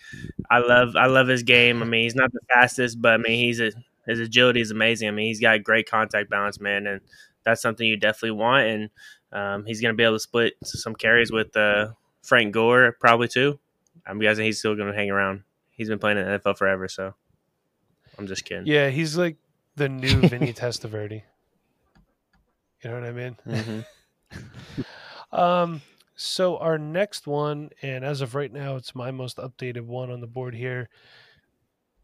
I 0.50 0.58
love 0.58 0.96
I 0.96 1.06
love 1.06 1.28
his 1.28 1.42
game. 1.42 1.82
I 1.82 1.86
mean, 1.86 2.04
he's 2.04 2.14
not 2.14 2.32
the 2.32 2.40
fastest, 2.52 3.00
but 3.00 3.14
I 3.14 3.16
mean, 3.16 3.38
he's 3.38 3.60
a 3.60 3.72
his 4.06 4.20
agility 4.20 4.60
is 4.60 4.70
amazing. 4.70 5.08
I 5.08 5.10
mean, 5.10 5.26
he's 5.26 5.40
got 5.40 5.62
great 5.62 5.90
contact 5.90 6.30
balance, 6.30 6.60
man, 6.60 6.86
and 6.86 7.00
that's 7.44 7.60
something 7.60 7.86
you 7.86 7.96
definitely 7.96 8.32
want. 8.32 8.66
And 8.66 8.90
um, 9.32 9.66
he's 9.66 9.80
going 9.80 9.92
to 9.92 9.96
be 9.96 10.04
able 10.04 10.14
to 10.14 10.20
split 10.20 10.54
some 10.62 10.94
carries 10.94 11.32
with 11.32 11.56
uh, 11.56 11.88
Frank 12.22 12.52
Gore 12.52 12.96
probably 13.00 13.28
too. 13.28 13.58
I'm 14.06 14.20
guessing 14.20 14.44
he's 14.44 14.58
still 14.58 14.76
going 14.76 14.90
to 14.90 14.96
hang 14.96 15.10
around. 15.10 15.42
He's 15.70 15.88
been 15.88 15.98
playing 15.98 16.18
in 16.18 16.26
the 16.26 16.38
NFL 16.38 16.56
forever, 16.56 16.88
so 16.88 17.14
I'm 18.18 18.26
just 18.26 18.44
kidding. 18.44 18.66
Yeah, 18.66 18.90
he's 18.90 19.16
like 19.16 19.36
the 19.74 19.88
new 19.88 20.20
Vinny 20.28 20.52
Testaverde. 20.52 21.22
You 22.82 22.90
know 22.90 23.00
what 23.00 23.08
I 23.08 23.12
mean? 23.12 23.36
Mm-hmm. 23.46 24.82
Um, 25.32 25.82
so 26.16 26.56
our 26.58 26.78
next 26.78 27.26
one, 27.26 27.70
and 27.82 28.04
as 28.04 28.22
of 28.22 28.34
right 28.34 28.52
now, 28.52 28.76
it's 28.76 28.94
my 28.94 29.10
most 29.10 29.36
updated 29.36 29.82
one 29.82 30.10
on 30.10 30.20
the 30.20 30.26
board 30.26 30.54
here. 30.54 30.88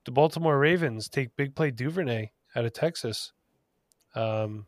The 0.05 0.11
Baltimore 0.11 0.59
Ravens 0.59 1.09
take 1.09 1.37
big 1.37 1.55
play 1.55 1.71
Duvernay 1.71 2.31
out 2.55 2.65
of 2.67 2.73
Texas. 2.75 3.33
Um, 4.15 4.67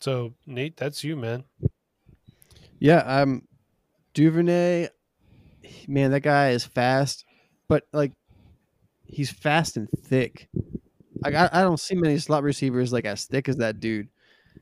so 0.00 0.34
Nate, 0.46 0.76
that's 0.76 1.02
you, 1.02 1.16
man. 1.16 1.44
Yeah, 2.78 2.98
um, 2.98 3.46
Duvernay, 4.12 4.88
man, 5.88 6.10
that 6.10 6.20
guy 6.20 6.50
is 6.50 6.64
fast, 6.64 7.24
but 7.68 7.84
like 7.92 8.12
he's 9.06 9.30
fast 9.30 9.78
and 9.78 9.88
thick. 10.04 10.48
Like 11.22 11.34
I, 11.34 11.48
I 11.52 11.62
don't 11.62 11.80
see 11.80 11.94
many 11.94 12.18
slot 12.18 12.42
receivers 12.42 12.92
like 12.92 13.04
as 13.06 13.24
thick 13.24 13.48
as 13.48 13.56
that 13.56 13.80
dude. 13.80 14.08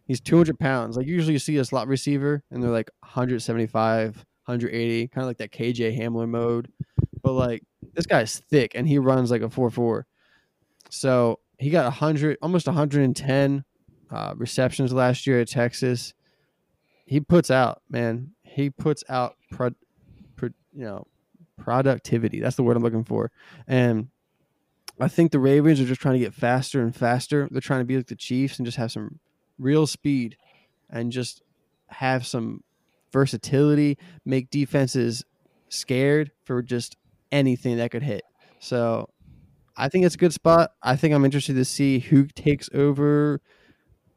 He's 0.08 0.20
200 0.22 0.58
pounds. 0.58 0.96
Like 0.96 1.06
usually 1.06 1.34
you 1.34 1.38
see 1.38 1.58
a 1.58 1.64
slot 1.64 1.86
receiver 1.86 2.42
and 2.50 2.62
they're 2.62 2.70
like 2.70 2.90
175, 3.00 4.16
180, 4.16 5.08
kind 5.08 5.22
of 5.22 5.28
like 5.28 5.36
that 5.36 5.52
KJ 5.52 5.96
Hamler 5.98 6.26
mode. 6.26 6.72
But 7.22 7.32
like 7.32 7.62
this 7.92 8.06
guy's 8.06 8.38
thick 8.50 8.72
and 8.74 8.88
he 8.88 8.98
runs 8.98 9.30
like 9.30 9.42
a 9.42 9.48
4-4. 9.48 10.04
So 10.88 11.40
he 11.58 11.68
got 11.68 11.84
100, 11.84 12.38
almost 12.40 12.66
110 12.66 13.64
uh, 14.10 14.34
receptions 14.34 14.94
last 14.94 15.26
year 15.26 15.40
at 15.40 15.48
Texas. 15.48 16.14
He 17.04 17.20
puts 17.20 17.50
out, 17.50 17.82
man. 17.90 18.30
He 18.42 18.70
puts 18.70 19.04
out, 19.10 19.36
pro, 19.50 19.72
pro, 20.36 20.48
you 20.72 20.84
know, 20.84 21.06
productivity. 21.58 22.40
That's 22.40 22.56
the 22.56 22.62
word 22.62 22.78
I'm 22.78 22.82
looking 22.82 23.04
for. 23.04 23.30
And 23.66 24.08
I 24.98 25.08
think 25.08 25.32
the 25.32 25.38
Ravens 25.38 25.80
are 25.82 25.84
just 25.84 26.00
trying 26.00 26.14
to 26.14 26.20
get 26.20 26.32
faster 26.32 26.80
and 26.80 26.96
faster. 26.96 27.46
They're 27.50 27.60
trying 27.60 27.80
to 27.80 27.84
be 27.84 27.96
like 27.96 28.06
the 28.06 28.16
Chiefs 28.16 28.58
and 28.58 28.64
just 28.64 28.78
have 28.78 28.90
some 28.90 29.20
real 29.58 29.86
speed 29.86 30.36
and 30.90 31.12
just 31.12 31.42
have 31.88 32.26
some 32.26 32.62
versatility, 33.12 33.98
make 34.24 34.50
defenses 34.50 35.24
scared 35.68 36.30
for 36.44 36.62
just 36.62 36.96
anything 37.32 37.76
that 37.76 37.90
could 37.90 38.02
hit. 38.02 38.22
So 38.60 39.08
I 39.76 39.88
think 39.88 40.04
it's 40.04 40.14
a 40.14 40.18
good 40.18 40.32
spot. 40.32 40.72
I 40.82 40.96
think 40.96 41.14
I'm 41.14 41.24
interested 41.24 41.54
to 41.54 41.64
see 41.64 41.98
who 42.00 42.26
takes 42.26 42.68
over 42.74 43.40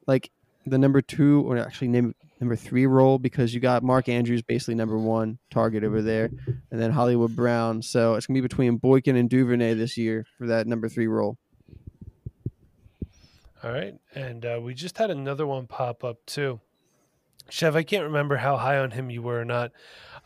like 0.07 0.31
the 0.65 0.77
number 0.77 1.01
two 1.01 1.43
or 1.47 1.57
actually 1.57 1.89
name 1.89 2.13
number 2.39 2.55
three 2.55 2.87
role 2.87 3.19
because 3.19 3.53
you 3.53 3.59
got 3.59 3.83
Mark 3.83 4.09
Andrews 4.09 4.41
basically 4.41 4.75
number 4.75 4.97
one 4.97 5.37
target 5.51 5.83
over 5.83 6.01
there, 6.01 6.29
and 6.71 6.81
then 6.81 6.91
Hollywood 6.91 7.35
Brown. 7.35 7.81
So 7.81 8.15
it's 8.15 8.25
gonna 8.25 8.37
be 8.37 8.41
between 8.41 8.77
Boykin 8.77 9.15
and 9.15 9.29
Duvernay 9.29 9.75
this 9.75 9.97
year 9.97 10.25
for 10.37 10.47
that 10.47 10.65
number 10.67 10.89
three 10.89 11.07
role. 11.07 11.37
All 13.63 13.71
right, 13.71 13.93
and 14.15 14.43
uh, 14.43 14.59
we 14.61 14.73
just 14.73 14.97
had 14.97 15.11
another 15.11 15.45
one 15.45 15.67
pop 15.67 16.03
up 16.03 16.25
too. 16.25 16.59
Chev, 17.49 17.75
I 17.75 17.83
can't 17.83 18.05
remember 18.05 18.37
how 18.37 18.57
high 18.57 18.79
on 18.79 18.91
him 18.91 19.11
you 19.11 19.21
were 19.21 19.41
or 19.41 19.45
not, 19.45 19.71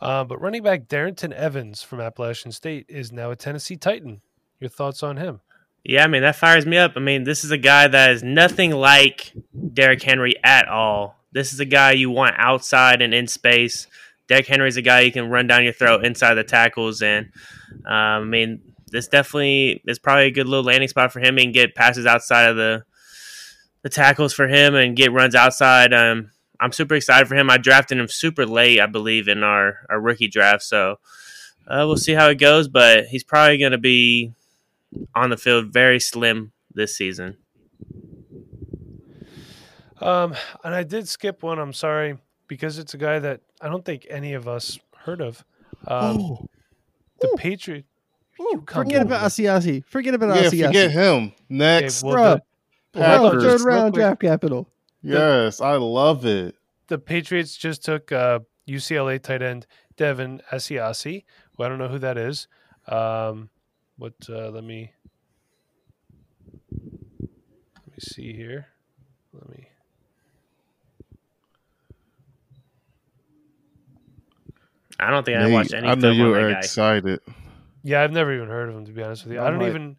uh, 0.00 0.24
but 0.24 0.40
running 0.40 0.62
back 0.62 0.86
Darrynton 0.86 1.32
Evans 1.32 1.82
from 1.82 2.00
Appalachian 2.00 2.52
State 2.52 2.86
is 2.88 3.12
now 3.12 3.30
a 3.30 3.36
Tennessee 3.36 3.76
Titan. 3.76 4.22
Your 4.58 4.70
thoughts 4.70 5.02
on 5.02 5.18
him? 5.18 5.40
Yeah, 5.84 6.04
I 6.04 6.06
mean 6.06 6.22
that 6.22 6.36
fires 6.36 6.64
me 6.64 6.78
up. 6.78 6.92
I 6.96 7.00
mean, 7.00 7.24
this 7.24 7.44
is 7.44 7.50
a 7.50 7.58
guy 7.58 7.88
that 7.88 8.10
is 8.10 8.22
nothing 8.22 8.70
like 8.70 9.34
Derrick 9.74 10.02
Henry 10.02 10.34
at 10.42 10.66
all. 10.68 11.16
This 11.32 11.52
is 11.52 11.60
a 11.60 11.66
guy 11.66 11.92
you 11.92 12.10
want 12.10 12.36
outside 12.38 13.02
and 13.02 13.12
in 13.12 13.26
space. 13.26 13.86
Derrick 14.28 14.46
Henry 14.46 14.68
is 14.68 14.78
a 14.78 14.82
guy 14.82 15.00
you 15.00 15.12
can 15.12 15.28
run 15.28 15.46
down 15.46 15.62
your 15.62 15.74
throat 15.74 16.06
inside 16.06 16.34
the 16.34 16.44
tackles, 16.44 17.02
and 17.02 17.26
um, 17.84 17.92
I 17.92 18.24
mean 18.24 18.62
this 18.92 19.08
definitely 19.08 19.82
is 19.86 19.98
probably 19.98 20.26
a 20.26 20.30
good 20.30 20.46
little 20.46 20.64
landing 20.64 20.88
spot 20.88 21.12
for 21.12 21.20
him 21.20 21.38
and 21.38 21.52
get 21.52 21.74
passes 21.74 22.06
outside 22.06 22.48
of 22.48 22.56
the 22.56 22.84
the 23.86 23.90
tackles 23.90 24.34
for 24.34 24.48
him 24.48 24.74
and 24.74 24.96
get 24.96 25.12
runs 25.12 25.36
outside. 25.36 25.94
Um, 25.94 26.32
I'm 26.58 26.72
super 26.72 26.96
excited 26.96 27.28
for 27.28 27.36
him. 27.36 27.48
I 27.48 27.56
drafted 27.56 27.98
him 27.98 28.08
super 28.08 28.44
late, 28.44 28.80
I 28.80 28.86
believe, 28.86 29.28
in 29.28 29.44
our, 29.44 29.86
our 29.88 30.00
rookie 30.00 30.26
draft. 30.26 30.64
So 30.64 30.96
uh, 31.68 31.84
we'll 31.86 31.96
see 31.96 32.14
how 32.14 32.28
it 32.28 32.34
goes, 32.34 32.66
but 32.66 33.06
he's 33.06 33.22
probably 33.22 33.58
going 33.58 33.70
to 33.70 33.78
be 33.78 34.32
on 35.14 35.30
the 35.30 35.36
field 35.36 35.72
very 35.72 36.00
slim 36.00 36.50
this 36.74 36.96
season. 36.96 37.36
Um, 40.00 40.34
and 40.64 40.74
I 40.74 40.82
did 40.82 41.06
skip 41.06 41.44
one. 41.44 41.60
I'm 41.60 41.72
sorry 41.72 42.18
because 42.48 42.80
it's 42.80 42.94
a 42.94 42.98
guy 42.98 43.20
that 43.20 43.42
I 43.60 43.68
don't 43.68 43.84
think 43.84 44.04
any 44.10 44.32
of 44.32 44.48
us 44.48 44.80
heard 44.96 45.20
of. 45.20 45.44
Um, 45.86 46.48
the 47.20 47.36
Patriot. 47.38 47.84
Ooh, 48.40 48.64
forget 48.68 49.02
about 49.02 49.20
man. 49.20 49.30
Asiasi. 49.30 49.84
Forget 49.86 50.14
about 50.14 50.34
yeah, 50.34 50.50
Asiasi. 50.50 50.66
forget 50.66 50.90
him. 50.90 51.32
Next, 51.48 52.02
well, 52.02 52.40
Bruh. 52.96 52.98
the- 52.98 53.18
Bro, 53.18 53.30
Packers. 53.30 53.42
third 53.44 53.60
round 53.62 53.92
quick. 53.92 54.00
draft 54.02 54.20
capital. 54.20 54.68
yes, 55.02 55.60
I 55.60 55.76
love 55.76 56.24
it. 56.26 56.54
the 56.88 56.98
Patriots 56.98 57.56
just 57.56 57.84
took 57.84 58.10
uh, 58.12 58.40
UCLA 58.68 59.20
tight 59.22 59.42
end 59.42 59.66
Devin 59.96 60.40
Asiasi, 60.52 61.24
who 61.56 61.62
I 61.64 61.68
don't 61.68 61.78
know 61.78 61.88
who 61.88 61.98
that 62.00 62.18
is. 62.18 62.48
Um, 62.88 63.50
what? 63.98 64.14
Uh, 64.28 64.50
let 64.50 64.62
me 64.64 64.92
let 66.70 67.86
me 67.90 67.98
see 67.98 68.32
here. 68.34 68.66
Let 69.32 69.48
me. 69.50 69.68
I 74.98 75.10
don't 75.10 75.24
think 75.24 75.36
I 75.38 75.44
Nate, 75.44 75.52
watched 75.52 75.74
any 75.74 75.88
I 75.88 75.94
know 75.94 76.00
film 76.00 76.16
you 76.16 76.26
are 76.34 76.40
were 76.40 76.52
guy. 76.52 76.58
excited. 76.58 77.20
Yeah, 77.82 78.02
I've 78.02 78.12
never 78.12 78.34
even 78.34 78.48
heard 78.48 78.68
of 78.70 78.76
him 78.76 78.86
to 78.86 78.92
be 78.92 79.02
honest 79.02 79.24
with 79.24 79.34
you. 79.34 79.40
I 79.40 79.46
I'm 79.46 79.52
don't 79.54 79.60
hype. 79.62 79.70
even. 79.70 79.96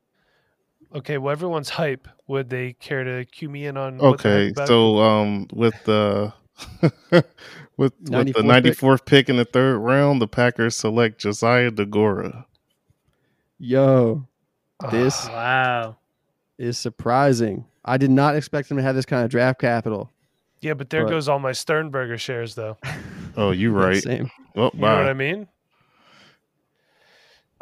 Okay, 0.95 1.17
well, 1.17 1.31
everyone's 1.31 1.69
hype. 1.81 2.07
Would 2.27 2.49
they 2.49 2.73
care 2.73 3.03
to 3.03 3.25
cue 3.25 3.49
me 3.49 3.65
in 3.67 3.77
on? 3.77 3.99
Okay, 4.01 4.53
so 4.65 4.99
um, 4.99 5.47
with 5.53 5.73
the 5.85 6.33
with 7.11 7.25
with 7.77 7.93
the 8.33 8.41
94th 8.41 8.99
pick? 8.99 9.05
pick 9.05 9.29
in 9.29 9.37
the 9.37 9.45
third 9.45 9.77
round, 9.77 10.21
the 10.21 10.27
Packers 10.27 10.75
select 10.75 11.19
Josiah 11.19 11.71
Deguara. 11.71 12.45
Yo, 13.59 14.27
Ah, 14.83 14.89
this 14.89 15.27
Wow. 15.27 15.97
is 16.57 16.77
surprising. 16.77 17.65
I 17.85 17.97
did 17.97 18.11
not 18.11 18.35
expect 18.35 18.67
them 18.69 18.77
to 18.77 18.83
have 18.83 18.95
this 18.95 19.05
kind 19.05 19.23
of 19.23 19.31
draft 19.31 19.59
capital. 19.59 20.11
yeah, 20.61 20.73
but 20.73 20.89
there 20.89 21.03
but- 21.05 21.09
goes 21.11 21.27
all 21.29 21.39
my 21.39 21.53
Sternberger 21.53 22.17
shares, 22.17 22.55
though. 22.55 22.77
Oh, 23.39 23.51
you 23.51 23.71
Yeah, 23.77 23.85
right. 23.85 24.01
Same. 24.03 24.31
Oh, 24.55 24.71
You 24.73 24.79
know 24.81 24.95
what. 24.95 25.07
I 25.07 25.13
mean? 25.13 25.47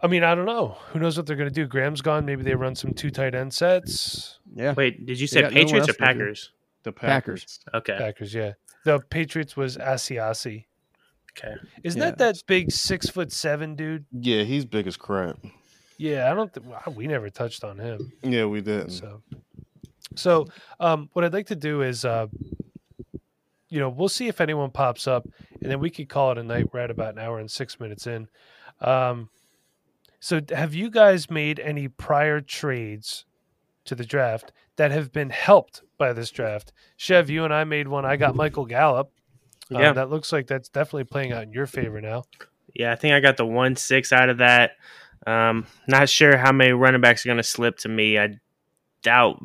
I 0.05 0.07
mean, 0.07 0.23
I 0.23 0.35
don't 0.35 0.45
know. 0.45 0.77
Who 0.91 0.99
knows 0.99 1.17
what 1.17 1.25
they're 1.25 1.35
going 1.35 1.49
to 1.49 1.53
do? 1.53 1.65
Graham's 1.65 2.03
gone. 2.03 2.27
Maybe 2.27 2.43
they 2.43 2.53
run 2.53 2.75
some 2.75 2.93
two 2.93 3.09
tight 3.09 3.33
end 3.33 3.51
sets. 3.51 4.37
Yeah. 4.55 4.75
Wait, 4.77 5.03
did 5.03 5.19
you 5.19 5.25
They 5.25 5.31
say 5.31 5.41
got 5.41 5.51
no 5.51 5.55
Patriots 5.61 5.73
or 5.73 5.77
else 5.77 5.87
to 5.87 5.93
do. 5.93 5.97
Packers? 6.05 6.51
The 6.83 6.91
Packers. 6.91 7.41
Packers. 7.41 7.59
Okay. 7.73 7.97
Packers, 7.97 8.33
yeah. 8.35 8.51
The 8.83 8.99
Patriots 8.99 9.57
was 9.57 9.77
Asiasi. 9.77 10.65
Okay. 11.35 11.55
Isn't 11.83 11.99
Yeah. 11.99 12.11
that 12.11 12.17
that 12.19 12.35
big 12.45 12.71
six 12.71 13.09
foot 13.09 13.31
seven 13.31 13.75
dude? 13.75 14.05
Yeah, 14.11 14.43
he's 14.43 14.63
big 14.63 14.85
as 14.85 14.95
crap. 14.95 15.39
Yeah, 15.97 16.31
I 16.31 16.35
don't. 16.35 16.53
Th- 16.53 16.63
wow, 16.67 16.83
we 16.95 17.07
never 17.07 17.31
touched 17.31 17.63
on 17.63 17.79
him. 17.79 18.11
Yeah, 18.21 18.45
we 18.45 18.61
didn't. 18.61 18.91
So, 18.91 19.23
so 20.15 20.45
um, 20.79 21.09
what 21.13 21.25
I'd 21.25 21.33
like 21.33 21.47
to 21.47 21.55
do 21.55 21.81
is, 21.81 22.05
uh, 22.05 22.27
you 23.69 23.79
know, 23.79 23.89
we'll 23.89 24.07
see 24.09 24.27
if 24.27 24.39
anyone 24.39 24.69
pops 24.69 25.07
up, 25.07 25.27
and 25.61 25.71
then 25.71 25.79
we 25.79 25.89
could 25.89 26.09
call 26.09 26.31
it 26.33 26.37
a 26.37 26.43
night. 26.43 26.71
We're 26.71 26.81
at 26.81 26.91
about 26.91 27.13
an 27.15 27.19
hour 27.19 27.39
and 27.39 27.49
six 27.49 27.79
minutes 27.79 28.05
in. 28.05 28.27
Um, 28.81 29.29
so, 30.25 30.41
have 30.49 30.73
you 30.73 30.89
guys 30.89 31.29
made 31.29 31.59
any 31.59 31.87
prior 31.87 32.41
trades 32.41 33.25
to 33.85 33.93
the 33.93 34.03
draft 34.05 34.51
that 34.77 34.89
have 34.89 35.11
been 35.11 35.29
helped 35.29 35.83
by 35.99 36.13
this 36.13 36.31
draft? 36.31 36.73
Chev, 36.97 37.29
you 37.29 37.43
and 37.43 37.53
I 37.53 37.63
made 37.63 37.87
one. 37.87 38.05
I 38.05 38.15
got 38.15 38.35
Michael 38.43 38.65
Gallup. 38.65 39.11
Uh, 39.71 39.79
Yeah. 39.79 39.93
that 39.93 40.09
looks 40.09 40.31
like 40.31 40.47
that's 40.47 40.67
definitely 40.67 41.03
playing 41.03 41.31
out 41.31 41.43
in 41.43 41.51
your 41.51 41.67
favor 41.67 42.01
now. 42.01 42.23
Yeah, 42.73 42.91
I 42.91 42.95
think 42.95 43.13
I 43.13 43.19
got 43.19 43.37
the 43.37 43.45
one 43.45 43.75
six 43.75 44.11
out 44.11 44.29
of 44.29 44.39
that. 44.39 44.71
Um, 45.27 45.67
not 45.87 46.09
sure 46.09 46.37
how 46.37 46.51
many 46.51 46.71
running 46.71 47.01
backs 47.01 47.23
are 47.23 47.29
going 47.29 47.37
to 47.37 47.43
slip 47.43 47.77
to 47.79 47.87
me. 47.89 48.17
I 48.17 48.39
doubt 49.03 49.39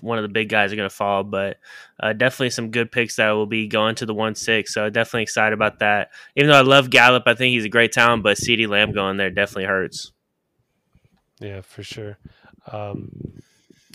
one 0.00 0.18
of 0.18 0.22
the 0.22 0.28
big 0.28 0.48
guys 0.48 0.72
are 0.72 0.76
going 0.76 0.88
to 0.88 0.94
fall, 0.94 1.24
but 1.24 1.58
uh, 2.00 2.12
definitely 2.12 2.50
some 2.50 2.70
good 2.70 2.92
picks 2.92 3.16
that 3.16 3.30
will 3.30 3.46
be 3.46 3.66
going 3.66 3.94
to 3.96 4.06
the 4.06 4.14
one 4.14 4.34
six. 4.34 4.74
So 4.74 4.88
definitely 4.90 5.22
excited 5.22 5.54
about 5.54 5.78
that. 5.80 6.10
Even 6.36 6.50
though 6.50 6.58
I 6.58 6.62
love 6.62 6.90
Gallup, 6.90 7.24
I 7.26 7.34
think 7.34 7.52
he's 7.52 7.64
a 7.64 7.68
great 7.68 7.92
talent, 7.92 8.22
but 8.22 8.36
CeeDee 8.36 8.68
Lamb 8.68 8.92
going 8.92 9.16
there 9.16 9.30
definitely 9.30 9.64
hurts. 9.64 10.12
Yeah, 11.40 11.60
for 11.62 11.82
sure. 11.82 12.18
Um, 12.70 13.10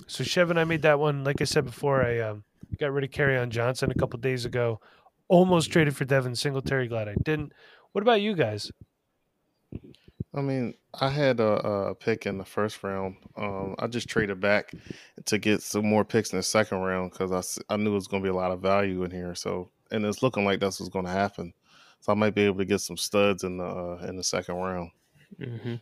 so 0.07 0.24
Chev 0.24 0.49
and 0.49 0.59
I 0.59 0.63
made 0.63 0.82
that 0.84 0.99
one. 0.99 1.24
Like 1.24 1.41
I 1.41 1.45
said 1.45 1.65
before, 1.65 2.03
I 2.03 2.20
um, 2.20 2.43
got 2.78 2.91
rid 2.91 3.03
of 3.03 3.11
Kerryon 3.11 3.49
Johnson 3.49 3.91
a 3.91 3.95
couple 3.95 4.20
days 4.20 4.45
ago. 4.45 4.80
Almost 5.28 5.72
traded 5.72 5.95
for 5.95 6.05
Devin 6.05 6.36
Singletary. 6.36 6.88
Glad 6.88 7.07
I 7.07 7.15
didn't. 7.24 7.53
What 7.91 8.01
about 8.01 8.22
you 8.22 8.36
guys? 8.36 8.72
I 10.34 10.41
mean, 10.41 10.75
I 10.99 11.09
had 11.09 11.39
a, 11.39 11.53
a 11.89 11.95
pick 11.95 12.25
in 12.25 12.38
the 12.38 12.45
first 12.45 12.84
round. 12.84 13.17
Um, 13.36 13.75
I 13.80 13.88
just 13.88 14.07
traded 14.07 14.39
back 14.39 14.71
to 15.25 15.38
get 15.39 15.61
some 15.63 15.86
more 15.86 16.05
picks 16.05 16.32
in 16.32 16.38
the 16.38 16.43
second 16.43 16.80
round 16.80 17.11
because 17.11 17.59
I, 17.69 17.73
I 17.73 17.77
knew 17.77 17.91
it 17.91 17.95
was 17.95 18.07
going 18.07 18.21
to 18.21 18.27
be 18.27 18.32
a 18.32 18.36
lot 18.36 18.51
of 18.51 18.61
value 18.61 19.03
in 19.03 19.11
here. 19.11 19.34
So, 19.34 19.71
and 19.91 20.05
it's 20.05 20.21
looking 20.21 20.45
like 20.45 20.59
that's 20.59 20.80
what's 20.80 20.91
going 20.91 21.05
to 21.05 21.11
happen. 21.11 21.53
So 22.01 22.11
I 22.11 22.15
might 22.15 22.36
be 22.36 22.43
able 22.43 22.59
to 22.59 22.65
get 22.65 22.80
some 22.80 22.97
studs 22.97 23.43
in 23.43 23.57
the 23.57 23.65
uh, 23.65 24.05
in 24.07 24.15
the 24.15 24.24
second 24.24 24.55
round. 24.55 24.91
hmm 25.37 25.75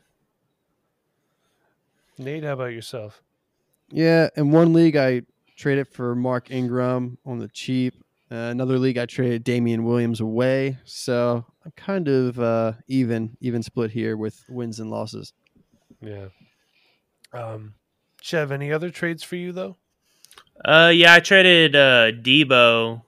Nate, 2.17 2.43
how 2.43 2.53
about 2.53 2.73
yourself? 2.73 3.21
Yeah, 3.89 4.29
in 4.35 4.51
one 4.51 4.73
league 4.73 4.95
I 4.95 5.21
traded 5.55 5.87
for 5.87 6.15
Mark 6.15 6.51
Ingram 6.51 7.17
on 7.25 7.37
the 7.37 7.47
cheap. 7.49 7.93
Uh, 8.31 8.35
another 8.35 8.79
league 8.79 8.97
I 8.97 9.05
traded 9.05 9.43
Damien 9.43 9.83
Williams 9.83 10.19
away. 10.19 10.77
So 10.83 11.45
I'm 11.67 11.73
kind 11.75 12.07
of 12.07 12.39
uh, 12.39 12.73
even 12.87 13.35
even 13.41 13.61
split 13.61 13.91
here 13.91 14.15
with 14.15 14.41
wins 14.47 14.79
and 14.79 14.89
losses. 14.89 15.33
Yeah. 16.01 16.27
Um, 17.33 17.73
Chev, 18.21 18.53
any 18.53 18.71
other 18.71 18.89
trades 18.89 19.21
for 19.21 19.35
you 19.35 19.51
though? 19.51 19.75
Uh, 20.63 20.93
yeah, 20.95 21.13
I 21.13 21.19
traded 21.19 21.75
uh, 21.75 22.13
Deebo 22.13 23.01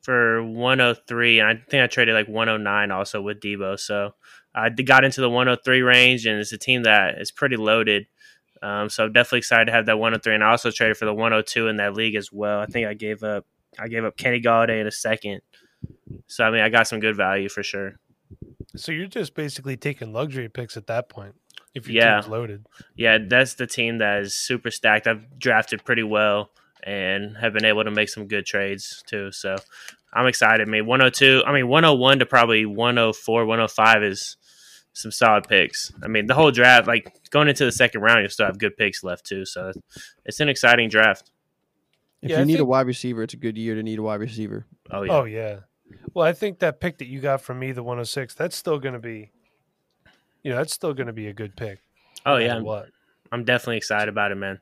for 0.00 0.42
103, 0.42 1.40
and 1.40 1.48
I 1.48 1.62
think 1.68 1.82
I 1.82 1.88
traded 1.88 2.14
like 2.14 2.26
109 2.26 2.90
also 2.90 3.20
with 3.20 3.38
Deebo. 3.38 3.78
So 3.78 4.14
I 4.54 4.70
got 4.70 5.04
into 5.04 5.20
the 5.20 5.28
103 5.28 5.82
range, 5.82 6.24
and 6.24 6.40
it's 6.40 6.52
a 6.52 6.58
team 6.58 6.84
that 6.84 7.20
is 7.20 7.30
pretty 7.30 7.56
loaded. 7.56 8.06
Um, 8.62 8.88
so 8.88 9.04
I'm 9.04 9.12
definitely 9.12 9.40
excited 9.40 9.66
to 9.66 9.72
have 9.72 9.84
that 9.86 9.98
103, 9.98 10.36
and 10.36 10.42
I 10.42 10.52
also 10.52 10.70
traded 10.70 10.96
for 10.96 11.04
the 11.04 11.12
102 11.12 11.68
in 11.68 11.76
that 11.76 11.92
league 11.92 12.14
as 12.14 12.32
well. 12.32 12.60
I 12.60 12.66
think 12.66 12.86
I 12.86 12.94
gave 12.94 13.22
up 13.22 13.44
I 13.78 13.88
gave 13.88 14.06
up 14.06 14.16
Kenny 14.16 14.40
Golladay 14.40 14.80
in 14.80 14.86
a 14.86 14.90
second. 14.90 15.42
So 16.26 16.44
I 16.44 16.50
mean, 16.50 16.60
I 16.60 16.68
got 16.68 16.86
some 16.86 17.00
good 17.00 17.16
value 17.16 17.48
for 17.48 17.62
sure. 17.62 17.98
So 18.76 18.92
you're 18.92 19.06
just 19.06 19.34
basically 19.34 19.76
taking 19.76 20.12
luxury 20.12 20.48
picks 20.48 20.76
at 20.76 20.86
that 20.86 21.08
point. 21.08 21.34
If 21.74 21.88
your 21.88 22.02
Yeah. 22.02 22.14
team's 22.20 22.28
loaded. 22.28 22.66
Yeah, 22.96 23.18
that's 23.26 23.54
the 23.54 23.66
team 23.66 23.98
that 23.98 24.22
is 24.22 24.34
super 24.34 24.70
stacked. 24.70 25.06
I've 25.06 25.38
drafted 25.38 25.84
pretty 25.84 26.02
well 26.02 26.50
and 26.82 27.36
have 27.36 27.52
been 27.52 27.64
able 27.64 27.84
to 27.84 27.90
make 27.90 28.08
some 28.08 28.26
good 28.26 28.46
trades 28.46 29.02
too. 29.06 29.30
So 29.32 29.56
I'm 30.12 30.26
excited. 30.26 30.66
I 30.66 30.70
mean, 30.70 30.86
102, 30.86 31.42
I 31.46 31.52
mean, 31.52 31.68
101 31.68 32.18
to 32.20 32.26
probably 32.26 32.66
104, 32.66 33.44
105 33.46 34.02
is 34.02 34.36
some 34.92 35.12
solid 35.12 35.46
picks. 35.46 35.92
I 36.02 36.08
mean, 36.08 36.26
the 36.26 36.34
whole 36.34 36.50
draft, 36.50 36.88
like 36.88 37.12
going 37.30 37.48
into 37.48 37.64
the 37.64 37.72
second 37.72 38.00
round, 38.00 38.22
you 38.22 38.28
still 38.28 38.46
have 38.46 38.58
good 38.58 38.76
picks 38.76 39.04
left 39.04 39.24
too. 39.24 39.44
So 39.44 39.72
it's 40.24 40.40
an 40.40 40.48
exciting 40.48 40.88
draft. 40.88 41.30
If 42.22 42.30
Yeah, 42.30 42.36
you 42.38 42.42
I 42.42 42.46
need 42.46 42.60
a 42.60 42.64
wide 42.64 42.86
receiver, 42.86 43.22
it's 43.22 43.34
a 43.34 43.38
good 43.38 43.56
year 43.56 43.76
to 43.76 43.82
need 43.82 43.98
a 43.98 44.02
wide 44.02 44.20
receiver. 44.20 44.66
Oh, 44.90 45.02
yeah. 45.02 45.12
Oh 45.12 45.24
yeah. 45.24 45.60
Well, 46.14 46.26
I 46.26 46.32
think 46.32 46.58
that 46.60 46.80
pick 46.80 46.98
that 46.98 47.06
you 47.06 47.20
got 47.20 47.40
from 47.40 47.58
me, 47.58 47.72
the 47.72 47.82
106, 47.82 48.34
that's 48.34 48.56
still 48.56 48.78
going 48.78 48.94
to 48.94 48.98
be, 49.00 49.30
you 50.42 50.50
know, 50.50 50.56
that's 50.56 50.72
still 50.72 50.92
going 50.94 51.06
to 51.06 51.12
be 51.12 51.26
a 51.28 51.32
good 51.32 51.56
pick. 51.56 51.78
Oh, 52.26 52.32
no 52.34 52.36
yeah. 52.38 52.56
I'm, 52.56 52.64
What? 52.64 52.88
I'm 53.32 53.44
definitely 53.44 53.76
excited 53.76 54.08
about 54.08 54.32
it, 54.32 54.36
man. 54.36 54.58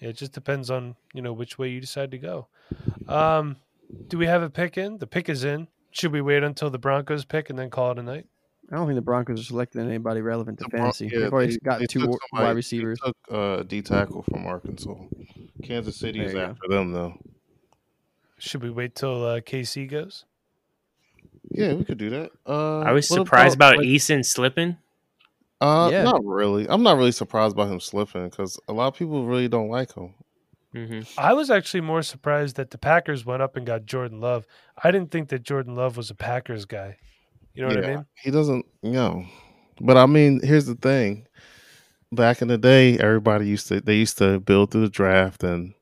It 0.00 0.16
just 0.16 0.32
depends 0.32 0.70
on 0.70 0.96
you 1.14 1.22
know 1.22 1.32
which 1.32 1.56
way 1.58 1.68
you 1.68 1.80
decide 1.80 2.10
to 2.10 2.18
go. 2.18 2.48
Um, 3.08 3.56
Do 4.08 4.18
we 4.18 4.26
have 4.26 4.42
a 4.42 4.50
pick 4.50 4.76
in? 4.76 4.98
The 4.98 5.06
pick 5.06 5.28
is 5.28 5.44
in. 5.44 5.68
Should 5.92 6.12
we 6.12 6.20
wait 6.20 6.42
until 6.42 6.68
the 6.70 6.78
Broncos 6.78 7.24
pick 7.24 7.48
and 7.48 7.58
then 7.58 7.70
call 7.70 7.92
it 7.92 7.98
a 8.00 8.02
night? 8.02 8.26
I 8.72 8.76
don't 8.76 8.86
think 8.86 8.96
the 8.96 9.02
Broncos 9.02 9.40
are 9.40 9.44
selecting 9.44 9.82
anybody 9.82 10.20
relevant 10.20 10.58
to 10.58 10.64
The 10.64 10.70
Bron- 10.70 10.82
fantasy. 10.86 11.06
yeah, 11.12 11.20
They've 11.20 11.32
already 11.32 11.52
they- 11.52 11.58
got 11.58 11.78
they 11.78 11.86
two 11.86 12.00
somebody- 12.00 12.18
wide 12.32 12.50
they 12.50 12.54
receivers. 12.54 12.98
took 12.98 13.16
uh, 13.30 13.62
D 13.62 13.80
tackle 13.82 14.22
from 14.22 14.46
Arkansas. 14.46 14.94
Kansas 15.62 15.96
City 15.96 16.18
There 16.18 16.26
is 16.28 16.34
you 16.34 16.38
go. 16.40 16.44
after 16.46 16.68
them 16.68 16.90
though. 16.92 17.14
Should 18.38 18.62
we 18.62 18.70
wait 18.70 18.94
till 18.96 19.24
uh, 19.24 19.40
KC 19.40 19.88
goes? 19.88 20.24
Yeah, 21.50 21.74
we 21.74 21.84
could 21.84 21.98
do 21.98 22.10
that. 22.10 22.30
Uh, 22.46 22.80
I 22.80 22.92
was 22.92 23.08
surprised 23.08 23.54
about 23.54 23.76
like, 23.76 23.86
Eason 23.86 24.24
slipping. 24.24 24.76
Uh, 25.60 25.88
Yeah. 25.90 26.02
not 26.02 26.24
really. 26.24 26.66
I'm 26.68 26.82
not 26.82 26.96
really 26.96 27.12
surprised 27.12 27.56
by 27.56 27.66
him 27.66 27.80
slipping 27.80 28.28
because 28.28 28.58
a 28.68 28.72
lot 28.72 28.88
of 28.88 28.94
people 28.94 29.26
really 29.26 29.48
don't 29.48 29.68
like 29.68 29.94
him. 29.94 30.14
hmm 30.72 31.00
I 31.16 31.32
was 31.32 31.50
actually 31.50 31.82
more 31.82 32.02
surprised 32.02 32.56
that 32.56 32.70
the 32.70 32.78
Packers 32.78 33.24
went 33.24 33.42
up 33.42 33.56
and 33.56 33.66
got 33.66 33.86
Jordan 33.86 34.20
Love. 34.20 34.46
I 34.82 34.90
didn't 34.90 35.10
think 35.10 35.28
that 35.28 35.42
Jordan 35.42 35.74
Love 35.74 35.96
was 35.96 36.10
a 36.10 36.14
Packers 36.14 36.64
guy. 36.64 36.96
You 37.54 37.62
know 37.62 37.68
what 37.68 37.84
I 37.84 37.88
mean? 37.88 38.06
He 38.22 38.30
doesn't, 38.30 38.66
you 38.82 38.92
know. 38.92 39.24
But 39.80 39.96
I 39.96 40.06
mean, 40.06 40.40
here's 40.42 40.66
the 40.66 40.74
thing. 40.74 41.26
Back 42.10 42.42
in 42.42 42.48
the 42.48 42.58
day, 42.58 42.98
everybody 42.98 43.46
used 43.48 43.68
to 43.68 43.80
they 43.80 43.94
used 43.96 44.18
to 44.18 44.40
build 44.40 44.70
through 44.70 44.82
the 44.82 44.88
draft 44.88 45.42
and 45.42 45.74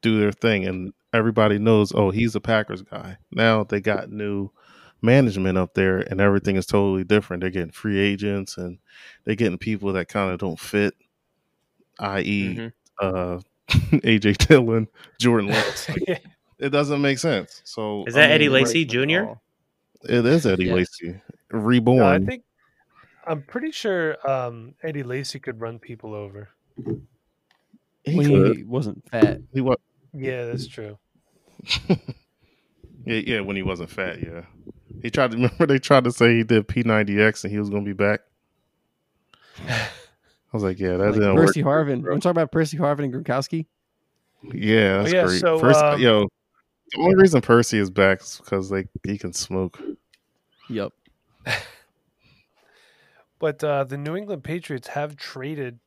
do 0.00 0.18
their 0.18 0.32
thing, 0.32 0.64
and 0.64 0.92
everybody 1.12 1.58
knows, 1.58 1.92
oh, 1.94 2.10
he's 2.10 2.34
a 2.34 2.40
Packers 2.40 2.82
guy. 2.82 3.18
Now 3.32 3.64
they 3.64 3.80
got 3.80 4.10
new 4.10 4.50
management 5.02 5.56
up 5.58 5.74
there, 5.74 5.98
and 5.98 6.20
everything 6.20 6.56
is 6.56 6.66
totally 6.66 7.04
different. 7.04 7.40
They're 7.40 7.50
getting 7.50 7.70
free 7.72 7.98
agents, 7.98 8.56
and 8.56 8.78
they're 9.24 9.34
getting 9.36 9.58
people 9.58 9.92
that 9.92 10.08
kind 10.08 10.32
of 10.32 10.38
don't 10.38 10.58
fit, 10.58 10.94
i.e., 12.00 12.54
Mhm. 12.56 12.72
uh, 13.00 13.40
AJ 14.02 14.48
Dillon, 14.48 14.88
Jordan 15.20 15.50
Love. 15.52 15.86
Like, 15.88 16.22
it 16.58 16.70
doesn't 16.70 17.00
make 17.00 17.18
sense. 17.18 17.60
So 17.64 18.04
Is 18.06 18.14
that 18.14 18.30
I 18.30 18.34
Eddie 18.34 18.46
mean, 18.48 18.54
Lacy 18.64 18.84
Jr.? 18.84 19.32
It 20.08 20.24
is 20.26 20.46
Eddie 20.46 20.66
Yes. 20.66 20.74
Lacy, 20.74 21.20
reborn. 21.50 21.98
No, 21.98 22.08
I 22.08 22.18
think 22.18 22.44
I'm 23.26 23.42
pretty 23.42 23.70
sure 23.72 24.16
um, 24.28 24.74
Eddie 24.82 25.02
Lacy 25.02 25.38
could 25.38 25.60
run 25.60 25.78
people 25.78 26.14
over. 26.14 26.48
he 28.04 28.16
when 28.16 28.26
could. 28.26 28.56
he 28.56 28.62
wasn't 28.64 29.06
fat. 29.10 29.40
He 29.52 29.60
was. 29.60 29.76
Yeah, 30.14 30.46
that's 30.46 30.66
true. 30.66 30.98
Yeah, 33.04 33.20
yeah, 33.26 33.40
when 33.40 33.56
he 33.56 33.62
wasn't 33.62 33.88
fat, 33.90 34.20
yeah. 34.20 34.42
He 35.02 35.10
tried 35.10 35.30
to 35.32 35.36
remember 35.38 35.66
they 35.66 35.78
tried 35.78 36.04
to 36.04 36.12
say 36.12 36.36
he 36.36 36.44
did 36.44 36.68
P90X 36.68 37.44
and 37.44 37.52
he 37.52 37.58
was 37.58 37.70
gonna 37.70 37.82
be 37.84 37.92
back. 37.92 38.20
I 39.66 39.88
was 40.52 40.62
like, 40.62 40.78
yeah, 40.78 40.96
that 40.96 40.98
Like 40.98 41.14
didn't 41.14 41.36
Percy 41.36 41.62
work. 41.62 41.86
Harvin. 41.86 42.02
Want 42.06 42.22
to 42.22 42.26
talk 42.26 42.30
about 42.30 42.52
Percy 42.52 42.78
Harvin 42.78 43.04
and 43.04 43.12
Gronkowski? 43.12 43.66
Yeah, 44.54 45.02
that's 45.02 45.12
yeah, 45.12 45.24
great. 45.26 45.40
so, 45.40 45.58
Percy, 45.60 45.80
um, 45.80 46.00
yo, 46.00 46.28
the 46.92 47.00
only 47.00 47.16
reason 47.16 47.40
Percy 47.40 47.78
is 47.78 47.90
back 47.90 48.20
is 48.22 48.40
because 48.42 48.70
like 48.70 48.88
he 49.04 49.18
can 49.18 49.32
smoke. 49.32 49.80
Yep. 50.68 50.92
But 53.38 53.62
uh, 53.62 53.84
the 53.84 53.96
New 53.96 54.16
England 54.16 54.42
Patriots 54.42 54.88
have 54.88 55.16
traded 55.16 55.78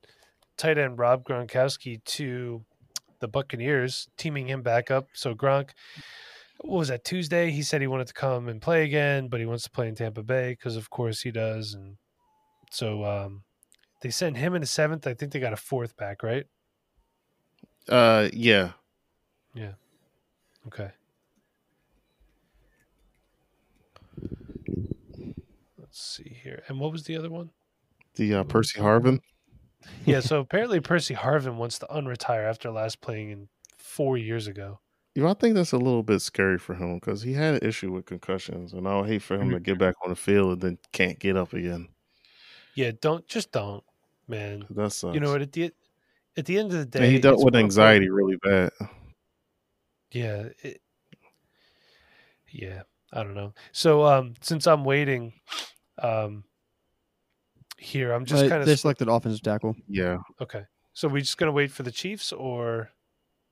tight 0.58 0.78
end 0.78 0.98
Rob 0.98 1.26
Gronkowski 1.26 2.04
to 2.06 2.64
the 3.20 3.28
Buccaneers, 3.28 4.08
teaming 4.18 4.48
him 4.48 4.62
back 4.62 4.90
up. 4.90 5.08
So 5.14 5.34
Gronk, 5.36 5.72
what 6.64 6.78
was 6.80 6.88
that 6.90 7.04
Tuesday? 7.04 7.52
He 7.52 7.64
said 7.64 7.82
he 7.82 7.88
wanted 7.88 8.08
to 8.08 8.14
come 8.14 8.48
and 8.48 8.62
play 8.62 8.84
again, 8.84 9.28
but 9.28 9.40
he 9.40 9.46
wants 9.46 9.64
to 9.64 9.72
play 9.72 9.88
in 9.88 9.96
Tampa 9.96 10.24
Bay 10.24 10.52
because, 10.52 10.76
of 10.76 10.90
course, 10.90 11.22
he 11.22 11.32
does. 11.32 11.74
And 11.74 11.98
so 12.72 13.04
um, 13.04 13.44
they 14.02 14.10
sent 14.10 14.38
him 14.38 14.56
in 14.56 14.62
the 14.62 14.68
seventh. 14.68 15.08
I 15.08 15.14
think 15.14 15.32
they 15.32 15.40
got 15.40 15.54
a 15.54 15.58
fourth 15.58 15.98
back, 15.98 16.24
right? 16.24 16.46
Uh, 17.90 18.30
yeah, 18.32 18.72
yeah. 19.54 19.74
Okay. 20.68 20.92
Let's 25.78 26.00
see 26.00 26.38
here. 26.44 26.64
And 26.68 26.80
what 26.80 26.92
was 26.92 27.04
the 27.04 27.18
other 27.18 27.30
one? 27.30 27.50
the 28.16 28.36
uh, 28.36 28.44
Percy 28.44 28.80
Harvin. 28.80 29.20
Yeah, 30.06 30.20
so 30.20 30.40
apparently 30.42 30.80
Percy 30.80 31.16
Harvin 31.16 31.56
wants 31.56 31.80
to 31.80 31.88
unretire 31.88 32.48
after 32.48 32.70
last 32.72 33.02
playing 33.02 33.32
in 33.32 33.48
four 33.78 34.18
years 34.18 34.48
ago. 34.48 34.80
You 35.16 35.24
know, 35.24 35.30
I 35.30 35.34
think 35.34 35.56
that's 35.56 35.74
a 35.74 35.78
little 35.78 36.04
bit 36.04 36.22
scary 36.22 36.58
for 36.58 36.74
him 36.74 36.96
because 36.96 37.22
he 37.22 37.34
had 37.34 37.56
an 37.56 37.68
issue 37.68 37.92
with 37.92 38.06
concussions, 38.06 38.72
and 38.72 38.88
I 38.88 38.98
would 38.98 39.10
hate 39.10 39.22
for 39.22 39.38
him 39.38 39.50
to 39.50 39.60
get 39.60 39.78
back 39.78 39.96
on 40.04 40.10
the 40.10 40.16
field 40.16 40.54
and 40.54 40.62
then 40.62 40.78
can't 40.94 41.20
get 41.20 41.36
up 41.36 41.52
again. 41.52 41.90
Yeah, 42.76 42.92
don't 43.02 43.28
just 43.28 43.52
don't, 43.52 43.84
man. 44.30 44.66
That 44.70 44.94
sucks. 44.94 45.14
You 45.14 45.20
know 45.20 45.32
what? 45.32 45.42
At 45.42 45.52
the 45.52 45.72
at 46.38 46.46
the 46.46 46.58
end 46.58 46.72
of 46.72 46.78
the 46.78 46.86
day, 46.86 47.04
and 47.04 47.12
he 47.12 47.20
dealt 47.20 47.44
with 47.44 47.56
anxiety 47.56 48.10
really 48.10 48.38
bad. 48.38 48.72
Yeah, 50.12 50.50
it, 50.64 50.82
yeah. 52.50 52.84
I 53.14 53.24
don't 53.24 53.36
know. 53.36 53.54
So 53.74 54.06
um, 54.06 54.36
since 54.42 54.68
I'm 54.68 54.86
waiting, 54.86 55.34
um, 56.02 56.46
here 57.78 58.14
I'm 58.14 58.26
just 58.26 58.48
kind 58.48 58.66
they 58.66 58.72
of 58.72 58.80
selected 58.80 59.10
offensive 59.10 59.42
tackle. 59.42 59.76
Yeah, 59.88 60.20
okay. 60.40 60.64
So 60.94 61.08
we 61.08 61.20
just 61.22 61.38
gonna 61.38 61.52
wait 61.52 61.72
for 61.72 61.84
the 61.84 61.92
Chiefs, 61.92 62.32
or 62.32 62.92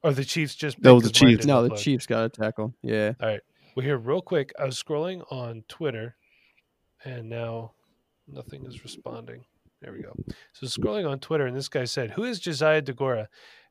or 0.03 0.13
the 0.13 0.25
Chiefs 0.25 0.55
just 0.55 0.81
pick 0.81 1.01
the 1.01 1.09
Chiefs. 1.09 1.45
No, 1.45 1.67
the? 1.67 1.75
Chiefs 1.75 2.05
got 2.05 2.25
a 2.25 2.29
tackle. 2.29 2.73
Yeah. 2.81 3.13
All 3.21 3.27
right. 3.27 3.41
Well, 3.75 3.85
here, 3.85 3.97
real 3.97 4.21
quick, 4.21 4.51
I 4.59 4.65
was 4.65 4.81
scrolling 4.81 5.23
on 5.31 5.63
Twitter, 5.67 6.15
and 7.05 7.29
now 7.29 7.73
nothing 8.27 8.65
is 8.65 8.83
responding. 8.83 9.45
There 9.81 9.93
we 9.93 10.01
go. 10.01 10.13
So 10.53 10.67
scrolling 10.67 11.09
on 11.09 11.19
Twitter, 11.19 11.47
and 11.47 11.55
this 11.55 11.69
guy 11.69 11.85
said, 11.85 12.11
"Who 12.11 12.23
is 12.23 12.39
Josiah 12.39 12.81
Deguara? 12.81 13.27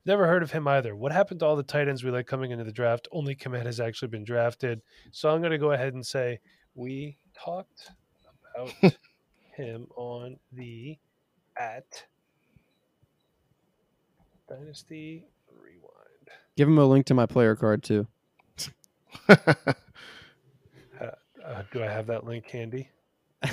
Never 0.07 0.27
heard 0.27 0.43
of 0.43 0.53
him 0.53 0.67
either. 0.67 0.97
What 0.97 1.13
happened 1.13 1.41
to 1.41 1.47
all 1.47 1.57
the 1.57 1.63
tight 1.63 1.89
ends 1.89 2.03
we 2.03 2.11
like 2.11 2.27
coming 2.27 2.51
into 2.51 2.65
the 2.65 2.73
draft? 2.73 3.09
Only 3.13 3.35
Kmet 3.35 3.67
has 3.67 3.81
actually 3.81 4.09
been 4.09 4.25
drafted. 4.25 4.81
So 5.11 5.29
I'm 5.29 5.41
going 5.41 5.51
to 5.51 5.59
go 5.59 5.73
ahead 5.73 5.93
and 5.93 6.07
say 6.07 6.41
we 6.75 7.19
talked 7.35 7.91
about 8.55 8.73
him 9.55 9.87
on 9.97 10.39
the 10.53 10.97
at 11.59 12.05
Dynasty. 14.49 15.27
Give 16.59 16.67
him 16.67 16.79
a 16.79 16.85
link 16.85 17.07
to 17.07 17.15
my 17.15 17.25
player 17.25 17.55
card 17.55 17.85
too. 17.85 18.09
Uh, 19.29 19.37
do 21.73 21.83
I 21.83 21.87
have 21.87 22.09
that 22.09 22.27
link 22.27 22.51
handy? 22.51 22.91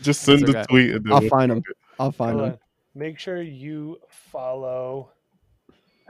just 0.00 0.22
send 0.22 0.40
That's 0.40 0.66
the 0.66 0.72
tweet. 0.72 0.90
And 0.92 1.12
I'll 1.12 1.28
find 1.28 1.52
him. 1.52 1.62
I'll 2.00 2.10
find 2.10 2.40
him. 2.40 2.58
Make 2.94 3.18
sure 3.18 3.42
you 3.42 3.98
follow 4.08 5.10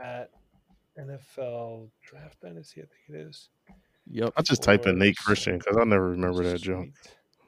at 0.01 0.29
NFL 0.97 1.89
Draft 2.01 2.39
Dynasty. 2.41 2.81
I 2.81 2.85
think 2.85 3.01
it 3.09 3.15
is. 3.27 3.49
Yep. 4.09 4.33
I'll 4.37 4.43
just 4.43 4.63
type 4.63 4.87
in 4.87 4.97
Nate 4.97 5.17
Christian 5.17 5.59
because 5.59 5.77
I 5.77 5.83
never 5.83 6.11
remember 6.11 6.43
that 6.45 6.61
jump. 6.61 6.93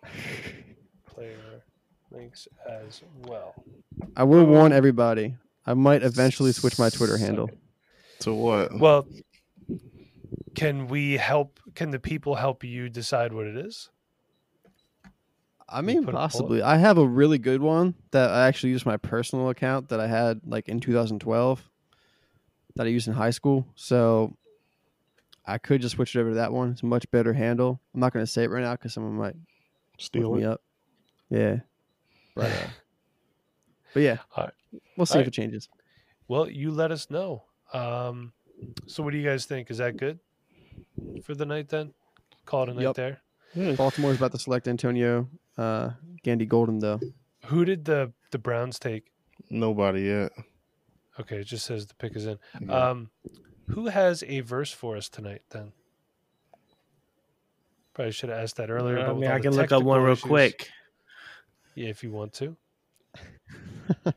Sweet 0.03 0.75
Player 1.07 1.63
links 2.11 2.47
as 2.69 3.01
well. 3.25 3.55
I 4.15 4.23
will 4.23 4.45
warn 4.45 4.73
everybody. 4.73 5.35
I 5.65 5.73
might 5.73 6.03
eventually 6.03 6.51
switch 6.51 6.77
my 6.77 6.89
Twitter 6.89 7.17
handle. 7.17 7.49
To 8.19 8.33
what? 8.33 8.79
Well, 8.79 9.07
can 10.55 10.87
we 10.87 11.17
help? 11.17 11.59
Can 11.75 11.91
the 11.91 11.99
people 11.99 12.35
help 12.35 12.63
you 12.63 12.89
decide 12.89 13.33
what 13.33 13.45
it 13.45 13.57
is? 13.57 13.89
I 15.67 15.81
mean, 15.81 16.05
put 16.05 16.09
a 16.09 16.17
poll 16.17 16.21
possibly. 16.21 16.61
I 16.61 16.77
have 16.77 16.97
a 16.97 17.07
really 17.07 17.37
good 17.37 17.61
one 17.61 17.95
that 18.11 18.29
I 18.31 18.47
actually 18.47 18.69
used 18.69 18.85
my 18.85 18.97
personal 18.97 19.49
account 19.49 19.89
that 19.89 19.99
I 19.99 20.07
had 20.07 20.41
like 20.45 20.69
in 20.69 20.79
2012 20.79 21.69
that 22.75 22.85
I 22.85 22.89
used 22.89 23.07
in 23.07 23.13
high 23.13 23.31
school. 23.31 23.65
So 23.75 24.37
I 25.45 25.57
could 25.57 25.81
just 25.81 25.95
switch 25.95 26.15
it 26.15 26.19
over 26.19 26.29
to 26.29 26.35
that 26.35 26.53
one. 26.53 26.71
It's 26.71 26.83
a 26.83 26.85
much 26.85 27.09
better 27.11 27.33
handle. 27.33 27.79
I'm 27.93 27.99
not 27.99 28.13
going 28.13 28.23
to 28.25 28.31
say 28.31 28.43
it 28.43 28.49
right 28.51 28.61
now 28.61 28.73
because 28.73 28.93
someone 28.93 29.13
might 29.15 29.35
Steal 29.97 30.29
look 30.29 30.37
it. 30.37 30.41
me 30.41 30.45
up. 30.45 30.61
Yeah. 31.29 31.57
But, 32.35 32.51
uh, 32.51 32.67
but 33.93 33.99
yeah, 34.01 34.17
Alright. 34.37 34.53
we'll 34.97 35.05
see 35.05 35.13
Alright. 35.15 35.23
if 35.23 35.27
it 35.29 35.33
changes. 35.33 35.67
Well, 36.27 36.49
you 36.49 36.71
let 36.71 36.91
us 36.91 37.09
know. 37.09 37.43
Um, 37.73 38.33
so, 38.87 39.03
what 39.03 39.11
do 39.11 39.17
you 39.17 39.27
guys 39.27 39.45
think? 39.45 39.69
Is 39.71 39.77
that 39.79 39.97
good 39.97 40.19
for 41.23 41.35
the 41.35 41.45
night? 41.45 41.69
Then 41.69 41.93
call 42.45 42.63
it 42.63 42.69
a 42.69 42.73
night 42.73 42.83
Yep. 42.83 42.95
there. 42.95 43.21
Baltimore's 43.75 44.17
about 44.17 44.31
to 44.33 44.39
select 44.39 44.67
Antonio 44.67 45.29
uh, 45.57 45.91
Gandy 46.23 46.45
Golden, 46.45 46.79
though. 46.79 46.99
Who 47.45 47.63
did 47.65 47.85
the 47.85 48.11
the 48.31 48.37
Browns 48.37 48.79
take? 48.79 49.11
Nobody 49.49 50.01
yet. 50.03 50.31
Okay, 51.19 51.37
it 51.37 51.45
just 51.45 51.65
says 51.65 51.85
the 51.87 51.93
pick 51.95 52.15
is 52.15 52.25
in. 52.25 52.37
Yeah. 52.61 52.89
Um, 52.89 53.09
who 53.69 53.87
has 53.87 54.23
a 54.27 54.41
verse 54.41 54.71
for 54.71 54.97
us 54.97 55.07
tonight? 55.09 55.41
Then 55.51 55.71
probably 57.93 58.11
should 58.11 58.29
have 58.29 58.39
asked 58.39 58.57
that 58.57 58.69
earlier. 58.69 58.99
I 58.99 59.05
but 59.05 59.15
with 59.15 59.21
mean, 59.21 59.31
I 59.31 59.39
can 59.39 59.55
look 59.55 59.71
up 59.71 59.83
one 59.83 60.01
real 60.01 60.13
issues- 60.13 60.23
quick. 60.23 60.69
Yeah, 61.75 61.89
if 61.89 62.03
you 62.03 62.11
want 62.11 62.33
to. 62.33 62.55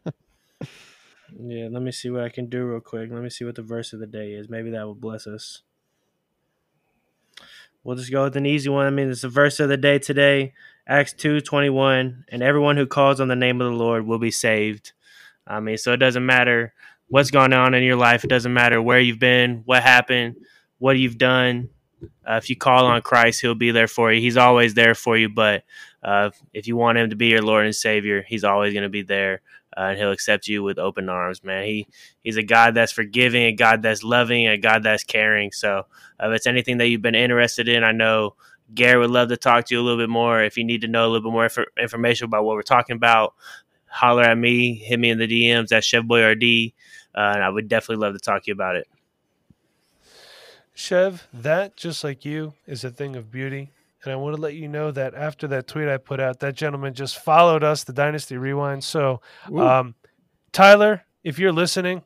Yeah, 1.36 1.68
let 1.70 1.82
me 1.82 1.92
see 1.92 2.10
what 2.10 2.22
I 2.22 2.28
can 2.28 2.46
do 2.46 2.64
real 2.64 2.80
quick. 2.80 3.10
Let 3.10 3.22
me 3.22 3.30
see 3.30 3.44
what 3.44 3.56
the 3.56 3.62
verse 3.62 3.92
of 3.92 4.00
the 4.00 4.06
day 4.06 4.32
is. 4.32 4.48
Maybe 4.48 4.70
that 4.70 4.86
will 4.86 4.94
bless 4.94 5.26
us. 5.26 5.62
We'll 7.84 7.96
just 7.96 8.10
go 8.12 8.24
with 8.24 8.36
an 8.36 8.46
easy 8.46 8.68
one. 8.68 8.86
I 8.86 8.90
mean, 8.90 9.10
it's 9.10 9.22
the 9.22 9.28
verse 9.28 9.60
of 9.60 9.68
the 9.68 9.76
day 9.76 9.98
today, 9.98 10.52
Acts 10.86 11.12
two 11.12 11.40
twenty 11.40 11.70
one, 11.70 12.24
and 12.28 12.42
everyone 12.42 12.76
who 12.76 12.86
calls 12.86 13.20
on 13.20 13.28
the 13.28 13.36
name 13.36 13.60
of 13.60 13.70
the 13.70 13.76
Lord 13.76 14.06
will 14.06 14.18
be 14.18 14.30
saved. 14.30 14.92
I 15.46 15.60
mean, 15.60 15.76
so 15.78 15.92
it 15.92 15.98
doesn't 15.98 16.24
matter 16.26 16.74
what's 17.08 17.30
going 17.30 17.52
on 17.52 17.74
in 17.74 17.82
your 17.82 17.96
life. 17.96 18.24
It 18.24 18.28
doesn't 18.28 18.52
matter 18.52 18.82
where 18.82 19.00
you've 19.00 19.18
been, 19.18 19.62
what 19.64 19.82
happened. 19.82 20.36
what 20.78 20.98
you've 20.98 21.18
done. 21.18 21.70
Uh, 22.28 22.34
if 22.34 22.48
you 22.48 22.56
call 22.56 22.86
on 22.86 23.02
Christ, 23.02 23.40
He'll 23.40 23.54
be 23.54 23.70
there 23.70 23.88
for 23.88 24.12
you. 24.12 24.20
He's 24.20 24.36
always 24.36 24.74
there 24.74 24.94
for 24.94 25.16
you. 25.16 25.28
But 25.28 25.64
uh, 26.02 26.30
if 26.52 26.66
you 26.66 26.76
want 26.76 26.98
Him 26.98 27.10
to 27.10 27.16
be 27.16 27.26
your 27.26 27.42
Lord 27.42 27.64
and 27.64 27.74
Savior, 27.74 28.24
He's 28.26 28.44
always 28.44 28.72
going 28.72 28.84
to 28.84 28.88
be 28.88 29.02
there, 29.02 29.40
uh, 29.76 29.82
and 29.82 29.98
He'll 29.98 30.12
accept 30.12 30.48
you 30.48 30.62
with 30.62 30.78
open 30.78 31.08
arms. 31.08 31.44
Man, 31.44 31.64
He 31.64 31.86
He's 32.22 32.36
a 32.36 32.42
God 32.42 32.74
that's 32.74 32.92
forgiving, 32.92 33.44
a 33.44 33.52
God 33.52 33.82
that's 33.82 34.02
loving, 34.02 34.46
a 34.46 34.58
God 34.58 34.82
that's 34.82 35.04
caring. 35.04 35.52
So 35.52 35.86
uh, 36.20 36.28
if 36.28 36.36
it's 36.36 36.46
anything 36.46 36.78
that 36.78 36.88
you've 36.88 37.02
been 37.02 37.14
interested 37.14 37.68
in, 37.68 37.84
I 37.84 37.92
know 37.92 38.34
Gary 38.74 38.98
would 38.98 39.10
love 39.10 39.28
to 39.28 39.36
talk 39.36 39.66
to 39.66 39.74
you 39.74 39.80
a 39.80 39.82
little 39.82 39.98
bit 39.98 40.10
more. 40.10 40.42
If 40.42 40.56
you 40.56 40.64
need 40.64 40.82
to 40.82 40.88
know 40.88 41.06
a 41.06 41.08
little 41.08 41.30
bit 41.30 41.32
more 41.32 41.44
inf- 41.44 41.58
information 41.78 42.26
about 42.26 42.44
what 42.44 42.54
we're 42.54 42.62
talking 42.62 42.96
about, 42.96 43.34
holler 43.86 44.22
at 44.22 44.36
me, 44.36 44.74
hit 44.74 45.00
me 45.00 45.10
in 45.10 45.18
the 45.18 45.26
DMs 45.26 45.72
at 45.72 45.82
ChevBoyRD, 45.82 46.74
uh, 47.14 47.32
and 47.34 47.42
I 47.42 47.48
would 47.48 47.68
definitely 47.68 48.04
love 48.04 48.14
to 48.14 48.20
talk 48.20 48.44
to 48.44 48.48
you 48.48 48.52
about 48.52 48.76
it. 48.76 48.86
Chev, 50.74 51.26
that 51.32 51.76
just 51.76 52.04
like 52.04 52.24
you 52.24 52.54
is 52.66 52.84
a 52.84 52.90
thing 52.90 53.16
of 53.16 53.32
beauty. 53.32 53.70
And 54.04 54.12
I 54.12 54.16
want 54.16 54.36
to 54.36 54.42
let 54.42 54.54
you 54.54 54.68
know 54.68 54.90
that 54.92 55.14
after 55.14 55.48
that 55.48 55.66
tweet 55.66 55.88
I 55.88 55.96
put 55.96 56.20
out, 56.20 56.40
that 56.40 56.54
gentleman 56.54 56.94
just 56.94 57.18
followed 57.22 57.64
us, 57.64 57.84
the 57.84 57.92
Dynasty 57.92 58.36
Rewind. 58.36 58.84
So, 58.84 59.20
um, 59.56 59.94
Tyler, 60.52 61.02
if 61.24 61.38
you're 61.38 61.52
listening, 61.52 62.02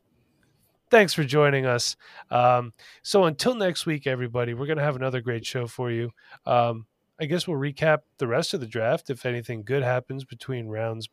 thanks 0.91 1.13
for 1.13 1.25
joining 1.25 1.67
us. 1.67 1.97
Um, 2.31 2.73
so 3.03 3.25
until 3.25 3.55
next 3.55 3.87
week, 3.87 4.07
everybody, 4.07 4.55
we're 4.55 4.67
going 4.67 4.79
to 4.79 4.85
have 4.85 4.97
another 4.97 5.21
great 5.21 5.45
show 5.45 5.67
for 5.67 5.91
you. 5.91 6.11
Um, 6.47 6.87
I 7.21 7.27
guess 7.27 7.47
we'll 7.47 7.59
recap 7.59 7.99
the 8.19 8.27
rest 8.27 8.55
of 8.55 8.61
the 8.61 8.67
draft. 8.67 9.11
If 9.11 9.27
anything 9.27 9.63
good 9.63 9.83
happens 9.83 10.25
between 10.25 10.69
rounds 10.69 11.09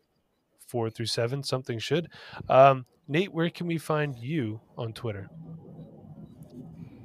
four 0.66 0.90
through 0.90 1.08
seven, 1.08 1.44
something 1.44 1.80
should. 1.80 2.10
Um, 2.48 2.86
Nate, 3.08 3.34
where 3.34 3.50
can 3.50 3.68
we 3.68 3.78
find 3.78 4.18
you 4.18 4.62
on 4.78 4.94
Twitter? 4.94 5.30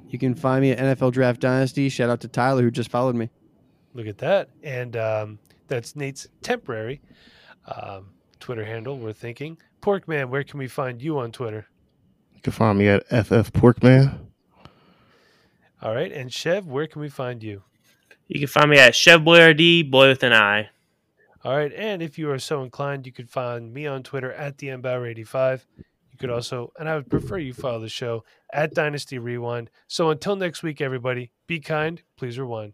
You 0.07 0.19
can 0.19 0.35
find 0.35 0.61
me 0.61 0.71
at 0.71 0.97
NFL 0.97 1.13
Draft 1.13 1.41
Dynasty. 1.41 1.89
Shout 1.89 2.09
out 2.09 2.21
to 2.21 2.27
Tyler 2.27 2.61
who 2.61 2.71
just 2.71 2.89
followed 2.89 3.15
me. 3.15 3.29
Look 3.95 4.07
at 4.07 4.17
that. 4.19 4.49
And 4.61 4.97
um, 4.97 5.39
that's 5.67 5.95
Nate's 5.95 6.27
temporary 6.43 7.01
um, 7.65 8.11
Twitter 8.39 8.65
handle, 8.65 8.97
we're 8.99 9.13
thinking. 9.13 9.57
Porkman, 9.81 10.29
where 10.29 10.43
can 10.43 10.59
we 10.59 10.67
find 10.67 11.01
you 11.01 11.17
on 11.17 11.31
Twitter? 11.31 11.65
You 12.33 12.41
can 12.41 12.51
find 12.51 12.77
me 12.77 12.89
at 12.89 13.07
FF 13.07 13.53
Porkman. 13.53 14.19
All 15.81 15.95
right. 15.95 16.11
And 16.11 16.31
Chev, 16.31 16.67
where 16.67 16.87
can 16.87 17.01
we 17.01 17.09
find 17.09 17.41
you? 17.41 17.63
You 18.27 18.39
can 18.39 18.47
find 18.47 18.69
me 18.69 18.79
at 18.79 18.93
ChevBoyRD, 18.93 19.89
boy 19.89 20.09
with 20.09 20.23
an 20.23 20.33
I. 20.33 20.69
All 21.43 21.55
right. 21.55 21.71
And 21.73 22.01
if 22.01 22.17
you 22.17 22.29
are 22.31 22.39
so 22.39 22.63
inclined, 22.63 23.05
you 23.05 23.13
could 23.13 23.29
find 23.29 23.73
me 23.73 23.87
on 23.87 24.03
Twitter 24.03 24.33
at 24.33 24.57
the 24.57 24.67
Bauer85. 24.67 25.61
You 25.77 26.17
could 26.17 26.29
also, 26.31 26.71
and 26.79 26.89
I 26.89 26.95
would 26.95 27.09
prefer 27.09 27.37
you 27.37 27.53
follow 27.53 27.79
the 27.79 27.89
show 27.89 28.23
at 28.51 28.73
Dynasty 28.73 29.19
Rewind. 29.19 29.69
So 29.87 30.09
until 30.09 30.35
next 30.35 30.63
week, 30.63 30.81
everybody, 30.81 31.31
be 31.45 31.59
kind, 31.59 32.01
please 32.17 32.39
rewind. 32.39 32.73